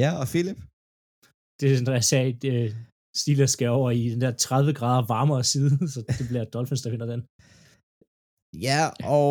Ja, 0.00 0.10
og 0.20 0.26
Philip? 0.32 0.58
Det 1.58 1.66
er 1.66 1.76
sådan, 1.76 1.98
jeg 2.00 2.08
sagde, 2.12 2.28
at 2.34 2.42
øh, 2.54 2.68
Steelers 3.20 3.52
skal 3.56 3.68
over 3.78 3.90
i 4.00 4.04
den 4.12 4.20
der 4.24 4.32
30 4.32 4.74
grader 4.78 5.02
varmere 5.16 5.44
side, 5.52 5.70
så 5.94 6.00
det 6.18 6.26
bliver 6.30 6.44
Dolphins, 6.54 6.82
der 6.84 6.90
vinder 6.94 7.08
den. 7.14 7.22
Ja, 8.68 8.82
og 9.18 9.30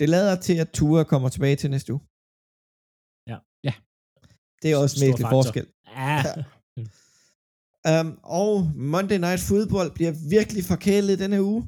det 0.00 0.08
lader 0.16 0.36
til, 0.46 0.56
at 0.64 0.68
Tua 0.76 1.02
kommer 1.12 1.28
tilbage 1.28 1.56
til 1.56 1.70
næste 1.70 1.90
uge. 1.94 2.02
Ja. 3.30 3.38
Ja. 3.68 3.74
Det 4.62 4.68
er 4.72 4.76
også 4.84 4.96
faktor. 5.00 5.30
forskel. 5.36 5.66
Ja. 6.02 6.22
Um, 7.88 8.18
og 8.22 8.52
Monday 8.76 9.18
Night 9.26 9.42
Football 9.48 9.88
bliver 9.96 10.12
virkelig 10.36 10.64
forkælet 10.64 11.18
denne 11.18 11.42
uge. 11.42 11.62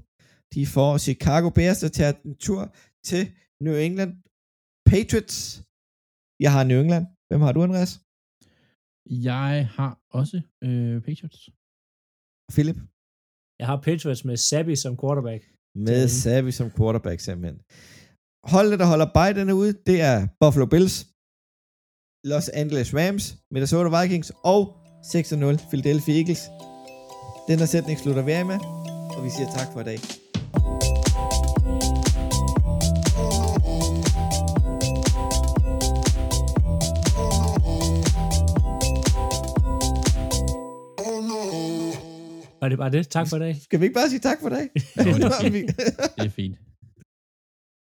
De 0.55 0.67
får 0.67 0.99
Chicago 0.99 1.51
Bears, 1.51 1.79
der 1.79 1.89
tager 1.89 2.13
en 2.25 2.37
tur 2.37 2.75
til 3.05 3.23
New 3.61 3.77
England 3.87 4.13
Patriots. 4.91 5.63
Jeg 6.45 6.53
har 6.53 6.65
New 6.65 6.81
England. 6.85 7.07
Hvem 7.29 7.41
har 7.41 7.53
du, 7.53 7.63
Andreas? 7.63 7.93
Jeg 9.31 9.69
har 9.77 9.93
også 10.11 10.37
øh, 10.67 11.03
Patriots. 11.07 11.41
Philip? 12.55 12.79
Jeg 13.59 13.67
har 13.67 13.77
Patriots 13.87 14.25
med 14.25 14.37
Sabi 14.37 14.77
som 14.77 14.97
quarterback. 15.03 15.43
Med 15.75 16.09
Savvy 16.09 16.51
som 16.51 16.71
quarterback, 16.79 17.21
simpelthen. 17.21 17.59
Holdene, 18.53 18.79
der 18.79 18.87
holder 18.93 19.09
bye 19.19 19.35
denne 19.41 19.55
uge, 19.55 19.73
det 19.73 20.01
er 20.01 20.17
Buffalo 20.41 20.67
Bills, 20.67 20.97
Los 22.31 22.49
Angeles 22.49 22.95
Rams, 22.99 23.25
Minnesota 23.51 23.89
Vikings 24.01 24.33
og 24.45 24.63
6-0 25.03 25.69
Philadelphia 25.69 26.15
Eagles. 26.19 26.51
Den 27.49 27.59
her 27.59 27.67
sætning 27.67 27.99
slutter 27.99 28.23
vi 28.23 28.33
af 28.33 28.47
med, 28.47 28.59
og 29.17 29.25
vi 29.25 29.31
siger 29.31 29.49
tak 29.57 29.73
for 29.73 29.81
i 29.81 29.85
dag. 29.85 29.99
Var 42.61 42.69
det 42.69 42.79
bare 42.79 42.91
det? 42.91 43.09
Tak 43.09 43.29
for 43.29 43.37
i 43.37 43.41
dag. 43.41 43.57
Skal 43.63 43.81
vi 43.81 43.85
ikke 43.85 43.95
bare 43.95 44.09
sige 44.09 44.21
tak 44.21 44.39
for 44.41 44.49
i 44.49 44.53
dag? 44.53 44.69
Er. 44.97 45.05
Det 46.17 46.27
er 46.27 46.31
fint. 46.31 46.57